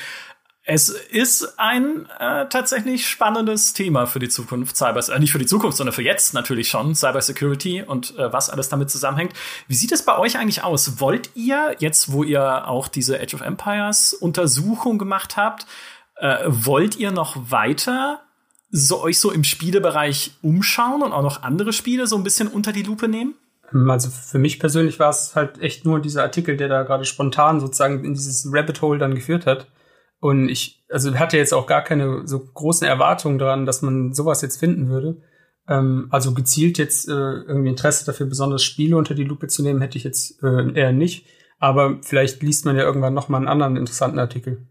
es 0.71 0.91
ist 0.91 1.59
ein 1.59 2.07
äh, 2.21 2.47
tatsächlich 2.51 3.09
spannendes 3.09 3.73
Thema 3.73 4.05
für 4.05 4.19
die 4.19 4.29
Zukunft 4.29 4.77
Cyber, 4.77 5.01
äh, 5.09 5.19
nicht 5.19 5.33
für 5.33 5.39
die 5.39 5.47
Zukunft, 5.47 5.79
sondern 5.79 5.95
für 5.95 6.03
jetzt 6.03 6.35
natürlich 6.35 6.69
schon 6.69 6.95
Cyber 6.95 7.23
Security 7.23 7.83
und 7.83 8.19
äh, 8.19 8.31
was 8.35 8.51
alles 8.51 8.69
damit 8.69 8.91
zusammenhängt. 8.91 9.33
Wie 9.67 9.75
sieht 9.75 9.93
es 9.93 10.05
bei 10.05 10.19
euch 10.19 10.37
eigentlich 10.37 10.63
aus? 10.63 11.01
Wollt 11.01 11.31
ihr 11.35 11.75
jetzt, 11.79 12.13
wo 12.13 12.23
ihr 12.23 12.69
auch 12.69 12.89
diese 12.89 13.19
Age 13.19 13.33
of 13.33 13.41
Empires 13.41 14.13
Untersuchung 14.13 14.99
gemacht 14.99 15.39
habt, 15.39 15.65
äh, 16.17 16.37
wollt 16.47 16.97
ihr 16.97 17.13
noch 17.13 17.51
weiter 17.51 18.21
so 18.71 19.03
euch 19.03 19.21
so 19.21 19.31
im 19.31 19.45
Spielebereich 19.45 20.33
umschauen 20.43 21.01
und 21.01 21.13
auch 21.13 21.23
noch 21.23 21.45
andere 21.45 21.73
Spiele 21.73 22.07
so 22.07 22.17
ein 22.17 22.25
bisschen 22.25 22.47
unter 22.47 22.73
die 22.73 22.83
Lupe 22.83 23.09
nehmen? 23.09 23.33
Also 23.89 24.11
für 24.11 24.39
mich 24.39 24.61
persönlich 24.61 24.99
war 24.99 25.09
es 25.09 25.35
halt 25.35 25.63
echt 25.63 25.87
nur 25.87 25.99
dieser 25.99 26.25
Artikel, 26.25 26.59
der 26.59 26.69
da 26.69 26.83
gerade 26.83 27.07
spontan 27.07 27.59
sozusagen 27.59 28.05
in 28.05 28.13
dieses 28.13 28.47
Rabbit 28.53 28.83
Hole 28.83 28.99
dann 28.99 29.15
geführt 29.15 29.47
hat 29.47 29.67
und 30.21 30.49
ich, 30.49 30.85
also 30.91 31.15
hatte 31.15 31.37
jetzt 31.37 31.55
auch 31.55 31.67
gar 31.67 31.83
keine 31.83 32.27
so 32.27 32.41
großen 32.41 32.87
Erwartungen 32.87 33.39
daran, 33.39 33.67
dass 33.67 33.83
man 33.83 34.13
sowas 34.15 34.43
jetzt 34.43 34.59
finden 34.59 34.89
würde. 34.89 35.21
Ähm, 35.69 36.09
also 36.11 36.35
gezielt 36.35 36.79
jetzt 36.79 37.09
äh, 37.09 37.13
irgendwie 37.13 37.71
Interesse 37.71 38.05
dafür, 38.05 38.27
besonders 38.27 38.65
Spiele 38.65 38.97
unter 38.97 39.15
die 39.15 39.25
Lupe 39.25 39.47
zu 39.49 39.63
nehmen, 39.63 39.81
hätte 39.81 39.99
ich 39.99 40.05
jetzt 40.05 40.43
äh, 40.43 40.73
eher 40.73 40.93
nicht. 40.93 41.27
Aber 41.59 41.99
vielleicht 42.03 42.43
liest 42.43 42.65
man 42.65 42.77
ja 42.77 42.83
irgendwann 42.83 43.15
noch 43.15 43.29
mal 43.29 43.39
einen 43.39 43.49
anderen 43.49 43.77
interessanten 43.77 44.19
Artikel. 44.19 44.67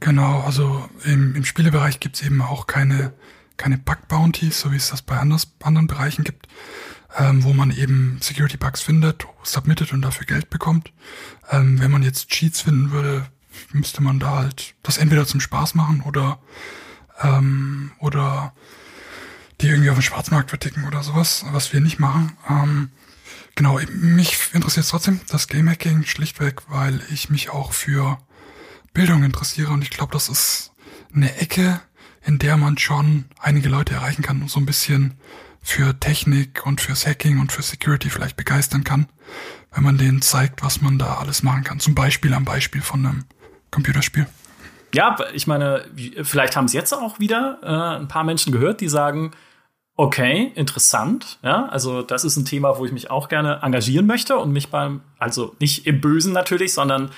Genau, 0.00 0.40
also 0.40 0.84
im, 1.04 1.36
im 1.36 1.44
Spielebereich 1.44 2.00
gibt's 2.00 2.22
eben 2.22 2.42
auch 2.42 2.66
keine, 2.66 3.12
keine 3.56 3.78
Bug-Bounties, 3.78 4.60
so 4.60 4.72
wie 4.72 4.76
es 4.76 4.90
das 4.90 5.02
bei 5.02 5.16
anders, 5.16 5.54
anderen 5.62 5.86
Bereichen 5.86 6.24
gibt, 6.24 6.48
ähm, 7.16 7.44
wo 7.44 7.52
man 7.52 7.70
eben 7.70 8.18
Security-Bugs 8.20 8.80
findet, 8.80 9.26
submittet 9.44 9.92
und 9.92 10.02
dafür 10.02 10.26
Geld 10.26 10.50
bekommt. 10.50 10.92
Ähm, 11.50 11.80
wenn 11.80 11.92
man 11.92 12.02
jetzt 12.02 12.30
Cheats 12.30 12.62
finden 12.62 12.90
würde, 12.90 13.26
müsste 13.72 14.02
man 14.02 14.18
da 14.18 14.36
halt 14.36 14.74
das 14.82 14.98
entweder 14.98 15.26
zum 15.26 15.40
Spaß 15.40 15.74
machen 15.74 16.02
oder 16.02 16.38
ähm, 17.20 17.92
oder 17.98 18.52
die 19.60 19.68
irgendwie 19.68 19.90
auf 19.90 19.96
dem 19.96 20.02
Schwarzmarkt 20.02 20.50
verticken 20.50 20.84
oder 20.84 21.02
sowas, 21.02 21.44
was 21.50 21.72
wir 21.72 21.80
nicht 21.80 21.98
machen. 21.98 22.36
Ähm, 22.48 22.90
genau, 23.54 23.78
mich 23.92 24.36
interessiert 24.52 24.88
trotzdem 24.88 25.20
das 25.28 25.46
Game 25.46 25.68
Hacking 25.68 26.04
schlichtweg, 26.04 26.62
weil 26.68 27.00
ich 27.10 27.30
mich 27.30 27.50
auch 27.50 27.72
für 27.72 28.18
Bildung 28.92 29.22
interessiere 29.22 29.72
und 29.72 29.82
ich 29.82 29.90
glaube, 29.90 30.12
das 30.12 30.28
ist 30.28 30.72
eine 31.14 31.36
Ecke, 31.36 31.80
in 32.24 32.38
der 32.38 32.56
man 32.56 32.78
schon 32.78 33.26
einige 33.38 33.68
Leute 33.68 33.94
erreichen 33.94 34.22
kann 34.22 34.42
und 34.42 34.50
so 34.50 34.60
ein 34.60 34.66
bisschen 34.66 35.14
für 35.62 35.98
Technik 35.98 36.66
und 36.66 36.80
fürs 36.80 37.06
Hacking 37.06 37.38
und 37.38 37.52
für 37.52 37.62
Security 37.62 38.10
vielleicht 38.10 38.36
begeistern 38.36 38.84
kann, 38.84 39.06
wenn 39.72 39.84
man 39.84 39.96
denen 39.96 40.22
zeigt, 40.22 40.62
was 40.62 40.80
man 40.80 40.98
da 40.98 41.14
alles 41.14 41.42
machen 41.42 41.62
kann. 41.62 41.78
Zum 41.78 41.94
Beispiel 41.94 42.34
am 42.34 42.44
Beispiel 42.44 42.82
von 42.82 43.06
einem 43.06 43.24
Computerspiel. 43.72 44.28
Ja, 44.94 45.16
ich 45.32 45.48
meine, 45.48 45.86
vielleicht 46.22 46.54
haben 46.54 46.66
es 46.66 46.72
jetzt 46.72 46.92
auch 46.92 47.18
wieder 47.18 47.58
äh, 47.62 48.00
ein 48.00 48.08
paar 48.08 48.22
Menschen 48.24 48.52
gehört, 48.52 48.80
die 48.80 48.88
sagen, 48.88 49.32
okay, 49.96 50.52
interessant, 50.54 51.38
ja, 51.42 51.66
also 51.66 52.02
das 52.02 52.24
ist 52.24 52.36
ein 52.36 52.44
Thema, 52.44 52.78
wo 52.78 52.84
ich 52.84 52.92
mich 52.92 53.10
auch 53.10 53.28
gerne 53.28 53.60
engagieren 53.62 54.06
möchte 54.06 54.36
und 54.36 54.52
mich 54.52 54.68
beim, 54.68 55.00
also 55.18 55.56
nicht 55.58 55.86
im 55.86 56.00
Bösen 56.00 56.32
natürlich, 56.32 56.74
sondern 56.74 57.10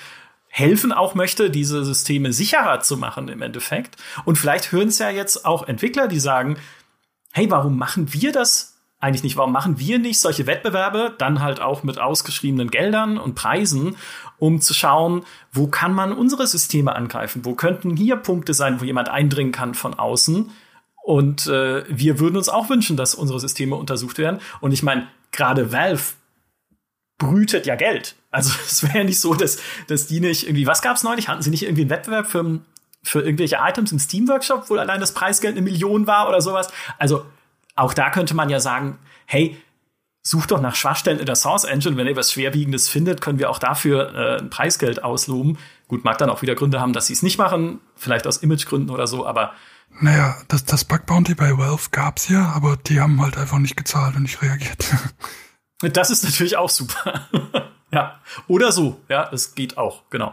helfen 0.48 0.92
auch 0.92 1.16
möchte, 1.16 1.50
diese 1.50 1.84
Systeme 1.84 2.32
sicherer 2.32 2.80
zu 2.80 2.96
machen 2.96 3.28
im 3.28 3.42
Endeffekt. 3.42 3.96
Und 4.24 4.38
vielleicht 4.38 4.70
hören 4.70 4.88
es 4.88 5.00
ja 5.00 5.10
jetzt 5.10 5.44
auch 5.44 5.66
Entwickler, 5.66 6.06
die 6.06 6.20
sagen, 6.20 6.56
hey, 7.32 7.50
warum 7.50 7.76
machen 7.76 8.12
wir 8.12 8.30
das 8.30 8.74
eigentlich 9.00 9.22
nicht, 9.22 9.36
warum 9.36 9.52
machen 9.52 9.78
wir 9.78 9.98
nicht 9.98 10.18
solche 10.18 10.46
Wettbewerbe, 10.46 11.14
dann 11.18 11.42
halt 11.42 11.60
auch 11.60 11.82
mit 11.82 11.98
ausgeschriebenen 11.98 12.70
Geldern 12.70 13.18
und 13.18 13.34
Preisen, 13.34 13.96
um 14.44 14.60
zu 14.60 14.74
schauen, 14.74 15.24
wo 15.52 15.68
kann 15.68 15.94
man 15.94 16.12
unsere 16.12 16.46
Systeme 16.46 16.94
angreifen, 16.94 17.46
wo 17.46 17.54
könnten 17.54 17.96
hier 17.96 18.16
Punkte 18.16 18.52
sein, 18.52 18.78
wo 18.78 18.84
jemand 18.84 19.08
eindringen 19.08 19.52
kann 19.52 19.72
von 19.72 19.94
außen. 19.94 20.50
Und 21.02 21.46
äh, 21.46 21.84
wir 21.88 22.20
würden 22.20 22.36
uns 22.36 22.50
auch 22.50 22.68
wünschen, 22.68 22.98
dass 22.98 23.14
unsere 23.14 23.40
Systeme 23.40 23.74
untersucht 23.74 24.18
werden. 24.18 24.40
Und 24.60 24.72
ich 24.72 24.82
meine, 24.82 25.06
gerade 25.32 25.72
Valve 25.72 26.12
brütet 27.16 27.64
ja 27.64 27.74
Geld. 27.74 28.16
Also 28.30 28.52
es 28.66 28.82
wäre 28.82 28.98
ja 28.98 29.04
nicht 29.04 29.18
so, 29.18 29.32
dass, 29.32 29.56
dass 29.86 30.08
die 30.08 30.20
nicht 30.20 30.44
irgendwie, 30.44 30.66
was 30.66 30.82
gab 30.82 30.98
es 30.98 31.04
neulich? 31.04 31.28
Hatten 31.28 31.40
sie 31.40 31.48
nicht 31.48 31.62
irgendwie 31.62 31.82
einen 31.82 31.90
Wettbewerb 31.90 32.26
für, 32.26 32.60
für 33.02 33.22
irgendwelche 33.22 33.60
Items 33.62 33.92
im 33.92 33.98
Steam-Workshop, 33.98 34.68
wo 34.68 34.74
allein 34.74 35.00
das 35.00 35.14
Preisgeld 35.14 35.56
eine 35.56 35.62
Million 35.62 36.06
war 36.06 36.28
oder 36.28 36.42
sowas? 36.42 36.68
Also 36.98 37.24
auch 37.76 37.94
da 37.94 38.10
könnte 38.10 38.34
man 38.34 38.50
ja 38.50 38.60
sagen, 38.60 38.98
hey, 39.24 39.56
sucht 40.26 40.50
doch 40.50 40.60
nach 40.60 40.74
Schwachstellen 40.74 41.20
in 41.20 41.26
der 41.26 41.36
Source 41.36 41.64
Engine. 41.64 41.96
Wenn 41.96 42.06
ihr 42.06 42.16
was 42.16 42.32
Schwerwiegendes 42.32 42.88
findet, 42.88 43.20
können 43.20 43.38
wir 43.38 43.50
auch 43.50 43.58
dafür 43.58 44.14
äh, 44.14 44.40
ein 44.40 44.50
Preisgeld 44.50 45.04
ausloben. 45.04 45.58
Gut, 45.86 46.04
mag 46.04 46.18
dann 46.18 46.30
auch 46.30 46.42
wieder 46.42 46.54
Gründe 46.54 46.80
haben, 46.80 46.94
dass 46.94 47.06
sie 47.06 47.12
es 47.12 47.22
nicht 47.22 47.38
machen, 47.38 47.80
vielleicht 47.94 48.26
aus 48.26 48.38
Imagegründen 48.38 48.90
oder 48.90 49.06
so, 49.06 49.26
aber 49.26 49.52
naja, 50.00 50.36
das, 50.48 50.64
das 50.64 50.84
Bug 50.84 51.06
Bounty 51.06 51.34
bei 51.34 51.56
Valve 51.56 51.90
gab's 51.92 52.28
ja, 52.28 52.52
aber 52.54 52.76
die 52.76 53.00
haben 53.00 53.20
halt 53.20 53.36
einfach 53.36 53.58
nicht 53.58 53.76
gezahlt 53.76 54.16
und 54.16 54.22
nicht 54.22 54.42
reagiert. 54.42 54.84
Das 55.80 56.08
ist 56.08 56.24
natürlich 56.24 56.56
auch 56.56 56.70
super. 56.70 57.28
ja. 57.92 58.18
Oder 58.46 58.72
so, 58.72 59.02
ja, 59.10 59.28
es 59.32 59.54
geht 59.54 59.76
auch, 59.76 60.08
genau. 60.08 60.32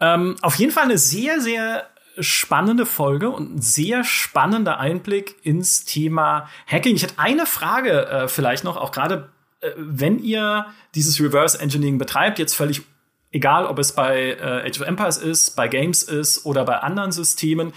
Ähm, 0.00 0.34
auf 0.40 0.56
jeden 0.56 0.72
Fall 0.72 0.84
eine 0.84 0.98
sehr, 0.98 1.40
sehr 1.40 1.89
spannende 2.18 2.86
Folge 2.86 3.30
und 3.30 3.56
ein 3.56 3.62
sehr 3.62 4.04
spannender 4.04 4.78
Einblick 4.78 5.36
ins 5.42 5.84
Thema 5.84 6.48
Hacking. 6.66 6.96
Ich 6.96 7.02
hätte 7.02 7.18
eine 7.18 7.46
Frage 7.46 8.06
äh, 8.06 8.28
vielleicht 8.28 8.64
noch, 8.64 8.76
auch 8.76 8.92
gerade 8.92 9.30
äh, 9.60 9.70
wenn 9.76 10.18
ihr 10.18 10.66
dieses 10.94 11.20
Reverse 11.20 11.60
Engineering 11.60 11.98
betreibt, 11.98 12.38
jetzt 12.38 12.54
völlig 12.54 12.82
egal, 13.30 13.66
ob 13.66 13.78
es 13.78 13.92
bei 13.92 14.32
äh, 14.32 14.68
Age 14.68 14.80
of 14.80 14.86
Empires 14.86 15.18
ist, 15.18 15.56
bei 15.56 15.68
Games 15.68 16.02
ist 16.02 16.44
oder 16.44 16.64
bei 16.64 16.78
anderen 16.78 17.12
Systemen, 17.12 17.72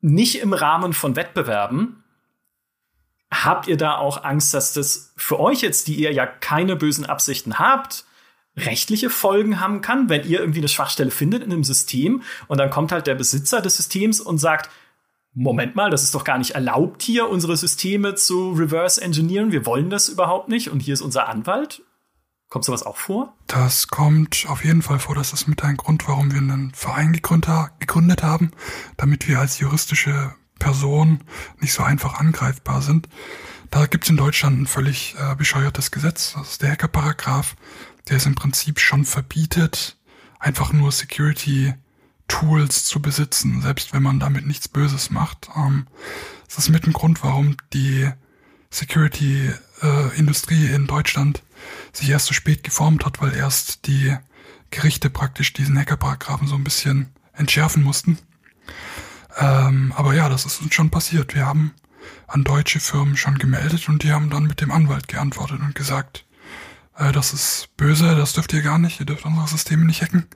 nicht 0.00 0.40
im 0.40 0.52
Rahmen 0.52 0.92
von 0.92 1.16
Wettbewerben. 1.16 2.02
Habt 3.32 3.68
ihr 3.68 3.76
da 3.76 3.96
auch 3.96 4.24
Angst, 4.24 4.54
dass 4.54 4.72
das 4.72 5.12
für 5.16 5.38
euch 5.38 5.60
jetzt, 5.60 5.88
die 5.88 5.96
ihr 5.96 6.12
ja 6.12 6.26
keine 6.26 6.76
bösen 6.76 7.06
Absichten 7.06 7.58
habt, 7.58 8.04
rechtliche 8.56 9.10
Folgen 9.10 9.60
haben 9.60 9.80
kann, 9.80 10.08
wenn 10.08 10.28
ihr 10.28 10.40
irgendwie 10.40 10.60
eine 10.60 10.68
Schwachstelle 10.68 11.10
findet 11.10 11.42
in 11.42 11.52
einem 11.52 11.64
System 11.64 12.22
und 12.48 12.58
dann 12.58 12.70
kommt 12.70 12.92
halt 12.92 13.06
der 13.06 13.14
Besitzer 13.14 13.60
des 13.60 13.76
Systems 13.76 14.20
und 14.20 14.38
sagt, 14.38 14.70
Moment 15.32 15.76
mal, 15.76 15.90
das 15.90 16.02
ist 16.02 16.14
doch 16.14 16.24
gar 16.24 16.38
nicht 16.38 16.52
erlaubt 16.52 17.02
hier, 17.02 17.28
unsere 17.28 17.56
Systeme 17.56 18.16
zu 18.16 18.52
reverse 18.52 19.00
engineeren. 19.00 19.52
Wir 19.52 19.64
wollen 19.64 19.88
das 19.88 20.08
überhaupt 20.08 20.48
nicht 20.48 20.70
und 20.70 20.80
hier 20.80 20.94
ist 20.94 21.02
unser 21.02 21.28
Anwalt. 21.28 21.82
Kommt 22.48 22.64
sowas 22.64 22.82
auch 22.82 22.96
vor? 22.96 23.36
Das 23.46 23.86
kommt 23.86 24.46
auf 24.48 24.64
jeden 24.64 24.82
Fall 24.82 24.98
vor. 24.98 25.14
Das 25.14 25.32
ist 25.32 25.46
mit 25.46 25.62
ein 25.62 25.76
Grund, 25.76 26.08
warum 26.08 26.32
wir 26.32 26.38
einen 26.38 26.72
Verein 26.74 27.12
gegründet 27.12 28.22
haben, 28.24 28.50
damit 28.96 29.28
wir 29.28 29.38
als 29.38 29.60
juristische 29.60 30.34
Person 30.58 31.20
nicht 31.60 31.72
so 31.72 31.84
einfach 31.84 32.18
angreifbar 32.18 32.82
sind. 32.82 33.08
Da 33.70 33.86
gibt's 33.86 34.10
in 34.10 34.16
Deutschland 34.16 34.60
ein 34.60 34.66
völlig 34.66 35.14
äh, 35.16 35.36
bescheuertes 35.36 35.92
Gesetz. 35.92 36.32
Das 36.34 36.50
ist 36.50 36.62
der 36.62 36.72
Hacker-Paragraph, 36.72 37.54
der 38.08 38.16
es 38.16 38.26
im 38.26 38.34
Prinzip 38.34 38.80
schon 38.80 39.04
verbietet, 39.04 39.96
einfach 40.38 40.72
nur 40.72 40.90
Security 40.92 41.74
Tools 42.28 42.84
zu 42.84 43.02
besitzen, 43.02 43.60
selbst 43.60 43.92
wenn 43.92 44.02
man 44.02 44.20
damit 44.20 44.46
nichts 44.46 44.68
Böses 44.68 45.10
macht. 45.10 45.50
Ähm, 45.56 45.86
das 46.46 46.58
ist 46.58 46.68
mit 46.70 46.86
ein 46.86 46.92
Grund, 46.92 47.22
warum 47.22 47.56
die 47.72 48.08
Security-Industrie 48.70 50.66
äh, 50.66 50.74
in 50.74 50.86
Deutschland 50.86 51.42
sich 51.92 52.08
erst 52.08 52.26
so 52.26 52.34
spät 52.34 52.62
geformt 52.62 53.04
hat, 53.04 53.20
weil 53.20 53.34
erst 53.34 53.86
die 53.86 54.16
Gerichte 54.70 55.10
praktisch 55.10 55.52
diesen 55.52 55.76
Hackerparagraphen 55.76 56.46
so 56.46 56.54
ein 56.54 56.64
bisschen 56.64 57.10
entschärfen 57.32 57.82
mussten. 57.82 58.18
Ähm, 59.36 59.92
aber 59.96 60.14
ja, 60.14 60.28
das 60.28 60.46
ist 60.46 60.60
uns 60.62 60.74
schon 60.74 60.90
passiert. 60.90 61.34
Wir 61.34 61.46
haben 61.46 61.74
an 62.28 62.44
deutsche 62.44 62.80
Firmen 62.80 63.16
schon 63.16 63.38
gemeldet 63.38 63.88
und 63.88 64.04
die 64.04 64.12
haben 64.12 64.30
dann 64.30 64.46
mit 64.46 64.60
dem 64.60 64.70
Anwalt 64.70 65.08
geantwortet 65.08 65.60
und 65.60 65.74
gesagt, 65.74 66.24
äh, 67.00 67.12
das 67.12 67.32
ist 67.32 67.68
böse, 67.76 68.14
das 68.14 68.34
dürft 68.34 68.52
ihr 68.52 68.62
gar 68.62 68.78
nicht, 68.78 69.00
ihr 69.00 69.06
dürft 69.06 69.24
unsere 69.24 69.48
Systeme 69.48 69.84
nicht 69.84 70.02
hacken. 70.02 70.26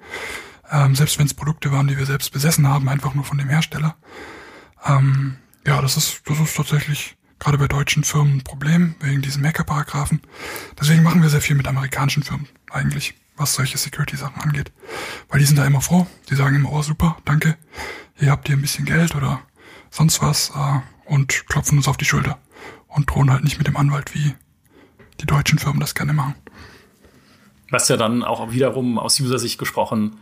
Ähm, 0.70 0.94
selbst 0.94 1.18
wenn 1.18 1.26
es 1.26 1.34
Produkte 1.34 1.70
waren, 1.70 1.86
die 1.86 1.98
wir 1.98 2.06
selbst 2.06 2.32
besessen 2.32 2.66
haben, 2.66 2.88
einfach 2.88 3.14
nur 3.14 3.24
von 3.24 3.38
dem 3.38 3.48
Hersteller. 3.48 3.96
Ähm, 4.84 5.36
ja, 5.66 5.80
das 5.80 5.96
ist, 5.96 6.22
das 6.24 6.40
ist 6.40 6.56
tatsächlich 6.56 7.16
gerade 7.38 7.58
bei 7.58 7.68
deutschen 7.68 8.04
Firmen 8.04 8.38
ein 8.38 8.44
Problem, 8.44 8.94
wegen 9.00 9.20
diesem 9.20 9.44
Hacker-Paragraphen. 9.44 10.22
Deswegen 10.80 11.02
machen 11.02 11.22
wir 11.22 11.28
sehr 11.28 11.42
viel 11.42 11.56
mit 11.56 11.68
amerikanischen 11.68 12.22
Firmen 12.22 12.48
eigentlich, 12.70 13.14
was 13.36 13.54
solche 13.54 13.76
Security-Sachen 13.76 14.40
angeht. 14.40 14.72
Weil 15.28 15.40
die 15.40 15.46
sind 15.46 15.58
da 15.58 15.66
immer 15.66 15.82
froh. 15.82 16.06
Die 16.30 16.34
sagen 16.34 16.56
immer, 16.56 16.72
oh 16.72 16.82
super, 16.82 17.18
danke, 17.26 17.56
hier 18.14 18.30
habt 18.30 18.48
ihr 18.48 18.56
ein 18.56 18.62
bisschen 18.62 18.86
Geld 18.86 19.14
oder 19.14 19.42
sonst 19.90 20.22
was 20.22 20.50
äh, 20.50 20.80
und 21.04 21.46
klopfen 21.48 21.76
uns 21.76 21.88
auf 21.88 21.98
die 21.98 22.06
Schulter 22.06 22.38
und 22.88 23.10
drohen 23.10 23.30
halt 23.30 23.44
nicht 23.44 23.58
mit 23.58 23.66
dem 23.66 23.76
Anwalt, 23.76 24.14
wie 24.14 24.34
die 25.20 25.26
deutschen 25.26 25.58
Firmen 25.58 25.80
das 25.80 25.94
gerne 25.94 26.12
machen. 26.12 26.34
Was 27.74 27.88
ja 27.88 27.96
dann 27.96 28.22
auch 28.22 28.52
wiederum 28.52 29.00
aus 29.00 29.18
User-Sicht 29.18 29.58
gesprochen 29.58 30.18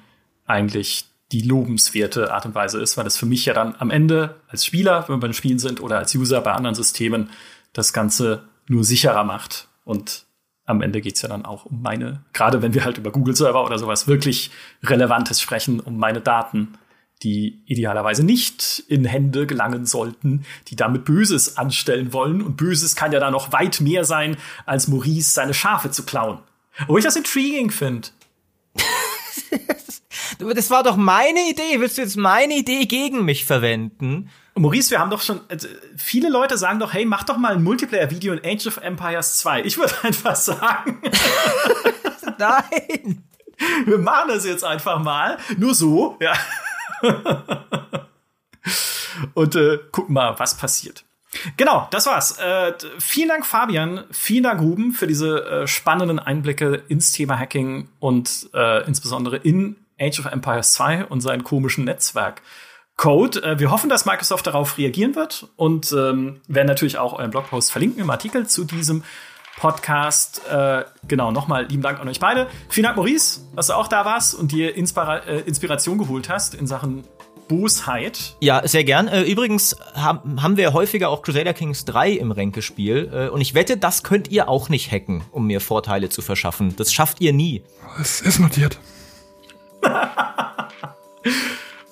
eigentlich 0.47 1.05
die 1.33 1.43
lobenswerte 1.43 2.33
Art 2.33 2.47
und 2.47 2.55
Weise 2.55 2.81
ist, 2.81 2.97
weil 2.97 3.05
das 3.05 3.19
für 3.19 3.27
mich 3.27 3.45
ja 3.45 3.53
dann 3.53 3.75
am 3.79 3.91
Ende 3.91 4.37
als 4.49 4.65
Spieler, 4.65 5.03
wenn 5.07 5.17
wir 5.17 5.21
bei 5.21 5.29
den 5.29 5.35
Spielen 5.35 5.59
sind, 5.59 5.83
oder 5.83 5.99
als 5.99 6.15
User 6.15 6.41
bei 6.41 6.53
anderen 6.53 6.75
Systemen 6.75 7.29
das 7.75 7.93
Ganze 7.93 8.45
nur 8.69 8.85
sicherer 8.85 9.25
macht. 9.25 9.69
Und 9.85 10.25
am 10.65 10.81
Ende 10.81 11.03
geht's 11.03 11.21
ja 11.21 11.29
dann 11.29 11.45
auch 11.45 11.67
um 11.67 11.83
meine, 11.83 12.25
gerade 12.33 12.63
wenn 12.63 12.73
wir 12.73 12.87
halt 12.87 12.97
über 12.97 13.13
Google-Server 13.13 13.63
oder 13.63 13.79
sowas 13.79 14.09
wirklich 14.09 14.51
Relevantes 14.83 15.39
sprechen, 15.39 15.79
um 15.79 15.99
meine 15.99 16.23
Daten, 16.23 16.79
die 17.23 17.63
idealerweise 17.67 18.25
nicht 18.25 18.83
in 18.89 19.05
Hände 19.05 19.47
gelangen 19.47 19.85
sollten, 19.85 20.47
die 20.69 20.77
damit 20.77 21.05
Böses 21.05 21.59
anstellen 21.59 22.15
wollen. 22.15 22.41
Und 22.41 22.57
Böses 22.57 22.97
kann 22.97 23.13
ja 23.13 23.21
da 23.21 23.31
noch 23.31 23.53
weit 23.53 23.83
mehr 23.83 24.07
sein, 24.07 24.39
als 24.65 24.89
Maurice 24.89 25.33
seine 25.33 25.53
Schafe 25.53 25.91
zu 25.91 26.05
klauen. 26.07 26.39
Wo 26.87 26.99
ich 26.99 27.05
das 27.05 27.17
intriguing 27.17 27.71
finde. 27.71 28.09
Das 30.39 30.71
war 30.71 30.83
doch 30.83 30.97
meine 30.97 31.41
Idee. 31.49 31.79
Willst 31.79 31.99
du 31.99 32.03
jetzt 32.03 32.17
meine 32.17 32.55
Idee 32.55 32.87
gegen 32.87 33.25
mich 33.25 33.45
verwenden? 33.45 34.31
Maurice, 34.55 34.91
wir 34.91 34.99
haben 34.99 35.11
doch 35.11 35.23
schon, 35.23 35.41
also 35.49 35.69
viele 35.97 36.29
Leute 36.29 36.59
sagen 36.59 36.79
doch, 36.79 36.93
hey, 36.93 37.05
mach 37.05 37.23
doch 37.23 37.37
mal 37.37 37.53
ein 37.53 37.63
Multiplayer-Video 37.63 38.35
in 38.35 38.41
Age 38.45 38.67
of 38.67 38.79
Empires 38.79 39.39
2. 39.39 39.63
Ich 39.63 39.79
würde 39.79 39.95
einfach 40.03 40.37
sagen. 40.37 41.01
Nein. 42.39 43.25
Wir 43.85 43.99
machen 43.99 44.29
das 44.29 44.45
jetzt 44.45 44.65
einfach 44.65 45.01
mal. 45.03 45.39
Nur 45.57 45.75
so, 45.75 46.19
ja. 46.21 46.35
Und 49.35 49.55
äh, 49.55 49.79
gucken 49.91 50.15
mal, 50.15 50.39
was 50.39 50.57
passiert. 50.57 51.05
Genau, 51.57 51.89
das 51.91 52.07
war's. 52.07 52.39
Äh, 52.39 52.75
vielen 52.99 53.29
Dank, 53.29 53.47
Fabian. 53.47 54.05
Vielen 54.11 54.45
Dank, 54.45 54.61
Ruben, 54.61 54.93
für 54.93 55.07
diese 55.07 55.45
äh, 55.45 55.67
spannenden 55.67 56.19
Einblicke 56.19 56.83
ins 56.89 57.13
Thema 57.13 57.39
Hacking 57.39 57.89
und 58.01 58.51
äh, 58.55 58.87
insbesondere 58.87 59.37
in 59.37 59.77
Age 59.99 60.21
of 60.21 60.27
Empires 60.27 60.73
2 60.75 61.07
und 61.07 61.21
seinen 61.21 61.45
komischen 61.45 61.85
Netzwerk. 61.85 62.43
Code. 62.97 63.43
Äh, 63.43 63.59
wir 63.59 63.71
hoffen, 63.71 63.89
dass 63.89 64.05
Microsoft 64.05 64.47
darauf 64.47 64.79
reagieren 64.79 65.15
wird 65.15 65.49
und 65.57 65.93
ähm, 65.93 66.41
werden 66.47 66.69
natürlich 66.69 66.99
auch 66.99 67.15
euren 67.15 67.31
Blogpost 67.31 67.73
verlinken 67.73 68.03
im 68.03 68.11
Artikel 68.11 68.47
zu 68.47 68.65
diesem 68.65 69.03
Podcast. 69.57 70.43
Äh, 70.49 70.85
genau, 71.09 71.31
nochmal 71.31 71.67
lieben 71.67 71.83
Dank 71.83 72.01
an 72.01 72.09
euch 72.09 72.21
beide. 72.21 72.49
Vielen 72.69 72.85
Dank, 72.85 72.97
Maurice, 72.97 73.41
dass 73.55 73.69
du 73.69 73.75
auch 73.75 73.89
da 73.89 74.05
warst 74.05 74.35
und 74.35 74.53
dir 74.53 74.77
Inspira 74.77 75.19
äh, 75.19 75.41
Inspiration 75.41 75.99
geholt 75.99 76.29
hast 76.29 76.55
in 76.55 76.67
Sachen 76.67 77.05
Bosheit. 77.53 78.37
Ja, 78.41 78.67
sehr 78.67 78.83
gern. 78.83 79.09
Äh, 79.09 79.23
übrigens 79.23 79.77
haben, 79.95 80.43
haben 80.43 80.57
wir 80.57 80.73
häufiger 80.73 81.11
auch 81.11 81.21
Crusader 81.21 81.53
Kings 81.53 81.85
3 81.85 82.13
im 82.13 82.33
Ränkespiel. 82.33 83.11
Äh, 83.13 83.29
und 83.29 83.43
ich 83.43 83.55
wette, 83.55 83.77
das 83.77 84.03
könnt 84.03 84.29
ihr 84.29 84.49
auch 84.49 84.71
nicht 84.71 84.91
hacken, 84.91 85.23
um 85.33 85.47
mir 85.47 85.61
Vorteile 85.61 86.09
zu 86.09 86.23
verschaffen. 86.23 86.75
Das 86.77 86.93
schafft 86.93 87.21
ihr 87.21 87.35
nie. 87.35 87.63
Es 88.01 88.23
ist 88.23 88.39
notiert. 88.39 88.79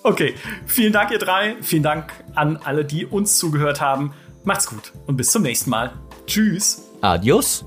okay, 0.03 0.35
vielen 0.67 0.95
Dank, 0.95 1.11
ihr 1.11 1.19
drei. 1.19 1.57
Vielen 1.61 1.83
Dank 1.83 2.13
an 2.35 2.57
alle, 2.57 2.87
die 2.87 3.05
uns 3.05 3.39
zugehört 3.39 3.83
haben. 3.83 4.15
Macht's 4.45 4.67
gut 4.67 4.93
und 5.07 5.17
bis 5.17 5.31
zum 5.31 5.43
nächsten 5.43 5.69
Mal. 5.69 5.93
Tschüss. 6.27 6.89
Adios. 7.03 7.67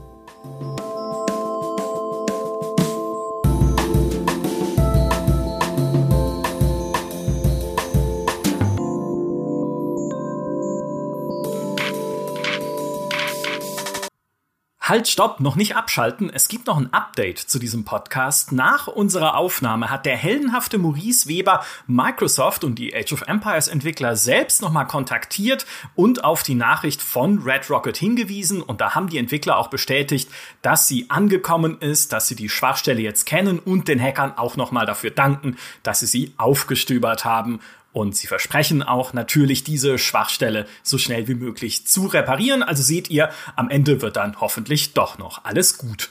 Halt, 14.94 15.08
stopp, 15.08 15.39
noch 15.39 15.56
nicht 15.56 15.76
abschalten. 15.76 16.30
Es 16.32 16.48
gibt 16.48 16.68
noch 16.68 16.78
ein 16.78 16.94
Update 16.94 17.39
zu 17.39 17.58
diesem 17.58 17.84
Podcast. 17.84 18.52
Nach 18.52 18.86
unserer 18.86 19.36
Aufnahme 19.38 19.89
hat 19.89 20.06
der 20.06 20.16
heldenhafte 20.16 20.78
Maurice 20.78 21.28
Weber 21.28 21.66
Microsoft 21.88 22.64
und 22.64 22.76
die 22.76 22.96
Age 22.96 23.14
of 23.14 23.24
Empires 23.24 23.68
Entwickler 23.68 24.16
selbst 24.16 24.62
nochmal 24.62 24.86
kontaktiert 24.86 25.66
und 25.96 26.24
auf 26.24 26.44
die 26.44 26.54
Nachricht 26.54 27.02
von 27.02 27.39
Red 27.39 27.72
Rocket 27.72 27.98
hingewiesen. 27.98 28.62
Und 28.62 28.82
da 28.82 28.94
haben 28.94 29.10
die 29.10 29.18
Entwickler 29.18 29.58
auch 29.58 29.70
bestätigt, 29.72 30.30
dass 30.61 30.88
sie 30.88 31.10
angekommen 31.10 31.80
ist, 31.80 32.14
dass 32.14 32.28
sie 32.28 32.36
die 32.36 32.49
Schwachstelle 32.49 33.02
jetzt 33.02 33.26
kennen 33.26 33.57
und 33.57 33.88
den 33.88 33.99
Hackern 33.99 34.38
auch 34.38 34.57
nochmal 34.57 34.86
dafür 34.86 35.10
danken, 35.10 35.57
dass 35.82 36.02
sie 36.02 36.06
sie 36.06 36.36
aufgestöbert 36.38 37.26
haben. 37.26 37.61
Und 37.94 38.15
sie 38.18 38.28
versprechen 38.28 38.84
auch 38.84 39.14
natürlich 39.14 39.64
diese 39.64 39.98
Schwachstelle 39.98 40.65
so 40.82 40.98
schnell 40.98 41.28
wie 41.28 41.36
möglich 41.36 41.86
zu 41.88 42.07
reparieren. 42.07 42.64
Also 42.64 42.84
seht 42.84 43.10
ihr, 43.10 43.30
am 43.56 43.70
Ende 43.70 44.02
wird 44.02 44.18
dann 44.18 44.41
hoffentlich 44.41 44.94
doch 44.94 45.20
noch 45.20 45.45
alles 45.45 45.78
gut. 45.78 46.10